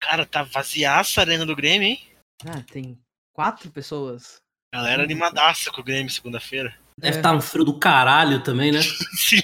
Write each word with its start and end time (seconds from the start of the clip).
Cara, 0.00 0.24
tá 0.24 0.42
vaziaça 0.42 1.20
a 1.20 1.24
arena 1.24 1.44
do 1.44 1.56
Grêmio, 1.56 1.88
hein? 1.88 2.00
Ah, 2.46 2.62
tem 2.72 2.98
quatro 3.32 3.70
pessoas. 3.70 4.40
Galera 4.72 5.02
animadaça 5.02 5.70
com 5.70 5.80
o 5.80 5.84
Grêmio 5.84 6.10
segunda-feira. 6.12 6.74
Deve 6.98 7.16
É. 7.16 7.18
estar 7.20 7.32
um 7.34 7.40
frio 7.40 7.64
do 7.64 7.78
caralho 7.78 8.40
também, 8.42 8.72
né? 8.72 8.80
Sim. 9.16 9.42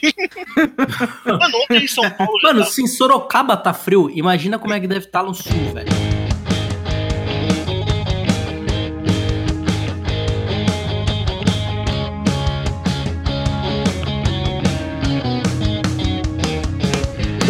Mano, 1.25 1.59
ontem 1.63 1.85
em 1.85 1.89
São 1.89 2.09
Paulo 2.11 2.33
Mano, 2.43 2.61
tava- 2.61 2.71
se 2.71 2.83
em 2.83 2.87
Sorocaba 2.87 3.57
tá 3.57 3.73
frio, 3.73 4.11
imagina 4.11 4.59
como 4.59 4.75
é 4.75 4.81
que 4.81 4.87
deve 4.89 5.07
estar 5.07 5.23
no 5.23 5.35
sul, 5.35 5.73
velho. 5.73 5.89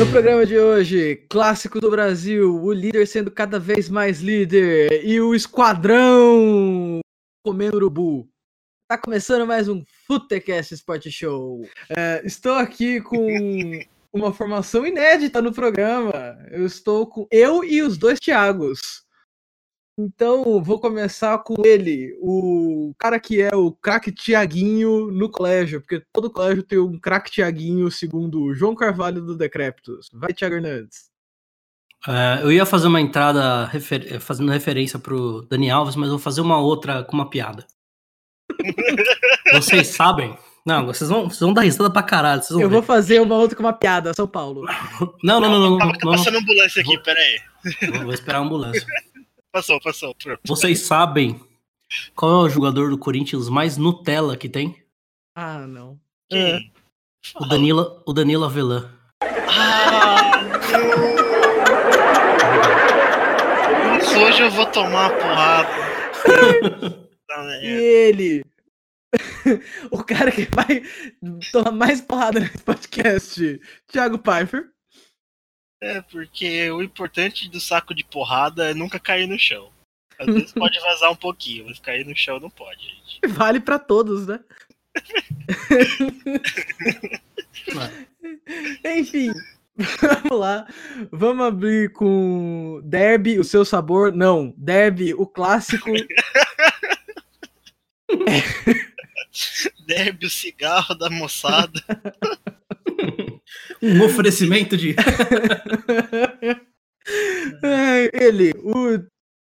No 0.04 0.10
programa 0.10 0.44
de 0.44 0.58
hoje, 0.58 1.16
clássico 1.30 1.80
do 1.80 1.90
Brasil, 1.90 2.62
o 2.62 2.70
líder 2.70 3.06
sendo 3.06 3.30
cada 3.30 3.58
vez 3.58 3.88
mais 3.88 4.20
líder 4.20 5.02
e 5.02 5.18
o 5.18 5.34
esquadrão 5.34 7.00
comendo 7.42 7.78
urubu. 7.78 8.28
Tá 8.86 8.98
começando 8.98 9.46
mais 9.46 9.66
um 9.66 9.82
Futecast 10.06 10.74
Sport 10.74 11.08
Show. 11.08 11.66
É, 11.88 12.20
estou 12.22 12.52
aqui 12.52 13.00
com 13.00 13.16
uma 14.12 14.30
formação 14.30 14.86
inédita 14.86 15.40
no 15.40 15.54
programa. 15.54 16.12
Eu 16.50 16.66
estou 16.66 17.06
com 17.06 17.26
eu 17.30 17.64
e 17.64 17.80
os 17.80 17.96
dois 17.96 18.20
Thiagos. 18.20 19.03
Então, 19.96 20.60
vou 20.60 20.80
começar 20.80 21.38
com 21.38 21.54
ele, 21.64 22.16
o 22.20 22.92
cara 22.98 23.20
que 23.20 23.40
é 23.40 23.54
o 23.54 23.70
craque 23.70 24.10
Tiaguinho 24.10 25.06
no 25.12 25.30
colégio, 25.30 25.80
porque 25.80 26.02
todo 26.12 26.28
colégio 26.30 26.64
tem 26.64 26.78
um 26.80 26.98
craque 26.98 27.30
Tiaguinho, 27.30 27.88
segundo 27.92 28.42
o 28.42 28.54
João 28.54 28.74
Carvalho 28.74 29.22
do 29.24 29.36
Decréptos. 29.36 30.10
Vai, 30.12 30.32
Thiago 30.32 30.56
Hernandes. 30.56 31.10
É, 32.08 32.40
eu 32.42 32.50
ia 32.50 32.66
fazer 32.66 32.88
uma 32.88 33.00
entrada 33.00 33.66
refer- 33.66 34.18
fazendo 34.20 34.50
referência 34.50 34.98
pro 34.98 35.42
Dani 35.48 35.70
Alves, 35.70 35.94
mas 35.94 36.06
eu 36.08 36.14
vou 36.14 36.18
fazer 36.22 36.40
uma 36.40 36.58
outra 36.58 37.04
com 37.04 37.12
uma 37.14 37.30
piada. 37.30 37.64
Vocês 39.52 39.88
sabem? 39.88 40.36
Não, 40.66 40.86
vocês 40.86 41.08
vão, 41.08 41.24
vocês 41.28 41.40
vão 41.40 41.52
dar 41.52 41.62
risada 41.62 41.90
pra 41.90 42.02
caralho. 42.02 42.42
Vocês 42.42 42.50
vão 42.54 42.62
Eu 42.62 42.68
ver. 42.68 42.74
vou 42.74 42.82
fazer 42.82 43.20
uma 43.20 43.36
outra 43.36 43.56
com 43.56 43.62
uma 43.62 43.72
piada, 43.72 44.12
São 44.14 44.26
Paulo. 44.26 44.66
Não, 45.22 45.38
não, 45.40 45.50
não, 45.50 45.60
não, 45.60 45.70
não, 45.70 45.78
tá 45.78 45.84
não, 45.86 45.92
não. 45.92 46.12
passando 46.18 46.38
ambulância 46.38 46.80
aqui, 46.82 46.94
Vou- 46.94 47.02
pera 47.02 47.20
aí. 47.20 47.90
Vou- 47.90 48.02
Vou 48.04 48.12
esperar 48.12 48.38
a 48.38 48.42
ambulância. 48.42 48.84
Passou, 49.54 49.80
passou. 49.80 50.16
Vocês 50.44 50.80
sabem 50.80 51.40
qual 52.16 52.32
é 52.32 52.46
o 52.46 52.48
jogador 52.48 52.90
do 52.90 52.98
Corinthians 52.98 53.48
mais 53.48 53.76
Nutella 53.76 54.36
que 54.36 54.48
tem? 54.48 54.82
Ah, 55.32 55.64
não. 55.64 55.96
Quem? 56.28 56.72
O 57.36 57.46
Danilo, 57.46 58.02
o 58.04 58.12
Danilo 58.12 58.46
Avelan. 58.46 58.90
Ah, 59.22 60.42
não. 64.12 64.24
Hoje 64.26 64.42
eu 64.42 64.50
vou 64.50 64.66
tomar 64.66 65.12
uma 65.12 65.20
porrada. 65.20 67.04
E 67.62 67.66
ele, 67.66 68.44
o 69.90 70.04
cara 70.04 70.30
que 70.30 70.46
vai 70.54 70.82
tomar 71.50 71.72
mais 71.72 72.00
porrada 72.00 72.38
nesse 72.38 72.58
podcast, 72.58 73.60
Thiago 73.88 74.18
Pfeiffer. 74.18 74.73
É, 75.84 76.00
porque 76.00 76.70
o 76.70 76.82
importante 76.82 77.46
do 77.46 77.60
saco 77.60 77.94
de 77.94 78.02
porrada 78.02 78.70
é 78.70 78.74
nunca 78.74 78.98
cair 78.98 79.26
no 79.26 79.38
chão. 79.38 79.68
Às 80.18 80.26
vezes 80.26 80.52
pode 80.54 80.80
vazar 80.80 81.10
um 81.10 81.16
pouquinho, 81.16 81.66
mas 81.66 81.78
cair 81.78 82.06
no 82.06 82.16
chão 82.16 82.40
não 82.40 82.48
pode, 82.48 82.80
gente. 82.80 83.20
Vale 83.28 83.60
pra 83.60 83.78
todos, 83.78 84.26
né? 84.26 84.40
Enfim, 88.96 89.30
vamos 89.76 90.40
lá. 90.40 90.66
Vamos 91.12 91.44
abrir 91.44 91.92
com 91.92 92.80
Derby, 92.82 93.38
o 93.38 93.44
seu 93.44 93.62
sabor. 93.62 94.10
Não, 94.10 94.54
Derby, 94.56 95.12
o 95.12 95.26
clássico. 95.26 95.90
Derby, 99.86 100.24
o 100.24 100.30
cigarro 100.30 100.94
da 100.94 101.10
moçada. 101.10 101.84
Um 103.82 104.02
oferecimento 104.04 104.76
de. 104.76 104.94
Ele, 108.12 108.52
o 108.62 109.04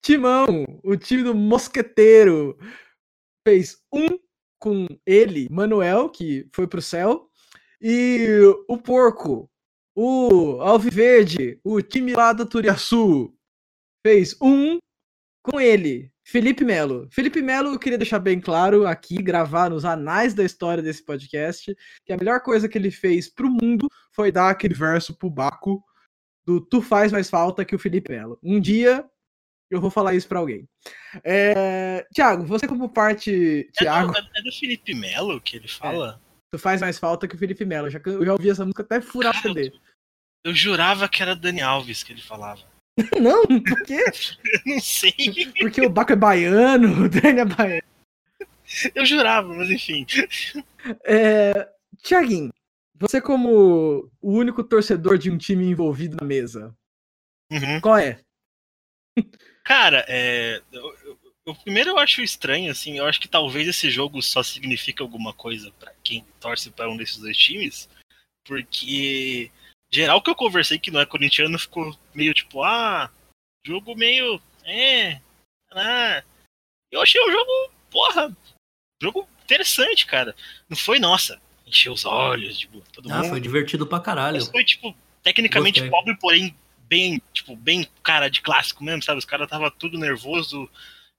Timão, 0.03 0.65
o 0.83 0.95
time 0.95 1.23
do 1.23 1.33
Mosqueteiro, 1.33 2.57
fez 3.47 3.81
um 3.91 4.07
com 4.59 4.87
ele, 5.05 5.47
Manuel, 5.49 6.09
que 6.09 6.47
foi 6.53 6.67
pro 6.67 6.81
céu, 6.81 7.29
e 7.81 8.39
o 8.67 8.77
Porco, 8.77 9.49
o 9.95 10.61
Alviverde, 10.61 11.59
o 11.63 11.81
time 11.81 12.13
lá 12.13 12.33
da 12.33 12.45
Turiaçu, 12.45 13.33
fez 14.05 14.35
um 14.41 14.77
com 15.43 15.59
ele, 15.59 16.11
Felipe 16.29 16.63
Melo. 16.63 17.07
Felipe 17.11 17.41
Melo, 17.41 17.73
eu 17.73 17.79
queria 17.79 17.97
deixar 17.97 18.19
bem 18.19 18.39
claro 18.39 18.85
aqui, 18.85 19.21
gravar 19.21 19.69
nos 19.69 19.83
anais 19.83 20.35
da 20.35 20.43
história 20.43 20.83
desse 20.83 21.03
podcast, 21.03 21.75
que 22.05 22.13
a 22.13 22.17
melhor 22.17 22.41
coisa 22.41 22.69
que 22.69 22.77
ele 22.77 22.91
fez 22.91 23.27
pro 23.27 23.49
mundo 23.49 23.89
foi 24.11 24.31
dar 24.31 24.49
aquele 24.49 24.75
verso 24.75 25.15
pro 25.15 25.29
Baco 25.29 25.83
do 26.45 26.61
Tu 26.61 26.81
faz 26.83 27.11
mais 27.11 27.29
falta 27.29 27.65
que 27.65 27.75
o 27.75 27.79
Felipe 27.79 28.11
Melo. 28.11 28.37
Um 28.43 28.59
dia 28.59 29.03
eu 29.71 29.81
vou 29.81 29.89
falar 29.89 30.13
isso 30.13 30.27
pra 30.27 30.37
alguém. 30.39 30.67
É... 31.23 32.05
Tiago, 32.13 32.45
você 32.45 32.67
como 32.67 32.89
parte. 32.89 33.67
É 33.79 33.83
Tiago, 33.83 34.13
do, 34.13 34.19
é 34.19 34.41
do 34.43 34.51
Felipe 34.51 34.93
Melo 34.93 35.41
que 35.41 35.57
ele 35.57 35.67
fala? 35.67 36.21
tu 36.51 36.57
faz 36.59 36.81
mais 36.81 36.97
falta 36.97 37.27
que 37.27 37.35
o 37.35 37.39
Felipe 37.39 37.65
Melo. 37.65 37.89
Já, 37.89 37.99
que 37.99 38.09
eu 38.09 38.25
já 38.25 38.33
ouvi 38.33 38.49
essa 38.49 38.63
música 38.63 38.83
até 38.83 39.01
furar 39.01 39.33
Cara, 39.33 39.53
CD. 39.53 39.73
Eu 40.43 40.53
jurava 40.53 41.09
que 41.09 41.21
era 41.21 41.35
Dani 41.35 41.61
Alves 41.61 42.03
que 42.03 42.13
ele 42.13 42.21
falava. 42.21 42.61
Não, 43.21 43.45
por 43.45 43.83
quê? 43.83 44.03
Eu 44.03 44.61
não 44.75 44.79
sei. 44.81 45.13
Porque 45.59 45.81
o 45.81 45.89
Baco 45.89 46.11
é 46.13 46.15
baiano, 46.15 47.03
o 47.05 47.09
Dani 47.09 47.39
é 47.39 47.45
baiano. 47.45 47.87
Eu 48.93 49.05
jurava, 49.05 49.47
mas 49.53 49.69
enfim. 49.69 50.05
É... 51.05 51.67
Tiaguinho, 52.03 52.51
você 52.95 53.19
como 53.19 54.09
o 54.21 54.31
único 54.31 54.63
torcedor 54.63 55.17
de 55.17 55.29
um 55.31 55.37
time 55.37 55.65
envolvido 55.65 56.17
na 56.19 56.25
mesa, 56.25 56.73
Uhum. 57.51 57.81
qual 57.81 57.97
é? 57.97 58.19
Cara, 59.63 60.05
é. 60.07 60.61
Eu, 60.71 60.95
eu- 61.03 61.19
eu- 61.47 61.55
primeiro 61.55 61.89
eu 61.89 61.97
acho 61.97 62.21
estranho, 62.21 62.71
assim, 62.71 62.97
eu 62.99 63.05
acho 63.05 63.19
que 63.19 63.27
talvez 63.27 63.67
esse 63.67 63.89
jogo 63.89 64.21
só 64.21 64.43
signifique 64.43 65.01
alguma 65.01 65.33
coisa 65.33 65.71
pra 65.79 65.91
quem 66.03 66.23
torce 66.39 66.69
pra 66.69 66.89
um 66.89 66.95
desses 66.95 67.17
dois 67.17 67.35
times, 67.37 67.89
porque 68.45 69.51
geral 69.91 70.21
que 70.21 70.29
eu 70.29 70.35
conversei 70.35 70.77
que 70.79 70.91
não 70.91 70.99
é 70.99 71.05
corintiano 71.05 71.57
ficou 71.57 71.97
meio 72.13 72.33
tipo, 72.33 72.63
ah, 72.63 73.09
jogo 73.65 73.95
meio. 73.95 74.41
É. 74.65 75.19
Ah. 75.71 76.23
Eu 76.91 77.01
achei 77.01 77.21
o 77.21 77.31
jogo, 77.31 77.71
porra, 77.91 78.35
jogo 79.01 79.27
interessante, 79.43 80.05
cara. 80.05 80.35
Não 80.67 80.75
foi, 80.75 80.99
nossa, 80.99 81.39
encheu 81.65 81.93
os 81.93 82.05
olhos, 82.05 82.57
tipo, 82.57 82.81
todo 82.91 83.11
Ah, 83.11 83.17
mundo. 83.17 83.29
foi 83.29 83.39
divertido 83.39 83.85
pra 83.85 83.99
caralho. 83.99 84.37
Mas 84.37 84.47
foi, 84.47 84.63
tipo, 84.63 84.95
tecnicamente 85.23 85.79
Gostei. 85.81 85.91
pobre, 85.91 86.17
porém 86.17 86.55
bem, 86.87 87.21
tipo, 87.31 87.55
bem 87.55 87.87
cara 88.01 88.29
de 88.29 88.41
clássico 88.41 88.83
mesmo, 88.83 89.03
sabe? 89.03 89.19
Os 89.19 89.25
caras 89.25 89.47
tava 89.47 89.69
tudo 89.69 89.97
nervoso, 89.99 90.67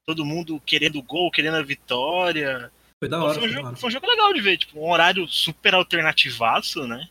todo 0.05 0.25
mundo 0.25 0.61
querendo 0.67 1.01
gol, 1.03 1.31
querendo 1.31 1.57
a 1.57 1.63
vitória. 1.63 2.73
Foi 2.99 3.09
da 3.09 3.23
hora. 3.23 3.39
foi, 3.39 3.49
um 3.49 3.53
jogo, 3.53 3.67
hora. 3.69 3.77
foi 3.77 3.89
um 3.89 3.93
jogo 3.93 4.07
legal 4.09 4.33
de 4.35 4.41
ver, 4.41 4.57
tipo, 4.59 4.81
um 4.81 4.91
horário 4.91 5.29
super 5.29 5.75
alternativaço, 5.75 6.87
né? 6.89 7.09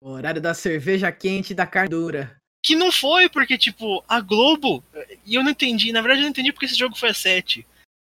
O 0.00 0.10
horário 0.10 0.40
da 0.40 0.54
cerveja 0.54 1.10
quente 1.12 1.50
e 1.50 1.54
da 1.54 1.66
carne 1.66 1.90
dura. 1.90 2.36
Que 2.62 2.74
não 2.74 2.90
foi, 2.92 3.28
porque, 3.28 3.56
tipo, 3.58 4.02
a 4.08 4.20
Globo. 4.20 4.82
E 5.26 5.34
eu 5.34 5.42
não 5.42 5.50
entendi, 5.50 5.92
na 5.92 6.00
verdade 6.00 6.20
eu 6.20 6.24
não 6.24 6.30
entendi 6.30 6.52
porque 6.52 6.66
esse 6.66 6.74
jogo 6.74 6.96
foi 6.96 7.10
a 7.10 7.14
7. 7.14 7.66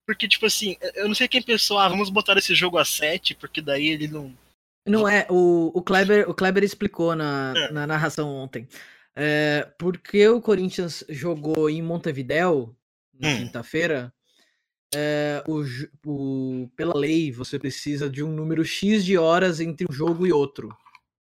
Porque, 0.07 0.29
tipo 0.29 0.47
assim, 0.47 0.77
eu 0.95 1.09
não 1.09 1.15
sei 1.15 1.27
quem 1.27 1.43
pensou, 1.43 1.79
ah, 1.79 1.89
vamos 1.89 2.11
botar 2.11 2.37
esse 2.39 2.55
jogo 2.55 2.79
a 2.79 2.85
7, 2.85 3.35
porque 3.35 3.61
daí 3.61 3.89
ele 3.89 4.07
não. 4.09 4.33
Não 4.87 5.09
é, 5.09 5.27
o, 5.29 5.73
o, 5.75 5.83
Kleber, 5.83 6.31
o 6.31 6.35
Kleber 6.35 6.63
explicou 6.63 7.17
na, 7.17 7.53
É. 7.57 7.73
na 7.73 7.87
narração 7.89 8.29
ontem. 8.33 8.69
É, 9.17 9.69
porque 9.79 10.29
o 10.29 10.41
Corinthians 10.41 11.03
jogou 11.09 11.69
em 11.69 11.83
Montevidéu 11.83 12.73
na 13.19 13.31
Hum. 13.31 13.37
quinta-feira, 13.39 14.13
é, 14.95 15.43
o, 15.49 15.65
o- 16.07 16.71
pela 16.77 16.95
lei 16.97 17.33
você 17.33 17.59
precisa 17.59 18.09
de 18.09 18.23
um 18.23 18.31
número 18.33 18.65
X 18.65 19.05
de 19.05 19.19
horas 19.19 19.59
entre 19.59 19.87
um 19.91 19.93
jogo 19.93 20.25
e 20.27 20.33
outro. 20.33 20.77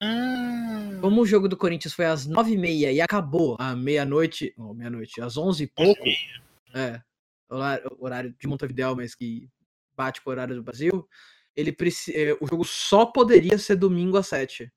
Ah, 0.03 0.99
Como 0.99 1.21
o 1.21 1.25
jogo 1.25 1.47
do 1.47 1.55
Corinthians 1.55 1.93
foi 1.93 2.05
às 2.05 2.25
nove 2.25 2.53
e 2.53 2.57
meia 2.57 2.91
e 2.91 2.99
acabou 2.99 3.55
à 3.57 3.73
meia-noite, 3.75 4.53
ou 4.57 4.73
meia-noite, 4.73 5.21
às 5.21 5.37
onze 5.37 5.63
e 5.63 5.67
pouco, 5.67 6.03
é, 6.73 7.01
horário, 7.49 7.97
horário 7.99 8.35
de 8.37 8.47
Montevidéu, 8.47 8.95
mas 8.95 9.15
que 9.15 9.49
bate 9.95 10.21
com 10.21 10.29
o 10.29 10.33
horário 10.33 10.55
do 10.55 10.63
Brasil, 10.63 11.07
ele 11.55 11.75
é, 12.13 12.37
o 12.41 12.47
jogo 12.47 12.65
só 12.65 13.05
poderia 13.05 13.57
ser 13.57 13.75
domingo 13.75 14.17
às 14.17 14.27
sete. 14.27 14.71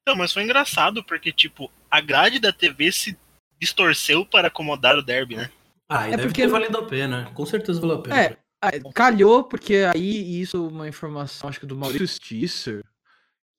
Então, 0.00 0.16
mas 0.16 0.32
foi 0.32 0.42
engraçado, 0.42 1.04
porque, 1.04 1.32
tipo, 1.32 1.70
a 1.90 2.00
grade 2.00 2.38
da 2.38 2.52
TV 2.52 2.92
se 2.92 3.18
distorceu 3.60 4.24
para 4.24 4.48
acomodar 4.48 4.96
o 4.96 5.02
derby, 5.02 5.36
né? 5.36 5.50
Ah, 5.88 6.08
e 6.08 6.12
É 6.12 6.16
deve 6.16 6.28
porque 6.28 6.42
ter 6.42 6.48
valido 6.48 6.78
a 6.78 6.86
pena. 6.86 7.30
Com 7.34 7.44
certeza 7.44 7.80
valeu 7.80 7.96
a 7.96 8.02
pena. 8.02 8.22
É, 8.22 8.36
ah, 8.62 8.70
calhou, 8.94 9.44
porque 9.44 9.76
aí 9.94 10.40
isso 10.40 10.56
é 10.56 10.60
uma 10.60 10.88
informação, 10.88 11.48
acho 11.48 11.60
que 11.60 11.66
do 11.66 11.76
Maurício 11.76 12.06
Stisser, 12.06 12.84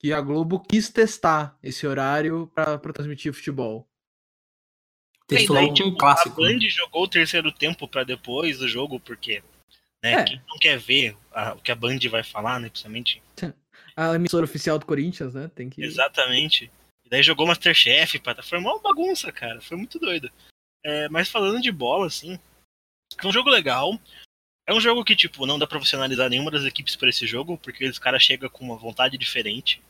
que 0.05 0.13
a 0.13 0.21
Globo 0.21 0.59
quis 0.59 0.87
testar 0.87 1.57
esse 1.63 1.87
horário 1.87 2.45
pra, 2.53 2.77
pra 2.77 2.93
transmitir 2.93 3.33
futebol. 3.33 3.87
Testou 5.27 5.55
daí, 5.55 5.71
um 5.83 5.95
clássico. 5.97 6.43
A 6.43 6.47
né? 6.47 6.53
Band 6.53 6.59
jogou 6.69 7.03
o 7.05 7.07
terceiro 7.07 7.51
tempo 7.51 7.87
pra 7.87 8.03
depois 8.03 8.59
do 8.59 8.67
jogo, 8.67 8.99
porque 8.99 9.41
né, 10.03 10.13
É. 10.13 10.23
quem 10.23 10.41
não 10.47 10.59
quer 10.59 10.77
ver 10.77 11.17
a- 11.31 11.53
o 11.55 11.59
que 11.59 11.71
a 11.71 11.75
Band 11.75 11.97
vai 12.11 12.21
falar, 12.23 12.59
né, 12.59 12.69
principalmente. 12.69 13.19
A 13.97 14.13
emissora 14.13 14.45
oficial 14.45 14.77
do 14.77 14.85
Corinthians, 14.85 15.33
né? 15.33 15.49
Tem 15.55 15.71
que. 15.71 15.81
Exatamente. 15.83 16.69
E 17.03 17.09
daí 17.09 17.23
jogou 17.23 17.47
Masterchef, 17.47 18.19
pra... 18.19 18.43
foi 18.43 18.59
uma 18.59 18.77
bagunça, 18.79 19.31
cara. 19.31 19.59
Foi 19.59 19.75
muito 19.75 19.97
doido. 19.97 20.31
É, 20.85 21.09
mas 21.09 21.29
falando 21.29 21.59
de 21.59 21.71
bola, 21.71 22.05
assim, 22.05 22.37
é 23.17 23.25
um 23.27 23.31
jogo 23.33 23.49
legal. 23.49 23.99
É 24.67 24.73
um 24.73 24.79
jogo 24.79 25.03
que, 25.03 25.15
tipo, 25.15 25.47
não 25.47 25.57
dá 25.57 25.65
pra 25.65 25.79
você 25.79 25.95
analisar 25.95 26.29
nenhuma 26.29 26.51
das 26.51 26.63
equipes 26.63 26.95
por 26.95 27.07
esse 27.07 27.25
jogo, 27.25 27.57
porque 27.57 27.87
os 27.87 27.97
caras 27.97 28.21
chegam 28.21 28.49
com 28.49 28.63
uma 28.65 28.75
vontade 28.77 29.17
diferente, 29.17 29.81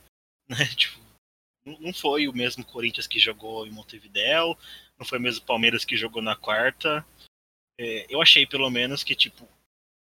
né? 0.48 0.66
Tipo, 0.76 1.00
não- 1.64 1.92
foi 1.92 2.28
o 2.28 2.32
mesmo 2.32 2.64
Corinthians 2.64 3.06
que 3.06 3.18
jogou 3.18 3.66
em 3.66 3.70
Montevidéu, 3.70 4.56
não 4.98 5.06
foi 5.06 5.18
o 5.18 5.20
mesmo 5.20 5.44
Palmeiras 5.44 5.84
que 5.84 5.96
jogou 5.96 6.22
na 6.22 6.36
quarta. 6.36 7.04
É, 7.78 8.06
eu 8.08 8.22
achei, 8.22 8.46
pelo 8.46 8.70
menos, 8.70 9.02
que, 9.02 9.14
tipo, 9.14 9.46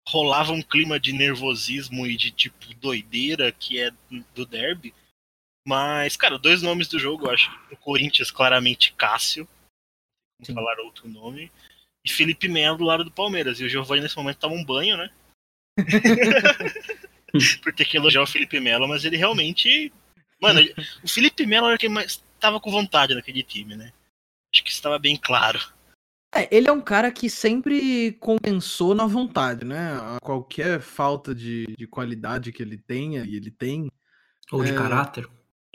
rolava 0.08 0.52
um 0.52 0.62
clima 0.62 1.00
de 1.00 1.14
nervosismo 1.14 2.08
e 2.08 2.16
de, 2.16 2.32
tipo, 2.32 2.74
doideira 2.76 3.52
que 3.52 3.80
é 3.80 3.92
do 4.34 4.46
derby. 4.46 4.94
Mas, 5.68 6.16
cara, 6.16 6.40
dois 6.40 6.62
nomes 6.62 6.88
do 6.88 6.98
jogo, 6.98 7.28
eu 7.28 7.32
acho. 7.32 7.52
O 7.72 7.78
Corinthians, 7.78 8.32
claramente 8.32 8.94
Cássio. 8.94 9.48
Sim. 10.42 10.54
Vamos 10.54 10.64
falar 10.64 10.84
outro 10.84 11.08
nome. 11.08 11.52
E 12.04 12.10
Felipe 12.10 12.48
Melo 12.48 12.78
do 12.80 12.84
lado 12.84 13.04
do 13.04 13.12
Palmeiras. 13.12 13.60
E 13.60 13.64
o 13.64 13.70
Giovanni 13.70 14.02
nesse 14.02 14.18
momento 14.18 14.40
toma 14.40 14.56
um 14.56 14.66
banho, 14.66 14.98
né? 14.98 15.12
Por 17.64 17.74
ter 17.74 17.86
que 17.86 17.98
elogiar 17.98 18.24
o 18.24 18.28
Felipe 18.28 18.60
Melo, 18.60 18.88
mas 18.88 19.06
ele 19.06 19.18
realmente. 19.18 19.94
Mano, 20.42 20.60
o 21.04 21.08
Felipe 21.08 21.46
Melo 21.46 21.68
era 21.68 21.78
quem 21.78 21.90
mais 21.90 22.24
tava 22.40 22.60
com 22.60 22.72
vontade 22.72 23.14
naquele 23.14 23.44
time, 23.44 23.76
né? 23.76 23.92
Acho 24.54 24.64
que 24.64 24.70
isso 24.70 24.80
estava 24.80 24.98
bem 24.98 25.16
claro. 25.16 25.60
É, 26.34 26.48
ele 26.56 26.68
é 26.68 26.72
um 26.72 26.82
cara 26.82 27.12
que 27.12 27.30
sempre 27.30 28.14
compensou 28.20 28.96
na 28.96 29.06
vontade, 29.06 29.66
né? 29.66 29.94
A 29.94 30.18
Qualquer 30.22 30.80
falta 30.82 31.36
de, 31.36 31.66
de 31.78 31.86
qualidade 31.86 32.52
que 32.52 32.64
ele 32.64 32.78
tenha, 32.78 33.24
e 33.26 33.36
ele 33.36 33.52
tem, 33.52 33.92
Ou 34.52 34.64
de 34.64 34.72
É. 34.72 34.76
caráter. 34.76 35.28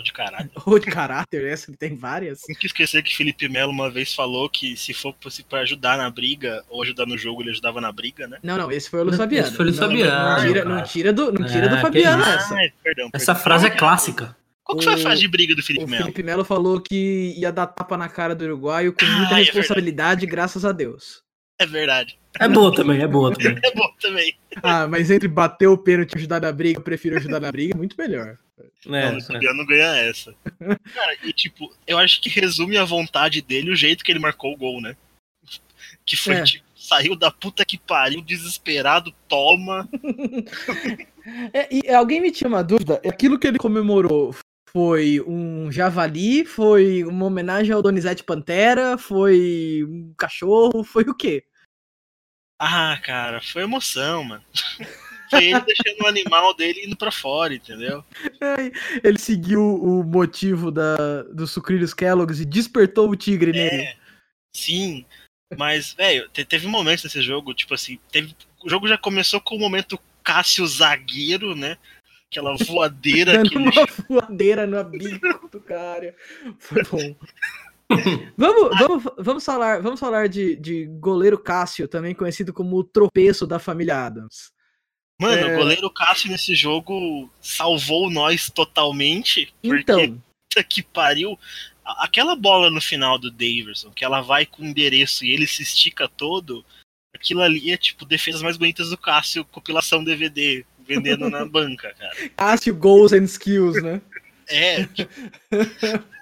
De 0.03 0.13
caralho. 0.13 0.51
ou 0.67 0.79
de 0.79 0.87
caráter, 0.91 1.45
essa 1.47 1.71
ele 1.71 1.77
tem 1.79 1.95
várias. 1.97 2.41
Não 2.47 2.55
que 2.55 2.67
esquecer 2.67 3.03
que 3.03 3.17
Felipe 3.17 3.49
Melo 3.49 3.73
uma 3.73 3.89
vez 3.91 4.13
falou 4.15 4.47
que 4.51 4.77
se 4.77 4.93
for 4.93 5.15
fosse 5.21 5.43
pra 5.43 5.61
ajudar 5.61 5.97
na 5.97 6.11
briga 6.11 6.63
ou 6.69 6.83
ajudar 6.83 7.07
no 7.07 7.17
jogo, 7.17 7.41
ele 7.43 7.51
ajudava 7.51 7.81
na 7.81 7.91
briga, 7.91 8.27
né? 8.27 8.39
Não, 8.43 8.59
não, 8.59 8.71
esse 8.71 8.91
foi 8.91 9.01
o 9.01 9.05
Luiz 9.05 9.15
Esse 9.15 9.23
Fabiano. 9.23 9.53
foi 9.57 9.65
o 9.65 9.69
Luiz 9.69 9.79
Não, 9.79 9.89
não, 9.89 9.97
Fabiano, 9.97 10.29
Não 10.29 10.47
tira, 10.47 10.65
não 10.67 10.85
tira 10.85 11.13
do, 11.15 11.33
não 11.33 11.47
tira 11.47 11.67
É, 11.67 11.69
do 11.71 11.77
que 11.77 11.81
Fabiano 11.83 12.23
isso. 12.23 12.31
essa. 12.31 12.55
Ah, 12.55 12.69
perdão, 12.83 13.11
Essa 13.15 13.35
perdão. 13.35 13.43
frase 13.45 13.67
é 13.67 13.71
clássica. 13.71 14.37
Qual 14.67 14.79
que 14.79 14.85
foi 14.85 14.95
a 14.95 14.97
O- 14.97 15.01
frase 15.01 15.21
de 15.21 15.29
briga 15.29 15.55
do 15.55 15.61
O 15.61 15.65
Felipe 15.65 15.87
Melo? 15.87 16.03
Felipe 16.03 16.23
Melo 16.25 16.45
falou 16.45 16.81
que 16.81 17.33
ia 17.39 17.53
dar 17.53 17.69
tapa 17.69 17.97
na 17.97 18.09
cara 18.09 18.35
do 18.35 18.45
uruguaio 18.45 18.93
com 18.93 19.05
muita 19.07 19.37
Ah, 19.37 19.41
é 19.41 19.45
responsabilidade, 19.45 20.27
graças 20.27 20.65
a 20.65 20.73
Deus. 20.73 21.23
É 21.59 21.65
verdade. 21.65 22.19
É 22.39 22.49
boa 22.49 22.75
também, 22.75 23.01
é 23.01 23.07
boa 23.07 23.33
também. 23.33 23.57
É 23.65 23.73
bom 23.75 23.89
também. 24.01 24.37
Ah, 24.63 24.87
mas 24.89 25.11
entre 25.11 25.29
bater 25.29 25.69
o 25.69 25.79
pênalti 25.79 26.13
e 26.15 26.19
ajudar 26.19 26.41
na 26.41 26.51
briga, 26.53 26.79
eu 26.81 26.83
prefiro 26.83 27.17
ajudar 27.17 27.39
na 27.41 27.51
briga, 27.53 27.77
muito 27.77 27.95
melhor. 27.97 28.37
É, 28.89 29.11
não, 29.11 29.19
o 29.19 29.23
Fabiano 29.23 29.65
ganha 29.67 29.97
essa. 30.09 30.35
Cara, 30.95 31.17
e 31.25 31.33
tipo, 31.33 31.73
eu 31.87 31.97
acho 31.99 32.21
que 32.21 32.29
resume 32.29 32.77
a 32.77 32.85
vontade 32.85 33.41
dele 33.41 33.71
o 33.71 33.77
jeito 33.77 34.05
que 34.05 34.11
ele 34.11 34.19
marcou 34.19 34.53
o 34.53 34.57
gol, 34.57 34.81
né? 34.83 34.97
Que 36.05 36.17
foi, 36.17 36.35
É. 36.35 36.43
tipo, 36.43 36.65
saiu 36.77 37.15
da 37.17 37.31
puta 37.31 37.65
que 37.65 37.79
pariu, 37.79 38.21
desesperado, 38.21 39.15
toma. 39.29 39.89
É, 41.53 41.69
e 41.75 41.91
alguém 41.93 42.21
me 42.21 42.31
tinha 42.31 42.47
uma 42.47 42.63
dúvida, 42.63 43.01
aquilo 43.05 43.37
que 43.37 43.49
ele 43.49 43.59
comemorou 43.59 44.33
foi 44.77 45.23
um 45.27 45.73
javali, 45.73 46.45
foi 46.45 47.03
uma 47.03 47.25
homenagem 47.25 47.73
ao 47.73 47.81
Donizete 47.81 48.23
Pantera, 48.23 48.99
foi 48.99 49.83
um 49.89 50.13
cachorro, 50.19 50.85
foi 50.85 51.05
o 51.05 51.15
quê? 51.15 51.47
Ah, 52.61 53.01
cara, 53.03 53.41
foi 53.41 53.63
emoção, 53.63 54.23
mano. 54.23 54.45
Foi 55.29 55.43
ele 55.43 55.61
deixando 55.63 56.03
o 56.03 56.07
animal 56.07 56.55
dele 56.55 56.85
indo 56.87 56.97
pra 56.97 57.11
fora, 57.11 57.53
entendeu? 57.53 58.05
Ele 59.03 59.19
seguiu 59.19 59.61
o 59.61 60.05
motivo 60.05 60.71
da, 60.71 61.25
dos 61.25 61.51
sucrilhos 61.51 61.93
Kellogg's 61.93 62.39
e 62.39 62.45
despertou 62.45 63.11
o 63.11 63.17
tigre 63.17 63.51
nele. 63.51 63.83
É, 63.83 63.97
sim. 64.55 65.05
Mas, 65.59 65.95
velho, 65.95 66.29
te- 66.29 66.45
teve 66.45 66.69
momentos 66.69 67.03
nesse 67.03 67.21
jogo, 67.23 67.53
tipo 67.55 67.75
assim, 67.75 67.99
teve, 68.13 68.37
o 68.65 68.71
jogo 68.71 68.87
já 68.87 68.97
começou 68.97 69.41
com 69.41 69.57
o 69.57 69.59
momento 69.59 69.99
Cássio 70.23 70.65
zagueiro, 70.65 71.57
né? 71.57 71.77
Aquela 72.31 72.57
voadeira 72.57 73.33
Dando 73.35 73.51
que 73.51 73.57
uma 73.57 73.73
voadeira 74.09 74.67
no 74.67 74.83
bico 74.85 75.49
do 75.49 75.61
cara. 75.61 76.15
Foi 76.59 76.83
bom. 76.83 77.17
vamos, 78.37 78.79
vamos, 78.79 79.05
vamos 79.19 79.45
falar, 79.45 79.81
vamos 79.81 80.01
falar 80.01 80.29
de, 80.29 80.57
de 80.57 80.87
goleiro 80.87 81.39
Cássio, 81.39 81.87
também 81.87 82.15
conhecido 82.15 82.53
como 82.53 82.77
o 82.77 82.85
tropeço 82.85 83.47
da 83.47 83.59
família 83.59 84.07
Adams. 84.07 84.51
Mano, 85.21 85.49
É. 85.49 85.55
o 85.55 85.59
goleiro 85.59 85.91
Cássio 85.91 86.31
nesse 86.31 86.55
jogo 86.55 87.31
salvou 87.41 88.11
nós 88.11 88.51
totalmente. 88.51 89.53
Porque, 89.63 89.81
Então, 89.81 90.23
puta 90.51 90.65
que 90.65 90.83
pariu. 90.83 91.39
Aquela 91.85 92.35
bola 92.35 92.71
no 92.71 92.81
final 92.81 93.17
do 93.17 93.31
Daverson, 93.31 93.91
que 93.93 94.05
ela 94.05 94.21
vai 94.21 94.45
com 94.45 94.63
o 94.63 94.67
endereço 94.67 95.25
e 95.25 95.31
ele 95.31 95.47
se 95.47 95.63
estica 95.63 96.09
todo, 96.09 96.65
aquilo 97.15 97.41
ali 97.41 97.71
é 97.71 97.77
tipo 97.77 98.05
defesas 98.05 98.43
mais 98.43 98.57
bonitas 98.57 98.91
do 98.91 98.99
Cássio, 98.99 99.45
compilação 99.45 100.03
DVD, 100.03 100.67
vendendo 100.87 101.29
na 101.29 101.45
banca, 101.45 101.93
cara. 101.95 102.31
Cássio 102.37 102.75
Goals 102.75 103.13
and 103.13 103.25
Skills, 103.25 103.83
né? 103.83 104.01
É, 104.49 104.87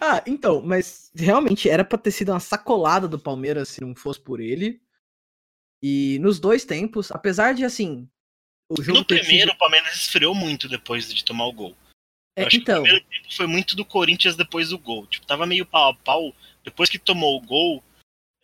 Ah, 0.00 0.22
então, 0.26 0.60
mas 0.62 1.10
realmente 1.14 1.68
era 1.68 1.84
pra 1.84 1.98
ter 1.98 2.10
sido 2.10 2.32
uma 2.32 2.40
sacolada 2.40 3.06
do 3.06 3.18
Palmeiras 3.18 3.68
se 3.68 3.80
não 3.80 3.94
fosse 3.94 4.20
por 4.20 4.40
ele. 4.40 4.80
E 5.82 6.18
nos 6.20 6.38
dois 6.38 6.64
tempos, 6.64 7.10
apesar 7.12 7.54
de 7.54 7.64
assim. 7.64 8.08
O 8.68 8.82
jogo 8.82 8.98
no 8.98 9.04
primeiro 9.04 9.50
sido- 9.50 9.52
o 9.52 9.58
Palmeiras 9.58 9.94
esfriou 9.94 10.34
muito 10.34 10.68
depois 10.68 11.12
de 11.12 11.24
tomar 11.24 11.46
o 11.46 11.52
gol. 11.52 11.76
É, 12.36 12.44
acho 12.44 12.56
então, 12.56 12.82
que 12.82 12.90
o 12.90 12.94
primeiro 12.94 13.06
tempo 13.10 13.34
foi 13.34 13.46
muito 13.46 13.76
do 13.76 13.84
Corinthians 13.84 14.36
depois 14.36 14.68
do 14.70 14.78
gol. 14.78 15.06
Tipo, 15.06 15.26
tava 15.26 15.46
meio 15.46 15.66
pau 15.66 15.90
a 15.90 15.94
pau. 15.94 16.34
Depois 16.64 16.88
que 16.90 16.98
tomou 16.98 17.36
o 17.36 17.40
gol, 17.40 17.82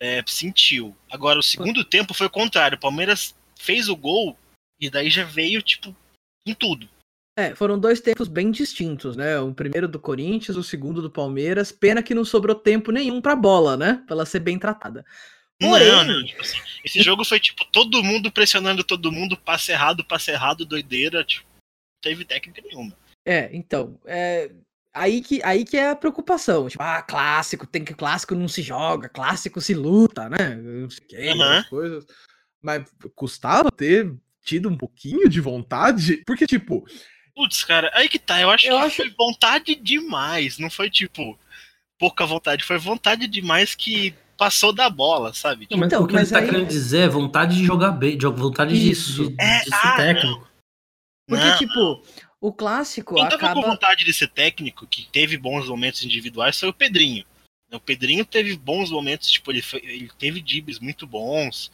é, 0.01 0.23
sentiu. 0.25 0.95
Agora, 1.09 1.39
o 1.39 1.43
segundo 1.43 1.83
tempo 1.83 2.13
foi 2.13 2.27
o 2.27 2.31
contrário. 2.31 2.77
O 2.77 2.81
Palmeiras 2.81 3.35
fez 3.59 3.87
o 3.89 3.95
gol 3.95 4.37
e 4.79 4.89
daí 4.89 5.09
já 5.09 5.23
veio, 5.23 5.61
tipo, 5.61 5.95
com 6.45 6.53
tudo. 6.53 6.87
é, 7.35 7.53
foram 7.55 7.77
dois 7.79 7.99
tempos 8.01 8.27
bem 8.27 8.51
distintos, 8.51 9.15
né? 9.15 9.39
O 9.39 9.53
primeiro 9.53 9.87
do 9.87 9.99
Corinthians, 9.99 10.57
o 10.57 10.63
segundo 10.63 11.01
do 11.01 11.09
Palmeiras. 11.11 11.71
Pena 11.71 12.01
que 12.01 12.15
não 12.15 12.25
sobrou 12.25 12.55
tempo 12.55 12.91
nenhum 12.91 13.21
pra 13.21 13.35
bola, 13.35 13.77
né? 13.77 14.03
Pra 14.05 14.15
ela 14.15 14.25
ser 14.25 14.39
bem 14.39 14.57
tratada. 14.57 15.05
Porém, 15.59 15.87
Não, 15.87 16.03
não. 16.03 16.25
Tipo 16.25 16.41
assim, 16.41 16.57
esse 16.85 17.01
jogo 17.01 17.25
foi, 17.25 17.39
tipo, 17.39 17.65
todo 17.71 18.03
mundo 18.03 18.31
pressionando 18.31 18.83
todo 18.83 19.11
mundo, 19.11 19.35
passe 19.35 19.71
errado, 19.71 20.05
passe 20.05 20.31
errado, 20.31 20.65
doideira. 20.65 21.23
Tipo, 21.23 21.47
não 21.47 22.01
teve 22.01 22.25
técnica 22.25 22.61
nenhuma. 22.61 22.93
É, 23.25 23.49
então, 23.51 23.99
é, 24.05 24.51
aí, 24.93 25.21
que, 25.21 25.41
aí 25.43 25.65
que 25.65 25.75
é 25.75 25.89
a 25.89 25.95
preocupação. 25.95 26.69
Tipo, 26.69 26.83
ah, 26.83 27.01
clássico, 27.01 27.65
tem 27.65 27.83
que 27.83 27.93
clássico 27.93 28.35
não 28.35 28.47
se 28.47 28.61
joga, 28.61 29.09
clássico 29.09 29.59
se 29.59 29.73
luta, 29.73 30.29
né? 30.29 30.55
Não 30.55 30.89
sei 30.89 31.03
o 31.03 31.07
que, 31.07 31.15
essas 31.15 31.69
coisas. 31.69 32.05
Mas 32.61 32.89
custava 33.15 33.71
ter 33.71 34.13
tido 34.47 34.69
um 34.69 34.77
pouquinho 34.77 35.27
de 35.27 35.41
vontade, 35.41 36.23
porque, 36.25 36.47
tipo, 36.47 36.87
Putz, 37.35 37.63
cara, 37.63 37.91
aí 37.93 38.07
que 38.09 38.17
tá. 38.17 38.41
Eu 38.41 38.49
acho 38.49 38.65
Eu 38.65 38.77
que 38.79 38.85
acho- 38.85 38.95
foi 38.95 39.09
vontade 39.11 39.75
demais. 39.75 40.57
Não 40.57 40.71
foi, 40.71 40.89
tipo, 40.89 41.37
pouca 41.99 42.25
vontade. 42.25 42.63
Foi 42.63 42.79
vontade 42.79 43.27
demais 43.27 43.75
que 43.75 44.15
passou 44.35 44.73
da 44.73 44.89
bola, 44.89 45.33
sabe? 45.35 45.67
Não, 45.69 45.77
mas 45.77 45.87
Então, 45.87 46.03
o 46.03 46.07
que 46.07 46.15
ele 46.15 46.25
tá 46.25 46.39
aí- 46.39 46.45
querendo 46.45 46.67
dizer 46.67 47.01
é 47.01 47.07
vontade 47.07 47.55
de 47.57 47.63
jogar 47.63 47.91
bem, 47.91 48.17
de- 48.17 48.25
vontade 48.25 48.73
de, 48.73 48.89
Isso. 48.89 49.29
de, 49.29 49.35
É, 49.39 49.59
de 49.59 49.65
ser 49.65 49.75
ah, 49.75 49.95
técnico. 49.97 50.47
porque, 51.27 51.43
Não, 51.45 51.57
tipo, 51.57 52.03
o 52.41 52.51
clássico 52.53 53.13
Quem 53.15 53.23
tava 53.25 53.37
com 53.39 53.45
acaba. 53.45 53.61
vontade 53.67 54.03
de 54.03 54.13
ser 54.13 54.29
técnico, 54.29 54.87
que 54.87 55.07
teve 55.11 55.37
bons 55.37 55.67
momentos 55.69 56.01
individuais, 56.03 56.59
foi 56.59 56.69
o 56.69 56.73
Pedrinho. 56.73 57.23
O 57.71 57.79
Pedrinho 57.79 58.25
teve 58.25 58.55
bons 58.57 58.89
momentos, 58.89 59.29
tipo, 59.29 59.51
ele, 59.51 59.61
foi- 59.61 59.81
ele 59.83 60.09
teve 60.17 60.41
dribles 60.41 60.79
muito 60.79 61.05
bons. 61.05 61.69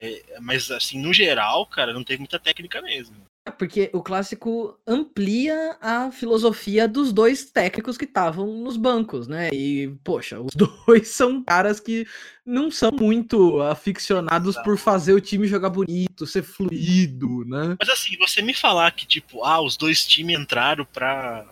É, 0.00 0.38
mas, 0.40 0.70
assim, 0.70 1.00
no 1.00 1.12
geral, 1.12 1.66
cara, 1.66 1.92
não 1.92 2.04
teve 2.04 2.20
muita 2.20 2.38
técnica 2.38 2.80
mesmo. 2.80 3.16
Porque 3.56 3.90
o 3.94 4.02
clássico 4.02 4.78
amplia 4.86 5.76
a 5.80 6.10
filosofia 6.10 6.86
dos 6.86 7.12
dois 7.12 7.50
técnicos 7.50 7.96
que 7.96 8.04
estavam 8.04 8.46
nos 8.46 8.76
bancos, 8.76 9.26
né? 9.26 9.48
E, 9.52 9.88
poxa, 10.04 10.38
os 10.40 10.52
dois 10.86 11.08
são 11.08 11.42
caras 11.42 11.80
que 11.80 12.06
não 12.44 12.70
são 12.70 12.90
muito 12.92 13.60
aficionados 13.62 14.56
por 14.58 14.76
fazer 14.76 15.14
o 15.14 15.20
time 15.20 15.46
jogar 15.46 15.70
bonito, 15.70 16.26
ser 16.26 16.42
fluido, 16.42 17.44
né? 17.46 17.76
Mas, 17.78 17.88
assim, 17.88 18.16
você 18.18 18.42
me 18.42 18.54
falar 18.54 18.90
que, 18.92 19.06
tipo, 19.06 19.42
ah, 19.44 19.60
os 19.60 19.76
dois 19.76 20.06
times 20.06 20.38
entraram 20.38 20.84
pra, 20.84 21.46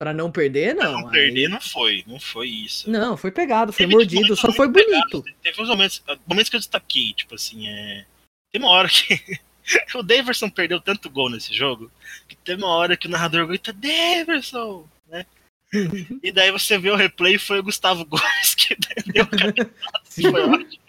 Pra 0.00 0.14
não 0.14 0.32
perder, 0.32 0.74
pra 0.74 0.84
não. 0.86 1.00
não 1.00 1.06
aí- 1.08 1.12
perder, 1.12 1.48
não 1.50 1.60
foi. 1.60 2.02
Não 2.06 2.18
foi 2.18 2.48
isso. 2.48 2.90
Não, 2.90 3.18
foi 3.18 3.30
pegado, 3.30 3.70
foi 3.70 3.86
Teve, 3.86 3.98
tipo, 3.98 4.14
mordido, 4.14 4.34
só 4.34 4.50
foi 4.50 4.66
bonito. 4.66 5.22
Teve 5.42 5.60
uns 5.60 5.68
momentos, 5.68 6.02
momentos 6.26 6.48
que 6.48 6.56
eu 6.56 6.60
destaquei, 6.60 7.12
tipo 7.12 7.34
assim, 7.34 7.68
é. 7.68 8.06
Tem 8.50 8.62
uma 8.62 8.70
hora 8.70 8.88
que. 8.88 9.20
o 9.94 10.02
Daverson 10.02 10.48
perdeu 10.48 10.80
tanto 10.80 11.10
gol 11.10 11.28
nesse 11.28 11.52
jogo 11.52 11.92
que 12.26 12.34
teve 12.34 12.62
uma 12.62 12.74
hora 12.74 12.96
que 12.96 13.06
o 13.08 13.10
narrador 13.10 13.46
grita, 13.46 13.74
Daverson! 13.74 14.88
Né? 15.06 15.26
e 16.22 16.32
daí 16.32 16.50
você 16.50 16.78
vê 16.78 16.90
o 16.90 16.96
replay 16.96 17.34
e 17.34 17.38
foi 17.38 17.58
o 17.58 17.62
Gustavo 17.62 18.06
Gomes 18.06 18.54
que 18.54 18.74
deu 19.12 19.28
Sim. 20.04 20.30
Foi 20.30 20.42
ótimo. 20.42 20.82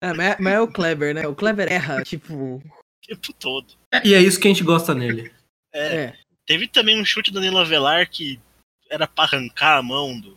É, 0.00 0.12
mas, 0.12 0.26
é, 0.28 0.36
mas 0.38 0.54
é 0.54 0.60
o 0.60 0.68
Kleber, 0.68 1.12
né? 1.12 1.26
O 1.26 1.34
Kleber 1.34 1.72
erra, 1.72 2.04
tipo. 2.04 2.34
O 2.34 2.62
tempo 3.04 3.32
todo. 3.32 3.66
É, 3.92 4.06
e 4.06 4.14
é 4.14 4.20
isso 4.20 4.38
que 4.38 4.46
a 4.46 4.50
gente 4.52 4.62
gosta 4.62 4.94
nele. 4.94 5.32
É. 5.74 5.96
é. 5.96 6.27
Teve 6.48 6.66
também 6.66 6.98
um 6.98 7.04
chute 7.04 7.30
do 7.30 7.34
Danilo 7.34 7.58
Avelar 7.58 8.08
que 8.10 8.40
era 8.88 9.06
pra 9.06 9.24
arrancar 9.24 9.76
a 9.76 9.82
mão 9.82 10.18
do, 10.18 10.34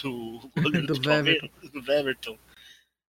do 0.00 0.48
goleiro 0.56 0.86
do, 0.94 0.94
do. 0.94 2.38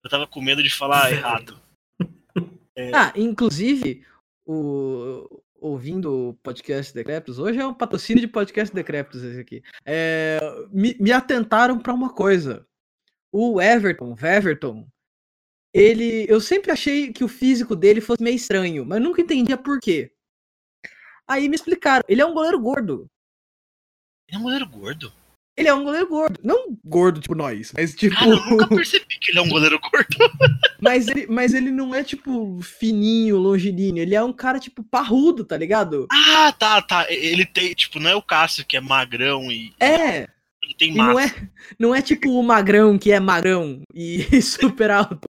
Eu 0.02 0.10
tava 0.10 0.26
com 0.26 0.42
medo 0.42 0.64
de 0.64 0.74
falar 0.74 1.12
errado. 1.12 1.62
É... 2.76 2.90
Ah, 2.92 3.14
inclusive, 3.16 4.04
o, 4.44 5.44
ouvindo 5.62 6.30
o 6.30 6.34
podcast 6.42 6.92
Decréptos, 6.92 7.38
hoje 7.38 7.60
é 7.60 7.68
um 7.68 7.74
patrocínio 7.74 8.20
de 8.20 8.28
podcast 8.28 8.74
Decréptos 8.74 9.22
esse 9.22 9.40
aqui. 9.40 9.62
É, 9.86 10.40
me, 10.72 10.98
me 11.00 11.12
atentaram 11.12 11.78
para 11.78 11.94
uma 11.94 12.12
coisa. 12.12 12.66
O 13.32 13.62
Everton, 13.62 14.16
Everton, 14.20 14.88
ele, 15.72 16.26
eu 16.28 16.42
sempre 16.42 16.72
achei 16.72 17.14
que 17.14 17.24
o 17.24 17.28
físico 17.28 17.76
dele 17.76 18.02
fosse 18.02 18.24
meio 18.24 18.36
estranho, 18.36 18.84
mas 18.84 19.00
nunca 19.00 19.22
entendia 19.22 19.56
por 19.56 19.80
quê. 19.80 20.13
Aí 21.28 21.48
me 21.48 21.56
explicaram, 21.56 22.04
ele 22.08 22.22
é 22.22 22.26
um 22.26 22.34
goleiro 22.34 22.60
gordo. 22.60 23.08
Ele 24.28 24.38
é 24.38 24.40
um 24.40 24.44
goleiro 24.44 24.68
gordo? 24.68 25.14
Ele 25.56 25.68
é 25.68 25.74
um 25.74 25.84
goleiro 25.84 26.08
gordo. 26.08 26.40
Não 26.44 26.76
gordo, 26.84 27.22
tipo 27.22 27.36
nós, 27.36 27.72
mas 27.76 27.94
tipo. 27.94 28.16
Cara, 28.16 28.32
eu 28.32 28.46
nunca 28.50 28.68
percebi 28.68 29.20
que 29.20 29.32
ele 29.32 29.40
é 29.40 29.42
um 29.42 29.50
goleiro 29.50 29.80
gordo. 29.80 30.18
mas, 30.82 31.08
ele, 31.08 31.28
mas 31.28 31.54
ele 31.54 31.70
não 31.70 31.94
é, 31.94 32.04
tipo, 32.04 32.60
fininho, 32.62 33.38
longilíneo. 33.38 34.02
Ele 34.02 34.16
é 34.16 34.24
um 34.24 34.34
cara, 34.34 34.60
tipo, 34.60 34.84
parrudo, 34.84 35.46
tá 35.46 35.56
ligado? 35.56 36.08
Ah, 36.12 36.52
tá, 36.54 36.82
tá. 36.82 37.06
Ele 37.08 37.46
tem, 37.46 37.74
tipo, 37.76 38.00
não 38.00 38.10
é 38.10 38.16
o 38.16 38.22
Cássio 38.22 38.66
que 38.66 38.76
é 38.76 38.82
magrão 38.82 39.52
e. 39.52 39.72
É. 39.80 40.28
Ele 40.64 40.74
tem 40.76 40.96
massa. 40.96 41.12
Não 41.12 41.20
é, 41.20 41.50
não 41.78 41.96
é 41.96 42.02
tipo 42.02 42.32
o 42.32 42.42
magrão 42.42 42.98
que 42.98 43.12
é 43.12 43.20
magrão 43.20 43.82
e 43.94 44.24
super 44.42 44.92
alto. 44.92 45.28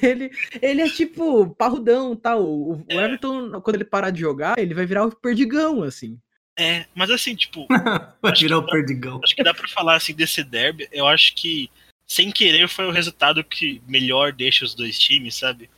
Ele, 0.00 0.30
ele 0.62 0.82
é 0.82 0.88
tipo 0.88 1.50
parrudão 1.54 2.14
tal. 2.14 2.44
O, 2.44 2.84
é. 2.88 2.96
o 2.96 3.00
Everton, 3.00 3.60
quando 3.60 3.76
ele 3.76 3.84
parar 3.84 4.10
de 4.10 4.20
jogar, 4.20 4.58
ele 4.58 4.74
vai 4.74 4.86
virar 4.86 5.04
o 5.04 5.14
perdigão, 5.14 5.82
assim. 5.82 6.18
É, 6.58 6.86
mas 6.94 7.10
assim, 7.10 7.34
tipo. 7.34 7.66
Vai 8.22 8.32
virar 8.32 8.58
o 8.58 8.66
perdigão. 8.66 9.20
Acho 9.22 9.36
que 9.36 9.44
dá 9.44 9.52
pra 9.52 9.68
falar 9.68 9.96
assim 9.96 10.14
desse 10.14 10.42
derby. 10.42 10.88
Eu 10.90 11.06
acho 11.06 11.34
que, 11.34 11.70
sem 12.08 12.32
querer, 12.32 12.66
foi 12.66 12.86
o 12.86 12.90
resultado 12.90 13.44
que 13.44 13.82
melhor 13.86 14.32
deixa 14.32 14.64
os 14.64 14.74
dois 14.74 14.98
times, 14.98 15.34
sabe? 15.34 15.68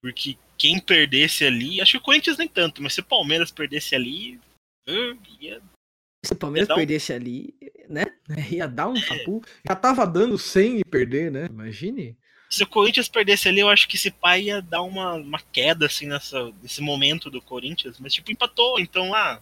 Porque 0.00 0.38
quem 0.56 0.78
perdesse 0.78 1.44
ali. 1.44 1.80
Acho 1.80 1.92
que 1.92 1.98
o 1.98 2.02
Corinthians 2.02 2.38
nem 2.38 2.46
tanto, 2.46 2.80
mas 2.80 2.94
se 2.94 3.00
o 3.00 3.04
Palmeiras 3.04 3.50
perdesse 3.50 3.96
ali. 3.96 4.38
Ia, 5.40 5.60
se 6.26 6.32
o 6.32 6.36
Palmeiras 6.36 6.68
um... 6.70 6.74
perdesse 6.74 7.12
ali, 7.12 7.54
né? 7.88 8.06
Ia 8.50 8.66
dar 8.66 8.88
um 8.88 9.00
papu. 9.00 9.42
Já 9.66 9.74
tava 9.74 10.06
dando 10.06 10.38
sem 10.38 10.80
perder, 10.82 11.30
né? 11.30 11.46
Imagine. 11.46 12.16
Se 12.48 12.62
o 12.62 12.66
Corinthians 12.66 13.08
perdesse 13.08 13.48
ali, 13.48 13.60
eu 13.60 13.68
acho 13.68 13.88
que 13.88 13.96
esse 13.96 14.10
pai 14.10 14.44
ia 14.44 14.62
dar 14.62 14.82
uma, 14.82 15.14
uma 15.14 15.40
queda, 15.52 15.86
assim, 15.86 16.06
nessa, 16.06 16.52
nesse 16.62 16.80
momento 16.80 17.28
do 17.28 17.42
Corinthians. 17.42 17.98
Mas, 17.98 18.14
tipo, 18.14 18.30
empatou. 18.30 18.78
Então, 18.78 19.12
ah, 19.12 19.40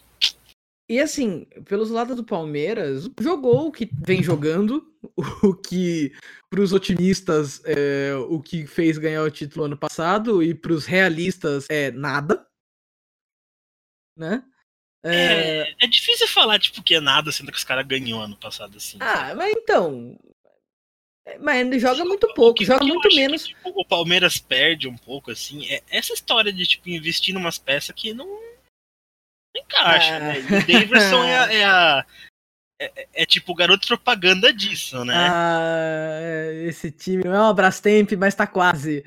e 0.89 1.01
assim, 1.01 1.47
pelos 1.65 1.91
lados 1.91 2.15
do 2.15 2.23
Palmeiras, 2.23 3.09
jogou 3.19 3.69
o 3.69 3.73
que 3.73 3.89
vem 3.91 4.23
jogando, 4.23 4.87
o 5.43 5.55
que 5.55 6.13
para 6.51 6.61
os 6.61 6.73
otimistas 6.75 7.63
é 7.65 8.15
o 8.29 8.39
que 8.41 8.67
fez 8.67 8.99
ganhar 8.99 9.23
o 9.23 9.31
título 9.31 9.65
ano 9.65 9.79
passado 9.79 10.43
e 10.43 10.55
para 10.55 10.73
os 10.73 10.85
realistas 10.85 11.67
é 11.71 11.91
nada, 11.91 12.47
né? 14.15 14.45
É... 15.05 15.61
é... 15.69 15.75
é, 15.81 15.87
difícil 15.87 16.27
falar 16.29 16.59
tipo 16.59 16.83
que 16.83 16.95
é 16.95 17.01
nada 17.01 17.31
sendo 17.31 17.53
que 17.53 17.59
os 17.59 17.65
caras 17.65 17.87
ganhou 17.87 18.21
ano 18.21 18.37
passado 18.37 18.77
assim. 18.77 18.97
Ah, 19.01 19.35
mas 19.35 19.53
então, 19.53 20.19
é, 21.27 21.39
mas 21.39 21.61
ele 21.61 21.79
joga 21.79 22.05
muito 22.05 22.33
pouco, 22.35 22.59
que, 22.59 22.65
joga 22.65 22.85
muito 22.85 23.15
menos. 23.15 23.45
Que, 23.45 23.55
tipo, 23.55 23.71
o 23.81 23.85
Palmeiras 23.85 24.39
perde 24.39 24.87
um 24.89 24.97
pouco 24.97 25.31
assim. 25.31 25.67
É 25.71 25.83
essa 25.89 26.13
história 26.13 26.53
de 26.53 26.67
tipo 26.67 26.89
investir 26.89 27.35
em 27.35 27.39
umas 27.39 27.59
peças 27.59 27.95
que 27.95 28.13
não 28.13 28.29
encaixa, 29.57 30.19
né? 30.19 30.41
E 30.41 30.43
o 30.43 30.67
Davidson 30.67 31.25
é, 31.25 31.39
a, 31.39 31.53
é, 31.53 31.65
a 31.65 32.07
é, 32.81 32.93
é, 32.97 33.09
é, 33.23 33.27
tipo 33.27 33.53
o 33.53 33.55
garoto 33.55 33.87
propaganda 33.87 34.53
disso, 34.53 35.05
né? 35.05 35.15
Ah, 35.17 36.53
esse 36.67 36.91
time 36.91 37.25
não 37.25 37.35
é 37.35 37.41
uma 37.41 37.55
Brastemp, 37.55 38.13
mas 38.13 38.35
tá 38.35 38.47
quase. 38.47 39.05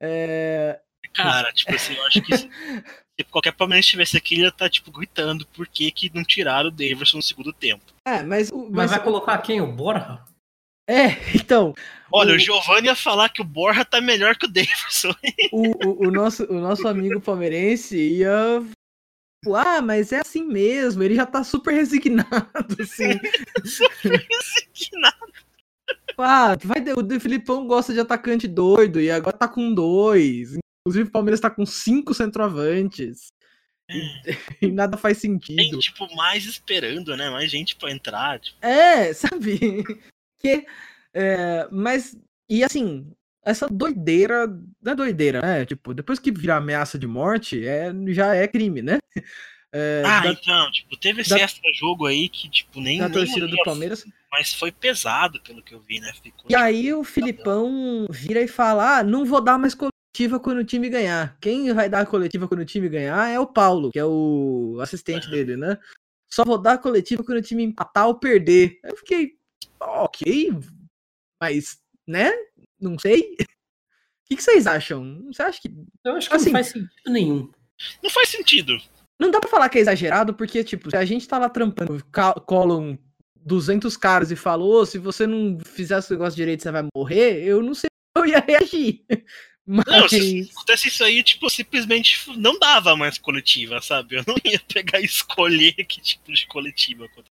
É... 0.00 0.80
Cara, 1.14 1.52
tipo 1.52 1.74
assim, 1.74 1.94
eu 1.94 2.06
acho 2.06 2.22
que 2.22 2.32
se 3.24 3.30
qualquer 3.30 3.52
palmeirense 3.52 3.86
estivesse 3.86 4.16
aqui, 4.16 4.34
ele 4.34 4.42
ia 4.42 4.48
estar, 4.48 4.66
tá, 4.66 4.70
tipo, 4.70 4.90
gritando 4.90 5.46
por 5.46 5.66
que, 5.66 5.90
que 5.90 6.10
não 6.14 6.24
tiraram 6.24 6.68
o 6.68 6.72
Davidson 6.72 7.18
no 7.18 7.22
segundo 7.22 7.52
tempo. 7.52 7.84
É, 8.04 8.22
mas... 8.22 8.50
Mas, 8.50 8.70
mas 8.70 8.90
vai 8.90 9.02
colocar 9.02 9.38
quem? 9.38 9.60
O 9.60 9.66
Borja? 9.66 10.20
É, 10.88 11.10
então. 11.34 11.74
Olha, 12.12 12.32
o, 12.32 12.36
o 12.36 12.38
Giovanni 12.38 12.86
ia 12.88 12.96
falar 12.96 13.28
que 13.28 13.40
o 13.40 13.44
Borja 13.44 13.84
tá 13.84 14.00
melhor 14.00 14.36
que 14.36 14.46
o 14.46 14.50
Davidson. 14.50 15.14
O, 15.52 15.88
o, 15.88 16.08
o, 16.08 16.10
nosso, 16.10 16.44
o 16.44 16.60
nosso 16.60 16.86
amigo 16.86 17.20
palmeirense 17.20 17.96
ia 17.96 18.62
Tipo, 19.42 19.54
ah, 19.54 19.80
mas 19.80 20.12
é 20.12 20.20
assim 20.20 20.44
mesmo, 20.44 21.02
ele 21.02 21.14
já 21.14 21.24
tá 21.24 21.42
super 21.42 21.72
resignado, 21.72 22.76
assim. 22.78 23.18
super 23.64 24.26
resignado. 24.28 25.32
Ah, 26.18 26.56
vai, 26.62 26.84
o 26.92 27.20
Filipão 27.20 27.66
gosta 27.66 27.94
de 27.94 28.00
atacante 28.00 28.46
doido 28.46 29.00
e 29.00 29.10
agora 29.10 29.36
tá 29.36 29.48
com 29.48 29.72
dois. 29.72 30.58
Inclusive 30.80 31.08
o 31.08 31.12
Palmeiras 31.12 31.40
tá 31.40 31.50
com 31.50 31.66
cinco 31.66 32.14
centroavantes. 32.14 33.32
E, 33.88 34.02
e, 34.66 34.72
nada 34.72 34.96
faz 34.96 35.18
sentido. 35.18 35.56
Tem, 35.56 35.70
tipo, 35.78 36.14
mais 36.14 36.44
esperando, 36.44 37.16
né? 37.16 37.28
Mais 37.30 37.50
gente 37.50 37.76
pra 37.76 37.90
entrar. 37.90 38.40
Tipo. 38.40 38.58
É, 38.64 39.12
sabe? 39.14 39.84
que, 40.38 40.66
é, 41.12 41.68
mas, 41.70 42.16
e 42.48 42.64
assim, 42.64 43.12
essa 43.42 43.68
doideira, 43.68 44.46
não 44.82 44.92
é 44.92 44.94
doideira, 44.94 45.42
né? 45.42 45.66
Tipo, 45.66 45.92
depois 45.92 46.18
que 46.18 46.30
virar 46.30 46.56
ameaça 46.56 46.98
de 46.98 47.06
morte, 47.06 47.66
é, 47.66 47.92
já 48.08 48.34
é 48.34 48.46
crime, 48.48 48.82
né? 48.82 48.98
É, 49.72 50.02
ah, 50.04 50.18
da, 50.18 50.32
então, 50.32 50.72
tipo, 50.72 50.96
teve 50.96 51.20
esse 51.20 51.30
da, 51.30 51.38
extra 51.38 51.62
jogo 51.72 52.06
aí 52.06 52.28
que, 52.28 52.48
tipo, 52.48 52.80
nem. 52.80 52.98
Da 52.98 53.08
torcida 53.08 53.46
do 53.46 53.56
Palmeiras. 53.62 54.04
Mas 54.28 54.52
foi 54.52 54.72
pesado, 54.72 55.40
pelo 55.42 55.62
que 55.62 55.72
eu 55.72 55.80
vi, 55.80 56.00
né? 56.00 56.12
Ficou, 56.12 56.50
e 56.50 56.56
aí 56.56 56.92
o 56.92 57.04
Filipão 57.04 58.04
vira 58.10 58.42
e 58.42 58.48
fala: 58.48 58.98
ah, 58.98 59.04
não 59.04 59.24
vou 59.24 59.40
dar 59.40 59.58
mais 59.58 59.72
coletiva 60.10 60.40
quando 60.40 60.58
o 60.58 60.64
time 60.64 60.88
ganhar. 60.88 61.36
Quem 61.40 61.72
vai 61.72 61.88
dar 61.88 62.00
a 62.00 62.06
coletiva 62.06 62.48
quando 62.48 62.60
o 62.60 62.64
time 62.64 62.88
ganhar 62.88 63.28
é 63.28 63.38
o 63.38 63.46
Paulo, 63.46 63.90
que 63.90 63.98
é 63.98 64.04
o 64.04 64.78
assistente 64.80 65.26
uhum. 65.26 65.30
dele, 65.30 65.56
né? 65.56 65.78
Só 66.28 66.44
vou 66.44 66.58
dar 66.58 66.74
a 66.74 66.78
coletiva 66.78 67.24
quando 67.24 67.38
o 67.38 67.42
time 67.42 67.62
empatar 67.62 68.06
ou 68.06 68.18
perder. 68.18 68.78
Eu 68.84 68.96
fiquei, 68.96 69.36
ok, 69.80 70.52
mas, 71.40 71.80
né? 72.06 72.32
Não 72.80 72.98
sei. 72.98 73.36
O 73.40 74.30
que, 74.30 74.36
que 74.36 74.42
vocês 74.42 74.66
acham? 74.66 75.24
Você 75.26 75.42
acha 75.42 75.60
que. 75.60 75.74
Eu 76.04 76.14
acho 76.14 76.28
que 76.28 76.36
assim, 76.36 76.46
não 76.46 76.52
faz 76.52 76.66
sentido 76.68 77.10
nenhum. 77.10 77.50
Não 78.02 78.10
faz 78.10 78.28
sentido. 78.28 78.78
Não 79.18 79.30
dá 79.30 79.40
pra 79.40 79.50
falar 79.50 79.68
que 79.68 79.78
é 79.78 79.80
exagerado, 79.80 80.34
porque, 80.34 80.62
tipo, 80.62 80.88
se 80.88 80.96
a 80.96 81.04
gente 81.04 81.26
tá 81.26 81.36
lá 81.36 81.48
trampando, 81.48 82.02
colam 82.46 82.98
200 83.36 83.96
caras 83.96 84.30
e 84.30 84.36
falou, 84.36 84.80
oh, 84.80 84.86
se 84.86 84.98
você 84.98 85.26
não 85.26 85.58
fizer 85.60 85.98
esse 85.98 86.12
negócio 86.12 86.36
direito, 86.36 86.62
você 86.62 86.70
vai 86.70 86.86
morrer, 86.94 87.42
eu 87.42 87.62
não 87.62 87.74
sei 87.74 87.90
como 88.14 88.26
eu 88.26 88.30
ia 88.30 88.38
reagir. 88.38 89.04
Mas... 89.72 89.86
Não, 89.86 90.08
se 90.08 90.50
acontece 90.50 90.88
isso 90.88 91.04
aí, 91.04 91.22
tipo, 91.22 91.48
simplesmente 91.48 92.18
não 92.36 92.58
dava 92.58 92.96
mais 92.96 93.18
coletiva, 93.18 93.80
sabe? 93.80 94.16
Eu 94.16 94.24
não 94.26 94.36
ia 94.44 94.58
pegar 94.60 95.00
e 95.00 95.04
escolher 95.04 95.72
que 95.84 96.00
tipo 96.00 96.32
de 96.32 96.46
coletiva 96.46 97.04
acontecia. 97.04 97.30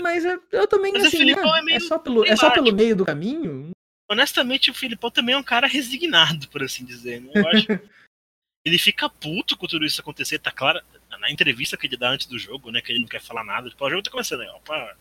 Mas 0.00 0.24
eu, 0.24 0.40
eu 0.52 0.68
também, 0.68 0.92
Mas 0.92 1.06
assim, 1.06 1.24
né, 1.24 1.32
é, 1.32 1.74
é, 1.74 1.80
só 1.80 1.98
pelo, 1.98 2.24
é 2.24 2.36
só 2.36 2.50
pelo 2.50 2.72
meio 2.72 2.94
do 2.94 3.04
caminho? 3.04 3.72
honestamente, 4.10 4.70
o 4.70 4.74
Filipão 4.74 5.10
também 5.10 5.36
é 5.36 5.38
um 5.38 5.42
cara 5.42 5.68
resignado, 5.68 6.48
por 6.48 6.62
assim 6.62 6.84
dizer. 6.84 7.20
Né? 7.20 7.30
Eu 7.32 7.48
acho. 7.48 7.66
ele 8.66 8.78
fica 8.78 9.08
puto 9.08 9.56
com 9.56 9.68
tudo 9.68 9.86
isso 9.86 10.00
acontecer, 10.00 10.40
tá 10.40 10.50
claro. 10.50 10.80
Na 11.20 11.30
entrevista 11.30 11.76
que 11.76 11.86
ele 11.86 11.96
dá 11.96 12.10
antes 12.10 12.26
do 12.26 12.38
jogo, 12.38 12.70
né? 12.70 12.80
Que 12.80 12.92
ele 12.92 13.00
não 13.00 13.08
quer 13.08 13.20
falar 13.20 13.44
nada. 13.44 13.70
Tipo, 13.70 13.84
o 13.84 13.90
jogo 13.90 14.02
tá 14.02 14.10
começando, 14.10 14.40
né? 14.40 14.50
Opa, 14.52 14.96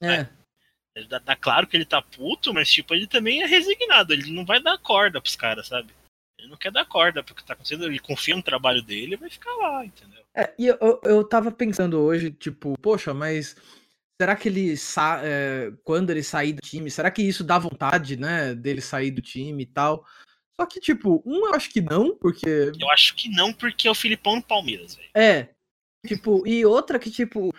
é. 0.00 0.28
Dá, 1.08 1.36
claro 1.36 1.66
que 1.66 1.76
ele 1.76 1.84
tá 1.84 2.00
puto, 2.00 2.54
mas 2.54 2.70
tipo, 2.72 2.94
ele 2.94 3.06
também 3.06 3.42
é 3.42 3.46
resignado. 3.46 4.12
Ele 4.12 4.30
não 4.30 4.44
vai 4.44 4.62
dar 4.62 4.78
corda 4.78 5.20
pros 5.20 5.36
caras, 5.36 5.66
sabe? 5.66 5.92
Ele 6.44 6.50
não 6.50 6.58
quer 6.58 6.70
dar 6.70 6.84
corda 6.84 7.22
porque 7.22 7.42
tá 7.42 7.54
acontecendo. 7.54 7.86
Ele 7.86 7.98
confia 7.98 8.36
no 8.36 8.42
trabalho 8.42 8.82
dele 8.82 9.14
e 9.14 9.18
vai 9.18 9.30
ficar 9.30 9.52
lá, 9.56 9.84
entendeu? 9.84 10.22
É, 10.34 10.52
e 10.58 10.66
eu, 10.66 11.00
eu, 11.02 11.24
tava 11.24 11.50
pensando 11.50 11.98
hoje, 12.00 12.30
tipo, 12.30 12.74
poxa, 12.80 13.12
mas 13.14 13.56
Será 14.20 14.36
que 14.36 14.48
ele 14.48 14.74
é, 15.24 15.72
quando 15.82 16.10
ele 16.10 16.22
sair 16.22 16.52
do 16.52 16.60
time, 16.60 16.88
será 16.88 17.10
que 17.10 17.20
isso 17.20 17.42
dá 17.42 17.58
vontade, 17.58 18.16
né, 18.16 18.54
dele 18.54 18.80
sair 18.80 19.10
do 19.10 19.20
time 19.20 19.64
e 19.64 19.66
tal? 19.66 20.06
Só 20.58 20.66
que, 20.66 20.78
tipo, 20.78 21.20
um 21.26 21.48
eu 21.48 21.54
acho 21.54 21.68
que 21.68 21.80
não, 21.80 22.16
porque. 22.16 22.72
Eu 22.78 22.90
acho 22.92 23.16
que 23.16 23.28
não, 23.28 23.52
porque 23.52 23.88
é 23.88 23.90
o 23.90 23.94
Filipão 23.94 24.36
no 24.36 24.42
Palmeiras, 24.42 24.94
velho. 24.94 25.10
É. 25.14 25.48
Tipo, 26.06 26.46
e 26.46 26.64
outra 26.64 26.96
que, 26.96 27.10
tipo, 27.10 27.52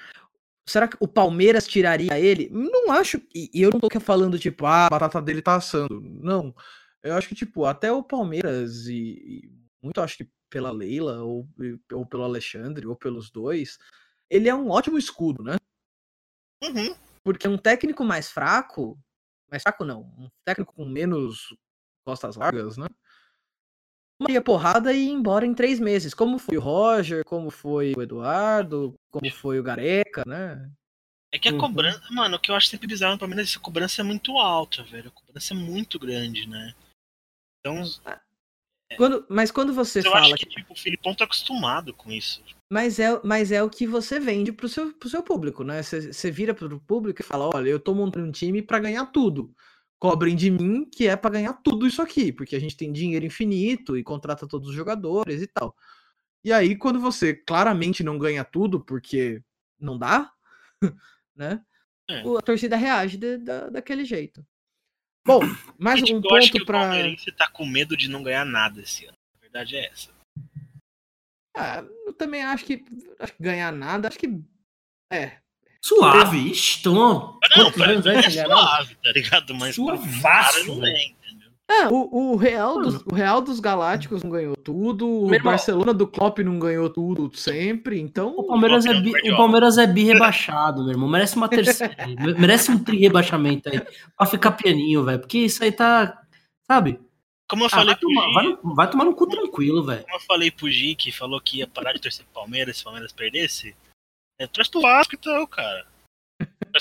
será 0.65 0.87
que 0.87 0.95
o 1.01 1.07
Palmeiras 1.07 1.67
tiraria 1.67 2.17
ele? 2.17 2.49
Não 2.49 2.93
acho. 2.93 3.21
E 3.33 3.49
eu 3.53 3.69
não 3.71 3.81
tô 3.81 3.99
falando, 3.99 4.39
tipo, 4.39 4.65
ah, 4.65 4.85
a 4.85 4.89
batata 4.89 5.21
dele 5.21 5.41
tá 5.41 5.55
assando. 5.55 5.99
Não. 6.21 6.55
Eu 7.05 7.15
acho 7.15 7.27
que, 7.27 7.35
tipo, 7.35 7.65
até 7.65 7.91
o 7.91 8.01
Palmeiras 8.01 8.87
e, 8.87 8.95
e 8.95 9.51
muito 9.79 10.01
acho 10.01 10.17
que 10.17 10.29
pela 10.49 10.71
Leila, 10.71 11.23
ou, 11.23 11.47
ou 11.93 12.05
pelo 12.05 12.23
Alexandre, 12.23 12.87
ou 12.87 12.95
pelos 12.95 13.29
dois, 13.29 13.77
ele 14.27 14.49
é 14.49 14.55
um 14.55 14.69
ótimo 14.71 14.97
escudo, 14.97 15.43
né? 15.43 15.55
Uhum. 16.63 16.95
porque 17.23 17.47
um 17.47 17.57
técnico 17.57 18.03
mais 18.03 18.31
fraco, 18.31 18.97
mais 19.51 19.61
fraco 19.61 19.85
não, 19.85 20.01
um 20.17 20.29
técnico 20.43 20.73
com 20.73 20.85
menos 20.85 21.55
costas 22.03 22.35
largas, 22.35 22.75
né? 22.75 22.87
Tomaria 24.17 24.41
porrada 24.41 24.91
e 24.91 25.05
ia 25.05 25.11
embora 25.11 25.45
em 25.45 25.53
três 25.53 25.79
meses, 25.79 26.13
como 26.13 26.39
foi 26.39 26.57
o 26.57 26.61
Roger, 26.61 27.23
como 27.23 27.51
foi 27.51 27.93
o 27.95 28.01
Eduardo, 28.01 28.95
como 29.11 29.29
foi 29.29 29.59
o 29.59 29.63
Gareca, 29.63 30.23
né? 30.25 30.71
É 31.31 31.37
que 31.37 31.49
a 31.49 31.51
Uhum. 31.51 31.57
cobrança, 31.59 32.01
mano, 32.11 32.37
o 32.37 32.39
que 32.39 32.49
eu 32.49 32.55
acho 32.55 32.67
sempre 32.67 32.87
bizarro 32.87 33.13
no 33.13 33.19
Palmeiras 33.19 33.49
é 33.49 33.51
que 33.51 33.57
a 33.57 33.61
cobrança 33.61 34.01
é 34.01 34.05
muito 34.05 34.37
alta, 34.39 34.83
velho. 34.83 35.09
A 35.09 35.11
cobrança 35.11 35.53
é 35.53 35.57
muito 35.57 35.99
grande, 35.99 36.47
né? 36.47 36.73
Então, 37.65 38.97
Quando, 38.97 39.25
mas 39.29 39.51
quando 39.51 39.73
você 39.73 39.99
eu 39.99 40.03
fala 40.03 40.25
acho 40.25 40.35
que 40.35 40.45
tipo, 40.45 40.73
o 40.73 40.75
Filipão 40.75 41.15
tá 41.15 41.23
acostumado 41.23 41.93
com 41.93 42.11
isso. 42.11 42.43
Mas 42.71 42.99
é, 42.99 43.19
mas 43.23 43.51
é 43.51 43.61
o 43.63 43.69
que 43.69 43.85
você 43.87 44.19
vende 44.19 44.51
pro 44.51 44.69
seu, 44.69 44.93
pro 44.93 45.09
seu 45.09 45.23
público, 45.23 45.63
né? 45.63 45.81
Você 45.81 46.13
você 46.13 46.31
vira 46.31 46.53
pro 46.53 46.79
público 46.79 47.21
e 47.21 47.25
fala: 47.25 47.49
olha, 47.53 47.69
eu 47.69 47.79
tô 47.79 47.93
montando 47.93 48.27
um 48.27 48.31
time 48.31 48.61
pra 48.61 48.79
ganhar 48.79 49.05
tudo. 49.07 49.53
Cobrem 49.97 50.35
de 50.35 50.51
mim 50.51 50.85
que 50.85 51.07
é 51.07 51.15
pra 51.15 51.29
ganhar 51.31 51.53
tudo 51.53 51.87
isso 51.87 52.01
aqui, 52.01 52.31
porque 52.31 52.55
a 52.55 52.59
gente 52.59 52.77
tem 52.77 52.91
dinheiro 52.91 53.25
infinito 53.25 53.97
e 53.97 54.03
contrata 54.03 54.47
todos 54.47 54.69
os 54.69 54.75
jogadores 54.75 55.41
e 55.41 55.47
tal. 55.47 55.75
E 56.43 56.53
aí, 56.53 56.75
quando 56.75 56.99
você 56.99 57.33
claramente 57.33 58.03
não 58.03 58.19
ganha 58.19 58.43
tudo, 58.43 58.79
porque 58.83 59.41
não 59.79 59.97
dá, 59.97 60.31
né? 61.35 61.61
É. 62.07 62.21
A 62.21 62.41
torcida 62.41 62.75
reage 62.75 63.17
de- 63.17 63.37
da, 63.37 63.69
daquele 63.69 64.05
jeito. 64.05 64.45
Bom, 65.25 65.39
mais 65.77 65.99
E, 65.99 66.03
tipo, 66.03 66.19
um 66.19 66.21
eu 66.23 66.35
acho 66.37 66.51
que 66.51 66.59
ponto 66.59 66.63
o 66.63 66.65
pra. 66.67 66.79
palmeirense 66.79 67.31
tá 67.31 67.49
com 67.49 67.65
medo 67.65 67.97
de 67.97 68.09
não 68.09 68.23
ganhar 68.23 68.45
nada 68.45 68.81
esse 68.81 69.05
ano. 69.05 69.17
A 69.37 69.41
verdade 69.41 69.75
é 69.75 69.87
essa. 69.87 70.09
Ah, 71.57 71.83
eu 72.05 72.13
também 72.13 72.43
acho 72.43 72.65
que, 72.65 72.83
acho 73.19 73.33
que 73.33 73.43
ganhar 73.43 73.71
nada, 73.71 74.07
acho 74.07 74.19
que. 74.19 74.27
É, 75.11 75.37
Suave. 75.85 76.49
Ixi, 76.49 76.79
então. 76.79 77.39
Não, 77.55 77.71
pra 77.71 77.87
mim 77.89 78.01
é 78.07 78.29
suave, 78.31 78.95
tá 78.95 79.11
ligado? 79.11 79.53
Mas 79.53 79.75
Suavaço, 79.75 80.11
cara 80.21 80.65
não. 80.65 80.81
É? 81.69 81.83
Ah, 81.83 81.89
o, 81.89 82.33
o 82.33 82.35
Real 82.35 82.79
dos, 82.81 83.01
o 83.05 83.13
Real 83.13 83.41
dos 83.41 83.59
Galácticos 83.59 84.21
não 84.23 84.29
ganhou 84.29 84.55
tudo, 84.55 85.07
o 85.07 85.25
Meu 85.25 85.35
irmão- 85.35 85.51
Barcelona 85.53 85.93
do 85.93 86.05
Klopp 86.07 86.39
não 86.39 86.59
ganhou 86.59 86.89
tudo 86.89 87.35
sempre, 87.35 87.99
então. 87.99 88.35
O 88.37 88.47
Palmeiras, 88.47 88.85
é 88.85 88.93
Campeão 88.93 89.11
bi, 89.21 89.31
o 89.31 89.37
Palmeiras 89.37 89.77
é 89.77 89.87
bi 89.87 90.03
rebaixado, 90.03 90.83
meu 90.83 90.91
irmão. 90.91 91.09
Merece 91.09 91.35
uma 91.35 91.49
terceira. 91.49 91.95
merece 92.39 92.71
um 92.71 92.83
tri 92.83 92.97
rebaixamento 92.99 93.69
aí. 93.69 93.81
Pra 94.17 94.27
ficar 94.27 94.51
pianinho, 94.51 95.03
velho. 95.03 95.19
Porque 95.19 95.39
isso 95.39 95.63
aí 95.63 95.71
tá. 95.71 96.21
Sabe? 96.67 96.99
Como 97.47 97.63
eu 97.63 97.67
Ah, 97.67 97.69
falei 97.69 97.85
vai, 97.87 97.95
pro 97.97 98.09
tomar, 98.09 98.27
Gi, 98.27 98.33
vai, 98.33 98.43
no- 98.63 98.75
vai 98.75 98.89
tomar 98.89 99.05
no 99.05 99.15
cu 99.15 99.27
tranquilo, 99.27 99.83
velho. 99.83 100.03
como 100.03 100.15
eu 100.15 100.19
falei 100.21 100.49
pro 100.51 100.69
Gi, 100.69 100.95
que 100.95 101.11
falou 101.11 101.39
que 101.41 101.57
ia 101.59 101.67
parar 101.67 101.93
de 101.93 102.01
torcer 102.01 102.25
pro 102.25 102.41
Palmeiras 102.41 102.75
se 102.77 102.81
o 102.81 102.85
Palmeiras 102.85 103.11
perdesse, 103.11 103.75
é, 104.39 104.47
traz 104.47 104.67
pro 104.67 104.81
Vasco 104.81 105.15
então, 105.15 105.45
cara. 105.47 105.85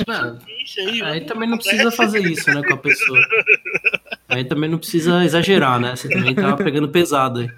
Fluminense 0.05 0.81
aí, 0.81 0.89
Aí 1.03 1.21
vamos- 1.21 1.27
também 1.27 1.49
não 1.49 1.57
precisa 1.59 1.91
fazer 1.91 2.21
isso, 2.21 2.51
né, 2.53 2.63
com 2.67 2.75
a 2.75 2.77
pessoa. 2.77 3.19
Aí 4.29 4.45
também 4.45 4.69
não 4.69 4.79
precisa 4.79 5.25
exagerar, 5.25 5.79
né? 5.79 5.95
Você 5.95 6.09
também 6.09 6.35
tá 6.35 6.57
pegando 6.57 6.89
pesado 6.89 7.41
aí. 7.41 7.49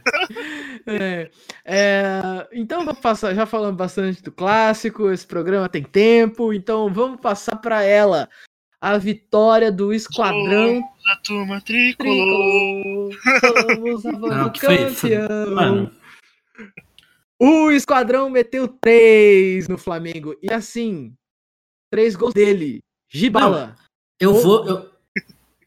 É, 0.87 1.31
é, 1.65 2.47
então 2.53 2.85
vamos 2.85 3.01
passar, 3.01 3.35
já 3.35 3.45
falamos 3.47 3.77
bastante 3.77 4.23
do 4.23 4.31
clássico, 4.31 5.11
esse 5.11 5.27
programa 5.27 5.69
tem 5.69 5.83
tempo, 5.83 6.53
então 6.53 6.93
vamos 6.93 7.21
passar 7.21 7.57
para 7.57 7.83
ela. 7.83 8.29
A 8.81 8.99
vitória 8.99 9.73
do 9.73 9.93
Esquadrão 9.93 10.83
A 11.11 11.17
turma 11.25 11.61
tricolor. 11.63 13.11
A 13.25 13.31
Não, 14.29 14.55
foi- 14.55 14.77
campeão. 14.79 15.51
Mano, 15.55 15.91
O 17.41 17.71
Esquadrão 17.71 18.31
meteu 18.31 18.69
três 18.69 19.67
no 19.69 19.77
Flamengo. 19.79 20.37
E 20.43 20.53
assim, 20.53 21.13
três 21.90 22.14
gols 22.16 22.35
dele. 22.35 22.81
Gibala. 23.11 23.75
eu 24.21 24.35
vou. 24.35 24.66
eu- 24.66 24.97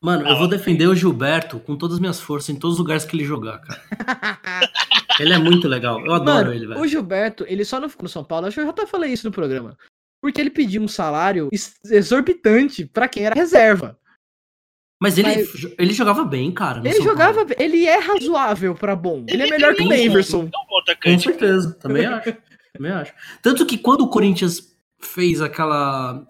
Mano, 0.02 0.26
eu 0.30 0.38
vou 0.38 0.48
defender 0.48 0.88
o 0.88 0.96
Gilberto 0.96 1.60
com 1.60 1.76
todas 1.76 1.96
as 1.96 2.00
minhas 2.00 2.22
forças 2.22 2.50
em 2.50 2.56
todos 2.58 2.76
os 2.76 2.80
lugares 2.80 3.04
que 3.04 3.18
ele 3.18 3.26
jogar, 3.26 3.60
cara. 3.60 3.82
Ele 5.20 5.34
é 5.34 5.38
muito 5.38 5.68
legal. 5.68 6.00
Eu 6.06 6.14
adoro 6.14 6.46
Mano, 6.48 6.54
ele, 6.54 6.66
velho. 6.66 6.80
o 6.80 6.88
Gilberto, 6.88 7.44
ele 7.50 7.66
só 7.66 7.78
não 7.78 7.90
ficou 7.90 8.04
no 8.04 8.10
São 8.10 8.24
Paulo, 8.24 8.48
acho 8.48 8.54
que 8.56 8.62
eu 8.62 8.64
já 8.64 8.70
até 8.70 8.86
falei 8.86 9.12
isso 9.12 9.28
no 9.28 9.34
programa. 9.34 9.78
Porque 10.22 10.40
ele 10.40 10.50
pediu 10.50 10.82
um 10.82 10.88
salário 10.88 11.50
ex- 11.52 11.78
exorbitante 11.84 12.86
pra 12.86 13.10
quem 13.10 13.26
era 13.26 13.36
reserva. 13.36 14.00
Mas 15.02 15.18
ele, 15.18 15.28
mas- 15.36 15.76
ele 15.78 15.92
jogava 15.92 16.24
bem, 16.24 16.50
cara. 16.54 16.80
Ele 16.80 16.94
São 16.94 17.04
jogava, 17.04 17.44
bem, 17.44 17.58
ele 17.60 17.86
é 17.86 18.00
razoável 18.00 18.74
pra 18.76 18.96
bom. 18.96 19.26
Ele, 19.28 19.44
é 19.44 19.50
melhor 19.50 19.76
que 19.76 19.84
o 19.84 19.90
Daverson. 19.90 20.50
É 20.88 20.96
Com 20.96 21.20
certeza, 21.20 21.74
também 21.74 22.06
acho. 22.06 22.38
Também 22.74 22.92
acho. 22.94 23.14
Tanto 23.42 23.66
que 23.66 23.78
quando 23.78 24.02
o 24.06 24.10
Corinthians 24.10 24.74
fez 25.00 25.42
aquela. 25.42 26.26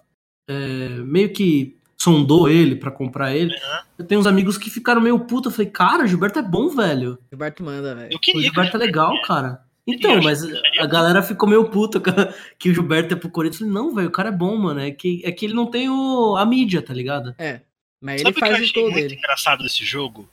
é, 0.50 0.90
meio 1.06 1.32
que 1.34 1.78
sondou 1.98 2.48
ele 2.48 2.76
pra 2.78 2.90
comprar 2.92 3.36
ele, 3.36 3.54
Aham. 3.54 3.82
eu 3.98 4.06
tenho 4.06 4.22
uns 4.22 4.28
amigos 4.28 4.58
que 4.58 4.70
ficaram 4.70 5.02
meio 5.02 5.20
putos. 5.20 5.52
Eu 5.52 5.56
falei, 5.58 5.70
cara, 5.72 6.04
o 6.06 6.08
Gilberto 6.08 6.40
é 6.40 6.42
bom, 6.42 6.70
velho. 6.70 7.18
Gilberto 7.30 7.62
manda, 7.64 7.94
velho. 7.94 8.12
Eu 8.12 8.18
O 8.18 8.20
queria 8.20 8.42
que 8.42 8.48
Gilberto 8.48 8.78
é 8.78 8.80
legal, 8.80 9.22
cara. 9.24 9.62
Então, 9.86 10.22
mas 10.22 10.44
a 10.80 10.86
galera 10.86 11.22
ficou 11.24 11.50
meio 11.50 11.68
puta 11.70 12.00
que 12.60 12.70
o 12.70 12.74
Gilberto 12.74 13.14
é 13.14 13.18
pro 13.18 13.30
Corinthians. 13.30 13.62
Eu 13.62 13.68
falei, 13.68 13.84
não, 13.84 13.94
velho, 13.96 14.08
o 14.08 14.12
cara 14.12 14.30
é 14.30 14.32
bom, 14.32 14.56
mano. 14.56 14.80
É 14.80 14.92
que, 14.92 15.22
é 15.26 15.32
que 15.32 15.46
ele 15.46 15.54
não 15.54 15.66
tem 15.66 15.90
o, 15.90 16.38
a 16.38 16.46
mídia, 16.46 16.82
tá 16.82 16.94
ligado? 16.94 17.36
É. 17.38 17.62
Mas 18.02 18.22
Sabe 18.22 18.30
ele 18.30 18.32
o 18.32 18.34
que 18.40 18.44
eu 18.46 18.48
faz 18.56 18.64
achei 18.64 18.84
muito 18.84 18.96
dele. 18.96 19.16
engraçado 19.16 19.64
desse 19.64 19.84
jogo? 19.84 20.30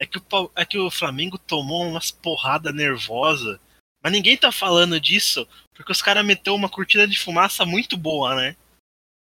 É 0.00 0.06
que, 0.06 0.18
o, 0.18 0.50
é 0.56 0.64
que 0.64 0.78
o 0.78 0.90
Flamengo 0.90 1.38
tomou 1.38 1.86
umas 1.86 2.10
porrada 2.10 2.72
nervosa, 2.72 3.60
mas 4.04 4.12
ninguém 4.12 4.36
tá 4.36 4.52
falando 4.52 5.00
disso, 5.00 5.48
porque 5.74 5.90
os 5.90 6.02
caras 6.02 6.24
meteu 6.24 6.54
uma 6.54 6.68
cortina 6.68 7.08
de 7.08 7.18
fumaça 7.18 7.64
muito 7.64 7.96
boa, 7.96 8.36
né? 8.36 8.54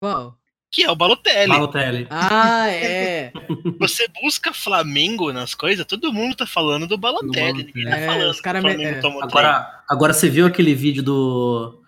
Qual? 0.01 0.35
Que 0.71 0.83
é 0.83 0.91
o 0.91 0.95
Balotelli. 0.95 1.49
Balotelli. 1.49 2.07
Ah, 2.09 2.69
é. 2.69 3.33
Você 3.79 4.07
busca 4.21 4.53
Flamengo 4.53 5.33
nas 5.33 5.53
coisas, 5.53 5.85
todo 5.85 6.13
mundo 6.13 6.35
tá 6.35 6.45
falando 6.47 6.87
do 6.87 6.97
Balotelli. 6.97 7.65
Ninguém 7.65 7.85
tá. 7.85 7.97
É, 7.97 8.05
falando 8.07 8.29
os 8.31 8.39
cara 8.41 8.61
me- 8.61 8.69
Flamengo 8.75 9.07
é. 9.07 9.23
Agora, 9.23 9.83
agora 9.89 10.13
você 10.13 10.29
viu 10.29 10.45
aquele 10.45 10.73
vídeo 10.73 11.03
do. 11.03 11.83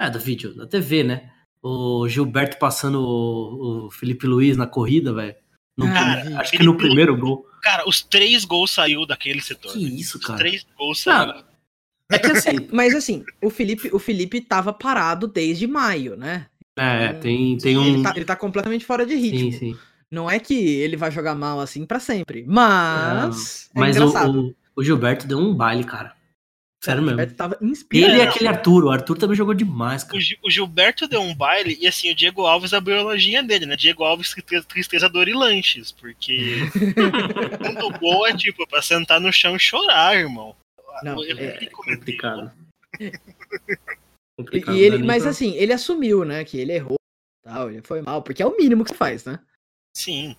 É, 0.00 0.08
do 0.10 0.20
vídeo, 0.20 0.54
da 0.54 0.66
TV, 0.66 1.02
né? 1.02 1.30
O 1.62 2.06
Gilberto 2.08 2.58
passando 2.58 3.00
o, 3.00 3.86
o 3.86 3.90
Felipe 3.90 4.26
Luiz 4.26 4.56
na 4.56 4.66
corrida, 4.66 5.12
velho. 5.12 5.34
Acho 5.80 6.38
acho 6.40 6.50
que 6.52 6.62
no 6.62 6.76
primeiro 6.76 7.16
gol. 7.16 7.46
Cara, 7.62 7.88
os 7.88 8.02
três 8.02 8.44
gols 8.44 8.70
saiu 8.70 9.04
daquele 9.04 9.40
setor. 9.42 9.72
Que 9.72 9.78
isso, 10.00 10.18
Os 10.18 10.24
cara. 10.24 10.38
três 10.38 10.66
gols 10.76 11.00
saiu. 11.00 11.32
Não, 11.34 11.44
é 12.10 12.18
que 12.18 12.26
assim. 12.32 12.68
Mas 12.72 12.94
assim, 12.94 13.24
o 13.42 13.50
Felipe, 13.50 13.90
o 13.92 13.98
Felipe 13.98 14.40
tava 14.40 14.72
parado 14.72 15.26
desde 15.26 15.66
maio, 15.66 16.16
né? 16.16 16.46
É, 16.78 17.14
tem, 17.14 17.56
tem 17.58 17.74
Ele 17.86 17.98
um. 17.98 18.02
tá, 18.02 18.12
ele 18.14 18.24
tá 18.24 18.36
completamente 18.36 18.84
fora 18.84 19.06
de 19.06 19.14
ritmo. 19.14 19.50
Sim, 19.52 19.58
sim. 19.58 19.78
Não 20.10 20.30
é 20.30 20.38
que 20.38 20.54
ele 20.54 20.96
vai 20.96 21.10
jogar 21.10 21.34
mal 21.34 21.58
assim 21.58 21.84
pra 21.86 21.98
sempre. 21.98 22.44
Mas. 22.46 23.70
é 23.74 23.80
Mas 23.80 23.96
o, 23.96 24.00
engraçado. 24.04 24.40
o, 24.76 24.80
o 24.80 24.84
Gilberto 24.84 25.26
deu 25.26 25.38
um 25.38 25.54
baile, 25.54 25.84
cara. 25.84 26.14
Sério 26.84 27.00
o 27.02 27.04
mesmo. 27.04 27.18
Gilberto 27.18 27.34
tava 27.36 27.58
inspirado. 27.62 28.12
Ele 28.12 28.22
e 28.22 28.26
aquele 28.26 28.46
Arthur. 28.48 28.84
O 28.84 28.90
Arthur 28.90 29.16
também 29.18 29.34
jogou 29.36 29.54
demais, 29.54 30.02
O, 30.02 30.08
cara. 30.08 30.20
Gi- 30.20 30.38
o 30.44 30.50
Gilberto 30.50 31.08
deu 31.08 31.20
um 31.22 31.34
baile 31.34 31.76
e 31.80 31.88
assim, 31.88 32.12
o 32.12 32.14
Diego 32.14 32.42
Alves 32.46 32.72
abriu 32.74 32.98
a 33.00 33.02
lojinha 33.02 33.42
dele, 33.42 33.66
né? 33.66 33.74
Diego 33.74 34.04
Alves 34.04 34.30
tristeza, 34.30 34.64
tristeza 34.68 35.08
dor 35.08 35.26
e 35.26 35.32
lanches, 35.32 35.90
porque 35.90 36.56
quando 37.58 37.98
gol 37.98 38.26
é 38.26 38.36
tipo 38.36 38.66
pra 38.68 38.82
sentar 38.82 39.20
no 39.20 39.32
chão 39.32 39.56
e 39.56 39.58
chorar, 39.58 40.14
irmão. 40.16 40.54
Não, 41.02 41.22
Eu 41.24 41.38
é. 41.38 41.66
Complicado. 41.66 42.52
E, 43.00 43.12
Complicado, 44.36 44.76
e 44.76 44.80
ele, 44.80 44.98
né? 44.98 45.04
mas 45.04 45.22
Nem 45.22 45.30
assim, 45.30 45.54
ele 45.54 45.72
assumiu, 45.72 46.24
né, 46.24 46.44
que 46.44 46.58
ele 46.58 46.72
errou, 46.72 46.98
tal, 47.42 47.70
ele 47.70 47.82
foi 47.82 48.02
mal, 48.02 48.22
porque 48.22 48.42
é 48.42 48.46
o 48.46 48.56
mínimo 48.56 48.84
que 48.84 48.90
se 48.90 48.96
faz, 48.96 49.24
né? 49.24 49.40
Sim. 49.96 50.36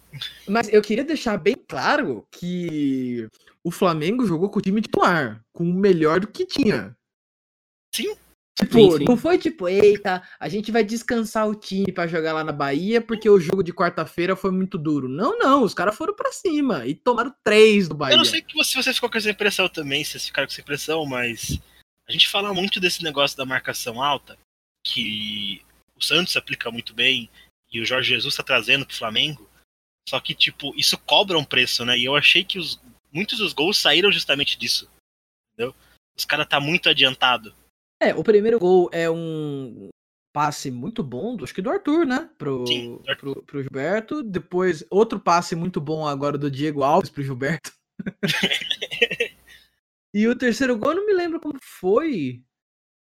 Mas 0.48 0.72
eu 0.72 0.82
queria 0.84 1.04
deixar 1.04 1.36
bem 1.38 1.56
claro 1.68 2.28
que 2.32 3.28
o 3.64 3.72
Flamengo 3.72 4.26
jogou 4.26 4.52
com 4.52 4.60
o 4.60 4.62
time 4.62 4.82
titular, 4.82 5.44
com 5.52 5.64
o 5.64 5.74
melhor 5.74 6.20
do 6.20 6.28
que 6.28 6.46
tinha. 6.46 6.96
Sim. 7.94 8.16
Tipo, 8.58 8.74
Sim, 8.74 8.98
sim. 8.98 9.06
não 9.08 9.16
foi 9.16 9.38
tipo, 9.38 9.70
eita, 9.70 10.24
a 10.40 10.50
gente 10.50 10.72
vai 10.72 10.84
descansar 10.84 11.48
o 11.48 11.54
time 11.54 11.92
pra 11.92 12.08
jogar 12.08 12.34
lá 12.34 12.44
na 12.44 12.52
Bahia 12.52 13.00
porque 13.00 13.30
o 13.30 13.40
jogo 13.40 13.62
de 13.62 13.72
quarta-feira 13.72 14.36
foi 14.36 14.50
muito 14.50 14.80
duro. 14.80 15.08
Não, 15.08 15.38
não, 15.38 15.62
os 15.62 15.76
caras 15.76 15.96
foram 15.96 16.16
pra 16.16 16.32
cima 16.32 16.84
e 16.88 16.96
tomaram 16.96 17.32
três 17.44 17.88
do 17.88 17.94
Bahia. 17.94 18.16
Eu 18.16 18.18
não 18.18 18.26
sei 18.26 18.44
se 18.64 18.76
você 18.76 18.92
ficou 18.92 19.12
com 19.12 19.18
essa 19.20 19.30
impressão 19.30 19.70
também, 19.70 20.04
se 20.04 20.12
vocês 20.12 20.26
ficaram 20.26 20.48
com 20.48 20.54
essa 20.54 20.62
impressão, 20.62 21.06
mas 21.06 21.60
a 22.08 22.12
gente 22.12 22.28
fala 22.28 22.52
muito 22.52 22.80
desse 22.80 23.04
negócio 23.04 23.38
da 23.38 23.46
marcação 23.46 24.02
alta, 24.02 24.36
que 24.84 25.62
o 25.96 26.04
Santos 26.04 26.36
aplica 26.36 26.72
muito 26.72 26.96
bem 26.96 27.30
e 27.72 27.80
o 27.80 27.86
Jorge 27.86 28.10
Jesus 28.10 28.36
tá 28.36 28.42
trazendo 28.42 28.88
pro 28.88 28.96
Flamengo. 28.96 29.48
Só 30.10 30.20
que, 30.20 30.34
tipo, 30.34 30.74
isso 30.76 30.98
cobra 30.98 31.38
um 31.38 31.44
preço, 31.44 31.86
né? 31.86 31.96
E 31.96 32.06
eu 32.06 32.16
achei 32.16 32.44
que 32.44 32.58
os, 32.58 32.82
muitos 33.12 33.38
dos 33.38 33.54
gols 33.54 33.78
saíram 33.78 34.12
justamente 34.12 34.58
disso. 34.58 34.90
Entendeu? 35.54 35.76
Os 36.18 36.26
caras 36.26 36.48
tá 36.48 36.60
muito 36.60 36.90
adiantado. 36.90 37.54
É, 38.00 38.14
o 38.14 38.24
primeiro 38.24 38.60
gol 38.60 38.90
é 38.92 39.10
um 39.10 39.90
passe 40.38 40.70
muito 40.70 41.02
bom, 41.02 41.36
acho 41.42 41.52
que 41.52 41.64
do 41.64 41.72
Arthur, 41.72 42.06
né? 42.06 42.30
Pro, 42.38 42.68
Sim, 42.68 43.00
Arthur. 43.08 43.34
pro, 43.34 43.44
pro 43.44 43.62
Gilberto. 43.64 44.22
Depois, 44.22 44.86
outro 44.92 45.20
passe 45.20 45.56
muito 45.56 45.82
bom 45.82 46.06
agora 46.06 46.38
do 46.38 46.52
Diego 46.52 46.84
Alves 46.84 47.10
pro 47.10 47.24
Gilberto. 47.24 47.72
e 50.14 50.28
o 50.28 50.36
terceiro 50.36 50.78
gol, 50.78 50.92
eu 50.92 50.98
não 50.98 51.06
me 51.08 51.14
lembro 51.14 51.40
como 51.40 51.58
foi. 51.60 52.44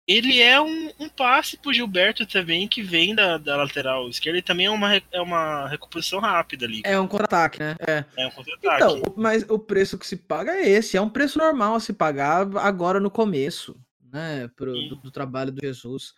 ele 0.07 0.41
é 0.41 0.59
um, 0.59 0.91
um 0.99 1.09
passe 1.11 1.59
pro 1.59 1.71
Gilberto 1.71 2.25
também, 2.25 2.67
que 2.67 2.81
vem 2.81 3.15
da, 3.15 3.37
da 3.37 3.57
lateral 3.57 4.09
esquerda, 4.09 4.39
e 4.39 4.43
também 4.43 4.65
é 4.65 4.71
uma, 4.71 4.95
é 4.97 5.21
uma 5.21 5.69
recomposição 5.69 6.21
rápida 6.21 6.65
ali. 6.65 6.81
É 6.83 6.99
um 6.99 7.07
contra-ataque, 7.07 7.59
né? 7.59 7.77
É. 7.87 8.05
É 8.17 8.27
um 8.27 8.31
contra-ataque. 8.31 8.85
Então, 8.85 9.15
mas 9.19 9.45
o 9.51 9.59
preço 9.59 9.99
que 9.99 10.07
se 10.07 10.17
paga 10.17 10.53
é 10.53 10.67
esse. 10.67 10.97
É 10.97 11.01
um 11.03 11.11
preço 11.11 11.39
normal 11.39 11.75
a 11.75 11.81
se 11.81 11.93
pagar 11.93 12.57
agora 12.57 12.99
no 12.99 13.11
começo, 13.11 13.79
né? 14.13 14.49
Pro, 14.49 14.73
do, 14.73 14.97
do 14.97 15.11
trabalho 15.11 15.53
do 15.53 15.61
Jesus. 15.61 16.15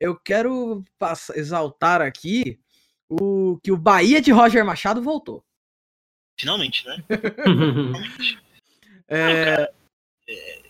Eu 0.00 0.18
quero 0.18 0.84
passar, 0.98 1.36
exaltar 1.36 2.00
aqui 2.00 2.58
o 3.08 3.58
que 3.62 3.70
o 3.70 3.76
Bahia 3.76 4.20
de 4.20 4.32
Roger 4.32 4.64
Machado 4.64 5.00
voltou. 5.02 5.44
Finalmente, 6.38 6.84
né? 6.86 6.96
Finalmente. 7.42 8.38
É, 9.06 9.26
Não, 9.26 9.56
cara, 9.56 9.74
é, 10.26 10.62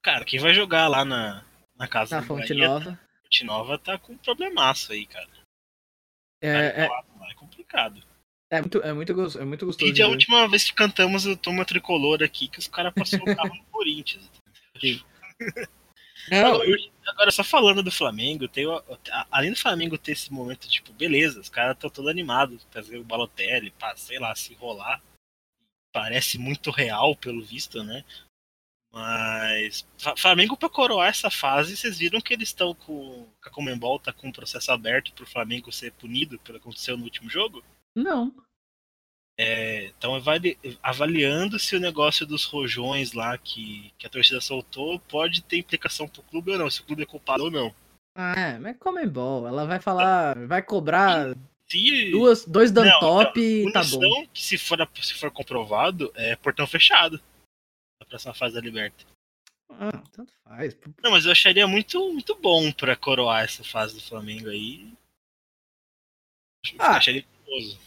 cara, 0.00 0.24
quem 0.24 0.40
vai 0.40 0.54
jogar 0.54 0.88
lá 0.88 1.04
na, 1.04 1.44
na 1.76 1.86
casa 1.86 2.16
na 2.16 2.22
Fonte 2.26 2.48
Bahia, 2.54 2.66
Nova. 2.66 3.00
Fonte 3.22 3.44
Nova 3.44 3.78
tá 3.78 3.98
com 3.98 4.14
um 4.14 4.16
problemaço 4.16 4.92
aí, 4.92 5.04
cara. 5.04 5.28
É, 6.40 6.48
é, 6.48 6.84
é 6.86 7.34
complicado. 7.36 8.02
é 8.50 8.60
muito, 8.62 8.78
é, 8.78 8.92
muito, 8.94 9.12
gos- 9.12 9.36
é 9.36 9.44
muito 9.44 9.66
gostoso. 9.66 9.90
E 9.90 9.92
de 9.92 10.02
a 10.02 10.08
última 10.08 10.48
vez 10.48 10.64
que 10.64 10.72
cantamos 10.72 11.26
o 11.26 11.36
Toma 11.36 11.66
Tricolor 11.66 12.22
aqui, 12.22 12.48
que 12.48 12.58
os 12.58 12.66
caras 12.66 12.94
passaram 12.94 13.24
o 13.24 13.36
carro 13.36 13.54
no 13.54 13.64
Corinthians. 13.64 14.30
Não, 16.30 16.54
Agora, 16.54 16.76
agora, 17.08 17.30
só 17.30 17.42
falando 17.42 17.82
do 17.82 17.90
Flamengo, 17.90 18.46
tem, 18.48 18.66
o- 18.66 18.82
além 19.30 19.50
do 19.52 19.58
Flamengo 19.58 19.98
ter 19.98 20.12
esse 20.12 20.32
momento, 20.32 20.68
tipo, 20.68 20.92
beleza, 20.92 21.40
os 21.40 21.48
caras 21.48 21.74
estão 21.74 21.90
todos 21.90 22.10
animados, 22.10 22.66
fazer 22.70 22.98
o 22.98 23.04
Balotelli, 23.04 23.70
pra, 23.72 23.96
sei 23.96 24.18
lá, 24.18 24.34
se 24.34 24.54
rolar. 24.54 25.02
Parece 25.92 26.38
muito 26.38 26.70
real, 26.70 27.14
pelo 27.16 27.42
visto, 27.42 27.82
né? 27.82 28.04
Mas 28.92 29.86
Flamengo 30.18 30.56
pra 30.56 30.68
coroar 30.68 31.08
essa 31.08 31.30
fase, 31.30 31.76
vocês 31.76 31.98
viram 31.98 32.20
que 32.20 32.32
eles 32.34 32.48
estão 32.50 32.74
com. 32.74 33.26
que 33.42 33.48
A 33.48 33.52
Comembol 33.52 33.98
tá 33.98 34.12
com 34.12 34.28
um 34.28 34.32
processo 34.32 34.70
aberto 34.70 35.12
pro 35.14 35.26
Flamengo 35.26 35.72
ser 35.72 35.92
punido 35.92 36.38
pelo 36.40 36.58
que 36.58 36.62
aconteceu 36.62 36.96
no 36.96 37.04
último 37.04 37.28
jogo? 37.30 37.64
não. 37.94 38.32
Estão 39.38 40.14
avaliando 40.82 41.58
se 41.58 41.74
o 41.74 41.80
negócio 41.80 42.26
dos 42.26 42.44
rojões 42.44 43.12
lá 43.12 43.36
que, 43.38 43.92
que 43.98 44.06
a 44.06 44.10
torcida 44.10 44.40
soltou 44.40 45.00
pode 45.00 45.42
ter 45.42 45.58
implicação 45.58 46.06
pro 46.06 46.22
clube 46.22 46.52
ou 46.52 46.58
não, 46.58 46.70
se 46.70 46.80
o 46.80 46.84
clube 46.84 47.02
é 47.02 47.06
culpado 47.06 47.44
ou 47.44 47.50
não. 47.50 47.74
Ah, 48.14 48.38
é, 48.38 48.58
mas 48.58 48.76
Comembol, 48.76 49.46
ela 49.48 49.64
vai 49.64 49.80
falar, 49.80 50.36
vai 50.46 50.62
cobrar 50.62 51.34
Se 51.66 52.10
duas, 52.10 52.44
dois 52.44 52.70
Não, 52.70 52.82
Dantop 52.84 53.40
e 53.40 53.72
tá 53.72 53.82
bom. 53.84 54.26
que 54.32 54.44
se 54.44 54.58
for, 54.58 54.86
se 55.00 55.14
for 55.14 55.30
comprovado, 55.30 56.12
é 56.14 56.36
portão 56.36 56.66
fechado 56.66 57.18
na 57.98 58.06
próxima 58.06 58.34
fase 58.34 58.54
da 58.54 58.60
Liberta. 58.60 59.04
Ah, 59.70 60.02
tanto 60.12 60.30
faz. 60.44 60.76
Não, 61.02 61.10
mas 61.10 61.24
eu 61.24 61.32
acharia 61.32 61.66
muito, 61.66 62.12
muito 62.12 62.34
bom 62.34 62.70
pra 62.70 62.94
coroar 62.94 63.44
essa 63.44 63.64
fase 63.64 63.94
do 63.94 64.02
Flamengo 64.02 64.50
aí. 64.50 64.92
Ah. 66.78 66.98
Acharia 66.98 67.24
curioso. 67.44 67.78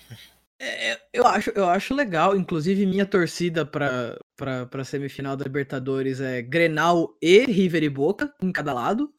É, 0.59 1.01
eu, 1.13 1.27
acho, 1.27 1.49
eu 1.51 1.67
acho 1.67 1.93
legal, 1.93 2.35
inclusive 2.35 2.85
minha 2.85 3.05
torcida 3.05 3.65
pra, 3.65 4.17
pra, 4.37 4.65
pra 4.65 4.85
semifinal 4.85 5.35
da 5.35 5.43
Libertadores 5.43 6.21
é 6.21 6.41
Grenal 6.41 7.17
e 7.21 7.39
River 7.45 7.83
e 7.83 7.89
Boca, 7.89 8.33
em 8.41 8.51
cada 8.51 8.73
lado. 8.73 9.13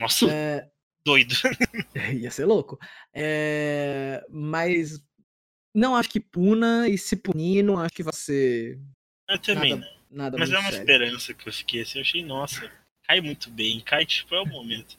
Nossa, 0.00 0.30
É, 0.30 0.70
doido. 1.04 1.34
ia 2.14 2.30
ser 2.30 2.46
louco. 2.46 2.78
É, 3.14 4.24
mas 4.30 4.98
não 5.74 5.94
acho 5.94 6.08
que 6.08 6.20
puna, 6.20 6.88
e 6.88 6.96
se 6.96 7.16
punir, 7.16 7.62
não 7.62 7.78
acho 7.78 7.94
que 7.94 8.02
vai 8.02 8.14
ser 8.14 8.80
Eu 9.28 9.38
também, 9.38 9.70
nada, 9.74 9.82
né? 9.82 9.96
nada 10.10 10.38
Mas 10.38 10.50
é 10.50 10.58
uma 10.58 10.70
sério. 10.70 10.78
esperança 10.78 11.34
que 11.34 11.48
eu 11.48 11.52
fiquei 11.52 11.82
assim, 11.82 11.98
eu 11.98 12.02
achei, 12.02 12.24
nossa, 12.24 12.72
cai 13.06 13.20
muito 13.20 13.50
bem, 13.50 13.80
cai, 13.80 14.06
tipo, 14.06 14.34
é 14.34 14.40
o 14.40 14.46
momento. 14.46 14.96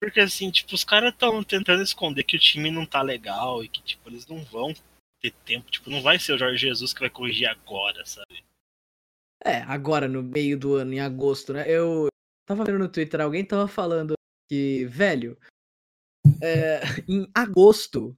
Porque 0.00 0.20
assim, 0.20 0.50
tipo, 0.50 0.74
os 0.74 0.84
caras 0.84 1.12
estão 1.12 1.42
tentando 1.42 1.82
esconder 1.82 2.22
que 2.22 2.36
o 2.36 2.40
time 2.40 2.70
não 2.70 2.86
tá 2.86 3.02
legal 3.02 3.64
e 3.64 3.68
que, 3.68 3.82
tipo, 3.82 4.08
eles 4.08 4.26
não 4.26 4.44
vão 4.44 4.72
ter 5.20 5.32
tempo, 5.44 5.70
tipo, 5.70 5.90
não 5.90 6.00
vai 6.00 6.18
ser 6.18 6.34
o 6.34 6.38
Jorge 6.38 6.58
Jesus 6.58 6.92
que 6.92 7.00
vai 7.00 7.10
corrigir 7.10 7.48
agora, 7.48 8.04
sabe? 8.06 8.44
É, 9.44 9.62
agora 9.62 10.08
no 10.08 10.22
meio 10.22 10.58
do 10.58 10.74
ano, 10.74 10.92
em 10.92 11.00
agosto, 11.00 11.52
né? 11.52 11.64
Eu 11.68 12.08
tava 12.46 12.64
vendo 12.64 12.78
no 12.78 12.88
Twitter, 12.88 13.20
alguém 13.20 13.44
tava 13.44 13.66
falando 13.66 14.14
que, 14.48 14.84
velho, 14.86 15.36
é, 16.40 16.80
em 17.08 17.28
agosto 17.34 18.16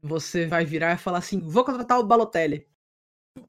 você 0.00 0.46
vai 0.46 0.64
virar 0.64 0.94
e 0.94 0.98
falar 0.98 1.18
assim: 1.18 1.38
vou 1.40 1.64
contratar 1.64 1.98
o 1.98 2.06
Balotelli. 2.06 2.66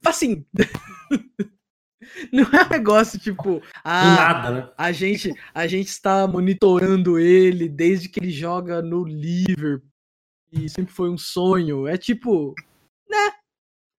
Assim. 0.06 0.46
Não 2.32 2.44
é 2.44 2.66
um 2.66 2.70
negócio 2.70 3.20
tipo, 3.20 3.62
ah, 3.84 4.16
nada, 4.16 4.52
né? 4.52 4.70
a 4.78 4.92
gente, 4.92 5.34
a 5.54 5.68
gente 5.68 5.88
está 5.88 6.28
monitorando 6.28 7.20
ele 7.20 7.68
desde 7.70 8.10
que 8.10 8.20
ele 8.20 8.32
joga 8.32 8.82
no 8.82 9.04
Liverpool 9.04 9.82
e 10.52 10.70
sempre 10.70 10.94
foi 10.94 11.10
um 11.10 11.18
sonho. 11.18 11.88
É 11.88 11.98
tipo, 11.98 12.54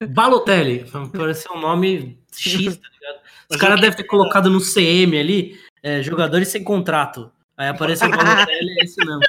Balotelli, 0.08 0.84
parece 1.16 1.50
um 1.50 1.58
nome 1.60 2.18
X, 2.32 2.76
tá 2.76 2.88
ligado? 2.88 3.20
Os 3.50 3.56
caras 3.56 3.80
devem 3.80 3.96
ter 3.96 4.04
colocado 4.04 4.50
no 4.50 4.60
CM 4.60 5.18
ali, 5.18 5.60
é, 5.82 6.02
jogadores 6.02 6.48
sem 6.48 6.62
contrato. 6.64 7.30
Aí 7.56 7.68
aparece 7.68 8.04
o 8.04 8.10
Balotelli, 8.10 8.70
é 8.80 8.84
esse 8.84 9.04
mesmo. 9.04 9.20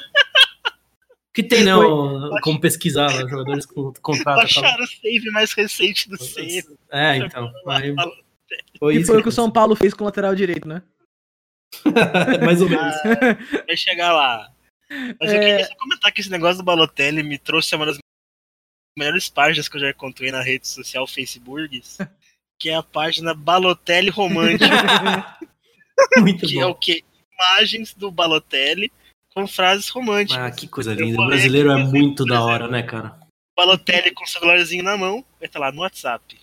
Que 1.33 1.43
tem, 1.43 1.65
né? 1.65 1.75
o- 1.75 2.29
como 2.41 2.59
pesquisar 2.61 3.11
lá, 3.11 3.27
jogadores 3.27 3.65
com 3.65 3.91
contrato. 4.01 4.39
Acharam 4.39 4.83
o 4.83 4.87
save 4.87 5.29
mais 5.31 5.51
recente 5.53 6.09
do 6.09 6.17
CM. 6.17 6.63
É, 6.89 7.17
então. 7.17 7.51
Aí, 7.67 7.93
foi 8.79 8.95
isso 8.97 9.07
foi 9.07 9.19
o 9.19 9.23
que 9.23 9.29
o 9.29 9.31
São 9.31 9.49
Paulo 9.51 9.75
fez 9.75 9.93
com 9.93 10.03
o 10.03 10.05
lateral 10.05 10.35
direito, 10.35 10.67
né? 10.67 10.81
Mais 12.45 12.61
ou 12.61 12.69
menos. 12.69 12.95
Vai 13.65 13.75
chegar 13.77 14.13
lá. 14.13 14.51
Mas 15.19 15.31
eu 15.31 15.37
É. 15.37 15.39
queria 15.39 15.65
só 15.67 15.75
comentar 15.75 16.11
que 16.11 16.21
esse 16.21 16.29
negócio 16.29 16.57
do 16.57 16.63
Balotelli 16.63 17.23
me 17.23 17.37
trouxe 17.37 17.75
uma 17.75 17.85
das 17.87 17.97
melhores 18.97 19.29
páginas 19.29 19.67
que 19.67 19.75
eu 19.77 19.81
já 19.81 19.89
encontrei 19.89 20.31
na 20.31 20.41
rede 20.41 20.67
social 20.67 21.05
Facebook, 21.07 21.81
que 22.61 22.69
é 22.69 22.75
a 22.75 22.83
página 22.83 23.33
Balotelli 23.33 24.09
Romântico, 24.09 24.63
Muito 26.19 26.45
que 26.45 26.59
é 26.59 26.65
o 26.65 26.69
bom. 26.73 26.79
que? 26.79 27.03
Imagens 27.33 27.93
do 27.93 28.09
Balotelli 28.11 28.91
com 29.33 29.45
frases 29.47 29.89
românticas. 29.89 30.37
Ah, 30.41 30.51
que 30.51 30.67
coisa 30.67 30.93
Eu 30.93 30.97
linda. 31.05 31.21
O 31.21 31.25
brasileiro 31.27 31.71
é 31.71 31.83
muito 31.83 32.23
da 32.25 32.41
hora, 32.41 32.67
né, 32.69 32.83
cara? 32.83 33.19
Balotelli 33.57 34.11
com 34.13 34.23
o 34.23 34.27
celularzinho 34.27 34.83
na 34.83 34.95
mão, 34.95 35.25
vai 35.39 35.47
estar 35.47 35.59
lá 35.59 35.71
no 35.71 35.81
WhatsApp. 35.81 36.37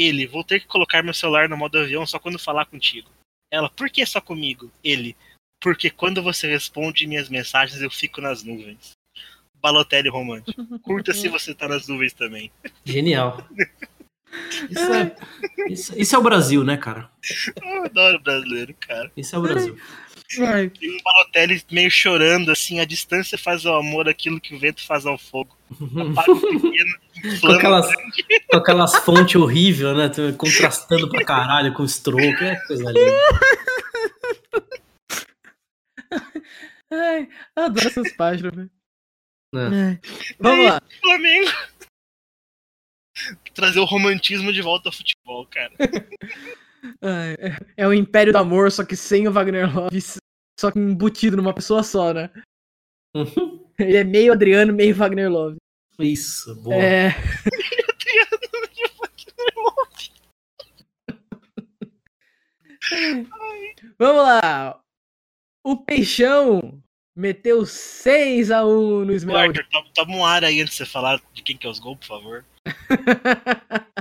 Ele, 0.00 0.26
vou 0.26 0.42
ter 0.42 0.60
que 0.60 0.66
colocar 0.66 1.02
meu 1.02 1.12
celular 1.12 1.46
no 1.46 1.58
modo 1.58 1.78
avião 1.78 2.06
só 2.06 2.18
quando 2.18 2.38
falar 2.38 2.64
contigo. 2.64 3.10
Ela, 3.52 3.68
por 3.68 3.90
que 3.90 4.06
só 4.06 4.18
comigo? 4.18 4.72
Ele, 4.82 5.14
porque 5.60 5.90
quando 5.90 6.22
você 6.22 6.48
responde 6.48 7.06
minhas 7.06 7.28
mensagens 7.28 7.82
eu 7.82 7.90
fico 7.90 8.18
nas 8.22 8.42
nuvens. 8.42 8.92
Balotelli 9.60 10.08
romântico. 10.08 10.64
Curta 10.80 11.12
se 11.12 11.28
você 11.28 11.54
tá 11.54 11.68
nas 11.68 11.86
nuvens 11.86 12.14
também. 12.14 12.50
Genial. 12.82 13.46
Isso 14.70 14.92
é, 14.94 15.16
isso, 15.68 15.98
isso 15.98 16.14
é 16.14 16.18
o 16.20 16.22
Brasil, 16.22 16.62
né, 16.62 16.76
cara? 16.76 17.10
Eu 17.60 17.84
adoro 17.84 18.20
brasileiro, 18.20 18.72
cara. 18.78 19.10
Isso 19.16 19.34
é 19.34 19.38
o 19.40 19.42
Brasil. 19.42 19.76
Tem 20.30 20.90
um 20.96 21.02
Balotelli 21.02 21.62
meio 21.72 21.90
chorando, 21.90 22.52
assim, 22.52 22.78
a 22.78 22.84
distância 22.84 23.36
faz 23.36 23.66
ao 23.66 23.80
amor 23.80 24.08
aquilo 24.08 24.40
que 24.40 24.54
o 24.54 24.58
vento 24.58 24.86
faz 24.86 25.04
ao 25.04 25.18
fogo. 25.18 25.56
Pequeno, 25.70 27.40
com, 27.40 27.48
aquelas, 27.48 27.88
com 28.48 28.56
aquelas 28.56 28.96
fontes 29.04 29.34
horríveis, 29.34 29.96
né? 29.96 30.10
Contrastando 30.38 31.08
pra 31.08 31.24
caralho 31.24 31.74
com 31.74 31.82
o 31.82 31.88
stroke. 31.88 32.44
É 32.44 32.54
coisa 32.66 32.92
linda. 32.92 33.10
ai, 36.92 37.28
adoro 37.56 37.88
essas 37.88 38.12
páginas, 38.12 38.54
velho. 38.54 38.70
É. 39.52 39.58
Ai, 39.58 40.00
Vamos 40.38 40.64
lá. 40.66 40.82
Flamengo. 41.00 41.50
Trazer 43.52 43.80
o 43.80 43.84
romantismo 43.84 44.52
de 44.52 44.62
volta 44.62 44.88
ao 44.88 44.92
futebol, 44.92 45.44
cara. 45.46 45.72
É, 47.02 47.56
é 47.76 47.86
o 47.86 47.92
Império 47.92 48.32
do 48.32 48.38
Amor, 48.38 48.70
só 48.72 48.84
que 48.84 48.96
sem 48.96 49.28
o 49.28 49.32
Wagner 49.32 49.74
Love, 49.74 50.00
só 50.58 50.70
que 50.70 50.78
embutido 50.78 51.36
numa 51.36 51.54
pessoa 51.54 51.82
só, 51.82 52.12
né? 52.12 52.30
Ele 53.78 53.96
é 53.96 54.04
meio 54.04 54.32
Adriano, 54.32 54.72
meio 54.72 54.94
Wagner 54.94 55.30
Love. 55.30 55.56
Isso, 55.98 56.54
boa. 56.62 56.76
É. 56.76 57.10
Vamos 63.98 64.22
lá. 64.22 64.80
O 65.64 65.76
Peixão 65.76 66.82
meteu 67.20 67.60
6x1 67.62 69.04
no 69.04 69.12
Ô, 69.12 69.14
Esmeralda. 69.14 69.60
Arthur, 69.60 69.84
toma, 69.94 70.16
um 70.16 70.24
ar 70.24 70.42
aí 70.44 70.60
antes 70.60 70.72
de 70.72 70.78
você 70.78 70.86
falar 70.86 71.20
de 71.32 71.42
quem 71.42 71.56
que 71.56 71.66
é 71.66 71.70
os 71.70 71.78
gols, 71.78 71.98
por 71.98 72.06
favor. 72.06 72.44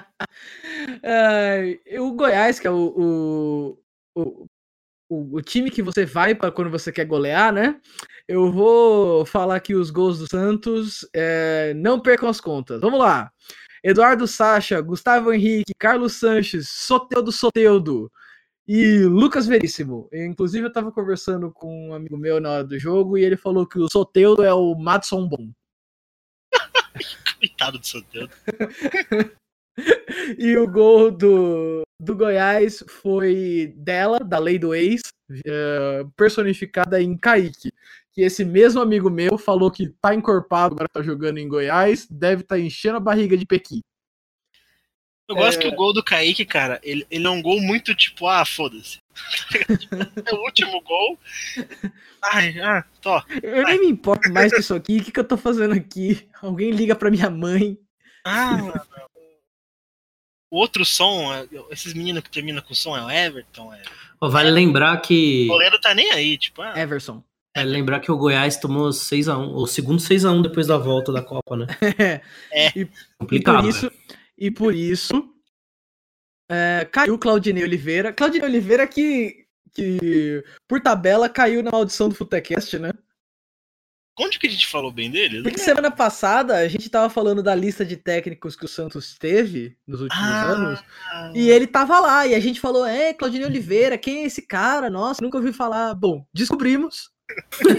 Ai, 1.03 1.79
o 1.99 2.11
Goiás, 2.13 2.59
que 2.59 2.67
é 2.67 2.71
o, 2.71 2.75
o, 4.15 4.21
o, 4.21 4.45
o- 5.09 5.35
o 5.37 5.41
time 5.41 5.69
que 5.69 5.81
você 5.81 6.05
vai 6.05 6.33
para 6.35 6.51
quando 6.51 6.69
você 6.69 6.91
quer 6.91 7.05
golear, 7.05 7.51
né? 7.53 7.79
Eu 8.27 8.51
vou 8.51 9.25
falar 9.25 9.55
aqui 9.55 9.73
os 9.75 9.89
gols 9.89 10.19
do 10.19 10.27
Santos. 10.29 11.07
é, 11.13 11.73
não 11.75 11.99
percam 11.99 12.29
as 12.29 12.39
contas. 12.39 12.79
Vamos 12.79 12.99
lá. 12.99 13.31
Eduardo 13.83 14.27
Sacha, 14.27 14.79
Gustavo 14.81 15.33
Henrique, 15.33 15.73
Carlos 15.79 16.13
Sanches, 16.19 16.69
Soteudo 16.69 17.31
Soteudo 17.31 18.11
e 18.71 18.99
Lucas 18.99 19.47
Veríssimo. 19.47 20.07
Inclusive, 20.13 20.67
eu 20.67 20.71
tava 20.71 20.91
conversando 20.91 21.51
com 21.51 21.89
um 21.89 21.93
amigo 21.95 22.15
meu 22.15 22.39
na 22.39 22.51
hora 22.51 22.63
do 22.63 22.77
jogo 22.77 23.17
e 23.17 23.23
ele 23.23 23.35
falou 23.35 23.65
que 23.65 23.79
o 23.79 23.89
Soteudo 23.91 24.43
é 24.43 24.53
o 24.53 24.75
Madison 24.75 25.27
Bom. 25.27 25.49
Coitado 27.39 27.79
do 27.79 27.87
Soteudo. 27.87 28.31
e 30.37 30.55
o 30.55 30.69
gol 30.69 31.09
do, 31.09 31.81
do 31.99 32.15
Goiás 32.15 32.83
foi 32.87 33.73
dela, 33.75 34.19
da 34.19 34.37
lei 34.37 34.59
do 34.59 34.75
ex, 34.75 35.01
uh, 35.31 36.07
personificada 36.15 37.01
em 37.01 37.17
Kaique. 37.17 37.71
Que 38.11 38.21
esse 38.21 38.45
mesmo 38.45 38.81
amigo 38.81 39.09
meu 39.09 39.35
falou 39.35 39.71
que 39.71 39.89
tá 39.99 40.13
encorpado, 40.13 40.75
agora 40.75 40.89
tá 40.93 41.01
jogando 41.01 41.39
em 41.39 41.47
Goiás, 41.47 42.07
deve 42.07 42.43
estar 42.43 42.55
tá 42.55 42.61
enchendo 42.61 42.97
a 42.97 42.99
barriga 42.99 43.35
de 43.35 43.47
Pequi. 43.47 43.81
Eu 45.29 45.35
gosto 45.35 45.59
é... 45.59 45.61
que 45.61 45.67
o 45.67 45.75
gol 45.75 45.93
do 45.93 46.03
Kaique, 46.03 46.43
cara, 46.43 46.79
ele, 46.81 47.05
ele 47.11 47.27
é 47.27 47.29
um 47.29 47.39
gol 47.39 47.61
muito 47.61 47.93
tipo, 47.93 48.27
ah, 48.27 48.43
foda-se. 48.43 48.97
é 50.25 50.33
o 50.33 50.39
último 50.39 50.81
gol. 50.81 51.19
Ai, 52.33 52.59
ah, 52.59 52.83
tô. 52.99 53.21
Eu 53.43 53.63
nem 53.65 53.79
me 53.79 53.87
importo 53.87 54.31
mais 54.33 54.51
com 54.51 54.59
isso 54.59 54.73
aqui. 54.73 54.97
O 54.97 55.03
que, 55.03 55.11
que 55.11 55.19
eu 55.19 55.27
tô 55.27 55.37
fazendo 55.37 55.75
aqui? 55.75 56.27
Alguém 56.41 56.71
liga 56.71 56.95
pra 56.95 57.11
minha 57.11 57.29
mãe. 57.29 57.77
Ah, 58.25 58.57
mano. 58.57 58.81
O 60.51 60.57
outro 60.57 60.83
som, 60.83 61.31
é, 61.31 61.47
esses 61.69 61.93
meninos 61.93 62.23
que 62.23 62.31
terminam 62.31 62.63
com 62.63 62.73
som 62.73 62.97
é 62.97 63.05
o 63.05 63.11
Everton. 63.11 63.71
É... 63.71 63.83
vale 64.19 64.49
lembrar 64.49 64.99
que. 64.99 65.45
O 65.45 65.53
goleiro 65.53 65.79
tá 65.79 65.93
nem 65.93 66.11
aí, 66.11 66.39
tipo. 66.39 66.63
Ah, 66.63 66.73
Everson. 66.75 67.23
Vale 67.55 67.69
lembrar 67.69 67.99
que 67.99 68.11
o 68.11 68.17
Goiás 68.17 68.57
tomou 68.57 68.89
6x1, 68.89 69.53
o 69.53 69.67
segundo 69.67 69.99
6x1 69.99 70.41
depois 70.41 70.65
da 70.65 70.77
volta 70.77 71.11
da 71.11 71.21
Copa, 71.21 71.55
né? 71.55 71.67
é. 72.51 72.67
E, 72.75 72.87
Complicado, 73.19 73.59
e 73.59 73.61
por 73.61 73.69
isso, 73.69 73.85
né? 73.85 74.18
E 74.39 74.49
por 74.49 74.73
isso 74.73 75.35
é, 76.49 76.87
caiu 76.91 77.19
Claudinei 77.19 77.63
Oliveira. 77.63 78.13
Claudinei 78.13 78.47
Oliveira 78.47 78.87
que, 78.87 79.45
que, 79.73 80.43
por 80.67 80.81
tabela, 80.81 81.29
caiu 81.29 81.61
na 81.61 81.71
maldição 81.71 82.09
do 82.09 82.15
Futecast, 82.15 82.79
né? 82.79 82.91
Onde 84.17 84.39
que 84.39 84.47
a 84.47 84.49
gente 84.49 84.67
falou 84.67 84.91
bem 84.91 85.09
dele? 85.09 85.43
Porque 85.43 85.57
semana 85.57 85.89
passada 85.89 86.57
a 86.57 86.67
gente 86.67 86.89
tava 86.89 87.09
falando 87.09 87.41
da 87.41 87.55
lista 87.55 87.85
de 87.85 87.95
técnicos 87.95 88.53
que 88.53 88.65
o 88.65 88.67
Santos 88.67 89.17
teve 89.17 89.77
nos 89.87 90.01
últimos 90.01 90.25
ah, 90.25 90.43
anos. 90.43 90.83
E 91.33 91.49
ele 91.49 91.65
tava 91.65 91.99
lá. 91.99 92.27
E 92.27 92.35
a 92.35 92.39
gente 92.39 92.59
falou: 92.59 92.85
É, 92.85 93.13
Claudinei 93.13 93.47
Oliveira, 93.47 93.97
quem 93.97 94.23
é 94.23 94.25
esse 94.25 94.41
cara? 94.41 94.89
Nossa, 94.89 95.21
nunca 95.21 95.37
ouvi 95.37 95.53
falar. 95.53 95.93
Bom, 95.93 96.25
descobrimos. 96.33 97.11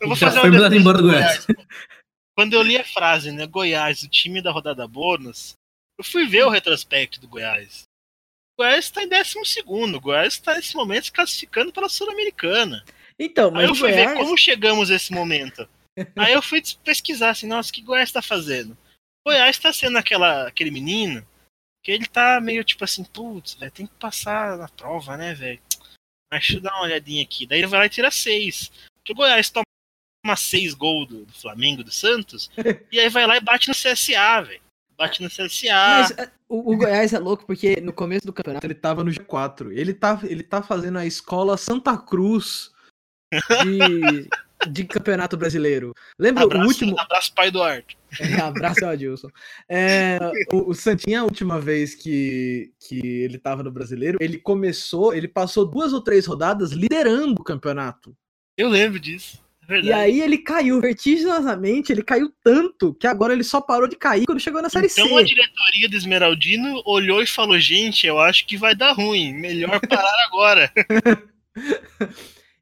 eu 0.00 0.08
vou 0.08 0.16
Já 0.16 0.28
fazer 0.28 0.40
foi 0.40 0.50
mandado 0.50 0.74
embora 0.74 1.02
do 1.02 1.08
Goiás. 1.08 1.46
Quando 2.40 2.54
eu 2.54 2.62
li 2.62 2.78
a 2.78 2.84
frase, 2.84 3.30
né? 3.30 3.46
Goiás, 3.46 4.02
o 4.02 4.08
time 4.08 4.40
da 4.40 4.50
rodada 4.50 4.88
bônus, 4.88 5.52
eu 5.98 6.02
fui 6.02 6.26
ver 6.26 6.46
o 6.46 6.48
retrospecto 6.48 7.20
do 7.20 7.28
Goiás. 7.28 7.82
O 8.54 8.62
Goiás 8.62 8.86
está 8.86 9.02
em 9.02 9.08
12. 9.10 9.34
O 9.94 10.00
Goiás 10.00 10.32
está 10.32 10.54
nesse 10.54 10.74
momento 10.74 11.04
se 11.04 11.12
classificando 11.12 11.70
para 11.70 11.84
a 11.84 11.90
Sul-Americana. 11.90 12.82
Então, 13.18 13.50
mas 13.50 13.64
Aí 13.64 13.68
eu 13.68 13.74
fui 13.74 13.90
Goiás... 13.90 14.12
ver 14.12 14.16
como 14.16 14.38
chegamos 14.38 14.90
a 14.90 14.94
esse 14.94 15.12
momento. 15.12 15.68
Aí 16.16 16.32
eu 16.32 16.40
fui 16.40 16.62
pesquisar 16.82 17.28
assim, 17.28 17.46
nossa, 17.46 17.68
o 17.68 17.74
que 17.74 17.82
Goiás 17.82 18.08
está 18.08 18.22
fazendo? 18.22 18.72
O 18.72 19.28
Goiás 19.28 19.56
está 19.56 19.70
sendo 19.70 19.98
aquela, 19.98 20.48
aquele 20.48 20.70
menino 20.70 21.22
que 21.84 21.92
ele 21.92 22.06
tá 22.06 22.40
meio 22.40 22.64
tipo 22.64 22.84
assim, 22.84 23.04
putz, 23.04 23.52
velho, 23.52 23.70
tem 23.70 23.86
que 23.86 23.94
passar 23.96 24.56
na 24.56 24.68
prova, 24.70 25.14
né, 25.18 25.34
velho? 25.34 25.60
Mas 26.32 26.40
deixa 26.40 26.54
eu 26.54 26.62
dar 26.62 26.72
uma 26.72 26.84
olhadinha 26.84 27.22
aqui. 27.22 27.46
Daí 27.46 27.58
ele 27.58 27.66
vai 27.66 27.80
lá 27.80 27.84
e 27.84 27.90
tira 27.90 28.10
seis. 28.10 28.72
Porque 28.94 29.12
o 29.12 29.16
Goiás 29.16 29.50
toma 29.50 29.64
seis 30.36 30.74
gols 30.74 31.08
do, 31.08 31.24
do 31.24 31.32
Flamengo, 31.32 31.82
do 31.82 31.92
Santos, 31.92 32.50
e 32.92 33.00
aí 33.00 33.08
vai 33.08 33.26
lá 33.26 33.36
e 33.36 33.40
bate 33.40 33.68
no 33.68 33.74
CSA, 33.74 34.42
velho. 34.42 34.60
Bate 34.96 35.22
no 35.22 35.30
CSA. 35.30 35.72
Mas 35.72 36.10
é, 36.10 36.30
o, 36.46 36.72
o, 36.72 36.76
Goiás 36.76 37.14
é 37.14 37.18
louco 37.18 37.46
porque 37.46 37.80
no 37.80 37.92
começo 37.92 38.26
do 38.26 38.34
campeonato 38.34 38.66
ele 38.66 38.74
tava 38.74 39.02
no 39.02 39.10
G4. 39.10 39.72
Ele 39.72 39.94
tá, 39.94 40.20
ele 40.24 40.42
tá 40.42 40.62
fazendo 40.62 40.98
a 40.98 41.06
escola 41.06 41.56
Santa 41.56 41.96
Cruz 41.96 42.70
de, 43.32 44.28
de 44.70 44.84
campeonato 44.84 45.38
brasileiro. 45.38 45.94
Lembra 46.18 46.44
abraço, 46.44 46.64
o 46.64 46.68
último. 46.68 47.00
Abraço, 47.00 47.32
pai 47.34 47.48
Eduardo. 47.48 47.86
É, 48.20 48.40
abraço, 48.40 48.84
Adilson. 48.84 49.30
É, 49.66 50.18
o, 50.52 50.70
o 50.70 50.74
Santinha, 50.74 51.20
a 51.20 51.24
última 51.24 51.58
vez 51.58 51.94
que, 51.94 52.70
que 52.78 52.98
ele 52.98 53.38
tava 53.38 53.62
no 53.62 53.70
brasileiro, 53.70 54.18
ele 54.20 54.38
começou, 54.38 55.14
ele 55.14 55.28
passou 55.28 55.64
duas 55.64 55.94
ou 55.94 56.02
três 56.02 56.26
rodadas 56.26 56.72
liderando 56.72 57.40
o 57.40 57.44
campeonato. 57.44 58.14
Eu 58.54 58.68
lembro 58.68 59.00
disso. 59.00 59.42
É 59.70 59.80
e 59.80 59.92
aí 59.92 60.20
ele 60.20 60.38
caiu 60.38 60.80
vertiginosamente, 60.80 61.92
ele 61.92 62.02
caiu 62.02 62.32
tanto 62.42 62.92
que 62.94 63.06
agora 63.06 63.32
ele 63.32 63.44
só 63.44 63.60
parou 63.60 63.88
de 63.88 63.96
cair 63.96 64.26
quando 64.26 64.40
chegou 64.40 64.60
na 64.60 64.68
Série 64.68 64.86
então, 64.86 65.04
C. 65.04 65.10
Então 65.10 65.18
a 65.18 65.22
diretoria 65.22 65.88
do 65.88 65.96
Esmeraldino 65.96 66.82
olhou 66.84 67.22
e 67.22 67.26
falou: 67.26 67.58
gente, 67.58 68.06
eu 68.06 68.18
acho 68.18 68.46
que 68.46 68.56
vai 68.56 68.74
dar 68.74 68.92
ruim, 68.92 69.32
melhor 69.32 69.80
parar 69.88 70.26
agora. 70.26 70.72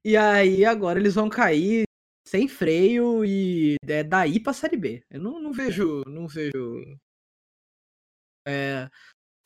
E 0.05 0.16
aí 0.16 0.64
agora 0.64 0.99
eles 0.99 1.14
vão 1.14 1.29
cair 1.29 1.85
sem 2.27 2.47
freio 2.47 3.25
e 3.25 3.77
é 3.87 4.03
daí 4.03 4.38
pra 4.38 4.53
Série 4.53 4.77
B. 4.77 5.03
Eu 5.11 5.21
não, 5.21 5.40
não 5.40 5.53
vejo. 5.53 6.03
Não 6.07 6.29
vejo. 6.29 6.99
É, 8.47 8.88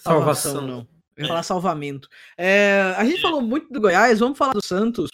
salvação, 0.01 0.53
salvação, 0.53 0.67
não. 0.67 0.89
Eu 1.17 1.23
ia 1.23 1.29
falar 1.29 1.43
salvamento. 1.43 2.09
É, 2.37 2.95
a 2.97 3.05
gente 3.05 3.21
falou 3.21 3.41
muito 3.41 3.73
do 3.73 3.81
Goiás, 3.81 4.19
vamos 4.19 4.39
falar 4.39 4.53
do 4.53 4.65
Santos. 4.65 5.11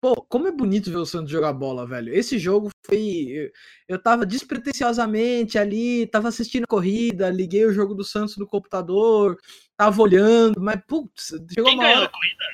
Pô, 0.00 0.14
como 0.28 0.46
é 0.46 0.52
bonito 0.52 0.90
ver 0.90 0.98
o 0.98 1.06
Santos 1.06 1.30
jogar 1.30 1.52
bola, 1.52 1.84
velho. 1.84 2.14
Esse 2.14 2.38
jogo 2.38 2.70
foi. 2.86 3.50
Eu 3.88 4.00
tava 4.00 4.24
despretensiosamente 4.24 5.58
ali, 5.58 6.06
tava 6.06 6.28
assistindo 6.28 6.64
a 6.64 6.68
corrida, 6.68 7.28
liguei 7.30 7.64
o 7.66 7.72
jogo 7.72 7.94
do 7.94 8.04
Santos 8.04 8.36
no 8.36 8.46
computador, 8.46 9.36
tava 9.76 10.00
olhando, 10.00 10.60
mas, 10.60 10.80
putz, 10.86 11.34
chegou 11.52 11.70
Quem 11.70 11.80
uma 11.80 11.88
hora. 11.88 12.04
A 12.04 12.08
corrida? 12.08 12.44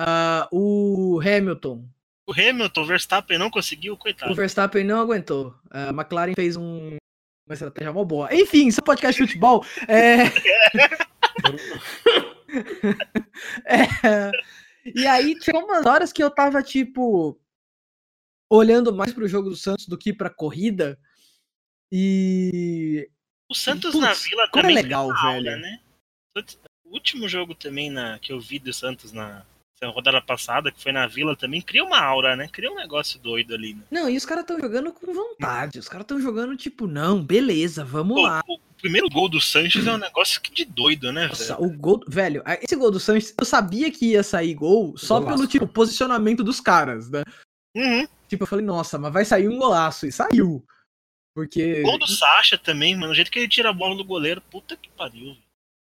Uh, 0.00 0.48
o 0.50 1.20
Hamilton. 1.20 1.84
O 2.26 2.32
Hamilton, 2.32 2.80
o 2.80 2.86
Verstappen 2.86 3.38
não 3.38 3.50
conseguiu, 3.50 3.96
coitado. 3.96 4.32
O 4.32 4.34
Verstappen 4.34 4.82
não 4.82 5.00
aguentou. 5.00 5.54
A 5.70 5.90
McLaren 5.90 6.34
fez 6.34 6.56
um, 6.56 6.96
uma 7.46 7.54
estratégia 7.54 7.92
mó 7.92 8.04
boa. 8.04 8.34
Enfim, 8.34 8.68
seu 8.70 8.82
podcast 8.82 9.20
de 9.20 9.28
futebol. 9.28 9.64
É... 9.86 10.24
é... 13.64 14.30
E 14.84 15.06
aí, 15.06 15.36
chegou 15.40 15.64
umas 15.64 15.84
horas 15.84 16.12
que 16.12 16.22
eu 16.22 16.30
tava, 16.30 16.62
tipo, 16.62 17.38
olhando 18.50 18.94
mais 18.94 19.12
pro 19.12 19.28
jogo 19.28 19.50
do 19.50 19.56
Santos 19.56 19.86
do 19.86 19.98
que 19.98 20.12
pra 20.12 20.30
corrida. 20.30 20.98
E. 21.92 23.08
O 23.48 23.54
Santos 23.54 23.92
Puts, 23.92 24.00
na 24.00 24.12
Vila 24.12 24.44
é 24.44 24.50
também 24.50 24.78
é 24.78 24.82
legal, 24.82 25.08
velho. 25.08 25.18
Aula, 25.18 25.56
né? 25.56 25.80
O 26.84 26.94
último 26.94 27.28
jogo 27.28 27.54
também 27.54 27.90
na, 27.90 28.18
que 28.18 28.32
eu 28.32 28.40
vi 28.40 28.58
do 28.58 28.72
Santos 28.72 29.12
na, 29.12 29.44
rodada 29.88 30.20
passada, 30.20 30.70
que 30.70 30.80
foi 30.80 30.92
na 30.92 31.06
Vila 31.06 31.34
também, 31.34 31.62
cria 31.62 31.82
uma 31.84 32.00
aura, 32.00 32.36
né? 32.36 32.48
Cria 32.48 32.70
um 32.70 32.76
negócio 32.76 33.18
doido 33.18 33.54
ali. 33.54 33.74
Né? 33.74 33.82
Não, 33.90 34.08
e 34.08 34.16
os 34.16 34.26
caras 34.26 34.42
estão 34.42 34.60
jogando 34.60 34.92
com 34.92 35.12
vontade. 35.12 35.78
Os 35.78 35.88
caras 35.88 36.04
estão 36.04 36.20
jogando 36.20 36.56
tipo, 36.56 36.86
não, 36.86 37.22
beleza, 37.22 37.84
vamos 37.84 38.16
Pô, 38.16 38.22
lá. 38.22 38.42
O 38.46 38.58
primeiro 38.80 39.08
gol 39.08 39.28
do 39.28 39.40
Sanches 39.40 39.86
é 39.86 39.92
um 39.92 39.98
negócio 39.98 40.40
de 40.52 40.64
doido, 40.64 41.12
né, 41.12 41.26
Nossa, 41.28 41.56
velho? 41.56 41.66
o 41.66 41.76
gol, 41.76 42.00
velho, 42.06 42.42
esse 42.62 42.76
gol 42.76 42.90
do 42.90 43.00
Sanches, 43.00 43.34
eu 43.38 43.44
sabia 43.44 43.90
que 43.90 44.12
ia 44.12 44.22
sair 44.22 44.54
gol 44.54 44.96
só 44.96 45.18
golaço. 45.18 45.36
pelo 45.36 45.48
tipo 45.48 45.66
posicionamento 45.66 46.42
dos 46.42 46.60
caras, 46.60 47.10
né? 47.10 47.22
Uhum. 47.76 48.06
Tipo, 48.28 48.44
eu 48.44 48.46
falei, 48.46 48.64
nossa, 48.64 48.98
mas 48.98 49.12
vai 49.12 49.24
sair 49.24 49.48
um 49.48 49.58
golaço 49.58 50.06
e 50.06 50.12
saiu. 50.12 50.64
Porque 51.34 51.80
o 51.80 51.84
gol 51.84 51.98
do 51.98 52.08
Sacha 52.08 52.58
também, 52.58 52.96
mano, 52.96 53.12
o 53.12 53.14
jeito 53.14 53.30
que 53.30 53.38
ele 53.38 53.48
tira 53.48 53.70
a 53.70 53.72
bola 53.72 53.96
do 53.96 54.04
goleiro, 54.04 54.42
puta 54.50 54.76
que 54.76 54.90
pariu. 54.90 55.36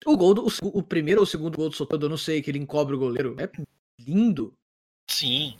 O 0.05 0.17
gol 0.17 0.33
do, 0.33 0.45
o, 0.45 0.79
o 0.79 0.83
primeiro 0.83 1.21
ou 1.21 1.23
o 1.23 1.27
segundo 1.27 1.57
gol 1.57 1.69
do 1.69 1.75
Soteldo, 1.75 2.05
eu 2.05 2.09
não 2.09 2.17
sei, 2.17 2.41
que 2.41 2.49
ele 2.49 2.59
encobre 2.59 2.95
o 2.95 2.99
goleiro. 2.99 3.35
É 3.39 3.49
lindo. 3.99 4.53
Sim. 5.09 5.55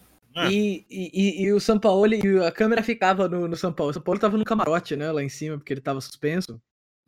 E, 0.50 0.86
e, 0.90 1.44
e, 1.44 1.54
o 1.54 1.60
São 1.60 1.78
Paulo, 1.78 2.14
e 2.14 2.40
a 2.46 2.52
câmera 2.52 2.82
ficava 2.82 3.28
no, 3.28 3.48
no 3.48 3.56
São 3.56 3.74
Paulo. 3.74 3.92
O 3.92 3.94
São 3.94 4.02
Paulo 4.02 4.20
tava 4.20 4.38
no 4.38 4.46
camarote, 4.46 4.96
né, 4.96 5.12
lá 5.12 5.22
em 5.22 5.30
cima, 5.30 5.58
porque 5.58 5.74
ele 5.74 5.82
tava 5.82 6.00
suspenso. 6.00 6.62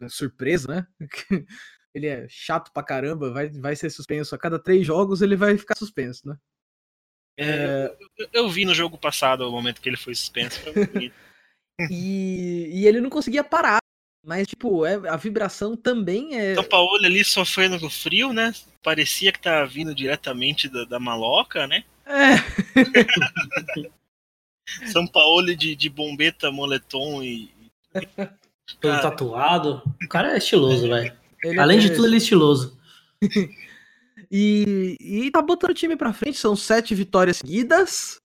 Surpresa, 0.10 0.68
né? 0.68 0.88
ele 1.94 2.08
é 2.08 2.26
chato 2.28 2.72
pra 2.74 2.84
caramba, 2.84 3.32
vai, 3.32 3.50
vai 3.50 3.76
ser 3.76 3.90
suspenso. 3.90 4.34
A 4.34 4.38
cada 4.38 4.58
três 4.58 4.86
jogos 4.86 5.22
ele 5.22 5.36
vai 5.36 5.58
ficar 5.58 5.76
suspenso, 5.78 6.28
né? 6.28 6.36
É, 7.38 7.46
é... 7.46 7.98
Eu, 8.18 8.30
eu, 8.34 8.50
vi 8.50 8.66
no 8.66 8.74
jogo 8.74 8.98
passado 8.98 9.48
o 9.48 9.52
momento 9.52 9.82
que 9.82 9.90
ele 9.90 9.98
foi 9.98 10.16
suspenso. 10.16 10.60
e, 11.90 12.70
e 12.72 12.88
ele 12.88 13.02
não 13.02 13.10
conseguia 13.10 13.44
parar. 13.44 13.80
Mas, 14.26 14.48
tipo, 14.48 14.86
é, 14.86 14.94
a 15.10 15.18
vibração 15.18 15.76
também 15.76 16.40
é. 16.40 16.56
São 16.56 16.64
Paulo 16.64 17.06
ali 17.06 17.26
sofrendo 17.26 17.78
com 17.80 17.90
frio, 17.90 18.32
né? 18.32 18.54
Parecia 18.82 19.34
que 19.34 19.42
tá 19.42 19.66
vindo 19.66 19.94
diretamente 19.94 20.70
da, 20.70 20.86
da 20.86 21.00
maloca, 21.00 21.68
né? 21.68 21.84
É. 22.06 22.36
São 24.92 25.06
Paulo 25.06 25.54
de, 25.56 25.76
de 25.76 25.90
bombeta, 25.90 26.50
moletom 26.52 27.22
e. 27.22 27.52
Todo 28.80 29.02
tatuado. 29.02 29.84
O 30.04 30.08
cara 30.08 30.34
é 30.34 30.38
estiloso, 30.38 30.88
velho. 30.88 31.16
Além 31.60 31.78
é... 31.78 31.82
de 31.82 31.90
tudo, 31.92 32.08
ele 32.08 32.16
é 32.16 32.18
estiloso. 32.18 32.78
e, 34.32 34.98
e 35.00 35.32
tá 35.32 35.42
botando 35.42 35.72
o 35.72 35.76
time 35.76 35.96
pra 35.96 36.14
frente, 36.14 36.38
são 36.38 36.56
sete 36.56 36.96
vitórias 36.96 37.38
seguidas. 37.38 38.18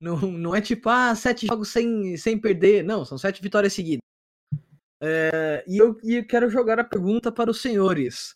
Não, 0.00 0.16
não 0.16 0.54
é 0.54 0.60
tipo, 0.60 0.88
ah, 0.88 1.14
sete 1.14 1.46
jogos 1.46 1.68
sem, 1.68 2.16
sem 2.16 2.38
perder. 2.38 2.82
Não, 2.82 3.04
são 3.04 3.16
sete 3.16 3.40
vitórias 3.40 3.72
seguidas. 3.72 4.02
É, 5.00 5.64
e, 5.66 5.78
eu, 5.78 5.98
e 6.02 6.16
eu 6.16 6.26
quero 6.26 6.48
jogar 6.48 6.78
a 6.78 6.84
pergunta 6.84 7.30
para 7.30 7.50
os 7.50 7.60
senhores. 7.60 8.34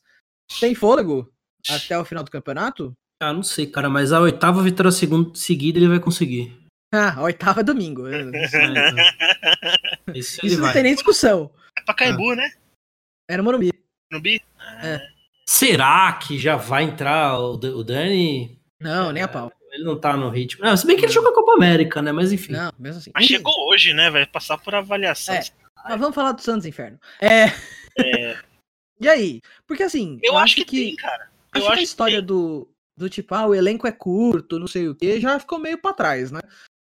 Tem 0.60 0.74
fôlego 0.74 1.32
até 1.68 1.98
o 1.98 2.04
final 2.04 2.22
do 2.22 2.30
campeonato? 2.30 2.92
Ah, 3.20 3.32
não 3.32 3.42
sei, 3.42 3.66
cara, 3.66 3.88
mas 3.88 4.12
a 4.12 4.20
oitava 4.20 4.62
vitória 4.62 4.92
seguida 4.92 5.78
ele 5.78 5.88
vai 5.88 6.00
conseguir. 6.00 6.56
Ah, 6.92 7.14
a 7.18 7.22
oitava 7.22 7.60
é 7.60 7.64
domingo. 7.64 8.06
É. 8.06 8.22
Isso 10.14 10.44
Isso 10.44 10.56
não 10.56 10.64
vai. 10.64 10.72
tem 10.72 10.82
nem 10.82 10.94
discussão. 10.94 11.50
É 11.78 11.82
pra 11.82 11.94
Caimbu, 11.94 12.34
né? 12.34 12.50
Era 13.28 13.42
Morumbi. 13.42 13.70
No 14.10 14.20
Bi? 14.20 14.40
Será 15.48 16.12
que 16.12 16.38
já 16.38 16.56
vai 16.56 16.84
entrar 16.84 17.38
o, 17.38 17.54
o 17.54 17.84
Dani? 17.84 18.60
Não, 18.80 19.12
nem 19.12 19.22
a 19.22 19.28
pau. 19.28 19.52
Ele 19.72 19.84
não 19.84 19.98
tá 19.98 20.16
no 20.16 20.30
ritmo. 20.30 20.64
Não, 20.64 20.76
se 20.76 20.86
bem 20.86 20.96
que 20.96 21.04
ele 21.04 21.12
jogou 21.12 21.30
a 21.30 21.34
Copa 21.34 21.52
América, 21.52 22.00
né? 22.00 22.12
Mas 22.12 22.32
enfim. 22.32 22.52
Não, 22.52 22.72
mesmo 22.78 22.98
assim. 22.98 23.10
Mas 23.14 23.26
chegou 23.26 23.52
hoje, 23.68 23.92
né? 23.92 24.10
Vai 24.10 24.26
passar 24.26 24.56
por 24.58 24.74
avaliação. 24.74 25.34
É. 25.34 25.42
Mas 25.84 26.00
vamos 26.00 26.14
falar 26.14 26.32
do 26.32 26.40
Santos 26.40 26.66
Inferno. 26.66 26.98
É. 27.20 27.46
E 28.98 29.08
aí? 29.08 29.42
Porque 29.66 29.82
assim, 29.82 30.18
Eu, 30.22 30.38
acho 30.38 30.56
que, 30.56 30.64
tem, 30.64 30.96
cara. 30.96 31.30
Eu 31.54 31.60
acho 31.60 31.66
que 31.66 31.72
acho 31.72 31.80
a 31.80 31.82
história 31.82 32.22
do, 32.22 32.66
do 32.96 33.10
tipo, 33.10 33.34
ah, 33.34 33.46
o 33.46 33.54
elenco 33.54 33.86
é 33.86 33.92
curto, 33.92 34.58
não 34.58 34.66
sei 34.66 34.88
o 34.88 34.94
quê, 34.94 35.20
já 35.20 35.38
ficou 35.38 35.58
meio 35.58 35.76
pra 35.76 35.92
trás, 35.92 36.30
né? 36.30 36.40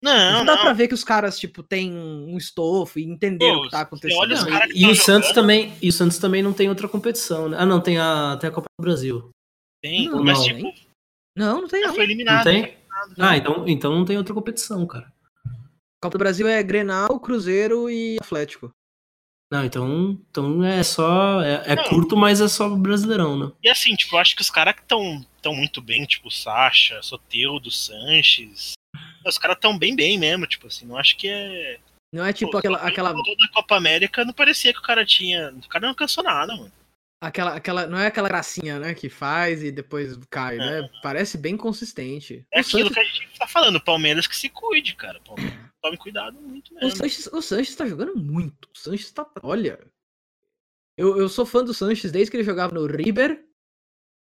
Não, 0.02 0.32
Não, 0.32 0.44
dá 0.44 0.54
não. 0.54 0.62
pra 0.62 0.72
ver 0.72 0.86
que 0.88 0.94
os 0.94 1.02
caras, 1.02 1.38
tipo, 1.38 1.62
têm 1.62 1.92
um 1.92 2.36
estofo 2.36 2.98
e 3.00 3.04
entenderam 3.04 3.54
Pô, 3.56 3.60
o 3.62 3.64
que 3.64 3.70
tá 3.70 3.80
acontecendo. 3.80 4.18
olha 4.20 4.34
os 4.34 4.44
Não, 4.44 4.50
caras 4.50 4.72
que 4.72 4.78
e, 4.78 4.82
e 4.84 4.90
o 4.90 4.94
Santos 4.94 5.32
também, 5.32 5.74
e 5.82 5.88
o 5.88 5.92
Santos 5.92 6.18
também 6.18 6.42
não 6.42 6.52
tem 6.52 6.68
outra 6.68 6.88
competição, 6.88 7.48
né? 7.48 7.56
Ah, 7.58 7.66
não, 7.66 7.80
tem 7.80 7.98
a, 7.98 8.36
tem 8.40 8.48
a 8.48 8.52
Copa 8.52 8.68
do 8.78 8.82
Brasil. 8.82 9.30
Tem, 9.82 10.08
Não, 10.08 10.22
mas 10.22 10.38
não, 10.38 10.44
tipo, 10.44 10.74
Não, 11.36 11.60
não 11.62 11.68
tem 11.68 11.82
não. 11.82 11.88
foi 11.90 11.98
Não 11.98 12.04
eliminado. 12.04 12.44
tem? 12.44 12.78
Não. 13.16 13.26
Ah, 13.28 13.36
então, 13.36 13.64
então 13.68 13.92
não 13.96 14.04
tem 14.04 14.16
outra 14.16 14.34
competição, 14.34 14.86
cara. 14.86 15.12
Copa 16.00 16.16
do 16.16 16.18
Brasil 16.20 16.46
é 16.46 16.62
Grenal, 16.62 17.18
Cruzeiro 17.18 17.90
e 17.90 18.18
Atlético. 18.20 18.70
Não, 19.50 19.64
então, 19.64 20.20
então 20.30 20.62
é 20.62 20.82
só. 20.82 21.40
É, 21.42 21.72
é 21.72 21.74
Não. 21.76 21.84
curto, 21.84 22.16
mas 22.16 22.40
é 22.40 22.46
só 22.48 22.68
brasileirão, 22.68 23.36
né? 23.38 23.52
E 23.64 23.68
assim, 23.68 23.96
tipo, 23.96 24.14
eu 24.14 24.20
acho 24.20 24.36
que 24.36 24.42
os 24.42 24.50
caras 24.50 24.74
que 24.74 24.82
estão 24.82 25.24
tão 25.40 25.54
muito 25.56 25.80
bem, 25.80 26.04
tipo, 26.04 26.30
Sacha, 26.30 27.00
Soteudo, 27.02 27.70
Sanches. 27.70 28.72
Os 29.26 29.38
caras 29.38 29.58
tão 29.60 29.78
bem, 29.78 29.94
bem 29.94 30.18
mesmo, 30.18 30.46
tipo 30.46 30.66
assim, 30.66 30.86
não 30.86 30.96
acho 30.96 31.16
que 31.16 31.28
é. 31.28 31.78
Não 32.12 32.24
é 32.24 32.32
tipo 32.32 32.50
Pô, 32.50 32.58
aquela, 32.58 32.78
aquela, 32.78 33.12
da 33.12 33.48
Copa 33.52 33.76
América, 33.76 34.24
não 34.24 34.32
parecia 34.32 34.72
que 34.72 34.78
o 34.78 34.82
cara 34.82 35.04
tinha. 35.04 35.52
O 35.52 35.68
cara 35.68 35.82
não 35.82 35.90
alcançou 35.90 36.24
nada, 36.24 36.56
mano. 36.56 36.72
aquela, 37.20 37.54
aquela. 37.54 37.86
Não 37.86 37.98
é 37.98 38.06
aquela 38.06 38.28
gracinha, 38.28 38.78
né? 38.78 38.94
Que 38.94 39.10
faz 39.10 39.62
e 39.62 39.70
depois 39.70 40.16
cai, 40.30 40.56
É. 40.56 40.58
né? 40.58 40.90
Parece 41.02 41.36
bem 41.36 41.56
consistente. 41.56 42.46
É 42.50 42.58
o, 42.58 42.60
aquilo 42.62 42.88
Sanches, 42.88 42.94
que 42.94 43.00
a 43.00 43.26
gente 43.26 43.38
tá 43.38 43.46
falando, 43.46 43.76
o 43.76 43.84
Palmeiras 43.84 44.26
que 44.26 44.34
se 44.36 44.48
cuide, 44.48 44.94
cara. 44.94 45.20
Palmeiras, 45.20 45.58
tome 45.82 45.96
cuidado 45.98 46.40
muito 46.40 46.72
o, 46.72 46.74
mesmo. 46.76 46.96
Sanches, 46.96 47.26
o 47.26 47.42
Sanches 47.42 47.76
tá 47.76 47.86
jogando 47.86 48.16
muito. 48.16 48.68
O 48.74 48.78
Sanches 48.78 49.12
tá. 49.12 49.26
Olha. 49.42 49.78
Eu, 50.96 51.16
eu 51.18 51.28
sou 51.28 51.44
fã 51.46 51.62
do 51.62 51.74
Sanches 51.74 52.10
desde 52.10 52.30
que 52.30 52.36
ele 52.38 52.44
jogava 52.44 52.72
no 52.72 52.86
River. 52.86 53.44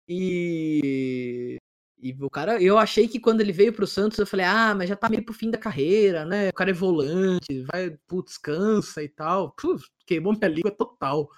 E. 0.09 1.57
E 2.01 2.13
o 2.21 2.31
cara, 2.31 2.63
eu 2.63 2.79
achei 2.79 3.09
que 3.09 3.19
quando 3.19 3.41
ele 3.41 3.53
veio 3.53 3.73
pro 3.73 3.87
Santos, 3.87 4.19
eu 4.19 4.27
falei, 4.27 4.47
ah, 4.47 4.73
mas 4.75 4.89
já 4.89 4.95
tá 4.95 5.09
meio 5.09 5.25
pro 5.25 5.35
fim 5.35 5.51
da 5.51 5.59
carreira, 5.59 6.25
né? 6.25 6.51
O 6.51 6.53
cara 6.53 6.71
é 6.71 6.73
volante, 6.73 7.63
vai, 7.73 7.91
putz, 8.07 8.39
cansa 8.39 9.03
e 9.03 9.09
tal. 9.09 9.51
Puf, 9.53 9.85
queimou 10.07 10.33
minha 10.33 10.49
língua 10.49 10.71
total. 10.71 11.29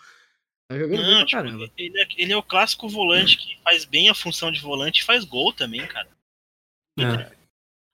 Tá 0.70 0.78
jogando 0.78 0.98
bem 0.98 1.00
Não, 1.00 1.16
pra 1.16 1.26
tipo, 1.26 1.30
caramba. 1.42 1.70
ele, 1.78 1.98
é, 2.00 2.06
ele 2.16 2.32
é 2.32 2.36
o 2.36 2.42
clássico 2.42 2.88
volante 2.88 3.38
que 3.38 3.58
faz 3.64 3.84
bem 3.86 4.10
a 4.10 4.14
função 4.14 4.52
de 4.52 4.60
volante 4.60 5.00
e 5.00 5.04
faz 5.04 5.24
gol 5.24 5.52
também, 5.52 5.86
cara. 5.86 6.08
É. 6.98 7.40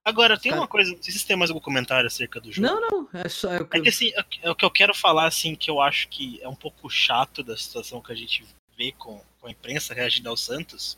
Agora, 0.04 0.38
tem 0.38 0.50
Cara- 0.50 0.62
uma 0.62 0.68
coisa, 0.68 0.90
não 0.90 0.96
sei 1.02 1.12
se 1.12 1.18
vocês 1.18 1.24
têm 1.24 1.36
mais 1.36 1.50
algum 1.50 1.60
comentário 1.62 2.06
acerca 2.06 2.40
do 2.40 2.52
jogo. 2.52 2.66
Não, 2.66 2.80
não, 2.80 3.08
é 3.12 3.28
só. 3.28 3.52
É 3.52 3.60
o 3.60 3.66
que 3.66 3.78
É 3.78 3.80
que 3.80 3.88
assim, 3.88 4.10
é- 4.10 4.24
é 4.42 4.50
o 4.50 4.54
que 4.54 4.64
eu 4.64 4.70
quero 4.70 4.94
falar, 4.94 5.26
assim, 5.26 5.54
que 5.54 5.70
eu 5.70 5.80
acho 5.80 6.08
que 6.08 6.40
é 6.42 6.48
um 6.48 6.54
pouco 6.54 6.88
chato 6.90 7.42
da 7.42 7.56
situação 7.56 8.00
que 8.02 8.12
a 8.12 8.14
gente 8.14 8.44
vê 8.76 8.92
com, 8.92 9.20
com 9.40 9.46
a 9.46 9.50
imprensa 9.50 9.94
reagindo 9.94 10.28
ao 10.28 10.36
Santos. 10.36 10.96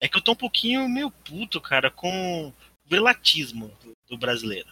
É 0.00 0.08
que 0.08 0.16
eu 0.16 0.22
tô 0.22 0.32
um 0.32 0.36
pouquinho 0.36 0.88
meio 0.88 1.10
puto, 1.10 1.60
cara, 1.60 1.90
com 1.90 2.48
o 2.48 2.54
relatismo 2.88 3.76
do, 4.08 4.16
brasileiro. 4.16 4.68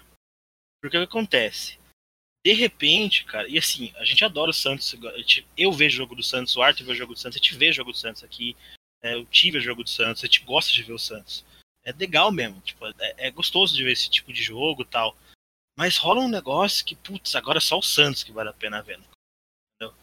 Porque 0.80 0.96
o 0.96 1.00
que 1.00 1.06
acontece? 1.06 1.78
De 2.44 2.52
repente, 2.52 3.24
cara, 3.24 3.46
e 3.48 3.58
assim, 3.58 3.92
a 3.96 4.04
gente 4.04 4.24
adora 4.24 4.50
o 4.50 4.54
Santos. 4.54 4.94
Eu 5.56 5.70
vejo 5.72 5.96
o 5.96 5.98
jogo 5.98 6.14
do 6.14 6.22
Santos, 6.22 6.56
o 6.56 6.62
Arthur 6.62 6.86
vê 6.86 6.92
o 6.92 6.96
jogo 6.96 7.14
do 7.14 7.18
Santos, 7.18 7.36
a 7.36 7.42
gente 7.42 7.56
vê 7.56 7.68
o 7.68 7.72
jogo 7.72 7.92
do 7.92 7.98
Santos 7.98 8.24
aqui, 8.24 8.56
é, 9.02 9.16
o 9.16 9.26
Ti 9.26 9.50
vê 9.50 9.58
o 9.58 9.62
jogo 9.62 9.84
do 9.84 9.90
Santos, 9.90 10.22
a 10.22 10.26
gente 10.26 10.44
gosta 10.44 10.72
de 10.72 10.82
ver 10.82 10.92
o 10.92 10.98
Santos. 10.98 11.44
É 11.84 11.92
legal 11.92 12.32
mesmo, 12.32 12.60
tipo, 12.60 12.86
é, 12.86 12.94
é 13.18 13.30
gostoso 13.30 13.76
de 13.76 13.84
ver 13.84 13.92
esse 13.92 14.08
tipo 14.08 14.32
de 14.32 14.42
jogo 14.42 14.84
tal. 14.84 15.16
Mas 15.76 15.96
rola 15.96 16.20
um 16.20 16.28
negócio 16.28 16.84
que, 16.84 16.96
putz, 16.96 17.34
agora 17.36 17.58
é 17.58 17.60
só 17.60 17.78
o 17.78 17.82
Santos 17.82 18.24
que 18.24 18.32
vale 18.32 18.48
a 18.48 18.54
pena 18.54 18.82
ver. 18.82 18.98
Entendeu? 19.74 19.96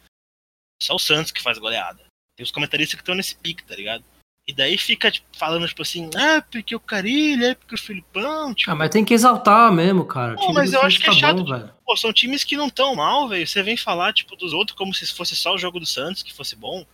Só 0.82 0.94
o 0.94 0.98
Santos 0.98 1.32
que 1.32 1.42
faz 1.42 1.58
goleada. 1.58 2.02
Tem 2.36 2.44
os 2.44 2.50
comentaristas 2.50 2.94
que 2.94 3.02
estão 3.02 3.14
nesse 3.14 3.36
pique, 3.36 3.64
tá 3.64 3.74
ligado? 3.74 4.04
E 4.48 4.52
daí 4.52 4.78
fica 4.78 5.10
tipo, 5.10 5.26
falando, 5.36 5.66
tipo 5.66 5.82
assim, 5.82 6.08
ah, 6.14 6.40
porque 6.40 6.74
o 6.76 6.80
Carilho, 6.80 7.44
é 7.46 7.54
porque 7.56 7.74
o 7.74 7.78
Filipão, 7.78 8.54
tipo, 8.54 8.70
Ah, 8.70 8.76
mas 8.76 8.90
tem 8.90 9.04
que 9.04 9.12
exaltar 9.12 9.72
mesmo, 9.72 10.04
cara. 10.04 10.34
O 10.34 10.36
Pô, 10.36 10.42
time 10.42 10.54
mas 10.54 10.72
eu 10.72 10.80
acho 10.82 11.00
que 11.00 11.06
é 11.08 11.12
tá 11.12 11.18
chato 11.18 11.42
bom, 11.42 11.50
velho. 11.52 11.74
pô, 11.84 11.96
são 11.96 12.12
times 12.12 12.44
que 12.44 12.56
não 12.56 12.70
tão 12.70 12.94
mal, 12.94 13.28
velho. 13.28 13.44
Você 13.46 13.60
vem 13.62 13.76
falar, 13.76 14.12
tipo, 14.12 14.36
dos 14.36 14.52
outros 14.52 14.78
como 14.78 14.94
se 14.94 15.12
fosse 15.12 15.34
só 15.34 15.52
o 15.54 15.58
jogo 15.58 15.80
do 15.80 15.86
Santos 15.86 16.22
que 16.22 16.32
fosse 16.32 16.54
bom. 16.54 16.86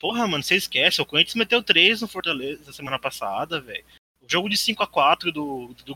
Porra, 0.00 0.26
mano, 0.26 0.42
você 0.42 0.56
esquece. 0.56 1.00
O 1.00 1.06
Corinthians 1.06 1.36
meteu 1.36 1.62
3 1.62 2.00
no 2.02 2.08
Fortaleza 2.08 2.64
na 2.66 2.72
semana 2.72 2.98
passada, 2.98 3.60
velho. 3.60 3.84
O 4.20 4.28
jogo 4.28 4.48
de 4.48 4.56
5 4.56 4.82
a 4.82 4.86
4 4.86 5.30
do, 5.30 5.74
do 5.84 5.94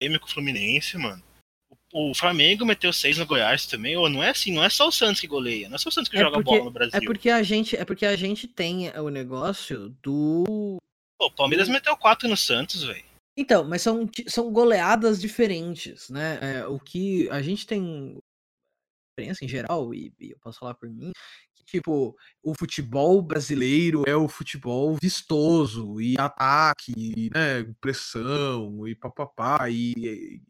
Grêmio 0.00 0.18
com 0.18 0.26
o 0.26 0.30
Fluminense, 0.30 0.98
mano. 0.98 1.22
O, 1.92 2.14
Flamengo 2.14 2.64
meteu 2.64 2.92
6 2.92 3.18
no 3.18 3.26
Goiás 3.26 3.66
também. 3.66 3.96
Ô, 3.96 4.08
não 4.08 4.22
é 4.22 4.30
assim, 4.30 4.52
não 4.52 4.64
é 4.64 4.70
só 4.70 4.88
o 4.88 4.92
Santos 4.92 5.20
que 5.20 5.26
goleia. 5.26 5.68
Não 5.68 5.76
é 5.76 5.78
só 5.78 5.88
o 5.88 5.92
Santos 5.92 6.08
que 6.10 6.16
É 6.16 6.20
joga 6.20 6.36
porque- 6.36 6.50
bola 6.50 6.64
no 6.64 6.70
Brasil. 6.70 6.98
É 6.98 7.04
porque 7.04 7.28
a 7.28 7.42
gente, 7.42 7.76
é 7.76 7.84
porque 7.84 8.06
a 8.06 8.16
gente 8.16 8.48
tem 8.48 8.88
o 8.98 9.08
negócio 9.10 9.90
do 10.02 10.78
Pô, 11.18 11.26
o 11.26 11.30
Palmeiras 11.30 11.68
meteu 11.68 11.96
4 11.96 12.28
no 12.28 12.36
Santos, 12.36 12.82
velho. 12.82 13.04
Então, 13.36 13.64
mas 13.64 13.82
são, 13.82 14.08
são 14.26 14.50
goleadas 14.50 15.20
diferentes, 15.20 16.08
né? 16.10 16.38
É, 16.42 16.66
o 16.66 16.78
que 16.78 17.28
a 17.30 17.40
gente 17.40 17.66
tem 17.66 18.18
experiência 19.12 19.44
em 19.44 19.48
geral, 19.48 19.94
e, 19.94 20.12
e 20.18 20.30
eu 20.30 20.38
posso 20.40 20.58
falar 20.58 20.74
por 20.74 20.88
mim, 20.88 21.12
que, 21.54 21.64
tipo, 21.64 22.16
o 22.42 22.54
futebol 22.58 23.20
brasileiro 23.22 24.02
é 24.06 24.16
o 24.16 24.28
futebol 24.28 24.96
vistoso, 25.00 26.00
e 26.00 26.18
ataque, 26.18 26.92
e, 26.96 27.30
né, 27.32 27.64
pressão, 27.80 28.86
e 28.88 28.94
papapá, 28.94 29.68
e, 29.70 29.92
e 29.96 30.40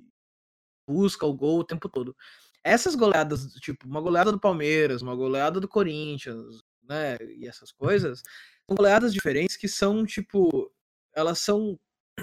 busca 0.87 1.27
o 1.27 1.35
gol 1.35 1.61
o 1.61 1.65
tempo 1.65 1.89
todo. 1.89 2.17
Essas 2.65 2.95
goleadas, 2.95 3.53
tipo, 3.55 3.87
uma 3.87 4.01
goleada 4.01 4.31
do 4.31 4.39
Palmeiras, 4.39 5.03
uma 5.03 5.15
goleada 5.15 5.61
do 5.61 5.69
Corinthians, 5.69 6.63
né, 6.89 7.17
e 7.37 7.47
essas 7.47 7.73
coisas, 7.73 8.23
são 8.67 8.77
goleadas 8.77 9.13
diferentes 9.13 9.57
que 9.57 9.69
são, 9.69 10.05
tipo, 10.05 10.73
elas 11.15 11.39
são 11.41 11.79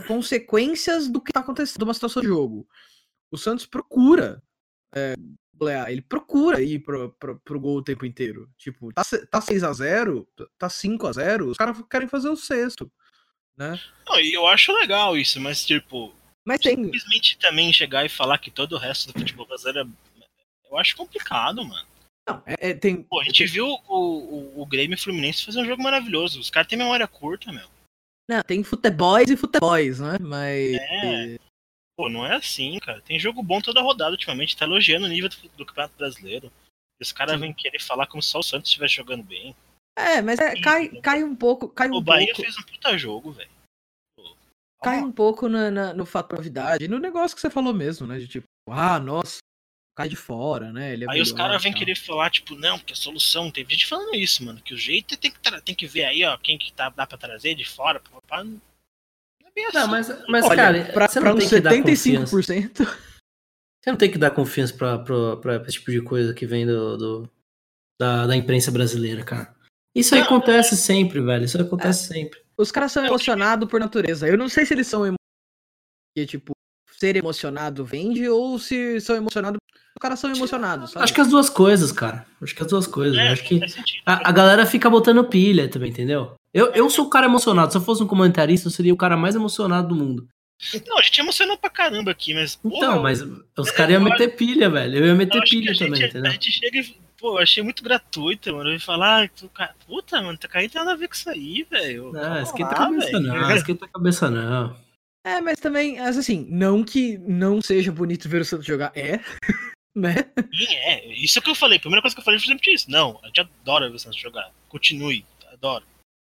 consequências 0.07 1.09
do 1.09 1.21
que 1.21 1.31
tá 1.31 1.41
acontecendo, 1.41 1.79
de 1.79 1.83
uma 1.83 1.93
situação 1.93 2.21
de 2.21 2.27
jogo. 2.27 2.67
O 3.31 3.37
Santos 3.37 3.65
procura 3.65 4.41
é, 4.95 5.15
golear, 5.53 5.91
ele 5.91 6.01
procura 6.01 6.61
ir 6.61 6.79
pro, 6.79 7.11
pro, 7.19 7.39
pro 7.39 7.59
gol 7.59 7.77
o 7.77 7.83
tempo 7.83 8.05
inteiro. 8.05 8.49
Tipo, 8.57 8.93
tá, 8.93 9.03
tá 9.03 9.39
6x0, 9.39 10.25
tá 10.57 10.67
5x0, 10.67 11.47
os 11.47 11.57
caras 11.57 11.77
querem 11.89 12.07
fazer 12.07 12.29
o 12.29 12.35
sexto, 12.35 12.91
né? 13.57 13.79
Não, 14.07 14.19
e 14.19 14.33
eu 14.33 14.47
acho 14.47 14.71
legal 14.73 15.17
isso, 15.17 15.39
mas, 15.39 15.65
tipo, 15.65 16.13
Mas 16.49 16.61
tem, 16.61 16.75
simplesmente 16.75 17.37
também 17.37 17.71
chegar 17.71 18.03
e 18.05 18.09
falar 18.09 18.37
que 18.39 18.49
todo 18.49 18.73
o 18.73 18.77
resto 18.79 19.11
do 19.13 19.19
futebol 19.19 19.45
brasileiro 19.45 19.87
é. 19.87 20.23
Eu 20.71 20.77
acho 20.77 20.95
complicado, 20.95 21.63
mano. 21.65 21.87
não, 22.27 22.41
é- 22.45 22.69
é- 22.69 22.73
tem, 22.73 23.01
Pô, 23.03 23.19
a 23.21 23.23
gente 23.23 23.45
viu 23.45 23.67
o, 23.67 23.83
o, 23.87 24.61
o 24.61 24.65
Grêmio 24.65 24.95
e 24.95 24.99
o 24.99 25.01
Fluminense 25.01 25.45
fazer 25.45 25.59
um 25.61 25.65
jogo 25.65 25.81
maravilhoso. 25.83 26.39
Os 26.39 26.49
caras 26.49 26.67
têm 26.67 26.77
memória 26.77 27.07
curta, 27.07 27.51
meu. 27.51 27.67
não, 28.29 28.41
tem 28.43 28.63
futeboys 28.63 29.29
e 29.29 29.37
futeboys, 29.37 29.99
né? 29.99 30.17
Mas 30.19 30.75
É. 30.75 31.39
Pô, 31.97 32.07
não 32.09 32.25
é 32.25 32.35
assim, 32.35 32.77
cara. 32.79 33.01
Tem 33.01 33.19
jogo 33.19 33.43
bom 33.43 33.59
toda 33.61 33.81
rodada 33.81 34.11
ultimamente. 34.11 34.55
Tá 34.55 34.65
elogiando 34.65 35.05
o 35.05 35.09
nível 35.09 35.29
do, 35.29 35.35
do 35.57 35.65
Campeonato 35.65 35.95
Brasileiro. 35.97 36.51
E 36.99 37.03
os 37.03 37.11
caras 37.11 37.39
vêm 37.39 37.53
querer 37.53 37.81
falar 37.81 38.07
como 38.07 38.21
se 38.23 38.29
só 38.29 38.39
o 38.39 38.43
Santos 38.43 38.69
estivesse 38.69 38.95
jogando 38.95 39.23
bem. 39.23 39.55
é, 39.97 40.21
mas 40.21 40.39
é, 40.39 40.55
cai, 40.61 40.87
cai 41.01 41.23
um 41.23 41.35
pouco, 41.35 41.67
cai 41.67 41.89
um 41.89 41.95
O 41.95 42.01
Bahia 42.01 42.27
pouco. 42.27 42.41
fez 42.43 42.57
um 42.57 42.63
puta 42.63 42.97
jogo, 42.97 43.31
velho. 43.31 43.49
Cai 44.81 44.99
um 45.01 45.11
pouco 45.11 45.49
na, 45.49 45.69
na- 45.69 45.93
no 45.93 46.05
fator 46.05 46.37
novidade, 46.39 46.87
no 46.87 46.99
negócio 46.99 47.35
que 47.35 47.41
você 47.41 47.49
falou 47.49 47.73
mesmo, 47.73 48.07
né? 48.07 48.17
De 48.17 48.27
tipo, 48.27 48.47
ah, 48.69 48.99
nossa, 48.99 49.39
cai 49.97 50.07
de 50.07 50.15
fora, 50.15 50.71
né? 50.71 50.93
Ele 50.93 51.03
é 51.03 51.07
Aí 51.11 51.21
os 51.21 51.33
caras 51.33 51.61
vêm 51.61 51.73
querer 51.73 51.95
falar, 51.95 52.29
tipo, 52.29 52.55
não, 52.55 52.77
porque 52.77 52.93
a 52.93 52.95
solução. 52.95 53.51
Teve 53.51 53.73
gente 53.73 53.85
falando 53.87 54.15
isso, 54.15 54.43
mano. 54.45 54.61
Que 54.61 54.73
o 54.73 54.77
jeito 54.77 55.13
é 55.15 55.17
tem 55.17 55.31
que, 55.31 55.61
tem 55.61 55.75
que 55.75 55.85
ver 55.85 56.05
aí, 56.05 56.23
ó, 56.23 56.37
quem 56.37 56.57
que 56.57 56.71
tá, 56.71 56.89
dá 56.89 57.05
pra 57.05 57.17
trazer 57.17 57.55
de 57.55 57.65
fora. 57.65 58.01
Não 58.31 58.61
é 59.45 59.51
bem 59.53 59.65
assim. 59.65 59.77
Não, 59.77 59.87
mas, 59.87 60.07
mas 60.29 60.45
Olha, 60.45 60.55
cara, 60.55 60.85
pra, 60.93 61.07
você 61.09 61.19
pra 61.19 61.29
não 61.31 61.37
uns 61.37 61.49
tem 61.49 61.49
que 61.49 61.61
dar 61.61 61.83
confiança. 61.83 62.35
75%. 62.37 62.85
Você 63.81 63.91
não 63.91 63.97
tem 63.97 64.11
que 64.11 64.17
dar 64.17 64.31
confiança 64.31 64.73
pra, 64.73 64.99
pra, 64.99 65.37
pra 65.37 65.55
esse 65.63 65.73
tipo 65.79 65.91
de 65.91 66.01
coisa 66.01 66.33
que 66.33 66.45
vem 66.45 66.65
do, 66.65 66.97
do- 66.97 67.31
da, 67.99 68.27
da 68.27 68.35
imprensa 68.35 68.71
brasileira, 68.71 69.23
cara. 69.25 69.53
Isso 69.95 70.15
aí 70.15 70.21
Não, 70.21 70.27
acontece 70.27 70.77
sempre, 70.77 71.19
velho. 71.21 71.43
Isso 71.43 71.61
acontece 71.61 72.07
sempre. 72.07 72.39
Os 72.59 72.71
caras 72.71 72.91
são 72.91 73.03
É, 73.03 73.07
emocionados 73.07 73.69
por 73.69 73.79
natureza. 73.79 74.27
Eu 74.27 74.37
não 74.37 74.49
sei 74.49 74.65
se 74.65 74.73
eles 74.73 74.85
são 74.85 75.15
que, 76.15 76.25
tipo, 76.25 76.51
ser 76.97 77.15
emocionado 77.15 77.85
vende 77.85 78.27
ou 78.27 78.59
se 78.59 78.99
são 78.99 79.15
emocionados. 79.15 79.57
Os 79.73 80.01
caras 80.01 80.19
são 80.19 80.29
emocionados, 80.29 80.91
sabe? 80.91 81.03
Acho 81.05 81.13
que 81.13 81.21
as 81.21 81.29
duas 81.29 81.49
coisas, 81.49 81.91
cara. 81.91 82.25
Acho 82.41 82.53
que 82.53 82.61
as 82.61 82.67
duas 82.67 82.85
coisas. 82.85 83.17
É, 83.17 83.29
Acho 83.29 83.43
que 83.45 83.61
a, 84.05 84.29
a 84.29 84.31
galera 84.31 84.65
fica 84.65 84.89
botando 84.89 85.23
pilha 85.23 85.69
também, 85.69 85.89
entendeu? 85.89 86.35
Eu, 86.53 86.67
eu 86.73 86.89
sou 86.89 87.05
o 87.05 87.09
cara 87.09 87.27
emocionado. 87.27 87.71
Se 87.71 87.77
eu 87.77 87.81
fosse 87.81 88.03
um 88.03 88.07
comentarista, 88.07 88.67
eu 88.67 88.71
seria 88.71 88.93
o 88.93 88.97
cara 88.97 89.15
mais 89.15 89.35
emocionado 89.35 89.87
do 89.89 89.95
mundo. 89.95 90.27
Não, 90.85 90.97
a 90.97 91.01
gente 91.01 91.21
emocionou 91.21 91.57
pra 91.57 91.69
caramba 91.69 92.11
aqui, 92.11 92.33
mas. 92.33 92.59
Então, 92.63 92.79
porra, 92.79 92.99
mas 92.99 93.21
os 93.57 93.71
caras 93.71 93.93
iam 93.93 94.01
meter 94.01 94.35
pilha, 94.35 94.69
velho. 94.69 94.97
Eu 94.97 95.05
ia 95.05 95.15
meter 95.15 95.41
pilha 95.43 95.73
também, 95.77 95.95
gente, 95.95 96.09
entendeu? 96.09 96.29
a 96.29 96.33
gente 96.33 96.51
chega 96.51 96.77
e. 96.79 97.08
Pô, 97.19 97.37
eu 97.37 97.43
achei 97.43 97.61
muito 97.61 97.83
gratuito, 97.83 98.53
mano. 98.53 98.69
Eu 98.69 98.73
ia 98.73 98.79
falar, 98.79 99.23
ah, 99.25 99.29
tu, 99.29 99.49
ca- 99.49 99.75
puta, 99.85 100.21
mano, 100.21 100.37
tá 100.37 100.47
caindo 100.47 100.73
nada 100.73 100.93
a 100.93 100.95
ver 100.95 101.07
com 101.07 101.13
isso 101.15 101.29
aí, 101.29 101.63
velho. 101.63 102.11
Não, 102.13 102.21
Calma 102.21 102.41
esquenta 102.41 102.71
a 102.71 102.77
cabeça 102.77 103.19
não, 103.19 103.51
esquenta 103.55 103.85
a 103.85 103.89
cabeça 103.89 104.29
não. 104.29 104.89
É, 105.25 105.41
mas 105.41 105.59
também, 105.59 105.99
assim, 105.99 106.47
não 106.49 106.83
que 106.83 107.17
não 107.17 107.61
seja 107.61 107.91
bonito 107.91 108.29
ver 108.29 108.41
o 108.41 108.45
Santos 108.45 108.65
jogar, 108.65 108.93
é, 108.95 109.19
né? 109.93 110.15
Sim, 110.55 110.75
é, 110.75 111.05
isso 111.13 111.41
que 111.41 111.49
eu 111.49 111.55
falei. 111.55 111.77
A 111.77 111.81
primeira 111.81 112.01
coisa 112.01 112.15
que 112.15 112.21
eu 112.21 112.25
falei 112.25 112.39
foi 112.39 112.47
sempre 112.47 112.73
isso. 112.73 112.89
Não, 112.89 113.19
a 113.21 113.27
gente 113.27 113.41
adora 113.41 113.89
ver 113.89 113.95
o 113.95 113.99
Santos 113.99 114.19
jogar. 114.19 114.53
Continue, 114.69 115.25
adoro. 115.51 115.85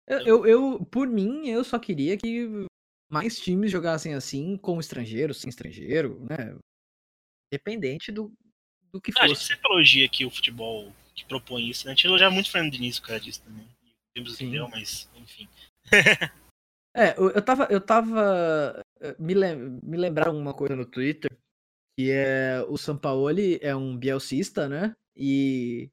Eu, 0.08 0.20
eu, 0.20 0.46
eu, 0.46 0.86
por 0.86 1.08
mim, 1.08 1.48
eu 1.48 1.64
só 1.64 1.80
queria 1.80 2.16
que 2.16 2.48
mais 3.12 3.40
times 3.40 3.72
jogassem 3.72 4.14
assim, 4.14 4.56
com 4.56 4.80
estrangeiro, 4.80 5.34
sem 5.34 5.50
estrangeiro, 5.50 6.20
né? 6.30 6.56
Dependente 7.52 8.12
do, 8.12 8.32
do 8.96 9.02
que 9.02 9.12
Ah, 9.18 9.24
a 9.24 9.28
gente 9.28 9.38
fosse. 9.38 9.48
sempre 9.48 9.70
elogia 9.70 10.06
aqui 10.06 10.26
o 10.26 10.30
futebol 10.30 10.92
que 11.14 11.26
propõe 11.26 11.70
isso, 11.70 11.86
né? 11.86 11.92
A 11.92 11.96
gente 11.96 12.08
elogia 12.08 12.32
muito 12.32 12.48
o 12.48 12.52
Fernando 12.52 12.72
Diniz 12.72 12.98
por 12.98 13.08
causa 13.08 13.22
disso 13.22 13.42
também. 13.44 13.68
Temos 14.14 14.38
Sim. 14.38 14.52
deu, 14.52 14.68
mas, 14.70 15.10
enfim. 15.18 15.48
É, 16.98 17.14
eu 17.18 17.30
eu 17.32 17.42
tava, 17.42 17.68
eu 17.70 17.82
tava 17.82 18.82
eh, 19.02 19.16
me, 19.20 19.34
lem 19.34 19.58
me 19.84 19.98
lembraram 19.98 20.38
uma 20.38 20.54
coisa 20.54 20.78
no 20.78 20.86
Twitter, 20.86 21.30
que 22.00 22.10
é 22.10 22.66
o 22.70 22.78
Sampaoli 22.78 23.60
é 23.62 23.76
um 23.76 23.98
bielcista, 23.98 24.70
né? 24.70 24.96
E 25.14 25.92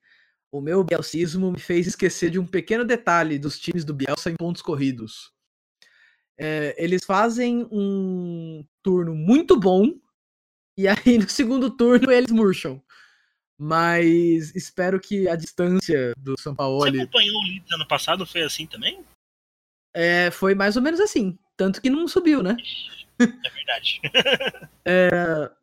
o 0.53 0.61
meu 0.61 0.85
bielcismo 0.85 1.51
me 1.51 1.59
fez 1.59 1.89
esquecer 1.89 2.31
de 2.31 2.39
um 2.39 2.47
pequeno 2.47 2.85
detalhe 2.85 3.37
dos 3.37 3.59
times 3.59 3.85
do 3.85 3.93
Bielsa 3.93 4.31
em 4.31 4.37
pontos 4.37 4.63
corridos. 4.63 5.33
É, 6.39 6.77
eles 6.79 7.05
fazem 7.05 7.67
um 7.73 8.65
turno 8.81 9.13
muito 9.13 9.59
bom 9.59 9.93
e 10.79 10.87
aí 10.87 11.19
no 11.19 11.29
segundo 11.29 11.69
turno 11.69 12.13
eles 12.13 12.31
murcham. 12.31 12.81
Mas 13.59 14.55
espero 14.57 14.99
que 14.99 15.29
a 15.29 15.37
distância 15.37 16.15
do 16.17 16.33
Você 16.37 16.45
Sampaoli 16.45 17.01
acompanhou 17.01 17.37
o 17.37 17.47
Leeds 17.47 17.73
ano 17.73 17.87
passado? 17.87 18.27
Foi 18.27 18.43
assim 18.43 18.67
também? 18.67 19.05
é, 19.95 20.31
foi 20.31 20.55
mais 20.55 20.77
ou 20.77 20.83
menos 20.83 21.01
assim. 21.01 21.39
Tanto 21.57 21.81
que 21.81 21.91
não 21.91 22.09
subiu, 22.09 22.43
né? 22.43 22.57
É 23.19 23.51
verdade. 23.51 24.01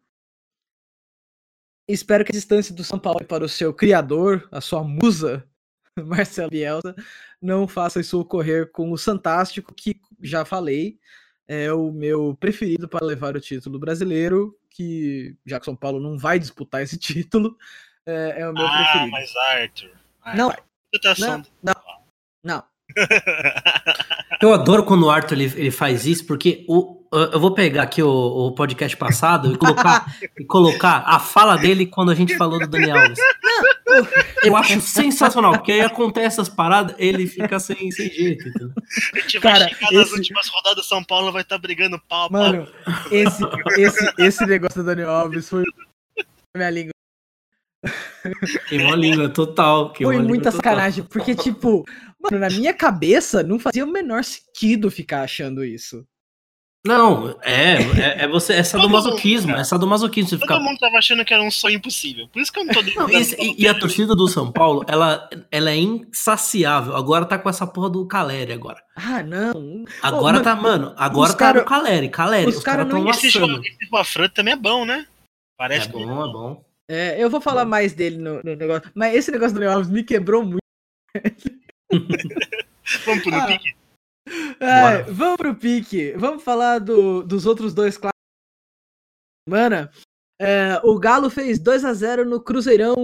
Espero 1.88 2.24
que 2.24 2.32
a 2.32 2.38
distância 2.38 2.74
do 2.74 2.84
São 2.84 3.00
Paulo 3.00 3.26
para 3.26 3.44
o 3.44 3.50
seu 3.50 3.74
criador, 3.74 4.48
a 4.52 4.62
sua 4.62 4.84
musa, 4.84 5.44
Marcelo 5.98 6.52
Bielsa, 6.52 6.96
não 7.42 7.68
faça 7.68 8.00
isso 8.00 8.20
ocorrer 8.20 8.72
com 8.72 8.92
o 8.92 8.98
Santástico, 8.98 9.74
que 9.74 10.00
já 10.22 10.46
falei, 10.46 11.00
é 11.50 11.74
o 11.74 11.92
meu 11.92 12.38
preferido 12.40 12.88
para 12.88 13.04
levar 13.04 13.36
o 13.36 13.42
título 13.42 13.80
brasileiro, 13.80 14.56
que 14.70 15.36
já 15.44 15.60
que 15.60 15.66
São 15.66 15.76
Paulo 15.76 16.00
não 16.00 16.16
vai 16.16 16.38
disputar 16.38 16.84
esse 16.84 16.96
título, 17.00 17.58
é, 18.06 18.42
é 18.42 18.48
o 18.48 18.54
meu 18.54 18.68
ah, 18.68 18.78
preferido. 18.78 19.12
mas 19.12 19.36
Arthur. 19.36 19.92
Ah, 20.24 20.38
Não, 20.38 20.54
não, 21.20 21.44
não, 21.64 21.74
não. 22.44 22.64
Eu 24.42 24.54
adoro 24.54 24.86
quando 24.86 25.06
o 25.06 25.10
Arthur 25.10 25.34
ele, 25.34 25.52
ele 25.56 25.72
faz 25.72 26.06
isso, 26.06 26.26
porque 26.26 26.64
o, 26.68 27.04
eu 27.12 27.40
vou 27.40 27.54
pegar 27.54 27.84
aqui 27.84 28.02
o, 28.02 28.10
o 28.10 28.52
podcast 28.54 28.96
passado 28.96 29.54
e 29.54 29.58
colocar, 29.58 30.06
e 30.40 30.46
colocar 30.46 31.04
a 31.06 31.20
fala 31.20 31.58
dele 31.58 31.86
quando 31.86 32.12
a 32.12 32.16
gente 32.16 32.38
falou 32.38 32.58
do 32.58 32.68
Daniel 32.68 33.00
Alves. 33.00 33.20
Eu 34.44 34.56
acho 34.56 34.80
sensacional, 34.82 35.54
porque 35.54 35.72
aí 35.72 35.82
acontece 35.82 36.28
essas 36.40 36.50
paradas, 36.50 36.96
ele 36.98 37.28
fica 37.28 37.60
sem, 37.60 37.92
sem 37.92 38.10
jeito. 38.10 38.48
entendeu? 38.48 38.72
A 39.14 39.20
gente 39.20 39.40
vai 39.40 39.54
Cara, 39.54 39.70
chegar 39.70 39.92
nas 39.92 40.08
esse- 40.08 40.16
últimas 40.16 40.48
rodadas, 40.48 40.86
São 40.88 41.04
Paulo 41.04 41.32
vai 41.32 41.42
estar 41.42 41.58
brigando 41.58 42.00
pau. 42.08 42.30
Mano, 42.32 42.68
esse, 43.12 43.44
esse, 43.78 44.14
esse 44.18 44.46
negócio 44.46 44.82
do 44.82 44.86
Daniel 44.86 45.10
Alves 45.12 45.50
foi 45.50 45.64
minha 46.56 46.70
língua. 46.70 46.92
Queimou 48.68 48.94
a 48.94 48.96
língua 48.96 49.30
total. 49.30 49.92
queimou 49.94 50.14
Foi 50.14 50.22
muita 50.24 50.52
total. 50.52 50.58
sacanagem, 50.74 51.04
porque, 51.06 51.34
tipo, 51.36 51.86
mano, 52.20 52.40
na 52.40 52.50
minha 52.50 52.74
cabeça 52.74 53.42
não 53.44 53.58
fazia 53.60 53.86
o 53.86 53.92
menor 53.92 54.24
sentido 54.24 54.92
ficar 54.92 55.24
achando 55.24 55.64
isso. 55.64 56.06
Não, 56.86 57.38
é, 57.42 57.74
é, 57.74 58.24
é 58.24 58.28
você, 58.28 58.54
é 58.54 58.64
sadomasoquismo, 58.64 59.52
é 59.54 59.64
sadomasoquismo. 59.66 60.30
Você 60.30 60.38
Todo 60.38 60.48
ficar 60.48 60.60
mundo 60.62 60.78
tava 60.80 60.98
achando 60.98 61.26
que 61.26 61.34
era 61.34 61.44
um 61.44 61.52
sonho 61.52 61.76
impossível. 61.76 62.28
Por 62.30 62.42
isso 62.42 62.54
que 62.54 62.60
eu 62.60 62.64
não 62.66 62.74
tô 62.74 62.82
Não, 62.82 63.10
esse- 63.10 63.36
e, 63.38 63.64
e 63.64 63.68
a 63.68 63.74
torcida 63.78 64.16
do 64.16 64.28
São 64.30 64.50
Paulo, 64.50 64.86
ela, 64.88 65.30
ela 65.52 65.72
é 65.72 65.76
insaciável. 65.76 66.96
Agora 66.96 67.26
tá 67.26 67.38
com 67.38 67.50
essa 67.50 67.68
porra 67.68 67.90
do 67.90 68.08
Caleri 68.08 68.54
agora. 68.54 68.82
Ah, 68.96 69.22
não. 69.22 69.84
Agora 70.02 70.40
tá, 70.40 70.56
mano, 70.56 70.94
agora 70.96 71.34
tá 71.34 71.38
cara- 71.38 71.60
no 71.60 71.66
Caleri. 71.66 72.08
Caleri, 72.10 72.48
os 72.50 72.58
os, 72.58 72.64
cara 72.64 72.78
caras 72.86 72.92
tão 72.94 73.04
não- 73.04 73.10
Esse 73.12 73.30
jogo, 73.30 73.60
esse 73.62 73.86
Juafran 73.90 74.30
também 74.30 74.54
é 74.54 74.58
bom, 74.58 74.86
né? 74.86 75.06
É 75.06 75.08
Parece 75.58 75.90
bom, 75.90 76.02
é 76.02 76.32
bom. 76.32 76.66
É, 76.90 77.22
eu 77.22 77.30
vou 77.30 77.42
falar 77.42 77.66
Bom. 77.66 77.72
mais 77.72 77.94
dele 77.94 78.18
no, 78.18 78.42
no 78.42 78.56
negócio, 78.56 78.90
mas 78.96 79.14
esse 79.14 79.30
negócio 79.30 79.54
do 79.54 79.60
Daniel 79.60 79.74
Alves 79.78 79.92
me 79.92 80.02
quebrou 80.02 80.44
muito. 80.44 80.60
Vamos 83.06 83.24
pro 83.24 83.36
Ah, 83.36 83.46
pique. 83.48 83.76
É, 84.60 84.82
Bora. 84.82 85.04
vamos 85.12 85.38
pro 85.38 85.56
pique. 85.56 86.14
Vamos 86.18 86.44
falar 86.44 86.80
do- 86.80 87.24
dos 87.24 87.46
outros 87.46 87.74
dois 87.74 87.98
clássicos. 87.98 88.10
Mano, 89.48 89.90
é, 90.40 90.80
o 90.84 90.98
Galo 91.00 91.30
fez 91.30 91.60
2 91.60 91.84
a 91.86 91.94
0 91.94 92.26
no 92.26 92.42
Cruzeirão 92.42 92.96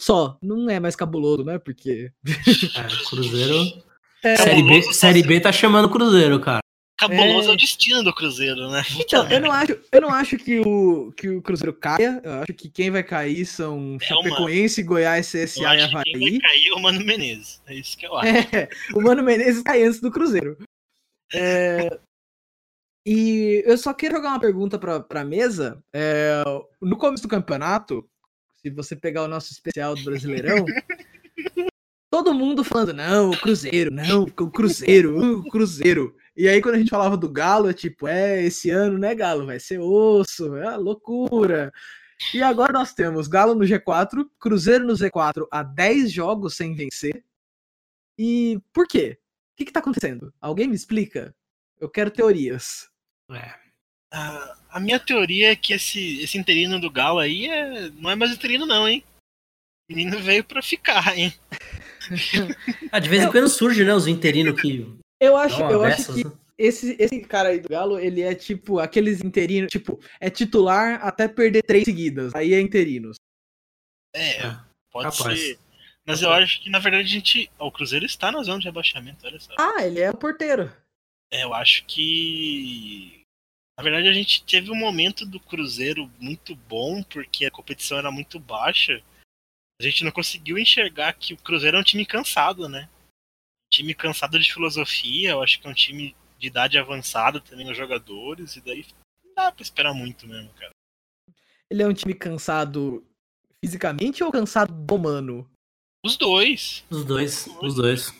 só. 0.00 0.38
Não 0.42 0.68
é 0.68 0.78
mais 0.80 0.94
cabuloso, 0.96 1.44
né? 1.44 1.58
Porque. 1.58 2.12
É, 2.26 3.08
Cruzeiro. 3.08 3.82
É, 4.22 4.36
Série 4.36 4.62
B, 4.62 4.82
série 4.92 5.22
B 5.22 5.40
tá 5.40 5.52
chamando 5.52 5.90
Cruzeiro, 5.90 6.40
cara. 6.40 6.60
Cabuloso 6.96 7.48
é. 7.48 7.50
é. 7.50 7.54
o 7.54 7.56
destino 7.56 8.04
do 8.04 8.14
Cruzeiro, 8.14 8.70
né? 8.70 8.82
Então, 8.98 9.28
eu 9.28 9.40
não 9.40 9.50
acho, 9.52 9.76
eu 9.90 10.00
não 10.00 10.10
acho 10.10 10.36
que, 10.38 10.60
o, 10.60 11.12
que 11.16 11.28
o 11.28 11.42
Cruzeiro 11.42 11.72
caia. 11.72 12.20
Eu 12.24 12.32
acho 12.34 12.52
que 12.54 12.68
quem 12.70 12.90
vai 12.90 13.02
cair 13.02 13.44
são 13.44 13.98
É 14.00 14.14
uma- 14.14 14.22
Chapecoense, 14.28 14.82
Goiás, 14.82 15.26
CSA 15.30 15.40
e 15.40 15.44
que 15.46 15.54
quem 15.54 15.64
vai 15.64 15.82
Havaí. 15.82 16.40
cair 16.40 16.68
é 16.68 16.72
o 16.74 16.80
Mano 16.80 17.04
Menezes. 17.04 17.60
É 17.66 17.74
isso 17.74 17.96
que 17.98 18.06
eu 18.06 18.16
acho. 18.16 18.28
É, 18.28 18.68
o 18.94 19.00
Mano 19.02 19.22
Menezes 19.22 19.62
cai 19.62 19.82
antes 19.82 20.00
do 20.00 20.10
Cruzeiro. 20.10 20.56
É, 21.34 21.98
e 23.06 23.62
eu 23.66 23.76
só 23.76 23.92
quero 23.92 24.14
jogar 24.14 24.30
uma 24.30 24.40
pergunta 24.40 24.78
pra, 24.78 25.00
pra 25.00 25.24
mesa. 25.24 25.82
É, 25.92 26.42
no 26.80 26.96
começo 26.96 27.24
do 27.24 27.28
campeonato, 27.28 28.08
se 28.62 28.70
você 28.70 28.94
pegar 28.96 29.24
o 29.24 29.28
nosso 29.28 29.52
especial 29.52 29.94
do 29.96 30.04
Brasileirão, 30.04 30.64
todo 32.10 32.32
mundo 32.32 32.62
falando, 32.64 32.94
não, 32.94 33.30
o 33.30 33.36
Cruzeiro, 33.36 33.90
não, 33.90 34.22
o 34.22 34.50
Cruzeiro, 34.50 35.38
o 35.40 35.50
Cruzeiro. 35.50 36.16
E 36.36 36.48
aí, 36.48 36.60
quando 36.60 36.74
a 36.74 36.78
gente 36.78 36.90
falava 36.90 37.16
do 37.16 37.28
Galo, 37.28 37.70
é 37.70 37.72
tipo, 37.72 38.08
é, 38.08 38.42
esse 38.42 38.68
ano, 38.70 38.98
né, 38.98 39.14
Galo? 39.14 39.46
Vai 39.46 39.60
ser 39.60 39.78
osso, 39.78 40.56
é 40.56 40.76
loucura. 40.76 41.72
E 42.32 42.42
agora 42.42 42.72
nós 42.72 42.92
temos 42.92 43.28
Galo 43.28 43.54
no 43.54 43.64
G4, 43.64 44.28
Cruzeiro 44.38 44.84
no 44.84 44.94
Z4 44.94 45.46
há 45.50 45.62
10 45.62 46.10
jogos 46.10 46.56
sem 46.56 46.74
vencer. 46.74 47.24
E 48.18 48.60
por 48.72 48.86
quê? 48.86 49.18
O 49.52 49.56
que, 49.56 49.64
que 49.64 49.72
tá 49.72 49.80
acontecendo? 49.80 50.32
Alguém 50.40 50.66
me 50.66 50.74
explica? 50.74 51.34
Eu 51.80 51.88
quero 51.88 52.10
teorias. 52.10 52.88
É. 53.30 53.54
Ah, 54.12 54.56
a 54.70 54.80
minha 54.80 54.98
teoria 54.98 55.52
é 55.52 55.56
que 55.56 55.72
esse, 55.72 56.20
esse 56.20 56.38
interino 56.38 56.80
do 56.80 56.90
Galo 56.90 57.18
aí 57.18 57.46
é, 57.46 57.90
não 57.90 58.10
é 58.10 58.14
mais 58.14 58.32
interino, 58.32 58.66
não, 58.66 58.88
hein? 58.88 59.04
O 59.88 59.94
menino 59.94 60.18
veio 60.20 60.42
pra 60.44 60.62
ficar, 60.62 61.16
hein? 61.16 61.32
Ah, 62.92 62.98
de 62.98 63.08
vez 63.08 63.22
em 63.22 63.30
quando 63.30 63.48
surge, 63.48 63.82
né, 63.82 63.94
os 63.94 64.06
interinos 64.06 64.60
que 64.60 64.86
Eu 65.24 65.36
acho, 65.36 65.58
dão 65.58 65.70
eu 65.70 65.84
acho 65.84 66.12
que 66.12 66.24
né? 66.24 66.32
esse, 66.58 66.96
esse 66.98 67.20
cara 67.20 67.50
aí 67.50 67.60
do 67.60 67.68
Galo, 67.68 67.98
ele 67.98 68.22
é 68.22 68.34
tipo 68.34 68.78
aqueles 68.78 69.22
interinos, 69.22 69.70
tipo, 69.70 70.00
é 70.20 70.30
titular 70.30 71.04
até 71.04 71.26
perder 71.26 71.62
três 71.62 71.84
seguidas. 71.84 72.34
Aí 72.34 72.54
é 72.54 72.60
interinos. 72.60 73.16
É, 74.14 74.56
pode 74.90 75.16
capaz. 75.16 75.40
ser. 75.40 75.58
Mas 76.06 76.20
eu 76.20 76.30
acho 76.30 76.62
que, 76.62 76.70
na 76.70 76.78
verdade, 76.78 77.06
a 77.06 77.10
gente. 77.10 77.50
o 77.58 77.72
Cruzeiro 77.72 78.04
está 78.04 78.30
na 78.30 78.42
zona 78.42 78.58
de 78.58 78.66
rebaixamento, 78.66 79.26
olha 79.26 79.40
só. 79.40 79.54
Ah, 79.58 79.82
ele 79.82 80.00
é 80.00 80.10
o 80.10 80.16
porteiro. 80.16 80.70
É, 81.30 81.44
eu 81.44 81.54
acho 81.54 81.84
que. 81.86 83.22
Na 83.76 83.82
verdade, 83.82 84.06
a 84.06 84.12
gente 84.12 84.44
teve 84.44 84.70
um 84.70 84.76
momento 84.76 85.26
do 85.26 85.40
Cruzeiro 85.40 86.08
muito 86.20 86.54
bom, 86.54 87.02
porque 87.02 87.46
a 87.46 87.50
competição 87.50 87.98
era 87.98 88.10
muito 88.10 88.38
baixa. 88.38 89.02
A 89.80 89.82
gente 89.82 90.04
não 90.04 90.12
conseguiu 90.12 90.56
enxergar 90.56 91.12
que 91.14 91.34
o 91.34 91.36
Cruzeiro 91.38 91.76
é 91.76 91.80
um 91.80 91.84
time 91.84 92.06
cansado, 92.06 92.68
né? 92.68 92.88
Um 93.74 93.78
time 93.78 93.94
cansado 93.94 94.38
de 94.38 94.52
filosofia, 94.52 95.30
eu 95.30 95.42
acho 95.42 95.60
que 95.60 95.66
é 95.66 95.70
um 95.70 95.74
time 95.74 96.14
de 96.38 96.46
idade 96.46 96.78
avançada 96.78 97.40
também 97.40 97.66
nos 97.66 97.76
jogadores, 97.76 98.54
e 98.54 98.60
daí 98.60 98.86
não 99.24 99.34
dá 99.34 99.50
pra 99.50 99.62
esperar 99.62 99.92
muito 99.92 100.28
mesmo, 100.28 100.48
cara. 100.54 100.70
Ele 101.68 101.82
é 101.82 101.88
um 101.88 101.92
time 101.92 102.14
cansado 102.14 103.04
fisicamente 103.60 104.22
ou 104.22 104.30
cansado 104.30 104.72
do 104.72 104.96
mano? 104.96 105.50
Os 106.04 106.16
dois. 106.16 106.84
Os 106.88 107.04
dois, 107.04 107.48
os 107.60 107.74
dois. 107.74 108.12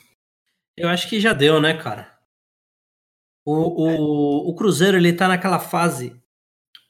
Eu 0.77 0.89
acho 0.89 1.09
que 1.09 1.21
já 1.21 1.33
deu, 1.33 1.61
né, 1.61 1.81
cara? 1.81 2.19
O, 3.47 3.53
o, 3.55 4.51
o 4.51 4.55
Cruzeiro, 4.57 4.97
ele 4.97 5.13
tá 5.13 5.29
naquela 5.29 5.61
fase 5.61 6.21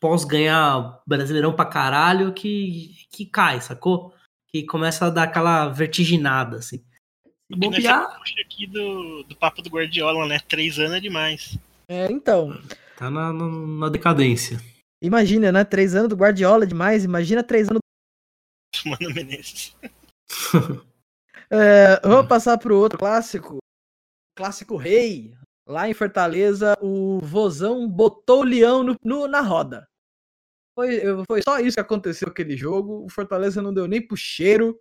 pós 0.00 0.24
ganhar 0.24 1.02
Brasileirão 1.06 1.54
pra 1.54 1.66
caralho 1.66 2.32
que, 2.32 2.94
que 3.10 3.26
cai, 3.26 3.60
sacou? 3.60 4.14
Que 4.48 4.64
começa 4.64 5.04
a 5.04 5.10
dar 5.10 5.24
aquela 5.24 5.68
vertiginada, 5.68 6.56
assim. 6.58 6.82
Bobear, 7.50 8.18
Puxa 8.18 8.40
aqui 8.40 8.66
do, 8.66 9.22
do 9.24 9.36
papo 9.36 9.60
do 9.62 9.68
Guardiola, 9.70 10.26
né? 10.26 10.38
Três 10.48 10.78
anos 10.78 10.94
é 10.96 11.00
demais. 11.00 11.58
É, 11.88 12.10
então, 12.10 12.58
tá 12.96 13.10
na, 13.10 13.32
na, 13.32 13.46
na 13.48 13.88
decadência. 13.90 14.58
imagina, 15.02 15.52
né? 15.52 15.64
Três 15.64 15.94
anos 15.94 16.08
do 16.08 16.16
Guardiola 16.16 16.64
é 16.64 16.66
demais, 16.66 17.04
imagina 17.04 17.42
três 17.44 17.68
anos. 17.68 17.80
Mano 18.86 19.12
Menezes. 19.14 19.76
É, 21.50 22.00
vamos 22.00 22.26
passar 22.26 22.56
pro 22.58 22.76
outro 22.76 22.98
clássico. 22.98 23.58
Clássico 24.36 24.76
rei. 24.76 25.36
Lá 25.68 25.88
em 25.88 25.94
Fortaleza, 25.94 26.76
o 26.80 27.20
Vozão 27.20 27.86
botou 27.88 28.40
o 28.40 28.44
leão 28.44 28.82
no, 28.82 28.96
no- 29.04 29.28
na 29.28 29.40
roda. 29.40 29.86
Foi, 30.74 31.00
foi 31.26 31.42
só 31.42 31.60
isso 31.60 31.74
que 31.76 31.80
aconteceu 31.80 32.28
aquele 32.28 32.56
jogo. 32.56 33.04
O 33.04 33.08
Fortaleza 33.10 33.62
não 33.62 33.72
deu 33.72 33.86
nem 33.86 34.04
pro 34.04 34.16
cheiro. 34.16 34.80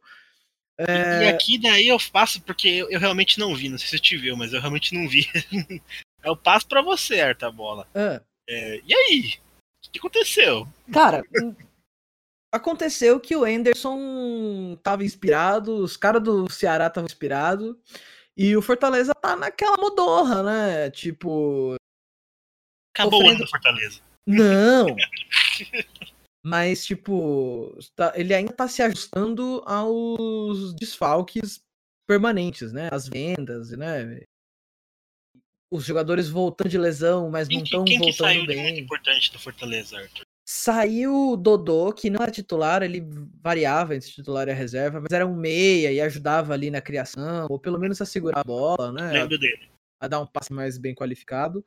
E 0.79 1.27
aqui 1.27 1.59
daí 1.59 1.87
eu 1.87 1.97
passo, 2.11 2.41
porque 2.41 2.67
eu, 2.67 2.89
eu 2.89 2.99
realmente 2.99 3.39
não 3.39 3.55
vi, 3.55 3.69
não 3.69 3.77
sei 3.77 3.87
se 3.87 3.97
você 3.97 3.99
te 3.99 4.17
viu, 4.17 4.35
mas 4.35 4.53
eu 4.53 4.59
realmente 4.59 4.93
não 4.95 5.07
vi. 5.07 5.27
eu 6.23 6.35
passo 6.35 6.67
pra 6.67 6.81
você, 6.81 7.21
Arta 7.21 7.51
Bola. 7.51 7.87
Ah, 7.93 8.21
É, 8.49 8.81
e 8.85 8.93
aí? 8.93 9.33
O 9.85 9.91
que 9.91 9.99
aconteceu? 9.99 10.67
Cara, 10.91 11.23
hum, 11.41 11.55
aconteceu 12.51 13.19
que 13.19 13.35
o 13.35 13.43
Anderson 13.43 14.77
tava 14.81 15.03
inspirado, 15.03 15.75
os 15.75 15.95
caras 15.95 16.23
do 16.23 16.49
Ceará 16.49 16.87
estavam 16.87 17.05
inspirados, 17.05 17.75
e 18.35 18.55
o 18.57 18.61
Fortaleza 18.61 19.13
tá 19.13 19.35
naquela 19.35 19.77
modorra, 19.77 20.41
né? 20.41 20.89
Tipo, 20.89 21.75
Acabou 22.95 23.23
o 23.23 23.29
ano 23.29 23.39
do 23.39 23.47
Fortaleza. 23.47 24.01
não. 24.25 24.87
Mas, 26.45 26.85
tipo, 26.85 27.73
tá- 27.95 28.11
ele 28.15 28.33
ainda 28.33 28.51
tá 28.51 28.67
se 28.67 28.81
ajustando 28.81 29.63
aos 29.65 30.73
desfalques 30.75 31.63
permanentes, 32.05 32.73
né? 32.73 32.89
As 32.91 33.07
vendas, 33.07 33.71
né? 33.71 34.21
Os 35.71 35.85
jogadores 35.85 36.29
voltando 36.29 36.69
de 36.69 36.77
lesão, 36.77 37.31
mas 37.31 37.47
Quem, 37.47 37.57
não 37.57 37.63
estão 37.63 37.85
quem 37.85 37.97
que 37.97 38.03
voltando 38.03 38.17
saiu 38.17 38.45
bem. 38.45 38.77
importante 38.79 39.31
do 39.31 39.39
Fortaleza, 39.39 39.97
Arthur? 39.97 40.23
Saiu 40.45 41.31
o 41.31 41.37
Dodô, 41.37 41.93
que 41.93 42.09
não 42.09 42.21
era 42.21 42.29
titular, 42.29 42.83
ele 42.83 43.01
variava 43.41 43.95
entre 43.95 44.09
titular 44.09 44.45
e 44.49 44.51
a 44.51 44.53
reserva, 44.53 44.99
mas 44.99 45.11
era 45.13 45.25
um 45.25 45.33
meia 45.33 45.91
e 45.91 46.01
ajudava 46.01 46.53
ali 46.53 46.69
na 46.69 46.81
criação, 46.81 47.47
ou 47.49 47.57
pelo 47.57 47.79
menos 47.79 48.01
a 48.01 48.05
segurar 48.05 48.41
a 48.41 48.43
bola, 48.43 48.91
né? 48.91 49.13
Lembro 49.13 49.39
dele. 49.39 49.69
a 50.01 50.07
dar 50.09 50.19
um 50.19 50.27
passe 50.27 50.51
mais 50.51 50.77
bem 50.77 50.93
qualificado. 50.93 51.65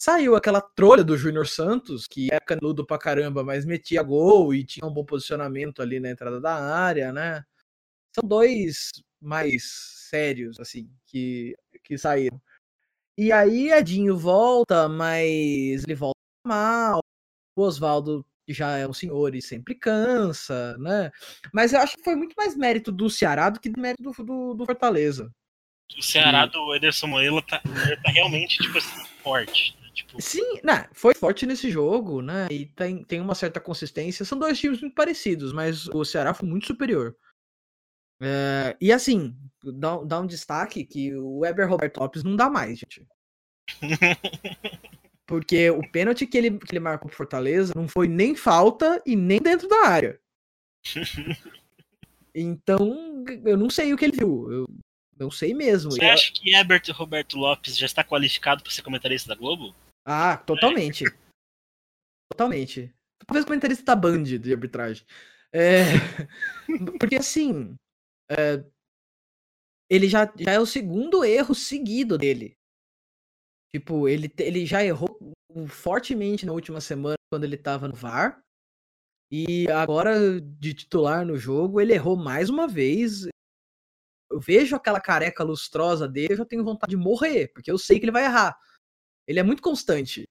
Saiu 0.00 0.36
aquela 0.36 0.60
trolha 0.60 1.02
do 1.02 1.16
Júnior 1.16 1.48
Santos, 1.48 2.06
que 2.06 2.28
é 2.32 2.38
canudo 2.38 2.86
pra 2.86 2.96
caramba, 2.96 3.42
mas 3.42 3.64
metia 3.64 4.00
gol 4.00 4.54
e 4.54 4.62
tinha 4.62 4.86
um 4.86 4.92
bom 4.92 5.04
posicionamento 5.04 5.82
ali 5.82 5.98
na 5.98 6.08
entrada 6.08 6.40
da 6.40 6.54
área, 6.54 7.12
né? 7.12 7.44
São 8.14 8.26
dois 8.26 8.92
mais 9.20 9.64
sérios, 10.08 10.60
assim, 10.60 10.88
que, 11.04 11.56
que 11.82 11.98
saíram. 11.98 12.40
E 13.18 13.32
aí 13.32 13.72
Edinho 13.72 14.16
volta, 14.16 14.88
mas 14.88 15.82
ele 15.82 15.96
volta 15.96 16.20
mal. 16.46 17.00
O 17.56 17.62
Oswaldo 17.62 18.24
já 18.48 18.76
é 18.76 18.86
um 18.86 18.92
senhor 18.92 19.34
e 19.34 19.42
sempre 19.42 19.74
cansa, 19.74 20.78
né? 20.78 21.10
Mas 21.52 21.72
eu 21.72 21.80
acho 21.80 21.96
que 21.96 22.04
foi 22.04 22.14
muito 22.14 22.34
mais 22.36 22.56
mérito 22.56 22.92
do 22.92 23.10
Ceará 23.10 23.50
do 23.50 23.58
que 23.58 23.68
do 23.68 23.80
mérito 23.80 24.02
do, 24.04 24.24
do, 24.24 24.54
do 24.54 24.64
Fortaleza. 24.64 25.34
O 25.98 26.02
Ceará 26.02 26.46
do 26.46 26.72
Ederson 26.76 27.08
Moreira 27.08 27.42
tá, 27.42 27.60
tá 27.60 28.10
realmente, 28.12 28.58
tipo 28.58 28.78
assim, 28.78 29.04
forte. 29.22 29.76
Tipo, 29.98 30.22
Sim, 30.22 30.60
né, 30.62 30.88
foi 30.92 31.12
forte 31.12 31.44
nesse 31.44 31.72
jogo, 31.72 32.22
né? 32.22 32.46
E 32.52 32.66
tem, 32.66 33.02
tem 33.02 33.20
uma 33.20 33.34
certa 33.34 33.58
consistência. 33.58 34.24
São 34.24 34.38
dois 34.38 34.56
times 34.56 34.80
muito 34.80 34.94
parecidos, 34.94 35.52
mas 35.52 35.88
o 35.88 36.04
Ceará 36.04 36.32
foi 36.32 36.48
muito 36.48 36.68
superior. 36.68 37.16
É, 38.20 38.76
e 38.80 38.92
assim, 38.92 39.36
dá, 39.74 39.96
dá 40.04 40.20
um 40.20 40.26
destaque 40.26 40.84
que 40.84 41.12
o 41.16 41.40
Weber 41.40 41.68
Roberto 41.68 41.98
Lopes 41.98 42.22
não 42.22 42.36
dá 42.36 42.48
mais, 42.48 42.78
gente. 42.78 43.04
Porque 45.26 45.68
o 45.68 45.82
pênalti 45.90 46.28
que 46.28 46.38
ele, 46.38 46.58
que 46.58 46.72
ele 46.72 46.80
marcou 46.80 47.08
pro 47.08 47.16
Fortaleza 47.16 47.72
não 47.74 47.88
foi 47.88 48.06
nem 48.06 48.36
falta 48.36 49.02
e 49.04 49.16
nem 49.16 49.40
dentro 49.40 49.66
da 49.68 49.84
área. 49.84 50.20
Então, 52.40 53.24
eu 53.44 53.56
não 53.56 53.68
sei 53.68 53.92
o 53.92 53.96
que 53.96 54.04
ele 54.04 54.16
viu. 54.16 54.52
Eu 54.52 54.66
não 55.18 55.28
sei 55.28 55.52
mesmo. 55.54 55.90
você 55.90 56.04
acha 56.04 56.32
que 56.32 56.54
Herbert 56.54 56.84
Roberto 56.92 57.36
Lopes 57.36 57.76
já 57.76 57.86
está 57.86 58.04
qualificado 58.04 58.62
para 58.62 58.70
ser 58.70 58.82
comentarista 58.82 59.28
da 59.28 59.34
Globo? 59.34 59.74
Ah, 60.10 60.38
totalmente. 60.38 61.04
Totalmente. 62.32 62.90
Talvez 63.26 63.44
comentarista 63.44 63.84
da 63.84 63.94
Band 63.94 64.22
de 64.22 64.54
arbitragem. 64.54 65.06
É, 65.52 65.82
porque 66.98 67.16
assim, 67.16 67.76
é, 68.30 68.64
ele 69.90 70.08
já, 70.08 70.24
já 70.38 70.52
é 70.52 70.58
o 70.58 70.64
segundo 70.64 71.22
erro 71.22 71.54
seguido 71.54 72.16
dele. 72.16 72.56
Tipo, 73.70 74.08
ele, 74.08 74.32
ele 74.38 74.64
já 74.64 74.82
errou 74.82 75.18
fortemente 75.68 76.46
na 76.46 76.54
última 76.54 76.80
semana 76.80 77.16
quando 77.30 77.44
ele 77.44 77.58
tava 77.58 77.86
no 77.86 77.94
VAR. 77.94 78.42
E 79.30 79.70
agora, 79.70 80.40
de 80.40 80.72
titular 80.72 81.26
no 81.26 81.36
jogo, 81.36 81.82
ele 81.82 81.92
errou 81.92 82.16
mais 82.16 82.48
uma 82.48 82.66
vez. 82.66 83.26
Eu 84.30 84.40
vejo 84.40 84.74
aquela 84.74 85.02
careca 85.02 85.44
lustrosa 85.44 86.08
dele, 86.08 86.32
eu 86.32 86.38
já 86.38 86.46
tenho 86.46 86.64
vontade 86.64 86.92
de 86.92 86.96
morrer, 86.96 87.48
porque 87.48 87.70
eu 87.70 87.76
sei 87.76 87.98
que 87.98 88.06
ele 88.06 88.12
vai 88.12 88.24
errar. 88.24 88.58
Ele 89.28 89.38
é 89.38 89.42
muito 89.42 89.62
constante. 89.62 90.26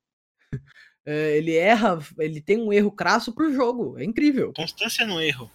É, 1.06 1.38
ele 1.38 1.56
erra, 1.56 2.00
ele 2.20 2.41
tem 2.41 2.58
um 2.60 2.74
erro 2.74 2.91
crasso 2.91 3.32
por 3.32 3.52
jogo. 3.54 3.98
É 4.00 4.04
incrível. 4.04 4.52
Constância 4.54 5.06
no 5.06 5.22
erro. 5.22 5.50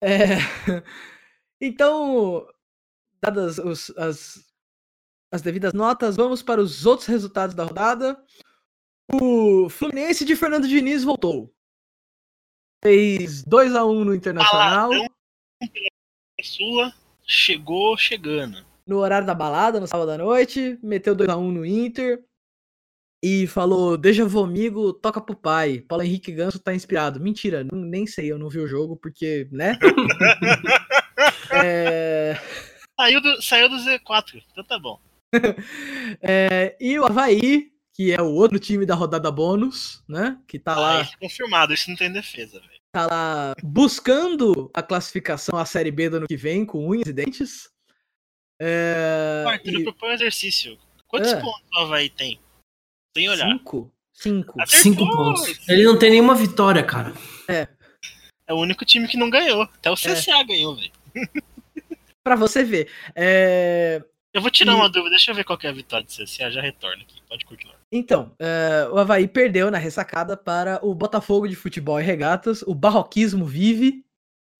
É, 0.00 0.36
Então, 1.60 2.46
dadas 3.22 3.58
os- 3.58 3.90
as, 3.96 4.44
as 5.32 5.42
devidas 5.42 5.72
notas, 5.72 6.16
vamos 6.16 6.42
para 6.42 6.60
os 6.60 6.84
outros 6.86 7.08
resultados 7.08 7.54
da 7.54 7.64
rodada. 7.64 8.22
O 9.12 9.68
Fluminense 9.68 10.24
de 10.24 10.36
Fernando 10.36 10.68
Diniz 10.68 11.04
voltou. 11.04 11.52
Fez 12.82 13.42
2x1 13.44 14.04
no 14.04 14.14
Internacional, 14.14 14.90
Baladão 14.90 15.08
Sula 16.42 16.94
chegou 17.26 17.96
chegando. 17.96 18.64
No 18.86 18.98
horário 18.98 19.26
da 19.26 19.34
balada, 19.34 19.80
no 19.80 19.86
sábado 19.86 20.10
à 20.10 20.18
noite. 20.18 20.78
Meteu 20.82 21.14
2x1 21.16 21.52
no 21.52 21.64
Inter. 21.64 22.22
E 23.22 23.46
falou: 23.46 23.96
Deixa 23.96 24.24
vomigo, 24.26 24.92
toca 24.92 25.18
pro 25.20 25.34
pai. 25.34 25.80
Paulo 25.88 26.04
Henrique 26.04 26.30
Ganso 26.30 26.58
tá 26.58 26.74
inspirado. 26.74 27.18
Mentira, 27.18 27.64
nem 27.72 28.06
sei, 28.06 28.30
eu 28.30 28.38
não 28.38 28.50
vi 28.50 28.58
o 28.58 28.66
jogo, 28.66 28.96
porque, 28.96 29.48
né? 29.50 29.78
É, 31.52 32.36
Saiu 32.98 33.20
do, 33.20 33.42
saiu 33.42 33.68
do 33.68 33.76
Z4, 33.76 34.42
então 34.52 34.64
tá 34.64 34.78
bom. 34.78 35.00
é, 36.22 36.76
e 36.80 36.98
o 36.98 37.04
Havaí, 37.04 37.70
que 37.94 38.12
é 38.12 38.20
o 38.20 38.26
outro 38.32 38.58
time 38.58 38.84
da 38.86 38.94
rodada 38.94 39.30
bônus, 39.30 40.02
né? 40.08 40.38
Que 40.46 40.58
tá 40.58 40.72
Ah, 40.74 40.80
lá, 40.80 41.02
isso 41.02 41.12
é 41.14 41.18
confirmado, 41.28 41.72
isso 41.74 41.88
não 41.88 41.96
tem 41.96 42.12
defesa, 42.12 42.58
velho. 42.60 42.80
tá 42.92 43.06
lá 43.06 43.54
buscando 43.62 44.70
a 44.74 44.82
classificação 44.82 45.58
à 45.58 45.64
Série 45.64 45.90
B 45.90 46.08
do 46.10 46.16
ano 46.18 46.26
que 46.26 46.36
vem, 46.36 46.64
com 46.66 46.88
unhas 46.88 47.08
e 47.08 47.12
dentes. 47.12 47.68
É, 48.60 49.44
Arthur, 49.46 49.74
eu 49.74 49.80
e- 49.80 49.84
proponho 49.84 50.12
um 50.12 50.14
exercício. 50.14 50.78
Quantos 51.06 51.32
É. 51.32 51.40
pontos 51.40 51.68
o 51.76 51.78
Havaí 51.80 52.08
tem? 52.08 52.38
Sem 53.16 53.28
olhar. 53.28 53.48
cinco? 53.50 53.92
Cinco. 54.12 54.60
Acertou! 54.60 54.82
Cinco 54.82 55.10
pontos. 55.10 55.68
Ele 55.68 55.82
não 55.84 55.98
tem 55.98 56.10
nenhuma 56.10 56.34
vitória, 56.34 56.82
cara. 56.82 57.12
É 57.48 58.52
o 58.52 58.58
único 58.58 58.84
time 58.84 59.08
que 59.08 59.16
não 59.16 59.30
ganhou. 59.30 59.62
Até 59.62 59.90
o 59.90 59.94
CSA 59.94 60.42
ganhou, 60.44 60.76
velho. 60.76 60.92
Pra 62.22 62.36
você 62.36 62.62
ver. 62.64 62.90
É, 63.14 64.02
Eu 64.32 64.40
vou 64.42 64.50
tirar 64.50 64.72
E- 64.72 64.74
uma 64.74 64.88
dúvida, 64.88 65.10
deixa 65.10 65.30
eu 65.30 65.34
ver 65.34 65.44
qual 65.44 65.56
que 65.56 65.66
é 65.66 65.70
a 65.70 65.72
vitória 65.72 66.04
do 66.04 66.10
CSA, 66.10 66.50
já 66.50 66.60
retorno 66.60 67.02
aqui. 67.02 67.22
Pode 67.28 67.44
continuar. 67.44 67.76
Então, 67.92 68.34
é, 68.40 68.88
o 68.90 68.98
Havaí 68.98 69.28
perdeu 69.28 69.70
na 69.70 69.78
ressacada 69.78 70.36
para 70.36 70.84
o 70.84 70.92
Botafogo 70.94 71.46
de 71.48 71.54
Futebol 71.54 72.00
e 72.00 72.02
Regatas. 72.04 72.62
O 72.62 72.74
barroquismo 72.74 73.44
vive. 73.44 74.04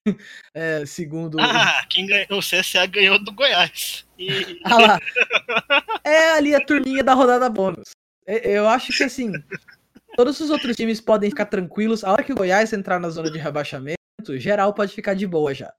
É, 0.55 0.85
segundo. 0.87 1.39
Ah, 1.41 1.85
quem 1.89 2.07
ganhou? 2.07 2.39
O 2.39 2.41
CSA 2.41 2.87
ganhou 2.87 3.19
do 3.23 3.33
Goiás. 3.33 4.07
E 4.19 4.61
Ah 4.65 4.79
lá. 4.79 5.01
É 6.05 6.31
ali 6.33 6.55
a 6.55 6.65
turminha 6.65 7.03
da 7.03 7.15
rodada 7.15 7.49
bônus. 7.49 7.91
É, 8.27 8.57
Eu 8.57 8.69
acho 8.69 8.93
que 8.97 9.03
assim, 9.03 9.33
todos 10.17 10.39
os 10.41 10.51
outros 10.51 10.77
times 10.77 11.01
podem 11.01 11.31
ficar 11.31 11.47
tranquilos. 11.47 12.05
A 12.05 12.13
hora 12.13 12.23
que 12.23 12.33
o 12.33 12.37
Goiás 12.37 12.73
entrar 12.73 12.99
na 13.01 13.09
zona 13.11 13.31
de 13.31 13.39
rebaixamento, 13.39 13.97
geral 14.37 14.73
pode 14.75 14.93
ficar 14.95 15.15
de 15.15 15.27
boa 15.27 15.53
já. 15.55 15.73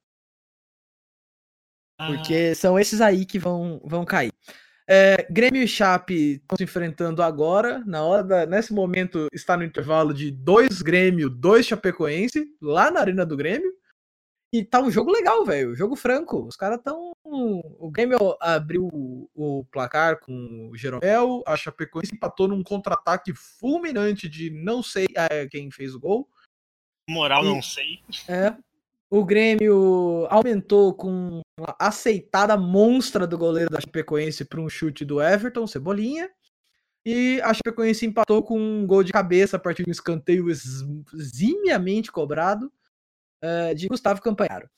Ah, 2.00 2.08
Porque 2.08 2.54
são 2.56 2.78
esses 2.78 3.00
aí 3.02 3.26
que 3.26 3.40
vão, 3.40 3.82
vão 3.86 4.04
cair. 4.04 4.32
É, 4.88 5.26
Grêmio 5.32 5.64
e 5.64 5.68
Chape 5.68 6.34
estão 6.42 6.58
se 6.58 6.64
enfrentando 6.64 7.24
agora. 7.24 7.82
Na 7.88 8.04
hora 8.04 8.24
da- 8.24 8.46
nesse 8.46 8.74
momento 8.74 9.28
está 9.34 9.56
no 9.58 9.64
intervalo 9.64 10.14
de 10.14 10.30
dois 10.30 10.82
Grêmio, 10.82 11.30
dois 11.30 11.66
Chapecoense, 11.66 12.46
lá 12.62 12.92
na 12.92 13.00
Arena 13.00 13.26
do 13.26 13.38
Grêmio. 13.38 13.72
E 14.56 14.64
tá 14.64 14.80
um 14.80 14.90
jogo 14.90 15.12
legal, 15.12 15.44
velho. 15.44 15.76
Jogo 15.76 15.98
franco. 15.98 16.46
Os 16.48 16.56
caras 16.56 16.78
estão. 16.78 17.12
O 17.26 17.92
Grêmio 17.92 18.18
abriu 18.40 18.88
o, 18.88 19.30
o 19.36 19.66
placar 19.66 20.22
com 20.22 20.70
o 20.72 20.78
Jeromel. 20.78 21.44
A 21.46 21.58
Chapecoense 21.58 22.16
empatou 22.16 22.48
num 22.48 22.64
contra-ataque 22.64 23.34
fulminante 23.34 24.30
de 24.30 24.50
não 24.50 24.82
sei 24.82 25.08
é, 25.14 25.46
quem 25.46 25.70
fez 25.70 25.94
o 25.94 26.00
gol. 26.00 26.30
moral 27.10 27.44
e- 27.44 27.48
não 27.50 27.62
sei. 27.62 28.00
É. 28.30 28.56
O 29.10 29.26
Grêmio 29.26 30.26
aumentou 30.30 30.94
com 30.94 31.42
uma 31.60 31.76
aceitada 31.78 32.56
monstra 32.56 33.28
do 33.28 33.38
goleiro 33.38 33.70
da 33.70 33.82
Chapecoense 33.82 34.46
para 34.46 34.62
um 34.62 34.70
chute 34.70 35.04
do 35.04 35.22
Everton, 35.22 35.68
Cebolinha. 35.68 36.30
E 37.06 37.42
a 37.42 37.54
Chapecoense 37.54 38.06
empatou 38.06 38.42
com 38.42 38.58
um 38.58 38.88
gol 38.88 39.04
de 39.04 39.12
cabeça 39.12 39.58
a 39.58 39.60
partir 39.60 39.84
de 39.84 39.90
um 39.90 39.92
escanteio 39.92 40.48
eximiamente 40.50 42.10
cobrado 42.10 42.72
uh, 43.46 43.76
de 43.76 43.88
Gustavo 43.88 44.22
Campanharo. 44.22 44.70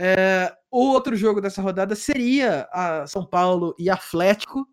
Uh, 0.00 0.54
o 0.70 0.92
outro 0.92 1.16
jogo 1.16 1.40
dessa 1.40 1.62
rodada 1.62 1.94
seria 1.94 2.68
a 2.72 3.06
São 3.06 3.24
Paulo 3.24 3.74
e 3.78 3.88
Atlético, 3.88 4.66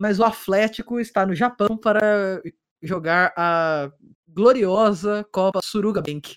mas 0.00 0.18
o 0.18 0.24
Atlético 0.24 0.98
está 0.98 1.24
no 1.24 1.34
Japão 1.34 1.76
para 1.76 2.42
jogar 2.82 3.32
a 3.36 3.90
gloriosa 4.28 5.24
Copa 5.32 5.60
Suruga 5.62 6.02
Bank. 6.02 6.36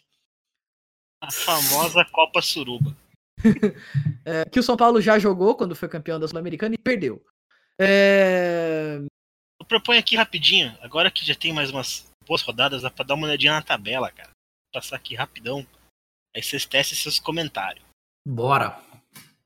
A 1.22 1.32
famosa 1.32 2.06
Copa 2.12 2.41
Suruba. 2.41 2.96
é, 4.26 4.46
que 4.46 4.60
o 4.60 4.64
São 4.64 4.78
Paulo 4.78 5.02
já 5.02 5.18
jogou 5.18 5.56
quando 5.56 5.76
foi 5.76 5.89
campeão 5.89 6.20
da 6.20 6.28
Sul-Americana 6.28 6.76
e 6.76 6.78
perdeu. 6.78 7.26
É... 7.80 9.00
Eu 9.60 9.66
proponho 9.66 10.00
aqui 10.00 10.16
rapidinho, 10.16 10.78
agora 10.82 11.10
que 11.10 11.26
já 11.26 11.34
tem 11.34 11.52
mais 11.52 11.72
umas 11.72 12.12
boas 12.28 12.41
rodadas, 12.41 12.82
dá 12.82 12.91
pra 12.91 13.06
dar 13.06 13.16
uma 13.16 13.28
olhadinha 13.28 13.54
na 13.54 13.62
tabela, 13.62 14.12
cara. 14.12 14.30
Vou 14.30 14.82
passar 14.82 14.96
aqui 14.96 15.16
rapidão. 15.16 15.66
Aí 16.36 16.44
vocês 16.44 16.66
testem 16.66 16.98
seus 16.98 17.18
comentários. 17.18 17.86
Bora. 18.28 18.78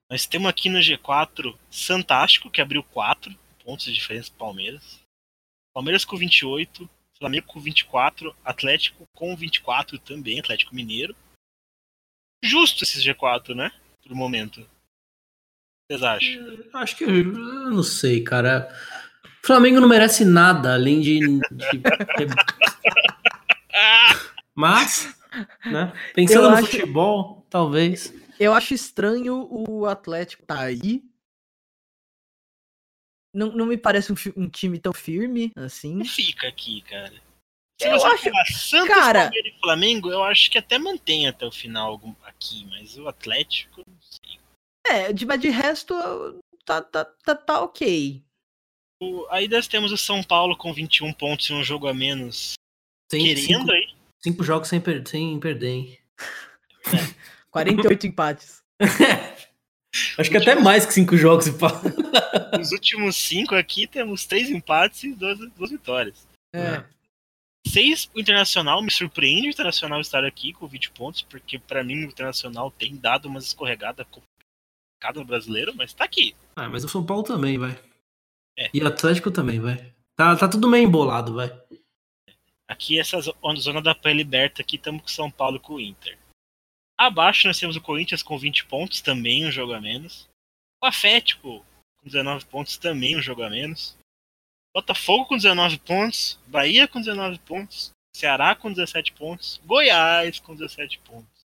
Nós 0.09 0.25
temos 0.25 0.49
aqui 0.49 0.69
no 0.69 0.79
G4 0.79 1.55
Santástico, 1.69 2.49
que 2.49 2.61
abriu 2.61 2.81
4 2.81 3.31
pontos 3.63 3.85
de 3.85 3.93
diferença 3.93 4.31
Palmeiras. 4.35 4.99
Palmeiras 5.71 6.03
com 6.03 6.17
28, 6.17 6.89
Flamengo 7.19 7.45
com 7.45 7.59
24, 7.59 8.35
Atlético 8.43 9.07
com 9.13 9.35
24 9.35 9.99
também, 9.99 10.39
Atlético 10.39 10.73
Mineiro. 10.73 11.15
Justo 12.43 12.83
esse 12.83 12.99
G4, 12.99 13.53
né? 13.53 13.71
Por 14.01 14.15
momento. 14.15 14.67
Vocês 15.85 16.01
acham? 16.01 16.63
Acho 16.73 16.95
que 16.95 17.03
eu 17.03 17.23
não 17.25 17.83
sei, 17.83 18.23
cara. 18.23 18.67
O 19.43 19.47
Flamengo 19.47 19.79
não 19.79 19.87
merece 19.87 20.25
nada 20.25 20.73
além 20.73 21.01
de. 21.01 21.19
de... 21.19 21.83
Mas, 24.55 25.18
né? 25.65 25.93
Pensando 26.13 26.45
eu 26.45 26.51
no 26.51 26.57
acho... 26.57 26.67
futebol, 26.67 27.45
talvez. 27.49 28.13
Eu 28.39 28.53
acho 28.53 28.73
estranho 28.73 29.47
o 29.49 29.85
Atlético 29.85 30.45
tá 30.45 30.61
aí. 30.61 31.03
Não, 33.33 33.51
não 33.51 33.65
me 33.65 33.77
parece 33.77 34.11
um, 34.11 34.15
um 34.35 34.49
time 34.49 34.79
tão 34.79 34.93
firme 34.93 35.51
assim. 35.55 36.03
Fica 36.03 36.47
aqui, 36.47 36.81
cara. 36.81 37.13
Se 37.79 37.87
eu 37.87 37.97
você 37.97 38.07
acho, 38.07 38.23
falar 38.23 38.45
Santos, 38.45 38.87
cara, 38.89 39.21
Palmeiras 39.21 39.53
e 39.53 39.59
Flamengo, 39.59 40.11
eu 40.11 40.23
acho 40.23 40.51
que 40.51 40.57
até 40.57 40.77
mantém 40.77 41.27
até 41.27 41.45
o 41.45 41.51
final 41.51 42.01
aqui, 42.23 42.65
mas 42.65 42.97
o 42.97 43.07
Atlético, 43.07 43.83
não 43.87 43.97
sei. 44.01 44.39
É, 44.85 45.13
de, 45.13 45.25
mas 45.25 45.39
de 45.39 45.49
resto, 45.49 45.95
tá, 46.65 46.81
tá, 46.81 47.05
tá, 47.05 47.35
tá 47.35 47.61
ok. 47.61 48.21
O, 49.01 49.25
aí 49.29 49.47
nós 49.47 49.67
temos 49.67 49.93
o 49.93 49.97
São 49.97 50.21
Paulo 50.21 50.57
com 50.57 50.73
21 50.73 51.13
pontos 51.13 51.49
e 51.49 51.53
um 51.53 51.63
jogo 51.63 51.87
a 51.87 51.93
menos. 51.93 52.55
Tem 53.07 53.23
querendo 53.23 53.45
cinco, 53.45 53.71
aí. 53.71 53.98
Cinco 54.21 54.43
jogos 54.43 54.67
sem, 54.67 54.79
per 54.81 55.07
sem 55.07 55.39
perder, 55.39 55.67
hein? 55.67 55.97
É. 56.93 57.13
48 57.51 58.07
empates. 58.07 58.63
Acho 60.17 60.29
que 60.29 60.37
até 60.37 60.55
mais 60.55 60.85
que 60.85 60.93
cinco 60.93 61.17
jogos 61.17 61.47
e 61.47 61.51
Nos 62.57 62.71
últimos 62.71 63.15
cinco 63.15 63.55
aqui 63.55 63.87
temos 63.87 64.25
três 64.25 64.49
empates 64.49 65.03
e 65.03 65.13
duas, 65.13 65.39
duas 65.55 65.71
vitórias. 65.71 66.27
É. 66.53 66.83
Seis, 67.67 68.09
o 68.15 68.19
Internacional 68.19 68.81
me 68.81 68.91
surpreende 68.91 69.47
o 69.47 69.51
Internacional 69.51 69.99
estar 69.99 70.23
aqui 70.23 70.53
com 70.53 70.67
20 70.67 70.91
pontos, 70.91 71.21
porque 71.21 71.59
para 71.59 71.83
mim 71.83 72.05
o 72.05 72.09
Internacional 72.09 72.71
tem 72.71 72.95
dado 72.95 73.27
umas 73.27 73.45
escorregadas 73.45 74.05
cada 74.99 75.23
brasileiro, 75.23 75.73
mas 75.75 75.93
tá 75.93 76.03
aqui. 76.03 76.35
Ah, 76.55 76.69
mas 76.69 76.83
o 76.83 76.89
São 76.89 77.05
Paulo 77.05 77.23
também, 77.23 77.57
vai. 77.57 77.77
É. 78.57 78.69
E 78.73 78.81
o 78.81 78.87
Atlético 78.87 79.31
também, 79.31 79.59
vai. 79.59 79.93
Tá, 80.15 80.35
tá 80.35 80.47
tudo 80.47 80.69
meio 80.69 80.85
embolado, 80.85 81.35
vai. 81.35 81.49
Aqui, 82.69 82.99
essa 82.99 83.19
zona 83.57 83.81
da 83.81 83.95
pele 83.95 84.17
liberta 84.17 84.61
aqui, 84.61 84.75
estamos 84.75 85.01
com 85.01 85.07
São 85.07 85.31
Paulo 85.31 85.57
e 85.57 85.59
com 85.59 85.73
o 85.73 85.81
Inter. 85.81 86.19
Abaixo 86.95 87.47
nós 87.47 87.59
temos 87.59 87.75
o 87.75 87.81
Corinthians 87.81 88.21
com 88.21 88.37
20 88.37 88.65
pontos, 88.65 89.01
também 89.01 89.43
um 89.43 89.51
jogo 89.51 89.73
a 89.73 89.81
menos. 89.81 90.29
O 90.79 90.85
Atlético 90.85 91.65
com 91.97 92.05
19 92.05 92.45
pontos, 92.45 92.77
também 92.77 93.17
um 93.17 93.21
jogo 93.21 93.41
a 93.41 93.49
menos. 93.49 93.97
Botafogo 94.71 95.25
com 95.25 95.35
19 95.35 95.79
pontos, 95.79 96.39
Bahia 96.45 96.87
com 96.87 96.99
19 96.99 97.39
pontos, 97.39 97.91
Ceará 98.15 98.53
com 98.53 98.71
17 98.71 99.13
pontos, 99.13 99.59
Goiás 99.65 100.39
com 100.39 100.53
17 100.53 100.99
pontos. 100.99 101.39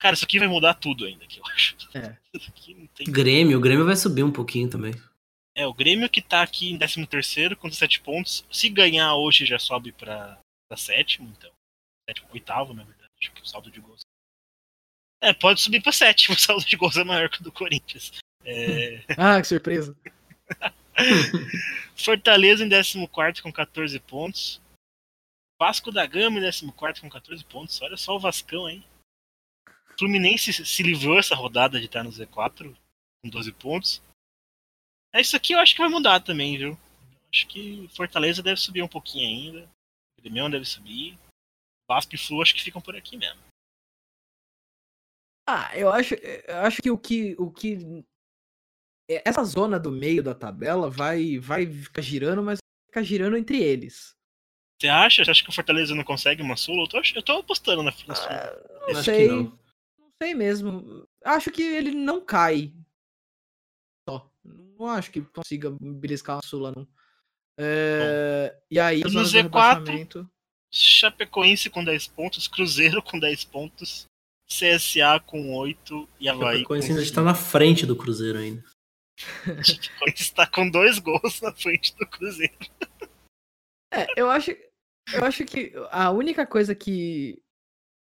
Cara, 0.00 0.14
isso 0.14 0.24
aqui 0.24 0.40
vai 0.40 0.48
mudar 0.48 0.74
tudo 0.74 1.04
ainda, 1.04 1.24
que 1.24 1.38
eu 1.38 1.46
acho. 1.46 1.76
É. 1.94 2.16
Tem... 2.96 3.06
Grêmio, 3.06 3.58
o 3.58 3.60
Grêmio 3.60 3.86
vai 3.86 3.94
subir 3.94 4.24
um 4.24 4.32
pouquinho 4.32 4.68
também. 4.68 4.92
É, 5.54 5.66
o 5.66 5.74
Grêmio 5.74 6.08
que 6.08 6.22
tá 6.22 6.42
aqui 6.42 6.70
em 6.70 6.78
13 6.78 7.06
terceiro 7.06 7.56
com 7.56 7.68
17 7.68 8.00
pontos. 8.00 8.44
Se 8.50 8.68
ganhar 8.68 9.14
hoje 9.14 9.44
já 9.44 9.58
sobe 9.58 9.92
pra, 9.92 10.38
pra 10.68 10.76
sétimo, 10.76 11.28
então. 11.36 11.50
Sétimo, 12.08 12.28
oitavo, 12.32 12.72
na 12.72 12.84
verdade. 12.84 13.10
Acho 13.20 13.32
que 13.32 13.42
o 13.42 13.46
saldo 13.46 13.70
de 13.70 13.80
gols. 13.80 14.00
É, 15.20 15.32
pode 15.32 15.60
subir 15.60 15.82
pra 15.82 15.92
sétimo, 15.92 16.34
o 16.36 16.38
saldo 16.38 16.64
de 16.64 16.76
gols 16.76 16.96
é 16.96 17.04
maior 17.04 17.28
que 17.28 17.40
o 17.40 17.44
do 17.44 17.52
Corinthians. 17.52 18.12
É... 18.44 19.04
ah, 19.16 19.40
que 19.40 19.46
surpresa. 19.46 19.96
Fortaleza 21.94 22.64
em 22.64 22.68
14 22.68 23.42
com 23.42 23.52
14 23.52 24.00
pontos. 24.00 24.60
Vasco 25.60 25.92
da 25.92 26.04
Gama 26.06 26.40
em 26.40 26.42
14 26.50 27.00
com 27.00 27.08
14 27.08 27.44
pontos. 27.44 27.80
Olha 27.82 27.96
só 27.96 28.16
o 28.16 28.20
Vascão, 28.20 28.68
hein? 28.68 28.84
Fluminense 29.98 30.52
se 30.52 30.82
livrou 30.82 31.18
essa 31.18 31.34
rodada 31.34 31.78
de 31.78 31.86
estar 31.86 32.02
no 32.02 32.10
Z4 32.10 32.74
com 33.22 33.30
12 33.30 33.52
pontos. 33.52 34.02
É 35.12 35.20
isso 35.20 35.36
aqui 35.36 35.52
eu 35.52 35.58
acho 35.58 35.74
que 35.74 35.80
vai 35.80 35.90
mudar 35.90 36.20
também, 36.20 36.56
viu? 36.56 36.78
Acho 37.32 37.46
que 37.46 37.88
Fortaleza 37.94 38.42
deve 38.42 38.60
subir 38.60 38.82
um 38.82 38.88
pouquinho 38.88 39.28
ainda. 39.28 39.70
O 40.18 40.22
Grêmio 40.22 40.50
deve 40.50 40.64
subir. 40.64 41.18
Vasco 41.88 42.14
e 42.14 42.18
Flu 42.18 42.40
acho 42.40 42.54
que 42.54 42.62
ficam 42.62 42.80
por 42.80 42.96
aqui 42.96 43.16
mesmo. 43.16 43.40
Ah, 45.46 45.76
eu 45.76 45.90
acho, 45.90 46.14
eu 46.14 46.56
acho 46.58 46.80
que 46.80 46.90
o 46.90 46.96
que 46.96 47.34
o 47.38 47.50
que 47.50 48.04
essa 49.08 49.42
zona 49.44 49.78
do 49.78 49.90
meio 49.90 50.22
da 50.22 50.34
tabela 50.34 50.88
vai 50.88 51.38
vai 51.38 51.66
ficar 51.66 52.00
girando, 52.00 52.42
mas 52.42 52.58
vai 52.58 52.86
ficar 52.88 53.02
girando 53.02 53.36
entre 53.36 53.60
eles. 53.60 54.14
Você 54.80 54.88
acha? 54.88 55.24
Você 55.24 55.30
acha 55.30 55.44
que 55.44 55.50
o 55.50 55.52
Fortaleza 55.52 55.94
não 55.94 56.04
consegue 56.04 56.42
uma 56.42 56.56
Sula? 56.56 56.84
Eu 56.84 56.88
tô, 56.88 57.02
eu 57.14 57.22
tô 57.22 57.32
apostando 57.38 57.82
na, 57.82 57.92
na 58.06 58.14
Sula. 58.14 58.30
Ah, 58.30 58.92
não 58.92 59.02
sei. 59.02 59.28
Não. 59.28 59.42
não. 59.42 59.58
sei 60.22 60.34
mesmo. 60.34 61.06
Acho 61.24 61.50
que 61.50 61.62
ele 61.62 61.92
não 61.92 62.24
cai. 62.24 62.72
Não 64.44 64.86
acho 64.86 65.10
que 65.10 65.20
consiga 65.20 65.70
beliscar 65.80 66.36
uma 66.36 66.42
Sula, 66.42 66.72
não. 66.74 66.86
É... 67.58 68.56
e 68.70 68.80
aí, 68.80 69.00
no 69.00 69.22
Z4, 69.22 70.28
Chapecoense 70.70 71.68
com 71.68 71.84
10 71.84 72.06
pontos, 72.08 72.48
Cruzeiro 72.48 73.02
com 73.02 73.18
10 73.18 73.44
pontos, 73.44 74.06
CSA 74.48 75.20
com 75.24 75.54
8 75.54 76.08
e 76.18 76.28
Havaí 76.28 76.58
Chapecoense 76.58 76.88
com 76.88 76.92
ainda 76.94 77.02
está 77.02 77.22
na 77.22 77.34
frente 77.34 77.84
do 77.84 77.94
Cruzeiro 77.94 78.38
ainda. 78.38 78.64
Chapecoense 79.62 80.22
está 80.22 80.46
com 80.46 80.68
dois 80.68 80.98
gols 80.98 81.40
na 81.40 81.52
frente 81.52 81.94
do 81.96 82.06
Cruzeiro. 82.06 82.56
É, 83.92 84.06
eu 84.16 84.30
acho, 84.30 84.50
eu 85.12 85.24
acho 85.24 85.44
que 85.44 85.72
a 85.90 86.10
única 86.10 86.46
coisa 86.46 86.74
que, 86.74 87.42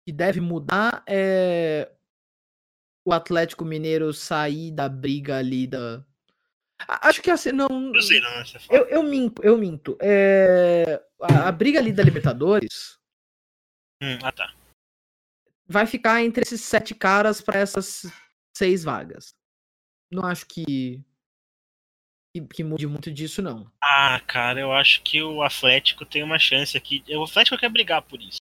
que 0.07 0.13
deve 0.13 0.41
mudar 0.41 1.05
é 1.07 1.93
o 3.07 3.13
Atlético 3.13 3.65
Mineiro 3.65 4.13
sair 4.13 4.73
da 4.73 4.89
briga 4.89 5.37
ali 5.37 5.67
da. 5.67 6.05
Acho 6.79 7.23
que 7.23 7.31
assim, 7.31 7.53
não. 7.53 7.69
Cruzeiro, 7.69 8.25
né? 8.25 8.45
Eu, 8.71 8.87
eu 8.89 9.03
minto, 9.03 9.43
eu 9.43 9.57
minto. 9.57 9.97
É... 10.01 11.03
A, 11.21 11.49
a 11.49 11.53
briga 11.53 11.79
ali 11.79 11.93
da 11.93 12.03
Libertadores. 12.03 12.99
Hum, 14.03 14.19
ah, 14.23 14.33
tá 14.33 14.55
vai 15.69 15.87
ficar 15.87 16.23
entre 16.23 16.43
esses 16.43 16.61
sete 16.61 16.95
caras 16.95 17.41
para 17.41 17.59
essas 17.59 18.03
seis 18.57 18.85
vagas. 18.85 19.35
Não 20.11 20.25
acho 20.25 20.47
que, 20.47 21.03
que, 22.35 22.47
que 22.47 22.65
mude 22.65 22.87
muito 22.87 23.13
disso, 23.13 23.43
não. 23.43 23.71
Ah, 23.83 24.21
cara, 24.21 24.61
eu 24.61 24.73
acho 24.73 25.03
que 25.03 25.21
o 25.21 25.43
Atlético 25.43 26.07
tem 26.07 26.23
uma 26.23 26.39
chance 26.39 26.77
aqui. 26.77 27.05
O 27.09 27.25
Atlético 27.25 27.59
quer 27.59 27.69
brigar 27.69 28.03
por 28.03 28.21
isso. 28.21 28.39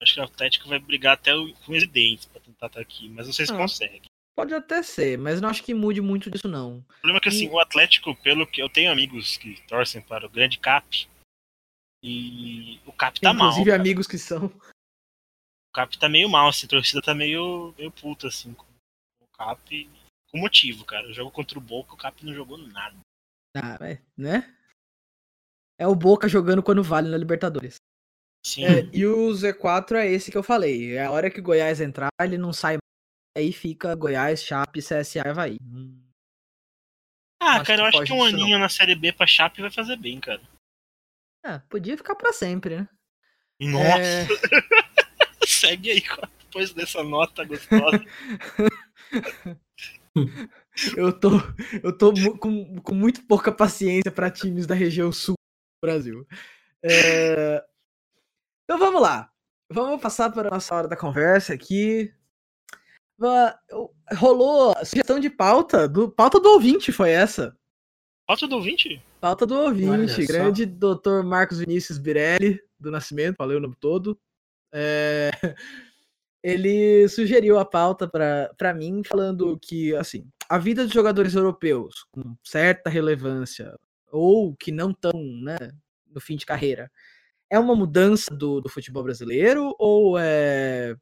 Acho 0.00 0.14
que 0.14 0.20
o 0.20 0.24
Atlético 0.24 0.68
vai 0.68 0.78
brigar 0.78 1.14
até 1.14 1.32
com 1.32 1.42
os 1.42 1.66
residentes 1.66 2.26
pra 2.26 2.40
tentar 2.40 2.66
estar 2.66 2.80
aqui, 2.80 3.08
mas 3.08 3.26
não 3.26 3.32
sei 3.32 3.46
se 3.46 3.52
ah, 3.52 3.56
consegue. 3.56 4.06
Pode 4.36 4.52
até 4.52 4.82
ser, 4.82 5.16
mas 5.16 5.40
não 5.40 5.48
acho 5.48 5.64
que 5.64 5.72
mude 5.72 6.00
muito 6.02 6.30
disso, 6.30 6.46
não. 6.46 6.78
O 6.78 6.82
problema 7.00 7.18
é 7.18 7.20
que 7.20 7.28
assim, 7.30 7.48
o 7.48 7.58
Atlético, 7.58 8.14
pelo 8.16 8.46
que 8.46 8.60
eu 8.60 8.68
tenho 8.68 8.92
amigos 8.92 9.38
que 9.38 9.60
torcem 9.66 10.02
para 10.02 10.26
o 10.26 10.30
grande 10.30 10.58
Cap, 10.58 11.08
e 12.02 12.80
o 12.86 12.92
Cap 12.92 13.20
tá 13.20 13.30
Inclusive, 13.30 13.38
mal. 13.38 13.48
Inclusive 13.50 13.72
amigos 13.72 14.06
que 14.06 14.18
são. 14.18 14.52
Cap 15.74 15.98
tá 15.98 16.08
meio 16.08 16.28
mal, 16.28 16.48
assim, 16.48 16.66
a 16.66 16.68
torcida 16.68 17.02
tá 17.02 17.14
meio, 17.14 17.74
meio 17.76 17.90
puta, 17.90 18.28
assim, 18.28 18.52
com 18.54 18.64
o 19.22 19.36
Cap. 19.36 19.90
Com 20.30 20.38
motivo, 20.38 20.84
cara. 20.84 21.08
O 21.08 21.12
jogo 21.12 21.30
contra 21.30 21.58
o 21.58 21.62
Boca, 21.62 21.94
o 21.94 21.96
Cap 21.96 22.24
não 22.24 22.32
jogou 22.32 22.58
nada. 22.58 22.96
Ah, 23.56 23.78
é, 23.80 24.00
né? 24.16 24.54
É 25.78 25.86
o 25.86 25.94
Boca 25.94 26.28
jogando 26.28 26.62
quando 26.62 26.82
vale 26.82 27.08
na 27.08 27.16
Libertadores. 27.16 27.76
Sim. 28.44 28.64
É, 28.64 28.88
e 28.92 29.04
o 29.04 29.30
Z4 29.30 29.96
é 29.96 30.06
esse 30.06 30.30
que 30.30 30.38
eu 30.38 30.42
falei. 30.42 30.94
É 30.94 31.06
a 31.06 31.10
hora 31.10 31.30
que 31.30 31.40
o 31.40 31.42
Goiás 31.42 31.80
entrar, 31.80 32.08
ele 32.20 32.38
não 32.38 32.52
sai 32.52 32.76
aí 33.36 33.52
fica 33.52 33.94
Goiás, 33.94 34.42
Chape, 34.42 34.80
CSA 34.80 35.18
e 35.18 35.28
Havaí. 35.28 35.56
Ah, 37.40 37.56
Acho 37.56 37.64
cara, 37.64 37.82
eu 37.82 37.86
acho 37.86 38.04
que 38.04 38.12
um 38.12 38.24
disso, 38.24 38.36
não. 38.36 38.42
aninho 38.42 38.58
na 38.58 38.68
Série 38.68 38.94
B 38.94 39.12
pra 39.12 39.26
Chape 39.26 39.60
vai 39.60 39.70
fazer 39.70 39.96
bem, 39.96 40.18
cara. 40.20 40.40
É, 41.44 41.58
podia 41.68 41.96
ficar 41.96 42.14
pra 42.14 42.32
sempre, 42.32 42.76
né? 42.76 42.88
Nossa, 43.60 44.00
É, 44.00 44.26
segue 45.46 45.90
aí 45.90 46.02
depois 46.40 46.72
dessa 46.72 47.02
nota 47.04 47.44
gostosa. 47.44 48.04
eu 50.96 51.12
tô, 51.18 51.30
eu 51.82 51.96
tô 51.96 52.12
com, 52.38 52.80
com 52.80 52.94
muito 52.94 53.22
pouca 53.26 53.52
paciência 53.52 54.10
pra 54.10 54.30
times 54.30 54.66
da 54.66 54.74
região 54.74 55.12
sul 55.12 55.34
do 55.34 55.86
Brasil. 55.86 56.26
É, 56.82 57.64
Então 58.64 58.78
vamos 58.78 59.00
lá. 59.00 59.30
Vamos 59.70 60.00
passar 60.00 60.30
para 60.30 60.48
a 60.48 60.50
nossa 60.52 60.74
hora 60.74 60.88
da 60.88 60.96
conversa 60.96 61.52
aqui. 61.54 62.12
Rolou 64.16 64.72
a 64.76 64.84
sugestão 64.84 65.18
de 65.18 65.30
pauta. 65.30 65.88
Do, 65.88 66.10
pauta 66.10 66.38
do 66.40 66.50
ouvinte 66.50 66.92
foi 66.92 67.10
essa. 67.10 67.56
Falta 68.26 68.46
do 68.46 68.56
ouvinte? 68.56 69.02
Pauta 69.20 69.46
do 69.46 69.54
ouvinte. 69.54 69.88
Olha 69.88 70.08
só. 70.08 70.22
Grande 70.22 70.66
doutor 70.66 71.22
Marcos 71.22 71.58
Vinícius 71.58 71.98
Birelli, 71.98 72.60
do 72.78 72.90
Nascimento, 72.90 73.36
falei 73.36 73.56
o 73.56 73.60
nome 73.60 73.76
todo. 73.80 74.18
É, 74.72 75.30
Ele 76.46 77.08
sugeriu 77.08 77.58
a 77.58 77.64
pauta 77.64 78.06
para 78.06 78.72
mim, 78.72 79.02
falando 79.04 79.58
que, 79.60 79.92
assim, 79.96 80.30
a 80.48 80.58
vida 80.58 80.84
dos 80.84 80.94
jogadores 80.94 81.34
europeus 81.34 82.06
com 82.12 82.36
certa 82.44 82.88
relevância, 82.88 83.76
ou 84.12 84.54
que 84.54 84.70
não 84.70 84.92
estão 84.92 85.12
né, 85.42 85.56
no 86.08 86.20
fim 86.20 86.36
de 86.36 86.46
carreira, 86.46 86.88
é 87.50 87.58
uma 87.58 87.74
mudança 87.74 88.32
do, 88.32 88.60
do 88.60 88.68
futebol 88.68 89.02
brasileiro 89.02 89.74
ou 89.76 90.16
é 90.16 90.96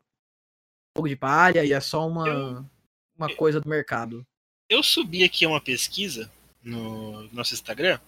fogo 0.96 1.08
de 1.08 1.16
palha 1.16 1.64
e 1.64 1.72
é 1.72 1.80
só 1.80 2.06
uma, 2.06 2.68
uma 3.16 3.34
coisa 3.34 3.60
do 3.60 3.68
mercado? 3.68 4.26
Eu 4.68 4.82
subi 4.82 5.24
aqui 5.24 5.46
uma 5.46 5.60
pesquisa 5.60 6.30
no 6.62 7.24
nosso 7.32 7.52
Instagram 7.54 8.00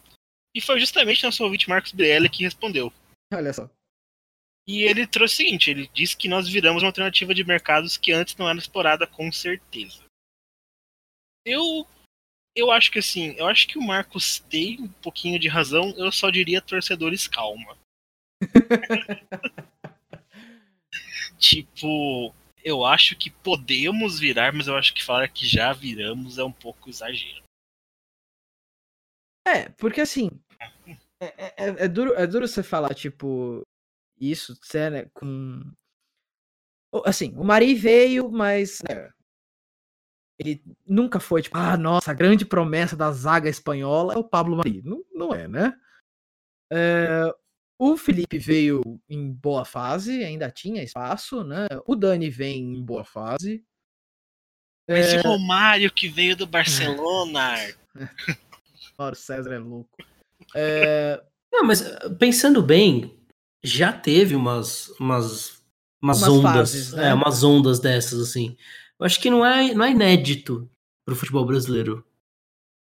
e 0.55 0.61
foi 0.61 0.81
justamente 0.81 1.25
nosso 1.25 1.45
ouvinte 1.45 1.69
Marcos 1.69 1.93
Birelli 1.93 2.29
que 2.29 2.45
respondeu. 2.45 2.93
Olha 3.33 3.53
só. 3.53 3.69
E 4.67 4.83
ele 4.83 5.07
trouxe 5.07 5.35
o 5.35 5.37
seguinte: 5.37 5.71
ele 5.71 5.89
disse 5.93 6.17
que 6.17 6.29
nós 6.29 6.49
viramos 6.49 6.83
uma 6.83 6.89
alternativa 6.89 7.35
de 7.35 7.45
mercados 7.45 7.97
que 7.97 8.13
antes 8.13 8.37
não 8.37 8.49
era 8.49 8.59
explorada 8.59 9.07
com 9.07 9.31
certeza. 9.31 10.05
Eu 11.45 11.87
eu 12.55 12.73
acho 12.73 12.91
que 12.91 12.99
assim, 12.99 13.35
eu 13.37 13.47
acho 13.47 13.69
que 13.69 13.79
o 13.79 13.83
Marcos 13.83 14.41
tem 14.49 14.81
um 14.81 14.89
pouquinho 14.89 15.39
de 15.39 15.47
razão, 15.47 15.95
eu 15.99 16.11
só 16.11 16.31
diria 16.31 16.63
torcedores 16.63 17.29
calma. 17.29 17.77
tipo, 21.39 22.35
eu 22.67 22.85
acho 22.85 23.17
que 23.17 23.31
podemos 23.31 24.19
virar, 24.19 24.53
mas 24.53 24.67
eu 24.67 24.75
acho 24.75 24.93
que 24.93 25.05
falar 25.05 25.29
que 25.29 25.47
já 25.47 25.73
viramos 25.73 26.37
é 26.37 26.43
um 26.43 26.51
pouco 26.51 26.91
exagero. 26.91 27.45
É, 29.47 29.69
porque 29.79 30.01
assim. 30.01 30.29
É, 31.21 31.27
é- 31.27 31.55
é- 31.57 31.85
é 31.85 31.89
duro, 31.89 32.13
é 32.15 32.27
duro 32.27 32.49
você 32.49 32.65
falar, 32.65 32.93
tipo, 32.93 33.63
isso, 34.21 34.59
sé, 34.63 34.91
né, 34.91 35.09
com. 35.15 35.63
Assim, 37.05 37.33
o 37.37 37.45
Mari 37.45 37.73
veio, 37.75 38.29
mas. 38.31 38.83
né, 38.89 39.11
ele 40.39 40.61
nunca 40.85 41.21
foi, 41.21 41.43
tipo, 41.43 41.57
ah, 41.57 41.77
nossa, 41.77 42.11
a 42.11 42.15
grande 42.15 42.45
promessa 42.45 42.97
da 42.97 43.13
zaga 43.13 43.49
espanhola 43.49 44.15
é 44.15 44.19
o 44.19 44.25
Pablo 44.25 44.57
Mari. 44.57 44.83
Não, 44.83 45.05
não 45.15 45.33
é, 45.33 45.47
né? 45.47 45.79
É, 46.73 47.33
o 47.79 47.97
Felipe 47.97 48.39
veio 48.39 48.83
em 49.09 49.31
boa 49.33 49.65
fase, 49.65 50.25
ainda 50.25 50.51
tinha 50.51 50.83
espaço, 50.83 51.45
né? 51.45 51.67
O 51.87 51.95
Dani 51.95 52.31
vem 52.31 52.75
em 52.75 52.83
boa 52.83 53.05
fase. 53.05 53.65
Mas 54.89 55.13
É, 55.13 55.17
e 55.17 55.19
o 55.19 55.23
Romário 55.23 55.93
que 55.93 56.09
veio 56.09 56.37
do 56.37 56.47
Barcelona? 56.47 57.55
Mauro 58.99 59.17
César 59.17 59.55
é 59.55 59.59
louco. 59.59 59.91
É, 60.55 61.23
Não, 61.53 61.65
mas 61.65 61.83
eh, 61.83 62.09
pensando 62.19 62.63
bem, 62.63 63.19
já 63.63 63.93
teve 63.93 64.35
umas, 64.35 64.89
umas, 65.01 65.63
umas, 66.01 66.23
Umas 66.23 66.29
ondas, 66.29 66.53
fases, 66.53 66.93
né? 66.93 67.09
é, 67.09 67.15
umas 67.15 67.43
ondas 67.43 67.81
dessas, 67.81 68.21
assim. 68.21 68.57
Eu 68.99 69.05
acho 69.05 69.21
que 69.21 69.29
não 69.29 69.45
é, 69.45 69.75
não 69.75 69.85
é 69.85 69.91
inédito 69.91 70.71
pro 71.05 71.17
futebol 71.17 71.45
brasileiro. 71.45 72.07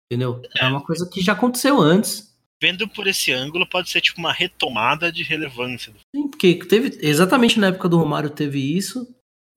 Entendeu? 0.06 0.42
É 0.58 0.66
uma 0.66 0.84
coisa 0.84 1.08
que 1.08 1.20
já 1.20 1.32
aconteceu 1.32 1.80
antes. 1.80 2.33
Vendo 2.64 2.88
por 2.88 3.06
esse 3.06 3.30
ângulo, 3.30 3.68
pode 3.68 3.90
ser 3.90 4.00
tipo 4.00 4.18
uma 4.18 4.32
retomada 4.32 5.12
de 5.12 5.22
relevância. 5.22 5.92
Sim, 6.16 6.28
porque 6.28 6.54
teve, 6.54 6.96
exatamente 7.02 7.60
na 7.60 7.66
época 7.66 7.90
do 7.90 7.98
Romário 7.98 8.30
teve 8.30 8.58
isso. 8.58 9.06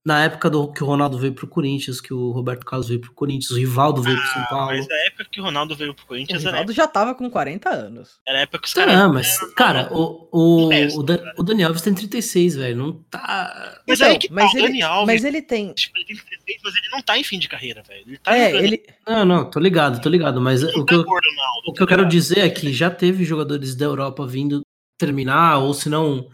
Na 0.07 0.23
época 0.23 0.49
do 0.49 0.71
que 0.71 0.81
o 0.81 0.87
Ronaldo 0.87 1.17
veio 1.19 1.33
pro 1.33 1.45
Corinthians, 1.47 1.99
que 1.99 2.13
o 2.13 2.31
Roberto 2.31 2.65
Carlos 2.65 2.87
veio 2.87 3.01
pro 3.01 3.11
Corinthians, 3.11 3.51
o 3.51 3.57
Rivaldo 3.57 4.01
veio 4.01 4.15
pro 4.17 4.27
São 4.27 4.45
Paulo. 4.45 4.67
Mas 4.67 4.87
na 4.87 4.95
época 5.05 5.25
que 5.29 5.41
o 5.41 5.43
Ronaldo 5.43 5.75
veio 5.75 5.93
pro 5.93 6.05
o 6.05 6.07
Corinthians, 6.07 6.41
era, 6.43 6.51
Rivaldo 6.51 6.71
já 6.71 6.87
tava 6.87 7.13
com 7.13 7.29
40 7.29 7.69
anos. 7.69 8.11
era 8.25 8.37
a 8.37 8.41
época 8.43 8.59
que 8.59 8.67
os 8.69 8.73
caras. 8.73 8.95
Ah, 8.95 9.09
mas, 9.09 9.37
cara, 9.53 9.89
o, 9.91 10.29
o, 10.31 10.99
o, 10.99 11.03
Dan- 11.03 11.19
o 11.37 11.43
Daniel 11.43 11.67
Alves 11.67 11.81
tem 11.81 11.93
36, 11.93 12.55
velho. 12.55 12.77
Não 12.77 12.93
tá. 13.11 13.81
Mas 13.85 13.99
Então, 13.99 14.11
aí 14.11 14.17
que 14.17 14.29
tá, 14.29 14.33
mas 14.33 14.53
o 14.53 14.57
ele- 14.57 14.67
Dani 14.67 14.81
Alves, 14.81 15.07
Mas 15.13 15.23
ele 15.25 15.41
tem. 15.41 15.73
tipo, 15.73 15.97
ele 15.97 16.05
tem 16.05 16.15
36, 16.15 16.59
mas 16.63 16.73
ele 16.75 16.89
não 16.93 17.01
tá 17.01 17.17
em 17.17 17.23
fim 17.25 17.37
de 17.37 17.49
carreira, 17.49 17.83
velho. 17.85 18.03
Ele 18.07 18.17
tá 18.17 18.37
É, 18.37 18.55
ele. 18.55 18.81
Não, 19.05 19.25
não, 19.25 19.49
tô 19.49 19.59
ligado, 19.59 20.01
tô 20.01 20.07
ligado. 20.07 20.39
Mas 20.39 20.61
não 20.61 20.69
o 20.69 20.85
que, 20.85 20.93
tá 20.95 21.01
eu, 21.01 21.03
gordo, 21.03 21.27
Ronaldo, 21.29 21.69
o 21.69 21.73
que 21.73 21.83
eu 21.83 21.87
quero 21.87 22.03
tá 22.03 22.07
dizer 22.09 22.39
é 22.39 22.49
que 22.49 22.71
já 22.71 22.89
teve 22.89 23.25
jogadores 23.25 23.75
da 23.75 23.83
Europa 23.83 24.25
vindo 24.25 24.61
terminar, 24.97 25.57
ou 25.57 25.73
se 25.73 25.89
não, 25.89 26.29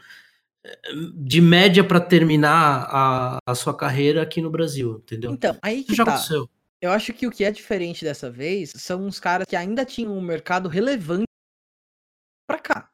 de 1.15 1.41
média 1.41 1.83
pra 1.83 1.99
terminar 1.99 2.87
a, 2.89 3.37
a 3.45 3.55
sua 3.55 3.75
carreira 3.75 4.21
aqui 4.21 4.41
no 4.41 4.49
Brasil, 4.49 5.01
entendeu? 5.03 5.31
Então, 5.31 5.57
aí 5.61 5.83
que 5.83 5.95
já 5.95 6.05
tá. 6.05 6.13
aconteceu. 6.13 6.49
Eu 6.81 6.91
acho 6.91 7.13
que 7.13 7.25
o 7.25 7.31
que 7.31 7.43
é 7.43 7.51
diferente 7.51 8.03
dessa 8.03 8.29
vez 8.29 8.71
são 8.75 9.05
uns 9.05 9.19
caras 9.19 9.47
que 9.47 9.55
ainda 9.55 9.85
tinham 9.85 10.17
um 10.17 10.21
mercado 10.21 10.67
relevante 10.67 11.23
pra 12.47 12.59
cá. 12.59 12.89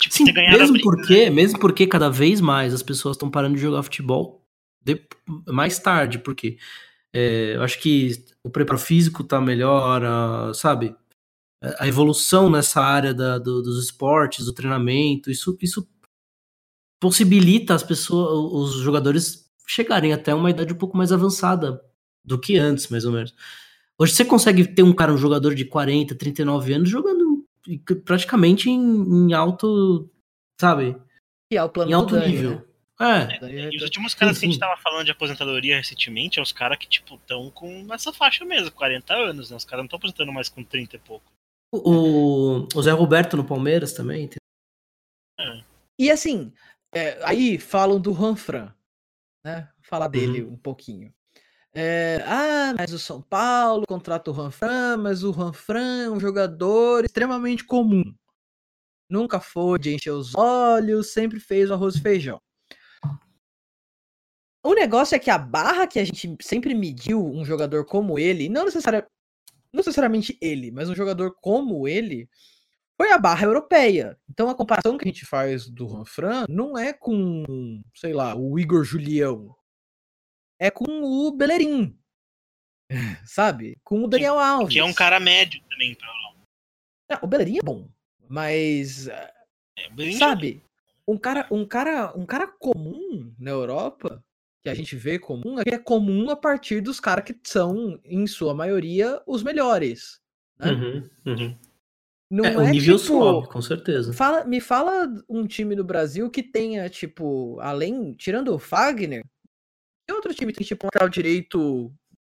Tipo, 0.00 0.14
Sim, 0.14 0.32
mesmo 0.32 0.72
briga, 0.74 0.84
porque, 0.84 1.30
mesmo 1.30 1.58
porque 1.58 1.86
cada 1.86 2.08
vez 2.08 2.40
mais 2.40 2.74
as 2.74 2.82
pessoas 2.82 3.16
estão 3.16 3.30
parando 3.30 3.56
de 3.56 3.60
jogar 3.62 3.82
futebol 3.82 4.44
de- 4.84 5.04
mais 5.48 5.78
tarde, 5.78 6.18
porque 6.18 6.58
é, 7.12 7.56
eu 7.56 7.62
acho 7.62 7.80
que 7.80 8.24
o 8.44 8.50
preparo 8.50 8.78
físico 8.78 9.24
tá 9.24 9.40
melhor, 9.40 10.04
a- 10.04 10.52
sabe? 10.54 10.94
A 11.78 11.88
evolução 11.88 12.50
nessa 12.50 12.80
área 12.80 13.14
da- 13.14 13.38
do- 13.38 13.62
dos 13.62 13.82
esportes, 13.82 14.44
do 14.44 14.52
treinamento, 14.52 15.30
isso, 15.30 15.56
isso 15.60 15.88
possibilita 17.00 17.74
as 17.74 17.82
pessoas, 17.82 18.74
os 18.76 18.80
jogadores 18.82 19.50
chegarem 19.66 20.12
até 20.12 20.34
uma 20.34 20.50
idade 20.50 20.72
um 20.72 20.76
pouco 20.78 20.96
mais 20.96 21.12
avançada 21.12 21.82
do 22.24 22.38
que 22.40 22.56
antes, 22.58 22.88
mais 22.88 23.04
ou 23.04 23.12
menos. 23.12 23.34
Hoje 23.98 24.12
você 24.14 24.24
consegue 24.24 24.66
ter 24.66 24.82
um 24.82 24.92
cara, 24.94 25.12
um 25.12 25.16
jogador 25.18 25.54
de 25.54 25.64
40, 25.64 26.14
39 26.14 26.72
anos 26.74 26.88
jogando 26.90 27.44
praticamente 28.04 28.70
em, 28.70 28.78
em 29.28 29.32
alto, 29.32 30.08
sabe? 30.60 30.96
Que 31.50 31.56
é 31.56 31.62
o 31.64 31.68
plano 31.68 31.90
Em 31.90 31.94
alto 31.94 32.14
Dani, 32.14 32.28
nível. 32.32 32.50
né? 32.50 33.28
É, 33.28 33.40
Dani 33.40 33.54
E 33.54 33.70
já 33.72 33.76
os 33.78 33.82
últimos 33.82 34.14
caras 34.14 34.36
Sim, 34.36 34.40
que 34.40 34.46
a 34.46 34.48
gente 34.48 34.54
sim. 34.54 34.60
tava 34.60 34.80
falando 34.80 35.04
de 35.04 35.10
aposentadoria 35.10 35.76
recentemente, 35.76 36.38
é 36.38 36.42
os 36.42 36.52
caras 36.52 36.78
que, 36.78 36.88
tipo, 36.88 37.14
estão 37.16 37.50
com 37.50 37.92
essa 37.92 38.12
faixa 38.12 38.44
mesmo, 38.44 38.70
40 38.70 39.14
anos, 39.14 39.50
né? 39.50 39.56
Os 39.56 39.64
caras 39.64 39.80
não 39.82 39.86
estão 39.86 39.98
aposentando 39.98 40.32
mais 40.32 40.48
com 40.48 40.62
30 40.62 40.96
e 40.96 40.98
pouco. 41.00 41.24
o, 41.72 42.66
o 42.74 42.82
Zé 42.82 42.92
Roberto 42.92 43.36
no 43.36 43.44
Palmeiras 43.44 43.92
também. 43.92 44.28
tem- 44.28 45.64
E 45.98 46.10
assim, 46.10 46.52
é, 46.94 47.18
aí 47.24 47.58
falam 47.58 48.00
do 48.00 48.12
Ranfran, 48.12 48.72
né? 49.44 49.68
Falar 49.82 50.08
dele 50.08 50.42
Uhum. 50.42 50.54
um 50.54 50.56
pouquinho. 50.56 51.12
É, 51.74 52.22
ah, 52.26 52.74
mas 52.78 52.92
o 52.92 52.98
São 52.98 53.20
Paulo 53.20 53.84
contrata 53.86 54.30
o 54.30 54.34
Ranfran, 54.34 54.96
mas 54.96 55.22
o 55.22 55.30
Ranfran 55.30 56.04
é 56.04 56.10
um 56.10 56.18
jogador 56.18 57.04
extremamente 57.04 57.64
comum. 57.64 58.14
Nunca 59.10 59.38
foi 59.40 59.78
de 59.78 59.94
encher 59.94 60.10
os 60.10 60.34
olhos, 60.34 61.12
sempre 61.12 61.38
fez 61.38 61.70
o 61.70 61.74
arroz 61.74 61.96
e 61.96 62.00
feijão. 62.00 62.40
O 64.64 64.74
negócio 64.74 65.14
é 65.14 65.18
que 65.18 65.30
a 65.30 65.38
barra 65.38 65.86
que 65.86 65.98
a 65.98 66.04
gente 66.04 66.36
sempre 66.40 66.74
mediu 66.74 67.24
um 67.24 67.44
jogador 67.44 67.84
como 67.84 68.18
ele, 68.18 68.48
não, 68.48 68.64
necessaria, 68.64 69.06
não 69.72 69.78
necessariamente 69.78 70.36
ele, 70.40 70.72
mas 70.72 70.88
um 70.88 70.94
jogador 70.94 71.36
como 71.40 71.86
ele, 71.86 72.28
foi 72.96 73.12
a 73.12 73.18
barra 73.18 73.44
europeia. 73.44 74.18
Então 74.28 74.48
a 74.48 74.54
comparação 74.54 74.96
que 74.96 75.04
a 75.04 75.10
gente 75.10 75.26
faz 75.26 75.68
do 75.68 75.86
Ranfran 75.86 76.46
não 76.48 76.76
é 76.76 76.92
com, 76.92 77.82
sei 77.94 78.12
lá, 78.12 78.34
o 78.34 78.58
Igor 78.58 78.84
Julião. 78.84 79.54
É 80.58 80.70
com 80.70 81.02
o 81.02 81.30
Bellerin. 81.32 81.96
Sabe? 83.26 83.78
Com 83.84 84.04
o 84.04 84.08
Daniel 84.08 84.38
Alves. 84.38 84.72
Que 84.72 84.80
é 84.80 84.84
um 84.84 84.94
cara 84.94 85.20
médio 85.20 85.60
também. 85.68 85.94
Pra... 85.94 86.08
Ah, 87.10 87.20
o 87.22 87.26
Bellerin 87.26 87.58
é 87.58 87.62
bom, 87.62 87.88
mas 88.28 89.08
É, 89.08 89.32
bem 89.92 90.12
sabe? 90.12 90.62
Um 91.06 91.16
cara, 91.16 91.46
um 91.50 91.64
cara, 91.64 92.12
um 92.16 92.26
cara 92.26 92.48
comum 92.48 93.32
na 93.38 93.50
Europa, 93.50 94.24
que 94.62 94.68
a 94.68 94.74
gente 94.74 94.96
vê 94.96 95.18
comum, 95.18 95.60
é 95.60 95.64
que 95.64 95.74
é 95.74 95.78
comum 95.78 96.30
a 96.30 96.36
partir 96.36 96.80
dos 96.80 96.98
caras 96.98 97.24
que 97.24 97.38
são, 97.44 98.00
em 98.04 98.26
sua 98.26 98.52
maioria, 98.54 99.22
os 99.24 99.42
melhores. 99.44 100.20
Né? 100.58 100.72
Uhum, 100.72 101.10
uhum. 101.26 101.58
Não 102.30 102.44
É, 102.44 102.54
é, 102.54 102.56
o 102.56 102.68
nível 102.68 102.96
tipo, 102.96 103.08
sobe, 103.08 103.48
com 103.48 103.62
certeza. 103.62 104.12
Fala, 104.12 104.44
me 104.44 104.60
fala 104.60 105.06
um 105.28 105.46
time 105.46 105.76
do 105.76 105.84
Brasil 105.84 106.28
que 106.30 106.42
tenha, 106.42 106.88
tipo, 106.88 107.58
além, 107.60 108.14
tirando 108.14 108.52
o 108.54 108.58
Fagner, 108.58 109.24
Tem 110.06 110.14
outro 110.16 110.34
time 110.34 110.52
que 110.52 110.58
tem 110.58 110.66
tipo 110.66 110.86
um 110.86 110.88
lateral 110.88 111.08
direito 111.08 111.92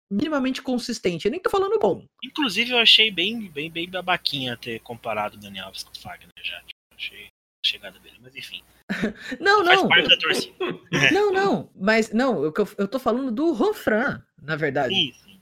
minimamente 0.10 0.62
consistente. 0.62 1.26
Eu 1.26 1.32
nem 1.32 1.40
tô 1.40 1.50
falando 1.50 1.80
bom. 1.80 2.06
Inclusive, 2.24 2.72
eu 2.72 2.78
achei 2.78 3.12
bem, 3.12 3.50
bem, 3.50 3.70
bem 3.70 3.90
babaquinha 3.90 4.58
ter 4.58 4.80
comparado 4.80 5.38
o 5.38 5.40
Daniel 5.40 5.66
Alves 5.66 5.84
com 5.84 5.92
o 5.94 6.00
Fagner 6.00 6.30
já. 6.42 6.58
Tipo, 6.62 6.80
achei 6.96 7.26
a 7.26 7.68
chegada 7.68 8.00
dele, 8.00 8.18
mas 8.22 8.36
enfim. 8.36 8.62
Não, 9.42 9.66
Faz 9.66 9.82
não. 9.82 9.90
parte 9.90 10.08
da 10.08 10.18
torcida. 10.18 10.56
Não, 11.12 11.34
não. 11.34 11.70
Mas 11.76 12.14
não, 12.14 12.42
eu, 12.44 12.54
eu 12.78 12.88
tô 12.88 12.98
falando 12.98 13.32
do 13.34 13.52
Ronfran, 13.52 14.24
na 14.42 14.56
verdade. 14.56 14.94
Sim, 14.94 15.12
sim. 15.14 15.42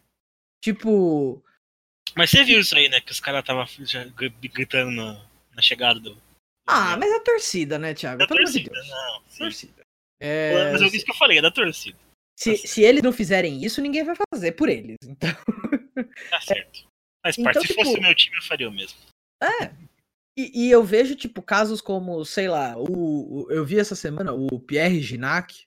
Tipo, 0.63 1.44
Mas 2.15 2.29
você 2.29 2.43
viu 2.43 2.59
isso 2.59 2.75
aí, 2.75 2.89
né? 2.89 3.01
Que 3.01 3.11
os 3.11 3.19
caras 3.19 3.41
estavam 3.41 3.65
gritando 4.53 4.91
na, 4.91 5.25
na 5.55 5.61
chegada 5.61 5.99
do. 5.99 6.21
ah, 6.67 6.95
mas 6.97 7.09
é 7.11 7.15
a 7.15 7.19
torcida, 7.23 7.79
né, 7.79 7.93
Thiago? 7.93 8.19
da 8.19 8.27
Pelo 8.27 8.39
amor 8.41 8.51
de 8.51 8.63
torcida, 8.63 8.73
Deus. 8.73 8.87
não. 8.89 9.21
sim. 9.29 9.37
Torcida. 9.39 9.85
É, 10.21 10.71
Mas 10.71 10.81
eu 10.81 10.89
disse 10.89 11.03
que 11.03 11.11
eu 11.11 11.15
falei, 11.15 11.39
é 11.39 11.41
da 11.41 11.51
torcida. 11.51 11.97
se, 12.39 12.55
se 12.55 12.81
eles 12.81 13.03
não 13.03 13.11
fizerem 13.11 13.63
isso, 13.65 13.81
ninguém 13.81 14.03
vai 14.05 14.15
fazer 14.31 14.53
por 14.53 14.69
eles. 14.69 14.95
Então, 15.03 15.29
Tá 16.29 16.39
certo. 16.41 16.87
Faz 17.21 17.37
Então, 17.37 17.43
parte. 17.51 17.67
Se 17.67 17.73
fosse 17.73 17.89
tipo- 17.89 17.99
o 17.99 18.03
meu 18.03 18.15
time, 18.15 18.37
eu 18.37 18.43
faria 18.43 18.69
o 18.69 18.71
mesmo. 18.71 18.97
é. 19.41 19.73
E, 20.37 20.67
e 20.67 20.71
eu 20.71 20.83
vejo, 20.83 21.15
tipo, 21.15 21.41
casos 21.41 21.79
como, 21.79 22.23
sei 22.25 22.49
lá, 22.49 22.75
o, 22.77 23.45
o- 23.45 23.51
eu 23.51 23.65
vi 23.65 23.79
essa 23.79 23.95
semana 23.95 24.33
o 24.33 24.59
Pierre 24.59 25.01
Ginac, 25.01 25.63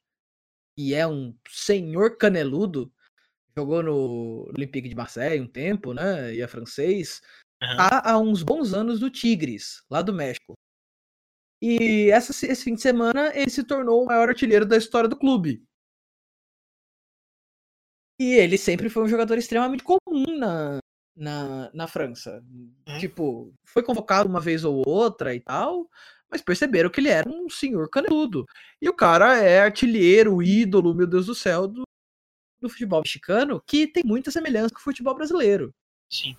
que 0.78 0.94
é 0.94 1.06
um 1.06 1.34
senhor 1.48 2.18
caneludo, 2.18 2.92
jogou 3.58 3.82
no 3.82 4.48
Olympique 4.56 4.88
de 4.88 4.94
Marseille 4.94 5.40
um 5.40 5.48
tempo, 5.48 5.92
né? 5.92 6.32
E 6.34 6.40
é 6.40 6.46
francês. 6.46 7.20
Aham. 7.60 7.76
Tá 7.76 8.02
há 8.04 8.18
uns 8.18 8.44
bons 8.44 8.72
anos 8.72 9.00
do 9.00 9.10
Tigres, 9.10 9.82
lá 9.90 10.00
do 10.00 10.14
México. 10.14 10.54
E 11.60 12.08
essa, 12.12 12.30
esse 12.46 12.62
fim 12.62 12.74
de 12.74 12.80
semana 12.80 13.32
ele 13.34 13.50
se 13.50 13.64
tornou 13.64 14.04
o 14.04 14.06
maior 14.06 14.28
artilheiro 14.28 14.64
da 14.64 14.76
história 14.76 15.08
do 15.08 15.18
clube. 15.18 15.64
E 18.20 18.34
ele 18.34 18.56
sempre 18.56 18.88
foi 18.88 19.02
um 19.02 19.08
jogador 19.08 19.36
extremamente 19.38 19.82
comum 19.82 20.38
na, 20.38 20.78
na, 21.16 21.70
na 21.72 21.86
França. 21.88 22.40
Uhum. 22.86 22.98
Tipo, 22.98 23.54
foi 23.64 23.82
convocado 23.82 24.28
uma 24.28 24.40
vez 24.40 24.64
ou 24.64 24.88
outra 24.88 25.34
e 25.34 25.40
tal, 25.40 25.88
mas 26.30 26.42
perceberam 26.42 26.90
que 26.90 27.00
ele 27.00 27.08
era 27.08 27.28
um 27.28 27.48
senhor 27.48 27.88
caneludo. 27.90 28.44
E 28.80 28.88
o 28.88 28.94
cara 28.94 29.36
é 29.38 29.60
artilheiro, 29.60 30.42
ídolo, 30.42 30.94
meu 30.94 31.08
Deus 31.08 31.26
do 31.26 31.34
céu, 31.34 31.66
do, 31.66 31.87
do 32.60 32.68
futebol 32.68 33.00
mexicano, 33.00 33.62
que 33.66 33.86
tem 33.86 34.02
muita 34.04 34.30
semelhança 34.30 34.74
com 34.74 34.80
o 34.80 34.84
futebol 34.84 35.14
brasileiro. 35.14 35.74
Sim. 36.12 36.36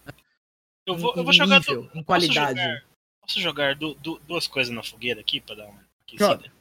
Eu 0.86 0.95
em- 0.95 0.97
vou, 0.97 1.13
eu 1.15 1.22
em 1.22 1.24
vou 1.24 1.34
jogar. 1.34 1.59
nível, 1.59 1.82
du- 1.84 1.88
em 1.88 1.91
posso 1.91 2.05
qualidade. 2.05 2.59
jogar- 2.59 2.86
Posso 3.22 3.39
jogar 3.41 3.76
du- 3.76 3.93
du- 3.95 4.20
duas 4.22 4.47
coisas 4.47 4.74
na 4.74 4.82
fogueira 4.82 5.22
aqui 5.22 5.39
pra 5.39 5.53
dar 5.55 5.67
uma 5.67 5.88
aquecida? 6.01 6.51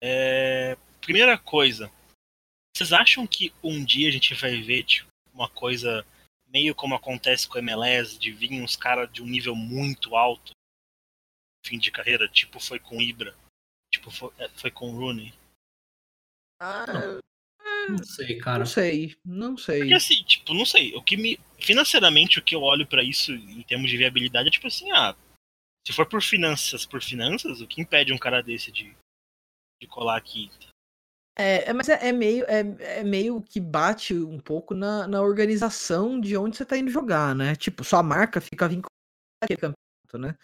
É, 0.00 0.76
primeira 1.00 1.36
coisa. 1.38 1.90
Vocês 2.76 2.92
acham 2.92 3.26
que 3.26 3.52
um 3.62 3.84
dia 3.84 4.08
a 4.08 4.12
gente 4.12 4.32
vai 4.34 4.60
ver 4.62 4.84
tipo, 4.84 5.08
uma 5.32 5.48
coisa 5.48 6.06
meio 6.46 6.74
como 6.74 6.94
acontece 6.94 7.48
com 7.48 7.56
o 7.56 7.58
MLS, 7.58 8.18
de 8.18 8.30
vir 8.30 8.52
uns 8.62 8.76
caras 8.76 9.10
de 9.12 9.22
um 9.22 9.26
nível 9.26 9.54
muito 9.56 10.14
alto 10.14 10.52
no 10.52 11.68
fim 11.68 11.78
de 11.78 11.90
carreira, 11.90 12.28
tipo 12.28 12.60
foi 12.60 12.78
com 12.78 12.98
o 12.98 13.02
Ibra, 13.02 13.34
tipo 13.92 14.10
foi, 14.10 14.30
é, 14.38 14.48
foi 14.50 14.70
com 14.70 14.90
o 14.92 14.96
Rooney? 14.96 15.32
Ah, 16.60 16.86
Não 16.86 17.18
sei, 18.04 18.38
cara. 18.38 18.58
não 18.60 18.66
sei, 18.66 19.16
não 19.24 19.56
sei. 19.56 19.78
Porque 19.78 19.94
assim, 19.94 20.22
tipo, 20.24 20.54
não 20.54 20.66
sei, 20.66 20.94
o 20.94 21.02
que 21.02 21.16
me 21.16 21.38
financeiramente 21.58 22.38
o 22.38 22.42
que 22.42 22.54
eu 22.54 22.62
olho 22.62 22.86
pra 22.86 23.02
isso 23.02 23.32
em 23.32 23.62
termos 23.62 23.90
de 23.90 23.96
viabilidade 23.96 24.48
é 24.48 24.50
tipo 24.50 24.66
assim, 24.66 24.90
ah, 24.90 25.14
se 25.86 25.92
for 25.92 26.06
por 26.06 26.22
finanças, 26.22 26.84
por 26.84 27.00
finanças, 27.02 27.60
o 27.60 27.66
que 27.66 27.80
impede 27.80 28.12
um 28.12 28.18
cara 28.18 28.42
desse 28.42 28.72
de 28.72 28.94
de 29.80 29.88
colar 29.88 30.16
aqui? 30.16 30.48
É, 31.36 31.70
é, 31.70 31.72
mas 31.72 31.88
é, 31.88 32.08
é 32.08 32.12
meio, 32.12 32.44
é, 32.44 32.60
é 33.00 33.02
meio 33.02 33.42
que 33.42 33.58
bate 33.58 34.14
um 34.14 34.38
pouco 34.38 34.74
na, 34.74 35.08
na 35.08 35.20
organização 35.20 36.20
de 36.20 36.36
onde 36.36 36.56
você 36.56 36.64
tá 36.64 36.76
indo 36.76 36.90
jogar, 36.90 37.34
né? 37.34 37.56
Tipo, 37.56 37.82
sua 37.82 38.02
marca 38.02 38.40
fica 38.40 38.68
vinculada 38.68 38.92
àquele 39.42 39.58
campeonato, 39.60 40.18
né? 40.18 40.38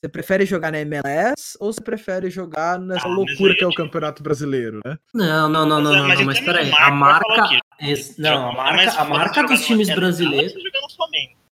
Você 0.00 0.08
prefere 0.08 0.46
jogar 0.46 0.70
na 0.70 0.78
MLS 0.80 1.56
ou 1.58 1.72
você 1.72 1.80
prefere 1.80 2.30
jogar 2.30 2.78
nessa 2.78 3.08
Ah, 3.08 3.10
loucura 3.10 3.54
que 3.56 3.62
é 3.62 3.64
é 3.64 3.66
o 3.66 3.70
tipo- 3.70 3.82
Campeonato 3.82 4.22
Brasileiro, 4.22 4.80
né? 4.84 4.96
Não, 5.12 5.48
não, 5.48 5.66
não, 5.66 5.80
não, 5.80 5.90
Mas, 5.90 5.96
não, 6.00 6.08
mas 6.08 6.18
não, 6.20 6.26
mas 6.26 6.40
peraí. 6.40 6.70
A 6.72 6.90
marca. 6.92 7.60
esse- 7.80 8.20
não, 8.20 8.50
a 8.50 8.52
marca, 8.52 8.76
mas 8.76 8.96
a 8.96 9.04
marca 9.04 9.42
dos 9.42 9.66
times 9.66 9.88
brasileiros. 9.92 10.54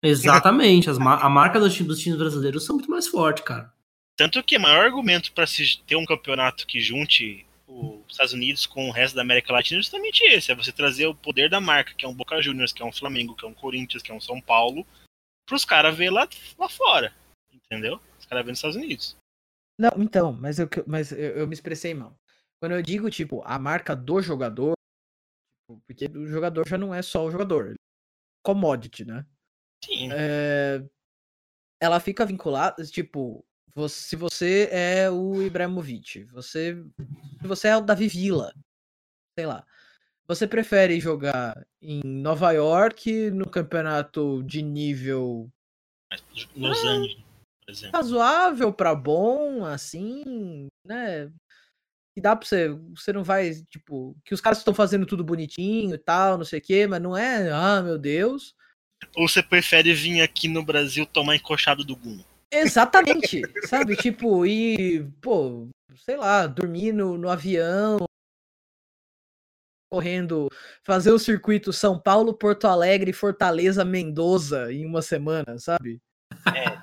Exatamente, 0.02 0.90
as 0.90 0.98
a 0.98 1.30
marca 1.30 1.58
dos, 1.60 1.78
dos 1.80 2.00
times 2.00 2.18
brasileiros 2.20 2.66
são 2.66 2.76
muito 2.76 2.92
mais 2.92 3.08
forte, 3.08 3.42
cara. 3.44 3.72
Tanto 4.18 4.44
que 4.44 4.58
o 4.58 4.62
maior 4.62 4.84
argumento 4.86 5.32
pra 5.32 5.48
se 5.48 5.80
ter 5.88 5.96
um 5.96 6.06
campeonato 6.06 6.68
que 6.68 6.82
junte 6.82 7.46
os 7.66 8.12
Estados 8.12 8.34
Unidos 8.34 8.66
com 8.66 8.90
o 8.90 8.92
resto 8.92 9.16
da 9.16 9.22
América 9.22 9.54
Latina 9.54 9.80
é 9.80 9.82
justamente 9.82 10.22
esse: 10.26 10.52
é 10.52 10.56
você 10.56 10.74
trazer 10.74 11.08
o 11.08 11.16
poder 11.16 11.50
da 11.50 11.62
marca, 11.62 11.94
que 11.98 12.06
é 12.06 12.08
um 12.10 12.14
Boca 12.14 12.42
Juniors, 12.42 12.74
que 12.74 12.84
é 12.84 12.86
um 12.86 12.92
Flamengo, 12.92 13.36
que 13.36 13.46
é 13.46 13.48
um 13.48 13.54
Corinthians, 13.54 14.04
que 14.04 14.12
é 14.12 14.14
um 14.14 14.20
São 14.22 14.42
Paulo, 14.42 14.86
pros 15.48 15.64
caras 15.64 15.96
ver 15.96 16.10
lá, 16.10 16.28
lá 16.60 16.68
fora. 16.68 17.14
Entendeu? 17.54 18.00
Caras 18.34 18.46
verem 18.46 18.52
nos 18.52 18.58
Estados 18.60 18.78
Unidos. 18.78 19.18
Não, 19.80 19.92
então, 19.98 20.34
mas, 20.34 20.60
eu, 20.60 20.68
mas 20.88 21.12
eu, 21.12 21.18
eu 21.18 21.48
me 21.48 21.54
expressei 21.54 21.94
mal. 21.94 22.18
Quando 22.60 22.74
eu 22.74 22.82
digo, 22.82 23.10
tipo, 23.10 23.42
a 23.46 23.60
marca 23.60 23.96
do 23.96 24.22
jogador, 24.22 24.74
tipo, 25.62 25.82
porque 25.86 26.06
o 26.06 26.28
jogador 26.28 26.68
já 26.68 26.78
não 26.78 26.94
é 26.94 27.02
só 27.02 27.26
o 27.26 27.32
jogador, 27.32 27.72
é 27.72 27.76
commodity, 28.44 29.06
né? 29.06 29.26
Sim. 29.84 30.10
É, 30.12 30.84
ela 31.82 32.00
fica 32.00 32.26
vinculada, 32.26 32.84
tipo, 32.86 33.44
você- 33.76 34.10
se 34.10 34.16
você 34.16 34.70
é 34.72 35.10
o 35.10 35.42
Ibrahimovic, 35.42 36.24
você, 36.26 36.76
se 37.42 37.48
você 37.48 37.68
é 37.70 37.78
o 37.78 37.82
Davi 37.82 38.08
Villa, 38.08 38.54
sei 39.38 39.46
lá, 39.46 39.66
você 40.28 40.48
prefere 40.48 41.00
jogar 41.00 41.68
em 41.82 42.02
Nova 42.06 42.52
York 42.52 43.32
no 43.32 43.50
campeonato 43.50 44.42
de 44.44 44.62
nível 44.62 45.52
Los 46.56 46.84
Angeles, 46.86 47.23
por 47.66 47.72
exemplo. 47.72 47.98
razoável 47.98 48.74
pra 48.74 48.94
bom, 48.94 49.66
assim, 49.66 50.68
né? 50.86 51.32
Que 52.16 52.22
dá 52.22 52.36
pra 52.36 52.48
você, 52.48 52.70
você 52.96 53.12
não 53.12 53.24
vai, 53.24 53.54
tipo, 53.70 54.16
que 54.24 54.34
os 54.34 54.42
caras 54.42 54.60
estão 54.60 54.74
fazendo 54.74 55.06
tudo 55.06 55.24
bonitinho 55.24 55.96
e 55.96 55.98
tal, 55.98 56.38
não 56.38 56.46
sei 56.46 56.60
o 56.60 56.62
quê, 56.62 56.86
mas 56.86 57.02
não 57.02 57.18
é, 57.18 57.52
ah, 57.52 57.82
meu 57.82 57.98
Deus. 57.98 58.56
Ou 59.16 59.28
você 59.28 59.42
prefere 59.42 59.94
vir 59.94 60.22
aqui 60.22 60.48
no 60.48 60.64
Brasil 60.64 61.06
tomar 61.06 61.36
encoxado 61.36 61.84
do 61.84 61.96
Gum? 61.96 62.24
Exatamente, 62.52 63.42
sabe? 63.68 63.96
Tipo, 63.96 64.46
e, 64.46 65.04
pô, 65.20 65.68
sei 65.98 66.16
lá, 66.16 66.46
dormir 66.46 66.92
no, 66.92 67.18
no 67.18 67.30
avião, 67.30 68.06
correndo, 69.94 70.50
fazer 70.84 71.12
o 71.12 71.20
circuito 71.20 71.72
São 71.72 72.00
Paulo, 72.00 72.34
Porto 72.34 72.66
Alegre, 72.66 73.14
Fortaleza, 73.14 73.86
Mendoza 73.86 74.74
em 74.74 74.86
uma 74.86 75.04
semana, 75.04 75.60
sabe? 75.60 76.02
É, 76.48 76.83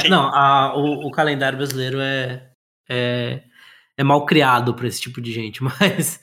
Sim. 0.00 0.08
não, 0.08 0.28
a- 0.34 0.74
o, 0.76 1.06
o 1.06 1.10
calendário 1.10 1.56
brasileiro 1.58 2.00
é, 2.00 2.50
é, 2.88 3.42
é 3.96 4.04
mal 4.04 4.24
criado 4.26 4.74
pra 4.74 4.86
esse 4.88 5.00
tipo 5.00 5.20
de 5.20 5.32
gente, 5.32 5.62
mas, 5.64 6.20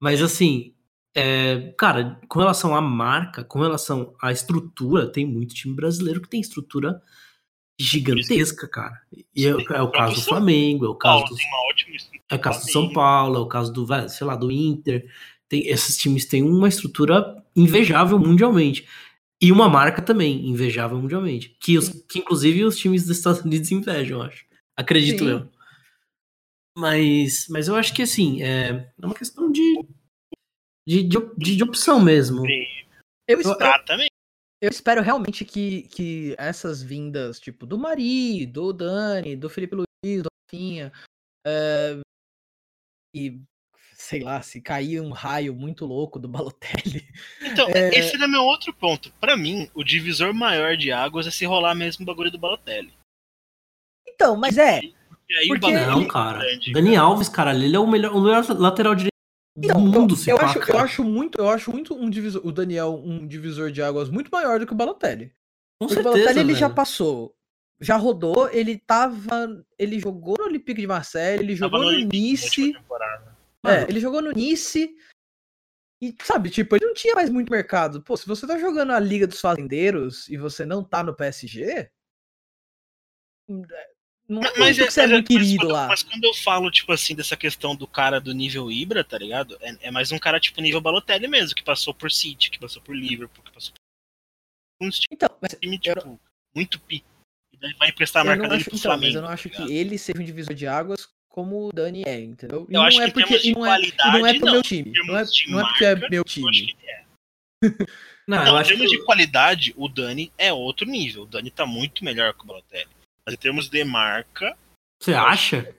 mas 0.00 0.22
assim, 0.22 0.74
é, 1.14 1.72
cara, 1.78 2.20
com 2.28 2.38
relação 2.40 2.74
à 2.74 2.80
marca, 2.80 3.44
com 3.44 3.60
relação 3.60 4.14
à 4.20 4.32
estrutura, 4.32 5.06
tem 5.10 5.24
muito 5.26 5.54
time 5.54 5.74
brasileiro 5.74 6.20
que 6.20 6.28
tem 6.28 6.40
estrutura 6.40 7.00
gigantesca, 7.78 8.68
cara. 8.68 9.00
E 9.34 9.46
é, 9.46 9.50
é 9.50 9.82
o 9.82 9.90
caso 9.90 10.14
do 10.16 10.22
Flamengo, 10.22 10.86
é 10.86 10.88
o 10.88 10.94
caso 10.94 11.24
do, 11.24 11.36
é 12.30 12.34
o 12.34 12.38
caso 12.38 12.64
do 12.66 12.70
São. 12.72 12.92
Paulo, 12.92 13.36
é 13.36 13.40
o 13.40 13.46
caso 13.48 13.72
do, 13.72 13.86
sei 14.08 14.26
lá, 14.26 14.36
do 14.36 14.50
Inter. 14.50 15.08
Tem, 15.48 15.66
esses 15.66 15.96
times 15.96 16.24
têm 16.24 16.42
uma 16.42 16.68
estrutura 16.68 17.42
invejável 17.54 18.18
mundialmente. 18.18 18.86
E 19.42 19.52
uma 19.52 19.68
marca 19.68 20.00
também 20.00 20.48
invejável 20.48 20.98
mundialmente. 20.98 21.56
Que, 21.60 21.76
os, 21.76 21.88
que 21.88 22.18
inclusive 22.20 22.64
os 22.64 22.76
times 22.76 23.06
dos 23.06 23.18
Estados 23.18 23.40
Unidos 23.40 23.70
invejam, 23.72 24.18
eu 24.18 24.26
acho. 24.26 24.46
Acredito 24.76 25.24
Sim. 25.24 25.30
eu. 25.30 25.54
Mas, 26.76 27.46
mas 27.48 27.68
eu 27.68 27.76
acho 27.76 27.94
que 27.94 28.02
assim, 28.02 28.42
é, 28.42 28.92
é 29.00 29.06
uma 29.06 29.14
questão 29.14 29.50
de, 29.50 29.86
de, 30.86 31.04
de, 31.04 31.18
de- 31.38 31.62
opção 31.62 32.00
mesmo. 32.00 32.44
Eu 33.28 33.40
espero, 33.40 33.58
Exatamente. 33.60 34.10
eu 34.60 34.70
espero 34.70 35.00
realmente 35.00 35.44
que, 35.44 35.82
que 35.82 36.34
essas 36.36 36.82
vindas, 36.82 37.38
tipo, 37.38 37.64
do 37.64 37.78
Mari, 37.78 38.44
do 38.44 38.72
Dani, 38.72 39.36
do 39.36 39.48
Felipe 39.48 39.76
Luiz, 39.76 40.22
do 40.22 40.28
Rafinha, 40.50 40.92
eh, 41.46 42.00
e 43.14 43.40
sei 44.04 44.20
lá, 44.22 44.42
se 44.42 44.60
cair 44.60 45.00
um 45.00 45.10
raio 45.10 45.54
muito 45.54 45.86
louco 45.86 46.18
do 46.18 46.28
Balotelli. 46.28 47.06
Então, 47.40 47.68
É. 47.68 47.88
esse 47.98 48.14
era 48.14 48.28
meu 48.28 48.42
outro 48.42 48.72
ponto. 48.72 49.12
Pra 49.20 49.36
mim, 49.36 49.68
o 49.74 49.82
divisor 49.82 50.32
maior 50.34 50.76
de 50.76 50.92
águas 50.92 51.26
é 51.26 51.30
se 51.30 51.44
rolar 51.46 51.74
mesmo 51.74 52.02
o 52.02 52.06
bagulho 52.06 52.30
do 52.30 52.38
Balotelli. 52.38 52.92
Então, 54.06 54.36
mas 54.36 54.58
é. 54.58 54.78
Aí 54.80 55.48
Porque 55.48 55.52
o 55.52 55.58
bagulho 55.72 55.86
Não, 55.86 56.02
é 56.02 56.06
cara. 56.08 56.38
grande, 56.38 56.72
Dani 56.72 56.96
Alves, 56.96 57.28
cara, 57.28 57.54
ele 57.54 57.74
é 57.74 57.78
o 57.78 57.86
melhor, 57.86 58.14
o 58.14 58.20
melhor 58.20 58.44
lateral 58.50 58.94
direito 58.94 59.14
Então, 59.56 59.76
do 59.82 60.00
mundo, 60.00 60.14
eu, 60.26 60.38
acho, 60.38 60.58
eu 60.58 60.78
acho 60.78 61.02
muito, 61.02 61.38
eu 61.40 61.48
acho 61.48 61.72
muito 61.72 61.94
um 61.94 62.10
divisor, 62.10 62.46
o 62.46 62.52
Daniel 62.52 63.00
um 63.04 63.26
divisor 63.26 63.70
de 63.70 63.82
águas 63.82 64.10
muito 64.10 64.28
maior 64.30 64.60
do 64.60 64.66
que 64.66 64.72
o 64.72 64.76
Balotelli. 64.76 65.32
Com 65.80 65.88
Porque 65.88 66.00
o 66.00 66.02
certeza, 66.02 66.24
Balotelli 66.26 66.40
ele 66.40 66.54
já 66.54 66.66
velho. 66.66 66.74
passou, 66.76 67.34
já 67.80 67.96
rodou, 67.96 68.48
ele 68.50 68.78
tava, 68.78 69.64
ele 69.78 69.98
jogou 69.98 70.36
no 70.38 70.44
Olympique 70.44 70.80
de 70.82 70.86
Marseille, 70.86 71.42
ele 71.42 71.56
Tava 71.58 71.70
jogou 71.70 71.80
no 71.80 71.86
Olympique 71.96 72.72
na 72.72 72.74
Nice. 72.74 73.33
É, 73.66 73.88
ele 73.88 74.00
jogou 74.00 74.20
no 74.20 74.32
Nice 74.32 74.94
E, 76.00 76.14
sabe, 76.22 76.50
tipo, 76.50 76.76
ele 76.76 76.86
não 76.86 76.94
tinha 76.94 77.14
mais 77.14 77.30
muito 77.30 77.50
mercado. 77.50 78.02
Pô, 78.02 78.16
se 78.16 78.26
você 78.26 78.46
tá 78.46 78.58
jogando 78.58 78.92
a 78.92 79.00
Liga 79.00 79.26
dos 79.26 79.40
Fazendeiros 79.40 80.28
e 80.28 80.36
você 80.36 80.64
não 80.66 80.84
tá 80.84 81.02
no 81.02 81.14
PSG. 81.14 81.90
Hum, 83.48 83.62
é, 83.70 83.90
não 84.28 84.42
é 84.42 84.58
mas, 84.58 84.76
que 84.76 84.90
você 84.90 85.02
é, 85.02 85.04
é 85.04 85.06
muito 85.06 85.28
querido 85.28 85.66
quando, 85.66 85.72
lá. 85.72 85.88
Mas 85.88 86.02
quando 86.02 86.24
eu 86.24 86.34
falo, 86.34 86.70
tipo 86.70 86.92
assim, 86.92 87.14
dessa 87.14 87.36
questão 87.36 87.76
do 87.76 87.86
cara 87.86 88.20
do 88.20 88.32
nível 88.32 88.70
Ibra, 88.70 89.04
tá 89.04 89.18
ligado? 89.18 89.56
É, 89.60 89.88
é 89.88 89.90
mais 89.90 90.12
um 90.12 90.18
cara, 90.18 90.40
tipo, 90.40 90.60
nível 90.60 90.80
Balotelli 90.80 91.28
mesmo, 91.28 91.54
que 91.54 91.62
passou 91.62 91.94
por 91.94 92.10
City, 92.10 92.50
que 92.50 92.58
passou 92.58 92.82
por 92.82 92.96
Liverpool, 92.96 93.44
que 93.44 93.52
passou 93.52 93.72
por. 93.72 93.80
Então, 95.10 95.28
mas 95.40 95.56
time, 95.60 95.78
tipo, 95.78 95.98
eu... 96.00 96.20
muito 96.54 96.80
pico. 96.80 97.06
E 97.52 97.56
daí 97.56 97.72
vai 97.74 97.90
emprestar 97.90 98.22
a 98.22 98.24
marca 98.24 98.42
dele 98.42 98.56
acho, 98.56 98.64
pro 98.64 98.78
então, 98.78 98.90
Flamengo. 98.90 99.06
Mas 99.06 99.14
eu 99.14 99.22
não 99.22 99.28
acho 99.28 99.48
tá 99.48 99.56
que 99.56 99.72
ele 99.72 99.96
seja 99.96 100.20
um 100.20 100.24
divisor 100.24 100.54
de 100.54 100.66
águas 100.66 101.08
como 101.34 101.66
o 101.66 101.72
Dani 101.72 102.04
é, 102.06 102.20
entendeu? 102.20 102.64
E 102.70 102.74
eu 102.74 102.80
acho 102.80 103.02
é 103.02 103.06
que 103.06 103.12
porque 103.12 103.38
de 103.40 103.52
não, 103.52 103.66
é, 103.66 103.76
não 104.12 104.24
é 104.24 104.38
pro 104.38 104.46
não. 104.46 104.52
meu 104.52 104.62
time. 104.62 104.92
Não 105.04 105.18
é, 105.18 105.24
não 105.48 105.60
é 105.60 105.64
porque 105.64 105.84
é 105.84 106.08
meu 106.08 106.22
time. 106.22 106.76
É. 106.86 107.04
não, 108.28 108.44
não, 108.44 108.60
em 108.60 108.64
termos 108.64 108.88
que... 108.88 108.96
de 108.96 109.04
qualidade, 109.04 109.74
o 109.76 109.88
Dani 109.88 110.32
é 110.38 110.52
outro 110.52 110.86
nível. 110.86 111.24
O 111.24 111.26
Dani 111.26 111.50
tá 111.50 111.66
muito 111.66 112.04
melhor 112.04 112.34
que 112.34 112.44
o 112.44 112.46
Balotelli. 112.46 112.88
Mas 113.26 113.34
em 113.34 113.38
termos 113.38 113.68
de 113.68 113.82
marca. 113.82 114.56
Você 115.02 115.12
acha? 115.12 115.74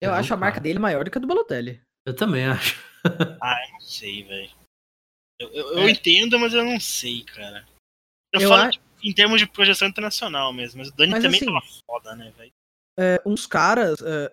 Eu, 0.00 0.14
acho 0.14 0.32
a 0.32 0.36
marca 0.36 0.60
dele 0.60 0.78
maior 0.78 1.04
do 1.04 1.10
que 1.10 1.18
a 1.18 1.20
do 1.20 1.26
Balotelli. 1.26 1.80
Eu 2.06 2.14
também 2.14 2.46
acho. 2.46 2.80
ah, 3.42 3.56
eu 3.66 3.72
não 3.72 3.80
sei, 3.80 4.22
velho. 4.22 4.50
Eu, 5.40 5.50
eu, 5.50 5.72
eu 5.78 5.88
é. 5.88 5.90
entendo, 5.90 6.38
mas 6.38 6.54
eu 6.54 6.64
não 6.64 6.78
sei, 6.78 7.24
cara. 7.24 7.66
Eu, 8.32 8.42
eu 8.42 8.48
falo 8.48 8.68
acho... 8.68 8.78
em 9.02 9.12
termos 9.12 9.40
de 9.40 9.48
projeção 9.48 9.88
internacional 9.88 10.52
mesmo, 10.52 10.78
mas 10.78 10.90
o 10.90 10.94
Dani 10.94 11.10
mas, 11.10 11.24
também 11.24 11.40
assim, 11.40 11.46
tava 11.46 11.60
foda, 11.84 12.14
né, 12.14 12.32
velho? 12.38 12.52
É, 12.96 13.20
uns 13.26 13.46
caras. 13.48 14.00
É, 14.02 14.32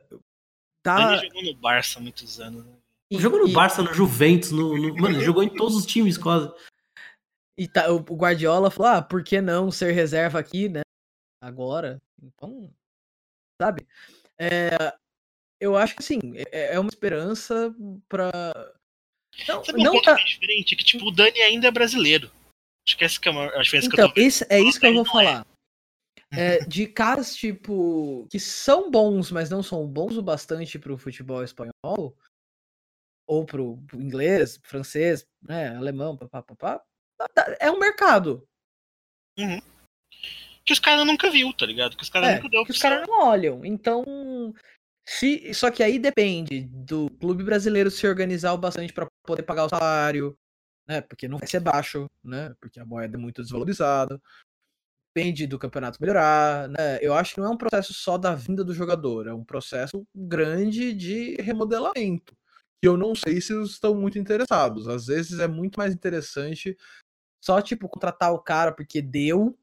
tá... 0.95 1.17
Ele 1.17 1.27
jogou 1.27 1.43
no 1.43 1.55
Barça 1.55 1.99
há 1.99 2.01
muitos 2.01 2.39
anos. 2.39 2.65
Né? 2.65 2.73
E, 3.11 3.19
jogou 3.19 3.39
no 3.39 3.47
e... 3.47 3.53
Barça, 3.53 3.81
no 3.81 3.93
Juventus, 3.93 4.51
no, 4.51 4.77
no... 4.77 4.95
Mano, 4.95 5.15
ele 5.15 5.25
jogou 5.25 5.43
em 5.43 5.53
todos 5.53 5.75
os 5.75 5.85
times 5.85 6.17
quase. 6.17 6.51
E 7.57 7.67
tá, 7.67 7.91
o 7.91 7.99
Guardiola 7.99 8.69
falou: 8.69 8.91
ah, 8.91 9.01
por 9.01 9.23
que 9.23 9.41
não 9.41 9.71
ser 9.71 9.91
reserva 9.91 10.39
aqui, 10.39 10.69
né? 10.69 10.81
Agora. 11.41 12.01
Então, 12.21 12.71
sabe? 13.61 13.88
É, 14.39 14.93
eu 15.59 15.75
acho 15.75 15.95
que 15.95 16.01
assim, 16.01 16.19
é, 16.51 16.75
é 16.75 16.79
uma 16.79 16.89
esperança 16.89 17.73
pra. 18.07 18.31
Não, 19.47 19.63
Sabe 19.63 19.83
não 19.83 19.95
um 19.95 20.01
tá... 20.01 20.15
diferente? 20.15 20.75
Que 20.75 20.83
tipo, 20.83 21.05
o 21.05 21.11
Dani 21.11 21.39
ainda 21.41 21.67
é 21.67 21.71
brasileiro. 21.71 22.31
Acho 22.88 22.97
que 22.97 23.03
essa 23.03 23.19
que 23.19 23.29
é 23.29 23.31
a 23.31 23.61
diferença 23.61 23.88
então, 23.88 23.95
que 23.95 24.01
eu 24.01 24.07
tô 24.07 24.13
vendo. 24.15 24.27
Esse, 24.27 24.47
é 24.49 24.59
isso 24.59 24.79
que 24.79 24.88
eu 24.88 24.93
vou 24.93 25.05
falar. 25.05 25.45
É, 26.32 26.59
de 26.59 26.88
caras, 26.88 27.36
tipo, 27.36 28.28
que 28.30 28.39
são 28.39 28.91
bons, 28.91 29.32
mas 29.32 29.49
não 29.49 29.63
são 29.63 29.88
bons 29.88 30.17
o 30.17 30.21
bastante 30.21 30.78
pro 30.78 30.97
futebol 30.97 31.43
espanhol, 31.43 32.17
ou 33.25 33.45
pro, 33.45 33.82
inglês, 33.93 34.59
francês, 34.63 35.25
né, 35.41 35.75
alemão, 35.75 36.17
papapá, 36.17 36.84
é 37.59 37.71
um 37.71 37.80
mercado. 37.80 38.47
Uhum. 39.38 39.59
Que 40.65 40.73
os 40.73 40.80
caras 40.80 41.05
nunca 41.05 41.32
viu, 41.32 41.53
tá 41.53 41.65
ligado? 41.65 41.95
Que 41.95 42.03
os 42.03 42.09
caras 42.09 42.30
é, 42.30 42.36
nunca 42.36 42.49
deu 42.49 42.65
Que 42.65 42.71
os 42.71 42.80
caras 42.80 43.07
não 43.07 43.25
olham. 43.25 43.63
Então, 43.63 44.53
se, 45.07 45.53
só 45.53 45.71
que 45.71 45.82
aí 45.82 45.97
depende 45.97 46.63
do 46.65 47.09
clube 47.11 47.43
brasileiro 47.43 47.89
se 47.89 48.05
organizar 48.05 48.53
o 48.53 48.57
bastante 48.57 48.91
para 48.91 49.07
poder 49.25 49.43
pagar 49.43 49.65
o 49.65 49.69
salário, 49.69 50.38
né? 50.86 50.99
Porque 50.99 51.28
não 51.28 51.38
vai 51.38 51.47
ser 51.47 51.61
baixo, 51.61 52.09
né? 52.21 52.53
Porque 52.59 52.82
a 52.82 52.86
moeda 52.86 53.15
é 53.15 53.19
muito 53.19 53.41
desvalorizada 53.41 54.21
depende 55.18 55.47
do 55.47 55.57
campeonato 55.57 55.97
melhorar, 55.99 56.70
né? 56.70 56.99
Eu 57.01 57.13
acho 57.15 57.34
que 57.34 57.41
não 57.41 57.47
é 57.47 57.49
um 57.51 57.57
processo 57.57 57.91
só 57.93 58.18
da 58.18 58.36
vinda 58.36 58.63
do 58.63 58.74
jogador, 58.74 59.28
é 59.28 59.34
um 59.34 59.43
processo 59.43 60.05
grande 60.15 60.93
de 60.93 61.36
remodelamento. 61.41 62.38
Que 62.80 62.88
eu 62.88 62.95
não 62.95 63.15
sei 63.15 63.41
se 63.41 63.59
estão 63.63 63.95
muito 63.95 64.20
interessados. 64.20 64.88
Às 64.88 65.07
vezes 65.07 65.39
é 65.39 65.47
muito 65.47 65.78
mais 65.78 65.93
interessante 65.93 66.78
só, 67.43 67.61
tipo, 67.61 67.89
contratar 67.89 68.32
o 68.32 68.39
cara 68.39 68.72
porque 68.72 69.01
deu 69.01 69.57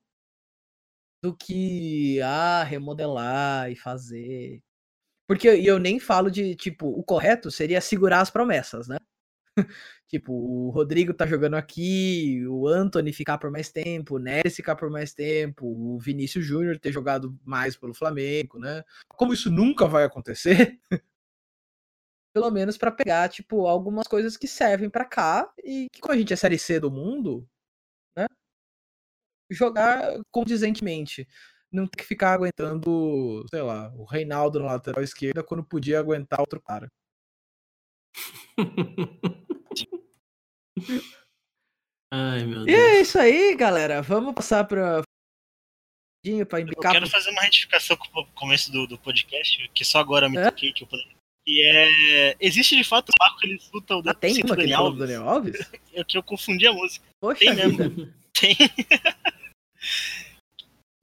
do 1.22 1.34
que 1.36 2.20
ah, 2.20 2.64
remodelar 2.64 3.70
e 3.70 3.76
fazer. 3.76 4.60
Porque 5.28 5.48
eu 5.48 5.78
nem 5.78 6.00
falo 6.00 6.30
de, 6.30 6.56
tipo, 6.56 6.88
o 6.88 7.04
correto 7.04 7.50
seria 7.50 7.80
segurar 7.80 8.20
as 8.20 8.30
promessas, 8.30 8.88
né? 8.88 8.96
tipo, 10.08 10.32
o 10.32 10.70
Rodrigo 10.70 11.14
tá 11.14 11.26
jogando 11.26 11.54
aqui, 11.54 12.46
o 12.48 12.66
Anthony 12.68 13.12
ficar 13.12 13.38
por 13.38 13.50
mais 13.50 13.70
tempo, 13.70 14.16
o 14.16 14.18
Neres 14.18 14.56
ficar 14.56 14.76
por 14.76 14.90
mais 14.90 15.14
tempo, 15.14 15.66
o 15.66 15.98
Vinícius 15.98 16.44
Júnior 16.44 16.78
ter 16.78 16.92
jogado 16.92 17.38
mais 17.44 17.76
pelo 17.76 17.94
Flamengo, 17.94 18.58
né? 18.58 18.82
Como 19.08 19.32
isso 19.32 19.50
nunca 19.50 19.86
vai 19.86 20.04
acontecer, 20.04 20.78
pelo 22.34 22.50
menos 22.50 22.76
para 22.76 22.90
pegar, 22.90 23.28
tipo, 23.28 23.66
algumas 23.66 24.06
coisas 24.08 24.36
que 24.36 24.48
servem 24.48 24.90
para 24.90 25.04
cá 25.04 25.52
e 25.62 25.88
que, 25.92 26.00
como 26.00 26.12
a 26.14 26.16
gente 26.18 26.32
é 26.32 26.36
Série 26.36 26.58
C 26.58 26.80
do 26.80 26.90
mundo, 26.90 27.48
né? 28.16 28.26
Jogar 29.50 30.14
condizentemente. 30.30 31.26
Não 31.70 31.86
ter 31.86 31.98
que 31.98 32.04
ficar 32.04 32.32
aguentando, 32.34 33.44
sei 33.50 33.62
lá, 33.62 33.92
o 33.94 34.04
Reinaldo 34.04 34.60
na 34.60 34.66
lateral 34.66 35.02
esquerda 35.02 35.42
quando 35.42 35.64
podia 35.64 35.98
aguentar 35.98 36.40
outro 36.40 36.60
cara. 36.60 36.90
Ai, 42.12 42.44
meu 42.44 42.64
Deus. 42.64 42.68
E 42.68 42.74
é 42.74 43.00
isso 43.00 43.18
aí, 43.18 43.54
galera. 43.56 44.00
Vamos 44.02 44.34
passar 44.34 44.64
para 44.64 45.02
para 46.48 46.60
Eu 46.60 46.76
quero 46.80 47.06
fazer 47.08 47.30
uma 47.30 47.42
retificação 47.42 47.96
com 47.96 48.20
o 48.20 48.26
começo 48.28 48.72
do, 48.72 48.86
do 48.86 48.96
podcast, 48.96 49.68
que 49.74 49.84
só 49.84 49.98
agora 49.98 50.28
me 50.28 50.38
é? 50.38 50.44
toquei 50.44 50.72
que 50.72 50.84
eu 50.84 50.88
que 51.46 51.62
é. 51.62 52.36
Existe 52.40 52.74
de 52.76 52.84
fato 52.84 53.10
o 53.10 53.12
barco 53.18 53.38
que 53.38 53.46
ele 53.46 53.56
escuta 53.56 53.96
o 53.96 54.02
ah, 54.06 54.14
tem 54.14 54.42
uma 54.42 54.56
Daniel 54.56 54.80
Alves. 54.80 54.98
Do 54.98 55.06
Daniel 55.06 55.28
Alves? 55.28 55.70
É 55.92 56.02
que 56.02 56.16
eu 56.16 56.22
confundi 56.22 56.66
a 56.66 56.72
música. 56.72 57.04
Poxa 57.20 57.40
tem 57.40 57.54
mesmo. 57.54 58.12
Tem. 58.32 58.56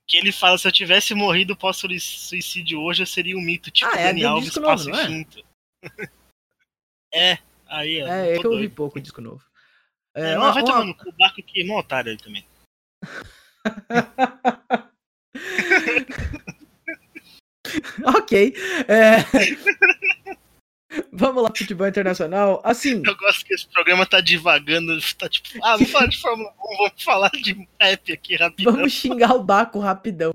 que 0.08 0.18
ele 0.18 0.32
fala: 0.32 0.58
se 0.58 0.68
eu 0.68 0.72
tivesse 0.72 1.14
morrido 1.14 1.56
pós 1.56 1.78
suicídio 1.78 2.82
hoje, 2.82 3.04
eu 3.04 3.08
seria 3.08 3.38
um 3.38 3.42
mito, 3.42 3.72
tipo 3.72 3.90
ah, 3.90 3.98
é 3.98 4.08
Daniel 4.08 4.32
Alves, 4.32 4.58
passo 4.58 4.90
novo, 4.90 5.26
É? 5.84 6.08
é, 7.14 7.38
aí 7.68 8.00
é. 8.00 8.04
É, 8.04 8.36
é 8.36 8.40
que 8.40 8.46
eu 8.46 8.52
ouvi 8.52 8.70
pouco 8.70 9.00
o 9.00 9.02
disco 9.02 9.22
novo. 9.22 9.44
É, 10.16 10.32
é 10.32 10.38
mas 10.38 10.54
vai 10.54 10.64
tomar 10.64 10.86
no 10.86 10.96
cu, 10.96 11.10
o 11.10 11.14
Baco 11.14 11.40
aqui 11.40 11.70
é 11.70 11.74
otário 11.74 12.12
ele 12.12 12.18
também. 12.18 12.46
ok. 18.18 18.54
É... 18.88 19.18
Vamos 21.12 21.42
lá, 21.44 21.50
futebol 21.56 21.88
internacional. 21.88 22.62
Assim. 22.66 23.02
Eu 23.06 23.16
gosto 23.16 23.46
que 23.46 23.54
esse 23.54 23.68
programa 23.68 24.06
tá 24.06 24.20
divagando. 24.20 24.98
Tá 25.18 25.30
tipo, 25.30 25.48
ah, 25.64 25.78
vamos 25.78 25.90
falar 25.90 26.08
de 26.08 26.20
Fórmula 26.20 26.50
1, 26.50 26.78
vamos 26.78 27.04
falar 27.04 27.30
de 27.30 27.68
rap 27.80 28.12
aqui 28.12 28.36
rapidão. 28.36 28.74
Vamos 28.74 28.92
xingar 28.92 29.34
o 29.34 29.44
Baco 29.44 29.80
rapidão. 29.80 30.34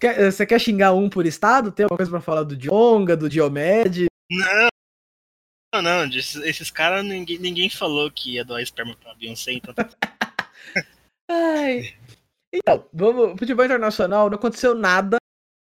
quer, 0.00 0.32
você 0.32 0.44
quer 0.44 0.60
xingar 0.60 0.92
um 0.94 1.08
por 1.08 1.26
estado? 1.26 1.70
Tem 1.70 1.84
alguma 1.84 1.96
coisa 1.96 2.10
pra 2.10 2.20
falar 2.20 2.42
do 2.42 2.56
Dionga, 2.56 3.16
do 3.16 3.28
Diomed? 3.28 4.06
Não, 4.30 4.68
não, 5.74 5.82
não, 5.82 6.04
esses, 6.04 6.36
esses 6.36 6.70
caras 6.70 7.04
ninguém, 7.04 7.38
ninguém 7.38 7.68
falou 7.68 8.08
que 8.08 8.34
ia 8.34 8.44
doar 8.44 8.62
esperma 8.62 8.94
pra 8.96 9.14
Beyoncé, 9.14 9.52
então. 9.54 9.74
Tá 9.74 9.88
Ai. 11.28 11.96
Então, 12.52 12.88
vamos. 12.92 13.36
Futebol 13.38 13.64
internacional 13.64 14.30
não 14.30 14.36
aconteceu 14.36 14.74
nada, 14.74 15.16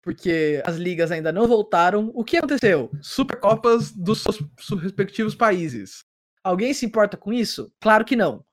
porque 0.02 0.62
as 0.64 0.76
ligas 0.76 1.10
ainda 1.10 1.32
não 1.32 1.48
voltaram. 1.48 2.12
O 2.14 2.22
que 2.22 2.36
aconteceu? 2.36 2.88
Supercopas 3.02 3.90
dos 3.90 4.22
seus 4.22 4.80
respectivos 4.80 5.34
países. 5.34 6.04
Alguém 6.44 6.72
se 6.72 6.86
importa 6.86 7.16
com 7.16 7.32
isso? 7.32 7.72
Claro 7.80 8.04
que 8.04 8.14
não. 8.14 8.44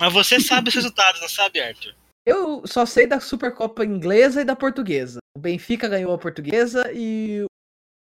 Mas 0.00 0.12
você 0.12 0.40
sabe 0.40 0.68
os 0.68 0.74
resultados, 0.74 1.20
não 1.20 1.28
sabe, 1.28 1.60
Arthur? 1.60 1.94
Eu 2.26 2.66
só 2.66 2.84
sei 2.84 3.06
da 3.06 3.20
Supercopa 3.20 3.84
inglesa 3.84 4.42
e 4.42 4.44
da 4.44 4.56
portuguesa. 4.56 5.20
O 5.36 5.40
Benfica 5.40 5.88
ganhou 5.88 6.12
a 6.12 6.18
portuguesa 6.18 6.90
e 6.92 7.42
o 7.42 7.47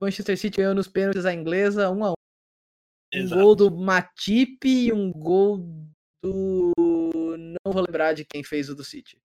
Manchester 0.06 0.38
City 0.38 0.58
ganhou 0.58 0.76
nos 0.76 0.88
pênaltis 0.88 1.26
a 1.26 1.34
inglesa 1.34 1.89
1 1.89 2.03
a 2.03 2.12
1 2.12 2.14
um 3.16 3.30
gol 3.30 3.56
do 3.56 3.72
Matip 3.72 4.66
e 4.66 4.91
um 4.91 5.12
gol 5.12 5.58
do. 6.24 6.74
Não 6.78 7.72
vou 7.72 7.84
lembrar 7.86 8.14
de 8.14 8.26
quem 8.26 8.43
fez 8.43 8.70
o 8.70 8.76
do 8.76 8.84
City. 8.84 9.18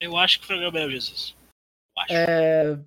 Eu 0.00 0.16
acho 0.16 0.40
que 0.40 0.46
foi 0.46 0.56
o 0.56 0.60
Gabriel 0.60 0.90
Jesus. 0.90 1.36
É... 2.08 2.78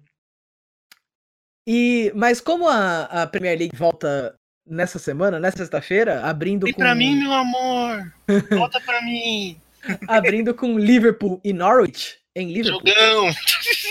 E, 1.68 2.12
mas 2.16 2.42
como 2.42 2.68
a, 2.68 3.04
a 3.04 3.28
Premier 3.28 3.58
League 3.58 3.76
volta 3.76 4.36
nessa 4.68 5.00
semana, 5.00 5.40
nessa 5.40 5.58
sexta-feira, 5.58 6.22
abrindo 6.24 6.66
Vem 6.66 6.74
com. 6.74 6.80
pra 6.80 6.96
mim, 6.96 7.16
meu 7.16 7.32
amor! 7.32 8.14
Volta 8.50 8.82
pra 8.82 9.02
mim! 9.02 9.62
abrindo 10.08 10.54
com 10.54 10.78
Liverpool 10.78 11.40
e 11.44 11.54
Norwich 11.54 12.20
em 12.36 12.52
Liverpool. 12.52 12.82
Jogão! 12.86 13.30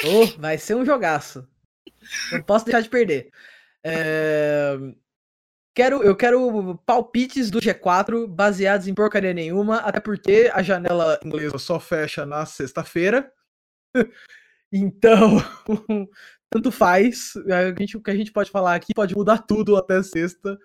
Oh, 0.05 0.27
vai 0.39 0.59
ser 0.59 0.75
um 0.75 0.85
jogaço. 0.85 1.47
Não 2.33 2.43
posso 2.43 2.65
deixar 2.65 2.81
de 2.81 2.89
perder. 2.89 3.31
É... 3.85 4.77
Quero, 5.75 6.03
eu 6.03 6.15
quero 6.15 6.77
palpites 6.85 7.51
do 7.51 7.59
G4 7.59 8.27
baseados 8.27 8.87
em 8.87 8.95
porcaria 8.95 9.33
nenhuma, 9.33 9.79
até 9.79 10.01
porque 10.01 10.51
a 10.53 10.63
janela 10.63 11.19
inglesa 11.25 11.57
só 11.57 11.81
fecha 11.81 12.27
na 12.27 12.45
sexta-feira. 12.45 13.33
então, 14.71 15.39
tanto 16.51 16.71
faz. 16.71 17.33
A 17.51 17.75
gente, 17.79 17.97
o 17.97 18.03
que 18.03 18.11
a 18.11 18.17
gente 18.17 18.31
pode 18.31 18.51
falar 18.51 18.75
aqui 18.75 18.93
pode 18.95 19.15
mudar 19.15 19.39
tudo 19.39 19.77
até 19.77 20.03
sexta 20.03 20.59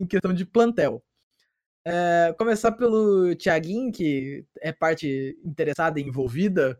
em 0.00 0.06
questão 0.06 0.34
de 0.34 0.44
plantel. 0.44 1.04
É, 1.86 2.34
começar 2.36 2.72
pelo 2.72 3.34
Thiaguinho, 3.36 3.92
que 3.92 4.44
é 4.60 4.72
parte 4.72 5.38
interessada 5.44 6.00
e 6.00 6.02
envolvida. 6.02 6.78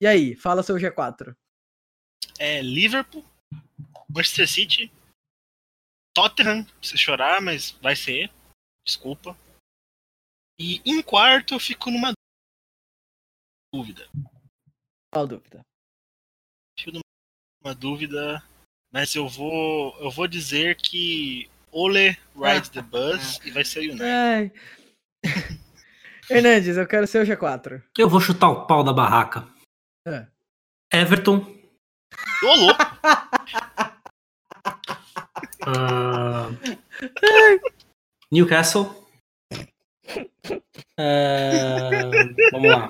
E 0.00 0.06
aí, 0.08 0.34
fala 0.34 0.64
seu 0.64 0.74
G4. 0.74 1.34
É 2.38 2.60
Liverpool, 2.60 3.24
Manchester 4.14 4.48
City, 4.48 4.92
Tottenham, 6.14 6.66
se 6.82 6.96
chorar, 6.98 7.40
mas 7.40 7.72
vai 7.82 7.96
ser. 7.96 8.30
Desculpa. 8.86 9.36
E 10.58 10.82
em 10.84 11.02
quarto 11.02 11.54
eu 11.54 11.60
fico 11.60 11.90
numa 11.90 12.12
dúvida. 13.72 14.08
Qual 15.12 15.26
dúvida? 15.26 15.64
Fico 16.78 16.98
numa 17.62 17.74
dúvida, 17.74 18.42
mas 18.92 19.14
eu 19.14 19.28
vou 19.28 19.96
eu 19.98 20.10
vou 20.10 20.28
dizer 20.28 20.76
que 20.76 21.50
Ole 21.70 22.18
rides 22.36 22.68
the 22.68 22.82
bus 22.82 23.40
e 23.44 23.50
vai 23.50 23.64
ser 23.64 23.80
o 23.80 23.82
United. 23.84 24.04
Ai. 24.04 24.52
Hernandes, 26.30 26.76
eu 26.76 26.86
quero 26.86 27.06
ser 27.06 27.22
o 27.22 27.26
G4. 27.26 27.82
Eu 27.98 28.08
vou 28.08 28.20
chutar 28.20 28.50
o 28.50 28.66
pau 28.66 28.84
da 28.84 28.92
barraca. 28.92 29.48
É. 30.06 30.26
Everton. 30.92 31.38
Ô, 32.42 32.54
louco! 32.54 32.82
ah, 35.66 36.50
Newcastle. 38.30 38.90
Ah, 40.98 41.90
vamos 42.52 42.70
lá. 42.70 42.88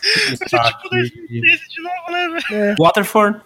Tipo 0.00 0.90
de 0.90 1.82
né, 2.10 2.28
velho? 2.28 2.54
É. 2.54 2.74
Waterford. 2.78 3.40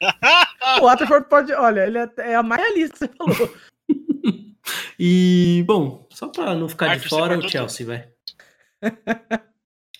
O 0.80 0.82
Waterford 0.82 1.28
pode. 1.28 1.52
Olha, 1.52 1.86
ele 1.86 1.98
é, 1.98 2.08
é 2.18 2.34
a 2.36 2.42
mais 2.42 2.74
lista 2.74 3.08
que 3.08 3.16
você 3.16 3.34
falou. 3.34 3.54
E, 5.00 5.64
bom, 5.66 6.06
só 6.10 6.28
pra 6.28 6.54
não 6.54 6.68
ficar 6.68 6.88
de 6.88 6.92
Arthur, 6.92 7.08
você 7.08 7.08
fora, 7.08 7.38
o 7.38 7.48
Chelsea, 7.48 7.86
vai. 7.86 8.06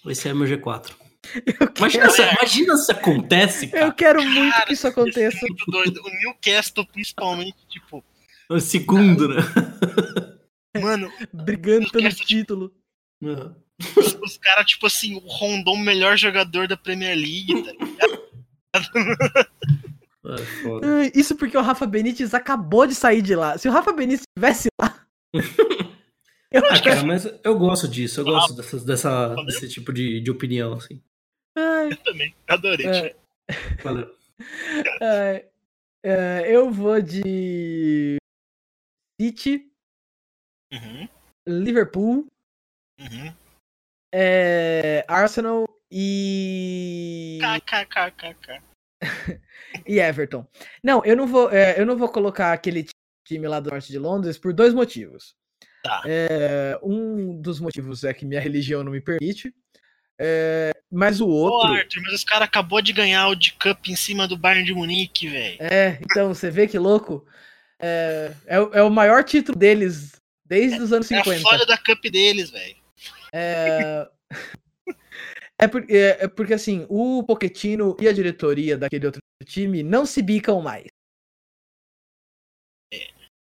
Esse 0.07 0.29
é 0.29 0.35
meu 0.35 0.47
G4. 0.47 0.95
Eu 1.61 1.69
Imagina, 1.79 2.03
quero, 2.09 2.13
se, 2.13 2.23
imagina 2.23 2.77
se 2.77 2.93
acontece, 2.93 3.65
eu 3.67 3.71
cara. 3.71 3.93
quero 3.93 4.23
muito 4.25 4.53
Cara, 4.53 4.67
que 4.67 4.73
isso 4.73 4.87
aconteça. 4.87 5.37
Isso 5.37 5.47
é 5.47 5.71
doido. 5.71 6.01
O 6.05 6.11
Newcastle, 6.11 6.87
principalmente, 6.87 7.57
tipo, 7.69 8.05
O 8.49 8.59
segundo, 8.61 9.29
né? 9.29 9.37
mano, 10.81 11.11
Brigando 11.33 11.91
pelo 11.91 12.03
Newcastle, 12.05 12.27
título. 12.27 12.73
Uhum. 13.23 13.55
os, 13.97 14.15
os 14.23 14.39
caras, 14.39 14.67
tipo 14.67 14.87
assim, 14.87 15.15
o 15.17 15.19
Rondon, 15.19 15.73
o 15.75 15.79
melhor 15.79 16.17
jogador 16.17 16.67
da 16.69 16.77
Premier 16.77 17.17
League, 17.17 17.63
tá 17.65 17.73
ligado? 17.73 19.49
É. 20.25 20.35
Ai, 20.85 21.13
Isso 21.15 21.35
porque 21.37 21.57
o 21.57 21.63
Rafa 21.63 21.87
Benítez 21.87 22.35
acabou 22.35 22.87
de 22.87 22.95
sair 22.95 23.23
de 23.23 23.35
lá. 23.35 23.57
Se 23.57 23.67
o 23.67 23.73
Rafa 23.73 23.93
Benítez 23.93 24.23
estivesse 24.29 24.69
lá. 24.79 25.07
eu 26.53 26.63
Ah, 26.67 26.73
acho 26.73 26.83
que. 26.83 26.89
cara, 26.91 27.03
mas 27.03 27.27
eu 27.43 27.59
gosto 27.59 27.89
disso, 27.89 28.21
eu 28.21 28.25
gosto 28.25 28.53
dessas, 28.55 28.85
dessa, 28.85 29.35
desse 29.47 29.69
tipo 29.69 29.91
de, 29.91 30.21
de 30.21 30.31
opinião, 30.31 30.75
assim. 30.75 31.01
Ai, 31.59 31.93
Eu 31.93 31.97
também, 32.05 32.35
adorei. 32.47 32.87
É. 32.87 33.17
Valeu. 33.83 34.15
ai, 35.03 35.49
é, 36.05 36.45
eu 36.47 36.71
vou 36.71 37.01
de. 37.03 38.19
City, 39.21 39.69
Uhum, 40.73 41.09
Liverpool, 41.49 42.27
uhum. 43.01 43.35
é, 44.15 45.05
Arsenal 45.09 45.65
e. 45.91 47.39
KKKKK. 47.41 48.63
e 49.87 49.99
Everton. 49.99 50.47
Não, 50.85 51.03
eu 51.05 51.17
não 51.17 51.27
vou, 51.27 51.51
é, 51.51 51.81
eu 51.81 51.87
não 51.87 51.97
vou 51.97 52.11
colocar 52.11 52.53
aquele 52.53 52.87
time 53.27 53.49
lá 53.49 53.61
do 53.61 53.71
norte 53.71 53.91
de 53.91 53.99
Londres 53.99 54.39
por 54.39 54.53
dois 54.53 54.75
motivos. 54.75 55.35
Tá. 55.83 56.03
É, 56.07 56.79
um 56.83 57.41
dos 57.41 57.61
motivos 57.61 58.05
é 58.05 58.13
que 58.13 58.27
minha 58.27 58.41
religião 58.41 58.85
não 58.85 58.93
me 58.93 59.01
permite. 59.01 59.55
É, 60.19 60.73
mas 60.91 61.21
o 61.21 61.29
outro. 61.29 61.71
Arthur, 61.73 62.03
mas 62.03 62.13
os 62.15 62.25
caras 62.25 62.49
acabou 62.49 62.83
de 62.83 62.93
ganhar 62.93 63.29
o 63.29 63.35
de 63.35 63.53
Cup 63.53 63.87
em 63.89 63.97
cima 63.97 64.27
do 64.27 64.37
Bayern 64.37 64.65
de 64.65 64.75
Munique, 64.75 65.29
velho. 65.29 65.57
É, 65.61 65.99
então, 66.03 66.35
você 66.35 66.51
vê 66.51 66.67
que 66.67 66.79
louco. 66.79 67.27
É, 67.81 68.33
é, 68.47 68.61
o- 68.61 68.75
é 68.75 68.83
o 68.83 68.91
maior 68.91 69.23
título 69.23 69.57
deles 69.57 70.13
desde 70.45 70.81
os 70.81 70.93
anos 70.93 71.11
É 71.13 71.19
a 71.19 71.25
50. 71.25 71.41
foda 71.49 71.65
da 71.67 71.79
Cup 71.79 72.03
deles, 72.11 72.51
velho. 72.51 72.77
É, 73.33 74.09
é, 75.61 75.69
por- 75.69 75.85
é- 75.89 76.25
é 76.25 76.29
porque 76.29 76.55
assim, 76.55 76.85
o 76.89 77.23
Pochettino 77.23 77.97
e 78.01 78.09
a 78.09 78.13
diretoria 78.13 78.77
daquele 78.77 79.07
outro 79.07 79.21
time 79.45 79.83
não 79.85 80.05
se 80.05 80.21
bicam 80.23 80.61
mais. 80.61 80.87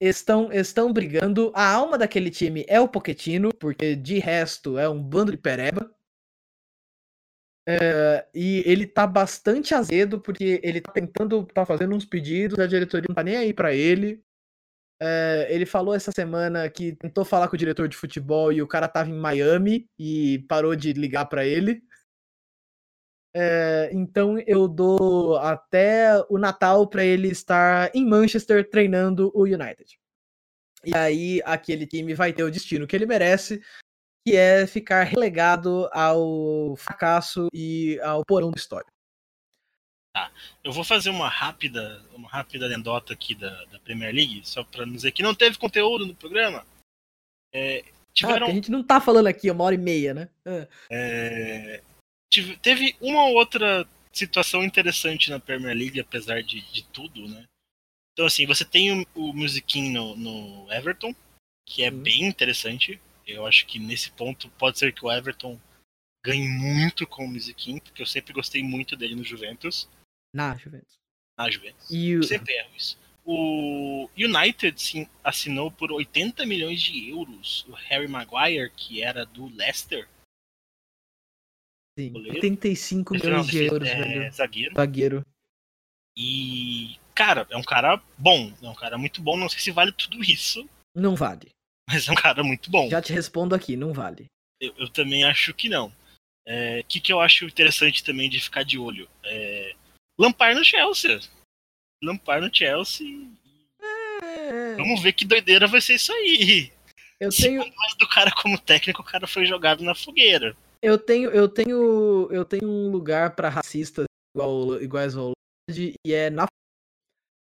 Estão, 0.01 0.51
estão 0.51 0.91
brigando. 0.91 1.51
A 1.55 1.71
alma 1.71 1.97
daquele 1.97 2.29
time 2.29 2.65
é 2.67 2.79
o 2.81 2.87
Pochettino, 2.87 3.53
porque 3.53 3.95
de 3.95 4.19
resto 4.19 4.77
é 4.77 4.89
um 4.89 5.01
bando 5.01 5.31
de 5.31 5.37
pereba. 5.37 5.94
É, 7.67 8.27
e 8.33 8.63
ele 8.65 8.85
tá 8.85 9.07
bastante 9.07 9.73
azedo, 9.73 10.19
porque 10.19 10.59
ele 10.63 10.81
tá 10.81 10.91
tentando, 10.91 11.45
tá 11.45 11.65
fazendo 11.65 11.95
uns 11.95 12.05
pedidos, 12.05 12.59
a 12.59 12.67
diretoria 12.67 13.07
não 13.09 13.15
tá 13.15 13.23
nem 13.23 13.37
aí 13.37 13.53
pra 13.53 13.73
ele. 13.73 14.23
É, 15.01 15.47
ele 15.49 15.65
falou 15.65 15.93
essa 15.93 16.11
semana 16.11 16.69
que 16.69 16.95
tentou 16.95 17.25
falar 17.25 17.47
com 17.49 17.55
o 17.55 17.59
diretor 17.59 17.87
de 17.87 17.97
futebol 17.97 18.51
e 18.53 18.61
o 18.61 18.67
cara 18.67 18.87
tava 18.87 19.09
em 19.09 19.17
Miami 19.17 19.89
e 19.99 20.45
parou 20.47 20.75
de 20.75 20.93
ligar 20.93 21.25
pra 21.25 21.45
ele. 21.45 21.83
É, 23.37 23.89
então 23.91 24.39
eu 24.47 24.65
dou 24.65 25.35
até 25.37 26.23
o 26.29 26.37
Natal 26.37 26.87
pra 26.87 27.03
ele 27.03 27.27
estar 27.27 27.93
em 27.93 28.05
Manchester 28.05 28.69
treinando 28.69 29.29
o 29.35 29.43
United. 29.43 29.99
E 30.85 30.95
aí 30.95 31.41
aquele 31.43 31.85
time 31.85 32.13
vai 32.13 32.31
ter 32.31 32.43
o 32.43 32.51
destino 32.51 32.87
que 32.87 32.95
ele 32.95 33.05
merece, 33.05 33.61
que 34.25 34.35
é 34.35 34.65
ficar 34.65 35.03
relegado 35.03 35.87
ao 35.93 36.75
fracasso 36.77 37.47
e 37.53 37.99
ao 38.01 38.25
porão 38.25 38.49
da 38.49 38.57
história. 38.57 38.87
Eu 40.63 40.71
vou 40.71 40.83
fazer 40.83 41.09
uma 41.09 41.27
rápida, 41.27 42.01
uma 42.13 42.27
rápida 42.27 42.65
anedota 42.65 43.13
aqui 43.13 43.35
da, 43.35 43.65
da 43.65 43.79
Premier 43.79 44.13
League, 44.15 44.41
só 44.47 44.65
não 44.77 44.93
dizer 44.93 45.11
que 45.11 45.21
não 45.21 45.35
teve 45.35 45.57
conteúdo 45.57 46.05
no 46.07 46.15
programa. 46.15 46.65
É, 47.53 47.79
Ah, 47.85 47.91
tiveram, 48.13 48.47
a 48.47 48.51
gente 48.51 48.71
não 48.71 48.81
tá 48.81 48.99
falando 48.99 49.27
aqui 49.27 49.51
uma 49.51 49.63
hora 49.63 49.75
e 49.75 49.77
meia, 49.77 50.13
né? 50.13 50.29
Ah. 50.45 50.67
é, 50.89 51.83
tive- 52.31 52.57
teve 52.57 52.95
uma 53.01 53.25
ou 53.25 53.35
outra 53.35 53.85
situação 54.11 54.63
interessante 54.63 55.29
na 55.29 55.39
Premier 55.39 55.75
League, 55.75 55.99
apesar 55.99 56.41
de, 56.41 56.61
de 56.71 56.83
tudo, 56.85 57.27
né? 57.27 57.43
Então, 58.13 58.25
assim, 58.25 58.45
você 58.45 58.63
tem 58.63 59.01
o, 59.01 59.05
o 59.13 59.33
Musiquinho 59.33 60.15
no, 60.15 60.15
no 60.65 60.71
Everton, 60.73 61.13
que 61.67 61.83
é 61.83 61.91
Sim. 61.91 62.01
bem 62.01 62.23
interessante. 62.23 62.99
Eu 63.25 63.45
acho 63.45 63.65
que 63.65 63.79
nesse 63.79 64.11
ponto 64.11 64.49
pode 64.51 64.77
ser 64.79 64.93
que 64.93 65.05
o 65.05 65.11
Everton 65.11 65.59
ganhe 66.23 66.47
muito 66.47 67.05
com 67.07 67.25
o 67.25 67.27
Musiquinho, 67.27 67.81
porque 67.81 68.01
eu 68.01 68.05
sempre 68.05 68.33
gostei 68.33 68.63
muito 68.63 68.95
dele 68.95 69.15
no 69.15 69.23
Juventus. 69.23 69.89
Na 70.33 70.55
Juventus. 70.55 70.95
Na 71.37 71.49
Juventus. 71.49 71.89
E 71.89 72.15
o, 72.17 72.23
Sempre 72.23 72.53
erro 72.53 72.71
isso. 72.75 72.97
O 73.23 74.07
United 74.15 74.79
sim, 74.79 75.07
assinou 75.23 75.71
por 75.71 75.91
80 75.91 76.45
milhões 76.45 76.81
de 76.81 77.09
euros 77.09 77.65
o 77.67 77.71
Harry 77.73 78.07
Maguire, 78.07 78.71
que 78.71 79.01
era 79.01 79.25
do 79.25 79.47
Leicester. 79.47 80.07
sim, 81.97 82.11
goleiro? 82.11 82.35
85 82.35 83.13
Não, 83.13 83.19
milhões 83.19 83.47
de 83.47 83.63
euros, 83.63 83.87
é, 83.89 83.95
velho. 83.95 84.31
zagueiro. 84.33 84.75
Zagueiro. 84.75 85.25
E, 86.17 86.97
cara, 87.15 87.47
é 87.49 87.57
um 87.57 87.63
cara 87.63 88.01
bom. 88.17 88.53
É 88.61 88.69
um 88.69 88.75
cara 88.75 88.97
muito 88.97 89.21
bom. 89.21 89.35
Não 89.35 89.49
sei 89.49 89.59
se 89.59 89.71
vale 89.71 89.91
tudo 89.91 90.23
isso, 90.23 90.67
Não 90.93 91.15
vale. 91.15 91.51
Mas 91.87 92.07
é 92.07 92.11
um 92.11 92.15
cara 92.15 92.43
muito 92.43 92.69
bom. 92.69 92.89
Já 92.89 93.01
te 93.01 93.13
respondo 93.13 93.53
aqui, 93.55 93.75
não 93.75 93.93
vale. 93.93 94.25
Eu, 94.59 94.73
eu 94.77 94.89
também 94.89 95.23
acho 95.23 95.53
que 95.53 95.69
não. 95.69 95.87
O 96.47 96.83
que, 96.87 96.99
que 96.99 97.11
eu 97.11 97.19
acho 97.19 97.45
interessante 97.45 98.03
também 98.03 98.29
de 98.29 98.39
ficar 98.39 98.63
de 98.63 98.77
olho? 98.77 99.09
É, 99.23 99.73
Lampard 100.19 100.57
no 100.57 100.63
Chelsea. 100.63 101.19
Lampard 102.03 102.45
no 102.47 102.53
Chelsea. 102.55 103.07
É, 103.81 104.75
Vamos 104.75 105.01
ver 105.01 105.13
que 105.13 105.25
doideira 105.25 105.67
vai 105.67 105.81
ser 105.81 105.95
isso 105.95 106.11
aí. 106.13 106.71
eu 107.19 107.31
Se 107.31 107.43
tenho, 107.43 107.63
do 107.97 108.07
cara 108.07 108.31
como 108.31 108.59
técnico, 108.59 109.01
o 109.01 109.05
cara 109.05 109.25
foi 109.27 109.45
jogado 109.45 109.83
na 109.83 109.95
fogueira. 109.95 110.55
eu 110.81 110.97
tenho, 110.97 111.29
eu 111.31 111.49
tenho, 111.49 112.29
eu 112.31 112.45
tenho 112.45 112.67
um 112.69 112.89
lugar 112.91 113.35
pra 113.35 113.49
racistas 113.49 114.05
igual, 114.35 114.81
iguais 114.81 115.15
ao 115.15 115.31
Lorde, 115.69 115.93
e 116.05 116.13
é 116.13 116.29
na 116.29 116.45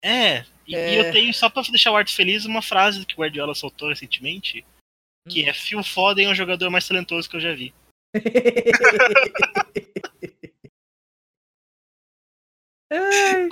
É, 0.05 0.45
e, 0.67 0.75
É. 0.75 0.95
e 0.95 0.99
eu 0.99 1.13
tenho, 1.13 1.33
só 1.33 1.49
pra 1.49 1.63
deixar 1.63 1.93
o 1.93 1.97
Arthur 1.97 2.13
feliz, 2.13 2.45
uma 2.45 2.61
frase 2.63 3.05
que 3.07 3.15
o 3.15 3.19
Guardiola 3.19 3.55
soltou 3.55 3.89
recentemente, 3.89 4.65
que 5.29 5.45
Hum. 5.45 5.49
é 5.49 5.53
Phil 5.55 5.83
Foden 5.85 6.27
é 6.27 6.31
o 6.31 6.35
jogador 6.35 6.71
mais 6.71 6.87
talentoso 6.87 7.29
que 7.31 7.37
eu 7.37 7.41
já 7.41 7.55
vi. 7.55 7.73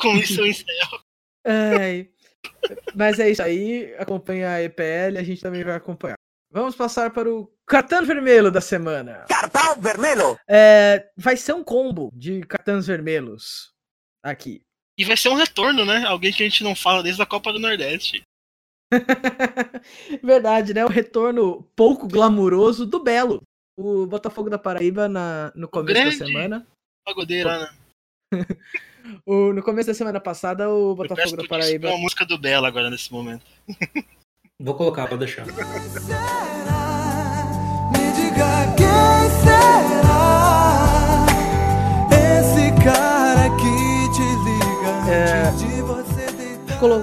Com 0.01 0.17
isso 0.17 0.41
eu 0.41 0.47
encerro. 0.47 1.01
ai. 1.47 2.09
Mas 2.95 3.19
é 3.19 3.31
isso 3.31 3.43
aí. 3.43 3.95
Acompanha 3.99 4.51
a 4.51 4.63
EPL, 4.63 5.19
a 5.19 5.23
gente 5.23 5.41
também 5.41 5.65
vai 5.65 5.75
acompanhar. 5.75 6.17
Vamos 6.53 6.75
passar 6.75 7.11
para 7.13 7.29
o 7.33 7.51
cartão 7.67 8.05
vermelho 8.05 8.51
da 8.51 8.61
semana. 8.61 9.25
Cartão 9.29 9.81
vermelho. 9.81 10.37
É, 10.49 11.09
vai 11.17 11.37
ser 11.37 11.53
um 11.55 11.63
combo 11.63 12.11
de 12.13 12.41
cartões 12.43 12.87
vermelhos 12.87 13.73
aqui. 14.23 14.61
E 15.01 15.05
vai 15.05 15.17
ser 15.17 15.31
um 15.31 15.35
retorno, 15.35 15.83
né? 15.87 16.05
Alguém 16.05 16.31
que 16.31 16.43
a 16.43 16.47
gente 16.47 16.63
não 16.63 16.75
fala 16.75 17.03
desde 17.03 17.23
a 17.23 17.27
Copa 17.27 17.55
do 17.55 17.59
Nordeste. 17.59 18.23
Verdade, 20.23 20.75
né? 20.75 20.85
O 20.85 20.91
retorno 20.91 21.67
pouco 21.75 22.07
glamuroso 22.07 22.85
do 22.85 23.03
Belo. 23.03 23.41
O 23.79 24.05
Botafogo 24.05 24.51
da 24.51 24.59
Paraíba 24.59 25.09
na, 25.09 25.51
no 25.57 25.69
começo 25.69 25.95
grande 25.95 26.19
da 26.19 26.27
semana. 26.27 26.67
Pagodeira, 27.03 27.73
né? 28.31 28.47
O, 29.25 29.55
no 29.55 29.63
começo 29.63 29.89
da 29.89 29.95
semana 29.95 30.21
passada, 30.21 30.69
o 30.69 30.95
Botafogo 30.95 31.39
da 31.39 31.49
Paraíba. 31.49 31.89
uma 31.89 31.99
música 31.99 32.27
do 32.27 32.37
Bela 32.37 32.69
agora 32.69 32.91
nesse 32.91 33.11
momento. 33.11 33.45
Vou 34.61 34.75
colocar, 34.75 35.09
pode 35.09 35.21
deixar. 35.21 35.47
Quem 35.47 35.55
será? 35.55 36.21
Me 37.91 38.13
diga 38.13 38.77
quem 38.77 39.41
será? 39.43 39.60
É. 45.11 45.51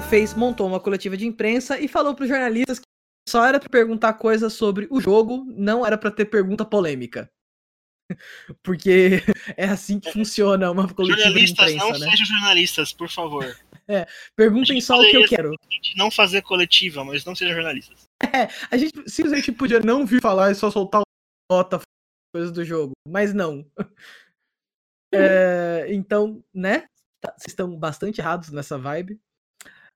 fez, 0.10 0.34
montou 0.34 0.66
uma 0.66 0.80
coletiva 0.80 1.18
de 1.18 1.26
imprensa 1.26 1.78
e 1.80 1.88
falou 1.88 2.16
para 2.16 2.24
os 2.24 2.30
jornalistas 2.30 2.80
que 2.80 2.86
só 3.28 3.46
era 3.46 3.60
para 3.60 3.70
perguntar 3.70 4.14
coisas 4.14 4.54
sobre 4.54 4.88
o 4.90 5.02
jogo, 5.02 5.46
não 5.50 5.86
era 5.86 5.98
para 5.98 6.10
ter 6.10 6.26
pergunta 6.26 6.64
polêmica. 6.64 7.30
Porque 8.64 9.22
é 9.58 9.66
assim 9.66 10.00
que 10.00 10.12
funciona 10.12 10.72
uma 10.72 10.88
coletiva 10.88 11.18
de 11.18 11.24
Jornalistas, 11.24 11.76
não 11.76 11.88
imprensa, 11.88 12.06
né? 12.06 12.12
sejam 12.12 12.26
jornalistas, 12.26 12.94
por 12.94 13.10
favor. 13.10 13.58
Perguntem 14.36 14.80
só 14.80 14.98
o 15.00 15.10
que 15.10 15.18
eu 15.18 15.28
quero. 15.28 15.54
Não 15.96 16.10
fazer 16.10 16.42
coletiva, 16.42 17.04
mas 17.04 17.26
não 17.26 17.36
sejam 17.36 17.56
jornalistas. 17.56 18.04
A 18.72 18.78
gente 18.78 18.94
simplesmente 19.10 19.52
podia 19.52 19.80
não 19.80 20.06
vir 20.06 20.22
falar 20.22 20.52
e 20.52 20.56
só 20.56 20.72
soltar 20.72 21.02
nota 21.52 21.82
coisas 22.34 22.52
do 22.52 22.64
jogo, 22.64 22.94
mas 23.08 23.34
não. 23.34 23.66
É, 25.14 25.88
então, 25.90 26.44
né? 26.54 26.88
Tá- 27.22 27.34
Vocês 27.38 27.52
estão 27.52 27.76
bastante 27.77 28.19
errados 28.22 28.49
nessa 28.49 28.77
vibe. 28.77 29.19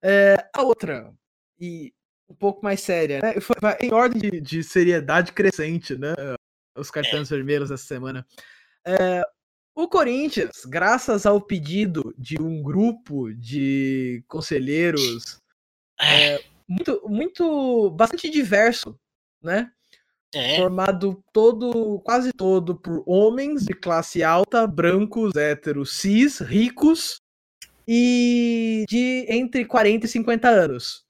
É, 0.04 0.50
a 0.54 0.62
outra, 0.64 1.14
e 1.60 1.94
um 2.30 2.34
pouco 2.36 2.64
mais 2.64 2.82
séria, 2.82 3.20
né? 3.22 3.40
Foi- 3.42 3.56
em 3.82 3.94
ordem 3.94 4.20
de, 4.20 4.42
de 4.42 4.64
seriedade 4.64 5.32
crescente, 5.34 5.98
né? 5.98 6.14
Os 6.78 6.90
cartões 6.90 7.30
vermelhos 7.30 7.70
essa 7.70 7.86
semana. 7.86 8.26
É, 8.86 9.24
o 9.76 9.88
Corinthians, 9.88 10.66
graças 10.66 11.26
ao 11.26 11.40
pedido 11.40 12.14
de 12.18 12.42
um 12.42 12.62
grupo 12.64 13.34
de 13.34 14.24
conselheiros 14.28 15.38
É, 16.00 16.44
muito, 16.68 17.08
muito, 17.08 17.92
bastante 17.92 18.30
diverso, 18.30 19.00
né? 19.42 19.72
É, 20.34 20.58
Formado 20.58 21.24
todo, 21.34 22.00
quase 22.02 22.32
todo 22.32 22.76
por 22.76 23.04
homens 23.06 23.66
de 23.66 23.74
classe 23.74 24.24
alta, 24.24 24.66
brancos, 24.66 25.36
héteros, 25.36 25.94
cis, 25.98 26.40
ricos 26.40 27.22
e 27.88 28.86
de 28.88 29.26
entre 29.28 29.66
40 29.66 30.06
e 30.06 30.10
50 30.10 30.48
anos. 30.48 31.06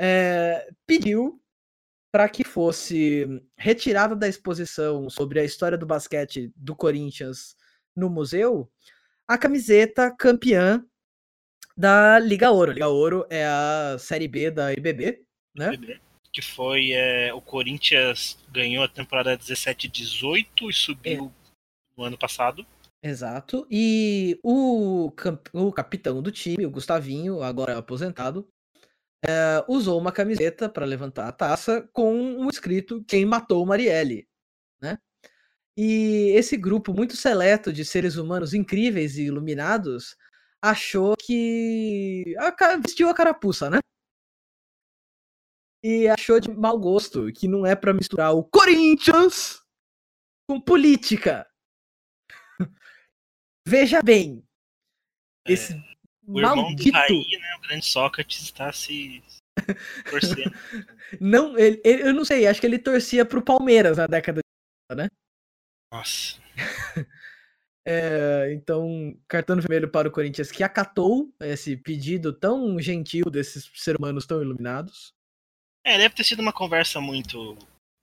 É, 0.00 0.70
pediu 0.86 1.38
para 2.10 2.28
que 2.28 2.44
fosse 2.44 3.42
retirada 3.56 4.16
da 4.16 4.28
exposição 4.28 5.08
sobre 5.08 5.40
a 5.40 5.44
história 5.44 5.78
do 5.78 5.86
basquete 5.86 6.52
do 6.56 6.74
Corinthians 6.74 7.54
no 7.94 8.08
museu 8.08 8.70
a 9.26 9.38
camiseta 9.38 10.14
campeã 10.14 10.84
da 11.76 12.18
Liga 12.18 12.50
Ouro. 12.50 12.72
Liga 12.72 12.88
Ouro 12.88 13.26
é 13.30 13.46
a 13.46 13.96
série 13.98 14.28
B 14.28 14.50
da 14.50 14.72
IBB, 14.72 15.24
né? 15.54 15.70
Que 16.32 16.40
foi 16.40 16.92
é, 16.92 17.32
o 17.34 17.40
Corinthians 17.40 18.38
ganhou 18.50 18.82
a 18.84 18.88
temporada 18.88 19.36
17-18 19.36 20.70
e 20.70 20.72
subiu 20.72 21.32
no 21.96 22.04
ano 22.04 22.18
passado. 22.18 22.66
Exato. 23.02 23.66
E 23.70 24.38
o, 24.42 25.12
o 25.52 25.72
capitão 25.72 26.22
do 26.22 26.30
time, 26.30 26.64
o 26.64 26.70
Gustavinho, 26.70 27.42
agora 27.42 27.76
aposentado, 27.76 28.48
eh, 29.24 29.64
usou 29.68 30.00
uma 30.00 30.12
camiseta 30.12 30.68
para 30.68 30.86
levantar 30.86 31.28
a 31.28 31.32
taça 31.32 31.88
com 31.92 32.12
um 32.14 32.48
escrito 32.48 33.04
Quem 33.06 33.24
matou 33.24 33.64
Marielle, 33.64 34.26
né? 34.80 34.98
E 35.76 36.32
esse 36.36 36.56
grupo 36.56 36.92
muito 36.92 37.16
seleto 37.16 37.72
de 37.72 37.84
seres 37.84 38.16
humanos 38.16 38.54
incríveis 38.54 39.16
e 39.16 39.24
iluminados 39.24 40.16
achou 40.60 41.14
que 41.18 42.34
vestiu 42.82 43.08
a 43.08 43.14
carapuça, 43.14 43.70
né? 43.70 43.78
E 45.82 46.08
achou 46.08 46.38
de 46.38 46.50
mau 46.50 46.78
gosto 46.78 47.32
que 47.32 47.48
não 47.48 47.66
é 47.66 47.74
para 47.74 47.92
misturar 47.92 48.32
o 48.34 48.44
Corinthians 48.44 49.60
com 50.48 50.60
política. 50.60 51.46
Veja 53.66 54.00
bem, 54.02 54.44
esse 55.46 55.74
O 56.26 56.38
irmão 56.38 56.56
do 56.56 56.62
maldito 56.62 56.96
Raí, 56.96 57.26
né, 57.40 57.56
o 57.56 57.60
grande 57.62 57.84
Sócrates, 57.86 58.42
está 58.42 58.72
se 58.72 59.22
torcendo. 60.08 60.52
não, 61.20 61.58
ele, 61.58 61.80
ele- 61.84 62.08
eu 62.08 62.14
não 62.14 62.24
sei, 62.24 62.46
acho 62.46 62.60
que 62.60 62.66
ele 62.66 62.78
torcia 62.78 63.24
pro 63.24 63.42
Palmeiras 63.42 63.96
na 63.98 64.06
década 64.06 64.40
de 64.40 65.08
Nossa. 65.92 66.40
É, 67.84 68.52
então, 68.52 69.18
cartão 69.26 69.56
vermelho 69.56 69.90
para 69.90 70.06
o 70.06 70.12
Corinthians 70.12 70.52
que 70.52 70.62
acatou 70.62 71.34
esse 71.40 71.76
pedido 71.76 72.32
tão 72.32 72.78
gentil 72.78 73.24
desses 73.24 73.68
seres 73.74 73.98
humanos 73.98 74.24
tão 74.24 74.40
iluminados. 74.40 75.12
É, 75.84 75.98
deve 75.98 76.14
ter 76.14 76.24
sido 76.24 76.40
uma 76.40 76.52
conversa 76.52 77.00
muito 77.00 77.56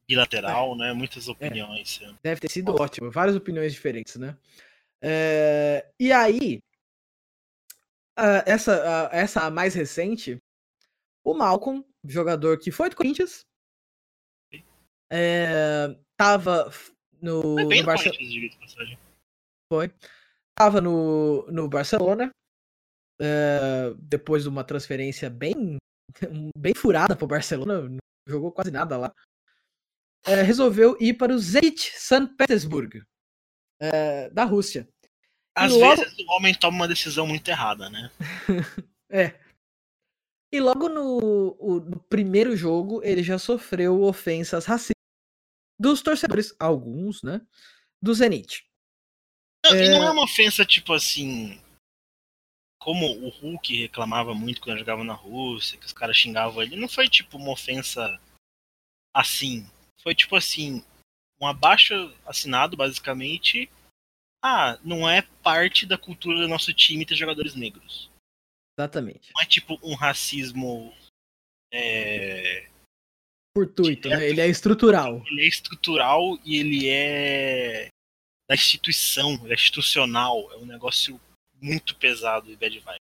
bilateral, 0.07 0.75
né? 0.75 0.91
Muitas 0.93 1.27
opiniões. 1.27 2.01
é. 2.01 2.13
Deve 2.23 2.41
ter 2.41 2.49
sido 2.49 2.73
ótimo, 2.75 3.09
várias 3.11 3.35
opiniões 3.35 3.71
diferentes, 3.73 4.15
né? 4.15 4.37
É, 5.01 5.89
e 5.99 6.11
aí, 6.11 6.59
a- 8.17 8.43
essa, 8.45 9.07
a- 9.07 9.15
essa 9.15 9.45
a 9.45 9.51
mais 9.51 9.73
recente, 9.73 10.37
o 11.23 11.33
Malcolm, 11.33 11.85
jogador 12.05 12.59
que 12.59 12.71
foi 12.71 12.89
do 12.89 12.95
Corinthians, 12.95 13.41
é, 15.11 15.95
tava 16.17 16.69
no, 17.21 17.41
Foi 17.41 17.65
bem 17.67 17.79
no 17.81 17.85
Barcelona. 17.85 18.17
Foi. 19.71 19.91
Tava 20.57 20.81
no, 20.81 21.45
no 21.51 21.69
Barcelona. 21.69 22.29
eh, 23.21 23.93
depois 23.99 24.43
de 24.43 24.49
uma 24.49 24.63
transferência 24.63 25.29
bem, 25.29 25.77
bem 26.57 26.73
furada 26.75 27.15
pro 27.15 27.27
Barcelona. 27.27 27.81
Não 27.89 27.97
jogou 28.27 28.51
quase 28.51 28.71
nada 28.71 28.97
lá. 28.97 29.13
eh, 30.25 30.41
resolveu 30.41 30.97
ir 30.99 31.13
para 31.15 31.33
o 31.33 31.39
Zenit 31.39 31.91
St. 31.95 32.27
Petersburg. 32.37 33.01
eh, 33.81 34.29
da 34.31 34.43
Rússia. 34.43 34.87
Às 35.55 35.71
logo- 35.73 35.95
vezes 36.01 36.17
o 36.19 36.31
homem 36.33 36.53
toma 36.53 36.75
uma 36.77 36.87
decisão 36.87 37.25
muito 37.25 37.47
errada, 37.49 37.89
né? 37.89 38.11
É. 39.11 39.39
E 40.51 40.59
logo 40.59 40.87
no, 40.89 41.55
o- 41.59 41.79
no 41.79 41.99
primeiro 42.03 42.55
jogo, 42.55 43.01
ele 43.03 43.23
já 43.23 43.37
sofreu 43.39 44.01
ofensas 44.03 44.65
racistas 44.65 44.95
dos 45.79 46.01
torcedores, 46.01 46.53
alguns, 46.59 47.23
né? 47.23 47.41
Do 48.01 48.13
Zenit. 48.13 48.65
Não, 49.65 49.71
E 49.75 49.89
não 49.89 50.03
É. 50.03 50.07
é 50.07 50.11
uma 50.11 50.23
ofensa, 50.23 50.65
tipo 50.65 50.93
assim. 50.93 51.59
Como 52.89 53.05
o 53.05 53.29
Hulk 53.29 53.81
reclamava 53.81 54.33
muito 54.33 54.61
quando 54.61 54.79
jogava 54.79 55.03
na 55.03 55.13
Rússia, 55.13 55.77
que 55.77 55.85
os 55.85 55.93
caras 55.93 56.17
xingavam 56.17 56.63
ele. 56.63 56.75
Não 56.75 56.89
foi 56.89 57.07
tipo 57.07 57.37
uma 57.37 57.51
ofensa 57.51 58.19
assim. 59.13 59.63
Foi 60.01 60.15
tipo 60.15 60.35
assim. 60.35 60.83
Um 61.39 61.45
abaixo 61.45 61.93
assinado, 62.25 62.75
basicamente. 62.75 63.69
Ah, 64.43 64.79
não 64.83 65.07
é 65.07 65.21
parte 65.21 65.85
da 65.85 65.99
cultura 65.99 66.39
do 66.39 66.47
nosso 66.47 66.73
time 66.73 67.05
ter 67.05 67.13
jogadores 67.13 67.53
negros. 67.53 68.09
Exatamente. 68.75 69.31
Não 69.35 69.41
é 69.43 69.45
tipo 69.45 69.79
um 69.83 69.93
racismo. 69.93 70.91
É, 71.71 72.67
Fortuito, 73.55 74.09
né? 74.09 74.27
Ele 74.27 74.41
é 74.41 74.47
estrutural. 74.47 75.23
ele 75.27 75.43
é 75.43 75.47
estrutural 75.47 76.39
e 76.43 76.57
ele 76.57 76.89
é 76.89 77.89
da 78.49 78.55
instituição, 78.55 79.33
ele 79.43 79.51
é 79.51 79.55
institucional. 79.55 80.51
É 80.53 80.57
um 80.57 80.65
negócio 80.65 81.21
muito 81.61 81.95
pesado 81.95 82.49
e 82.51 82.55
bad 82.55 82.79
vibe. 82.79 82.99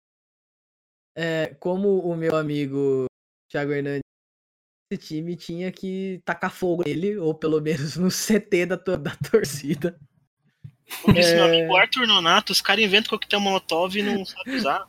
É, 1.16 1.55
como 1.60 2.01
o 2.01 2.16
meu 2.16 2.36
amigo 2.36 3.06
Thiago 3.51 3.72
Hernandes, 3.72 4.02
esse 4.93 5.01
time 5.06 5.36
tinha 5.36 5.70
que 5.70 6.20
tacar 6.24 6.51
fogo 6.52 6.82
nele, 6.85 7.16
ou 7.16 7.35
pelo 7.35 7.60
menos 7.60 7.97
no 7.97 8.09
CT 8.10 8.66
da, 8.66 8.76
tor- 8.78 8.98
da 8.98 9.14
torcida. 9.16 9.98
Como 11.02 11.14
disse 11.14 11.35
meu 11.35 11.44
É. 11.44 11.48
amigo 11.48 11.76
Arthur 11.76 12.06
Nonato, 12.06 12.52
os 12.52 12.60
caras 12.60 12.85
inventam 12.85 13.10
coquetel 13.10 13.40
molotov 13.40 13.97
e 13.97 14.02
não 14.02 14.24
sabem 14.24 14.56
usar. 14.56 14.89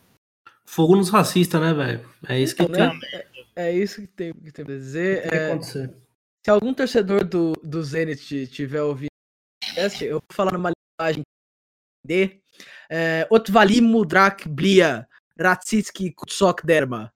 Fogo 0.65 0.95
nos 0.95 1.09
racistas, 1.09 1.61
né, 1.61 1.73
velho? 1.73 2.09
É 2.27 2.39
isso 2.39 2.55
que 2.55 2.63
Então, 2.63 2.89
tem, 2.99 2.99
né? 3.11 3.25
É 3.55 3.71
isso 3.71 4.01
que 4.01 4.07
tem, 4.07 4.33
que 4.33 4.51
tem 4.51 4.65
pra 4.65 4.75
dizer. 4.75 5.29
que 5.29 5.35
É, 5.35 5.51
acontecer. 5.51 5.95
se 6.43 6.49
algum 6.49 6.73
torcedor 6.73 7.23
do, 7.23 7.53
do 7.63 7.83
Zenit 7.83 8.47
tiver 8.47 8.81
ouvido, 8.81 9.09
esse, 9.77 10.05
eu 10.05 10.13
vou 10.19 10.23
falar 10.31 10.51
numa 10.53 10.71
linguagem 10.71 11.23
de 12.05 12.41
é, 12.89 13.27
Otvali 13.29 13.81
Mudrak 13.81 14.47
Blia 14.47 15.07
Ratsitski 15.39 16.11
Kutsok 16.11 16.65
Derma. 16.65 17.13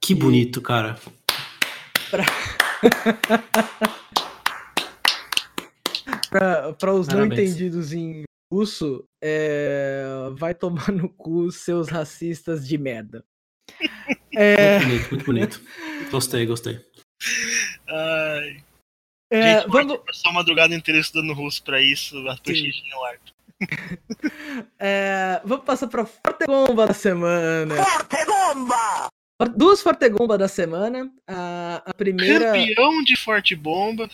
Que 0.00 0.14
bonito, 0.14 0.60
cara. 0.60 0.98
Para 6.78 6.92
os 6.94 7.08
não 7.08 7.20
Parabéns. 7.20 7.50
entendidos 7.52 7.92
em 7.92 8.24
russo, 8.52 9.04
é, 9.22 10.04
vai 10.36 10.54
tomar 10.54 10.92
no 10.92 11.08
cu 11.08 11.50
seus 11.50 11.88
racistas 11.88 12.68
de 12.68 12.76
merda. 12.78 13.24
É, 14.32 14.78
Muito 14.84 14.86
bonito, 14.86 15.10
muito 15.10 15.24
bonito. 15.24 15.62
Gostei, 16.10 16.46
gostei. 16.46 16.80
Ai, 17.88 18.62
é, 19.30 19.60
gente, 19.60 19.68
vamos, 19.70 19.98
passou 20.06 20.30
a 20.30 20.34
madrugada 20.34 20.74
inteira 20.74 21.00
estudando 21.00 21.32
russo 21.32 21.62
pra 21.64 21.80
isso, 21.80 22.16
a 22.28 22.36
xixi 22.36 22.90
no 22.90 23.04
ar. 23.04 23.18
É, 24.78 25.40
vamos 25.44 25.64
passar 25.64 25.86
pra 25.88 26.04
Fortegomba 26.04 26.86
da 26.86 26.94
semana. 26.94 27.74
Fortegomba! 27.84 29.08
Duas 29.56 29.82
Fortegomba 29.82 30.38
da 30.38 30.48
semana. 30.48 31.10
A, 31.28 31.82
a 31.86 31.94
primeira. 31.94 32.52
Campeão 32.52 33.02
de 33.04 33.16
Forte 33.16 33.54
Bomba, 33.56 34.08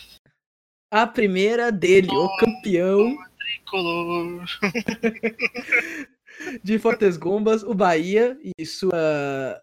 A 0.91 1.05
primeira 1.07 1.71
dele, 1.71 2.09
o 2.11 2.35
campeão 2.37 3.15
tricolor. 3.37 4.45
de 6.63 6.79
Fortes 6.79 7.17
Gombas, 7.17 7.63
o 7.63 7.73
Bahia 7.73 8.37
e 8.57 8.65
sua 8.65 9.61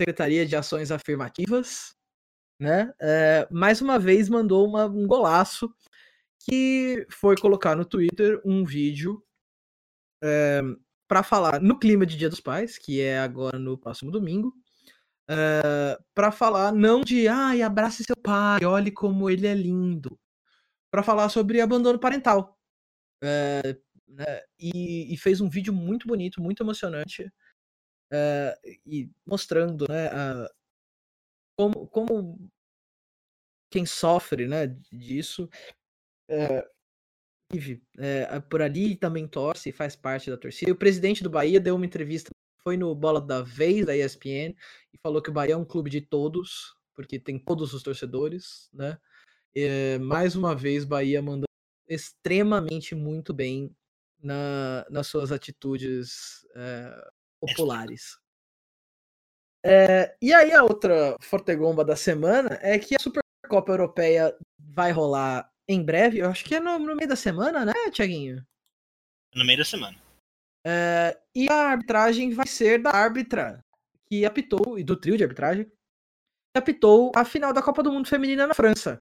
Secretaria 0.00 0.44
de 0.46 0.56
Ações 0.56 0.90
Afirmativas, 0.90 1.94
né? 2.60 2.92
é, 3.00 3.46
mais 3.50 3.80
uma 3.80 3.98
vez 3.98 4.28
mandou 4.28 4.66
uma- 4.68 4.86
um 4.86 5.06
golaço 5.06 5.72
que 6.46 7.06
foi 7.10 7.36
colocar 7.36 7.76
no 7.76 7.84
Twitter 7.84 8.40
um 8.44 8.64
vídeo 8.64 9.22
para 11.08 11.22
falar 11.22 11.60
no 11.60 11.78
clima 11.78 12.06
de 12.06 12.16
Dia 12.16 12.28
dos 12.28 12.40
Pais, 12.40 12.78
que 12.78 13.00
é 13.00 13.18
agora 13.18 13.58
no 13.58 13.76
próximo 13.76 14.10
domingo, 14.10 14.54
para 16.14 16.32
falar 16.32 16.72
não 16.72 17.02
de 17.02 17.28
ai, 17.28 17.62
abrace 17.62 18.04
seu 18.04 18.16
pai, 18.16 18.64
olhe 18.64 18.90
como 18.90 19.28
ele 19.30 19.46
é 19.46 19.54
lindo, 19.54 20.18
para 20.90 21.02
falar 21.02 21.28
sobre 21.28 21.60
abandono 21.60 21.98
parental. 21.98 22.58
É, 23.22 23.76
né, 24.08 24.42
e, 24.58 25.12
e 25.14 25.16
fez 25.18 25.40
um 25.40 25.48
vídeo 25.50 25.72
muito 25.72 26.06
bonito, 26.08 26.42
muito 26.42 26.62
emocionante, 26.62 27.30
eh, 28.12 28.58
e 28.86 29.10
mostrando 29.26 29.86
né, 29.88 30.08
a- 30.08 30.50
como, 31.56 31.86
como 31.88 32.38
quem 33.70 33.86
sofre 33.86 34.46
né, 34.46 34.66
disso 34.92 35.48
eh, 36.32 36.66
vive 37.52 37.82
eh, 37.98 38.40
por 38.40 38.62
ali 38.62 38.96
também 38.96 39.28
torce 39.28 39.68
e 39.68 39.72
faz 39.72 39.94
parte 39.94 40.30
da 40.30 40.36
torcida. 40.36 40.70
E 40.70 40.72
o 40.72 40.76
presidente 40.76 41.22
do 41.22 41.30
Bahia 41.30 41.60
deu 41.60 41.76
uma 41.76 41.86
entrevista, 41.86 42.30
foi 42.62 42.76
no 42.76 42.94
Bola 42.94 43.20
da 43.20 43.42
Vez, 43.42 43.84
da 43.84 43.96
ESPN, 43.96 44.56
e 44.92 44.98
falou 45.02 45.20
que 45.20 45.30
o 45.30 45.32
Bahia 45.32 45.54
é 45.54 45.56
um 45.56 45.64
clube 45.64 45.90
de 45.90 46.00
todos, 46.00 46.74
porque 46.94 47.18
tem 47.18 47.38
todos 47.38 47.74
os 47.74 47.82
torcedores, 47.82 48.70
né? 48.72 48.98
Eh, 49.54 49.98
mais 49.98 50.34
uma 50.34 50.54
vez, 50.54 50.84
Bahia 50.84 51.20
mandando 51.20 51.44
extremamente 51.86 52.94
muito 52.94 53.34
bem 53.34 53.74
na- 54.22 54.86
nas 54.88 55.08
suas 55.08 55.30
atitudes 55.30 56.46
eh, 56.54 57.10
populares. 57.40 58.16
Eh, 59.64 60.16
e 60.20 60.32
aí 60.32 60.52
a 60.52 60.62
outra 60.64 61.16
fortegomba 61.20 61.84
da 61.84 61.94
semana 61.96 62.58
é 62.62 62.78
que 62.78 62.94
a 62.94 62.98
Supercopa 62.98 63.72
Europeia 63.72 64.34
vai 64.58 64.90
rolar 64.90 65.51
em 65.68 65.82
breve, 65.82 66.18
eu 66.18 66.30
acho 66.30 66.44
que 66.44 66.54
é 66.54 66.60
no, 66.60 66.78
no 66.78 66.96
meio 66.96 67.08
da 67.08 67.16
semana, 67.16 67.64
né, 67.64 67.72
Tiaguinho? 67.90 68.44
No 69.34 69.44
meio 69.44 69.58
da 69.58 69.64
semana. 69.64 69.96
Eh, 70.64 71.20
e 71.34 71.50
a 71.50 71.70
arbitragem 71.70 72.30
vai 72.32 72.46
ser 72.46 72.80
da 72.80 72.90
árbitra 72.90 73.64
que 74.06 74.24
apitou, 74.24 74.78
e 74.78 74.84
do 74.84 74.96
trio 74.96 75.16
de 75.16 75.24
arbitragem, 75.24 75.64
que 75.64 76.58
apitou 76.58 77.12
a 77.16 77.24
final 77.24 77.52
da 77.52 77.62
Copa 77.62 77.82
do 77.82 77.92
Mundo 77.92 78.08
Feminina 78.08 78.46
na 78.46 78.54
França. 78.54 78.98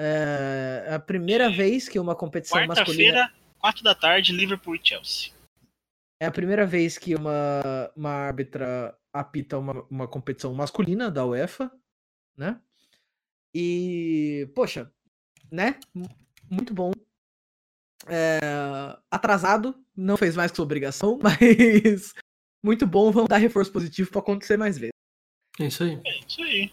É 0.00 0.94
a 0.94 0.98
primeira 1.00 1.50
vez 1.50 1.88
que 1.88 1.98
uma 1.98 2.14
competição 2.14 2.64
masculina. 2.66 3.18
Quarta-feira, 3.18 3.34
4 3.58 3.82
da 3.82 3.94
tarde, 3.94 4.32
Liverpool 4.32 4.76
e 4.76 4.80
Chelsea. 4.82 5.32
É 6.20 6.26
a 6.26 6.30
primeira 6.30 6.64
vez 6.64 6.96
que 6.96 7.14
uma, 7.14 7.92
uma 7.96 8.10
árbitra 8.10 8.96
apita 9.12 9.58
uma, 9.58 9.82
uma 9.90 10.08
competição 10.08 10.54
masculina 10.54 11.10
da 11.10 11.26
UEFA, 11.26 11.70
né? 12.36 12.60
E, 13.54 14.50
poxa, 14.54 14.92
né? 15.50 15.78
Muito 16.50 16.72
bom. 16.72 16.92
É, 18.06 18.38
atrasado, 19.10 19.74
não 19.96 20.16
fez 20.16 20.36
mais 20.36 20.50
que 20.50 20.56
sua 20.56 20.64
obrigação, 20.64 21.18
mas 21.22 22.14
muito 22.62 22.86
bom. 22.86 23.10
Vamos 23.10 23.28
dar 23.28 23.36
reforço 23.38 23.72
positivo 23.72 24.10
para 24.10 24.20
acontecer 24.20 24.56
mais 24.56 24.78
vezes. 24.78 24.92
É 25.60 25.66
isso 25.66 25.82
aí. 25.82 26.00
É 26.04 26.18
isso 26.18 26.42
aí. 26.42 26.72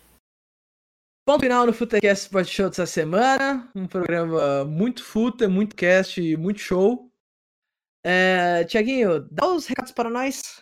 Ponto 1.25 1.41
final 1.41 1.65
no 1.65 1.73
Futecast 1.73 2.25
Sport 2.25 2.47
Show 2.47 2.69
dessa 2.69 2.85
semana. 2.85 3.69
Um 3.73 3.87
programa 3.87 4.63
muito 4.63 5.03
futa, 5.03 5.49
muito 5.49 5.75
cast, 5.75 6.21
muito 6.37 6.59
show. 6.59 7.11
É, 8.03 8.63
Tiaguinho, 8.65 9.21
dá 9.31 9.47
os 9.47 9.65
recados 9.65 9.91
para 9.91 10.11
nós. 10.11 10.61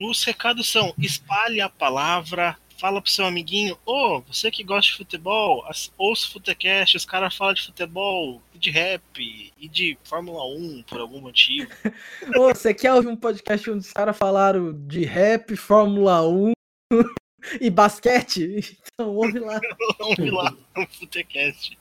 Os 0.00 0.22
recados 0.22 0.70
são: 0.70 0.94
espalhe 0.96 1.60
a 1.60 1.68
palavra, 1.68 2.56
fala 2.78 3.02
pro 3.02 3.10
seu 3.10 3.26
amiguinho, 3.26 3.76
ô, 3.84 4.20
você 4.22 4.50
que 4.50 4.62
gosta 4.62 4.92
de 4.92 4.98
futebol, 4.98 5.64
ouça 5.98 6.28
o 6.28 6.32
Futecast, 6.32 6.96
os 6.96 7.04
caras 7.04 7.34
falam 7.34 7.54
de 7.54 7.66
futebol, 7.66 8.40
e 8.54 8.58
de 8.58 8.70
rap, 8.70 9.52
e 9.58 9.68
de 9.68 9.98
Fórmula 10.04 10.44
1, 10.46 10.84
por 10.84 11.00
algum 11.00 11.20
motivo. 11.20 11.68
Ô, 12.38 12.54
você 12.54 12.72
quer 12.72 12.94
ouvir 12.94 13.08
um 13.08 13.16
podcast 13.16 13.68
onde 13.70 13.80
os 13.80 13.92
caras 13.92 14.16
falaram 14.16 14.72
de 14.86 15.04
rap, 15.04 15.56
Fórmula 15.56 16.26
1 16.26 16.52
e 17.60 17.68
basquete? 17.68 18.78
Então 18.94 19.14
ouve 19.14 19.40
lá. 19.40 19.60
Vamos 19.98 20.32
lá 20.32 20.56
no 20.76 20.86
Futecast. 20.86 21.76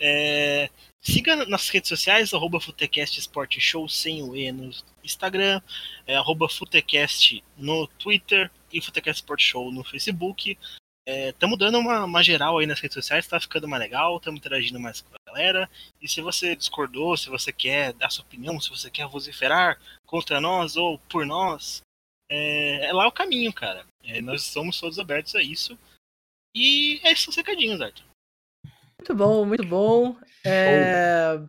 É, 0.00 0.70
siga 0.98 1.36
nas 1.44 1.68
redes 1.68 1.90
sociais, 1.90 2.32
arroba 2.32 2.58
Futecast 2.58 3.18
Sport 3.20 3.58
Show, 3.58 3.86
sem 3.86 4.22
o 4.22 4.34
E 4.34 4.50
no 4.50 4.70
Instagram, 5.04 5.60
é, 6.06 6.16
arroba 6.16 6.48
Futecast 6.48 7.44
no 7.58 7.86
Twitter 7.86 8.50
e 8.72 8.80
Futecast 8.80 9.22
Sport 9.22 9.40
Show 9.42 9.72
no 9.72 9.84
Facebook. 9.84 10.58
Estamos 11.04 11.58
dando 11.58 11.78
uma, 11.78 12.04
uma 12.04 12.22
geral 12.22 12.58
aí 12.58 12.66
nas 12.66 12.78
redes 12.78 12.94
sociais, 12.94 13.26
tá 13.26 13.40
ficando 13.40 13.66
mais 13.66 13.82
legal, 13.82 14.16
estamos 14.16 14.38
interagindo 14.38 14.78
mais 14.78 15.00
com 15.00 15.14
a 15.14 15.32
galera. 15.32 15.68
E 16.00 16.08
se 16.08 16.20
você 16.20 16.54
discordou, 16.54 17.16
se 17.16 17.28
você 17.28 17.52
quer 17.52 17.92
dar 17.92 18.10
sua 18.10 18.24
opinião, 18.24 18.60
se 18.60 18.70
você 18.70 18.88
quer 18.88 19.08
vociferar 19.08 19.80
contra 20.06 20.40
nós 20.40 20.76
ou 20.76 20.98
por 21.00 21.26
nós, 21.26 21.82
é, 22.30 22.86
é 22.86 22.92
lá 22.92 23.06
o 23.08 23.12
caminho, 23.12 23.52
cara. 23.52 23.84
É, 24.04 24.20
nós 24.20 24.42
somos 24.42 24.78
todos 24.80 24.98
abertos 24.98 25.34
a 25.34 25.42
isso. 25.42 25.76
E 26.54 27.00
é 27.02 27.12
esses 27.12 27.28
os 27.28 27.36
recadinhos, 27.36 27.80
Arthur. 27.80 28.04
Muito 28.98 29.14
bom, 29.14 29.44
muito 29.44 29.66
bom. 29.66 30.16
É, 30.44 31.40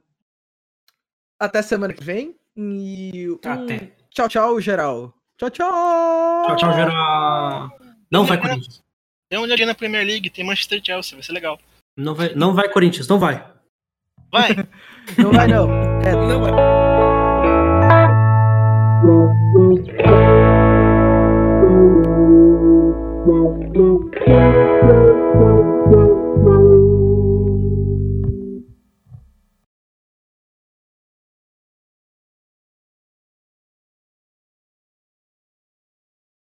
Até 1.40 1.62
semana 1.62 1.94
que 1.94 2.04
vem. 2.04 2.36
E 2.56 3.30
um 3.30 3.40
Até. 3.44 3.92
tchau, 4.10 4.28
tchau, 4.28 4.60
geral. 4.60 5.14
Tchau, 5.38 5.50
tchau! 5.50 6.46
Tchau, 6.46 6.56
tchau, 6.56 6.74
Gerard! 6.74 7.74
Não 8.12 8.26
vai, 8.26 8.40
Corinthians. 8.40 8.84
Dê 9.32 9.38
uma 9.38 9.46
olhadinha 9.46 9.68
na 9.68 9.74
Premier 9.74 10.06
League, 10.06 10.30
tem 10.30 10.46
Manchester 10.46 10.80
Chelsea, 10.84 11.16
vai 11.16 11.24
ser 11.24 11.32
legal. 11.32 11.60
Não 11.98 12.14
vai, 12.14 12.36
não 12.36 12.54
vai 12.54 12.70
Corinthians, 12.70 13.08
não 13.08 13.20
vai. 13.20 13.44
Vai! 14.32 14.50
não 15.18 15.32
vai, 15.32 15.48
não. 15.48 15.72
É, 16.02 16.12
não 16.12 16.40
vai. 16.40 16.52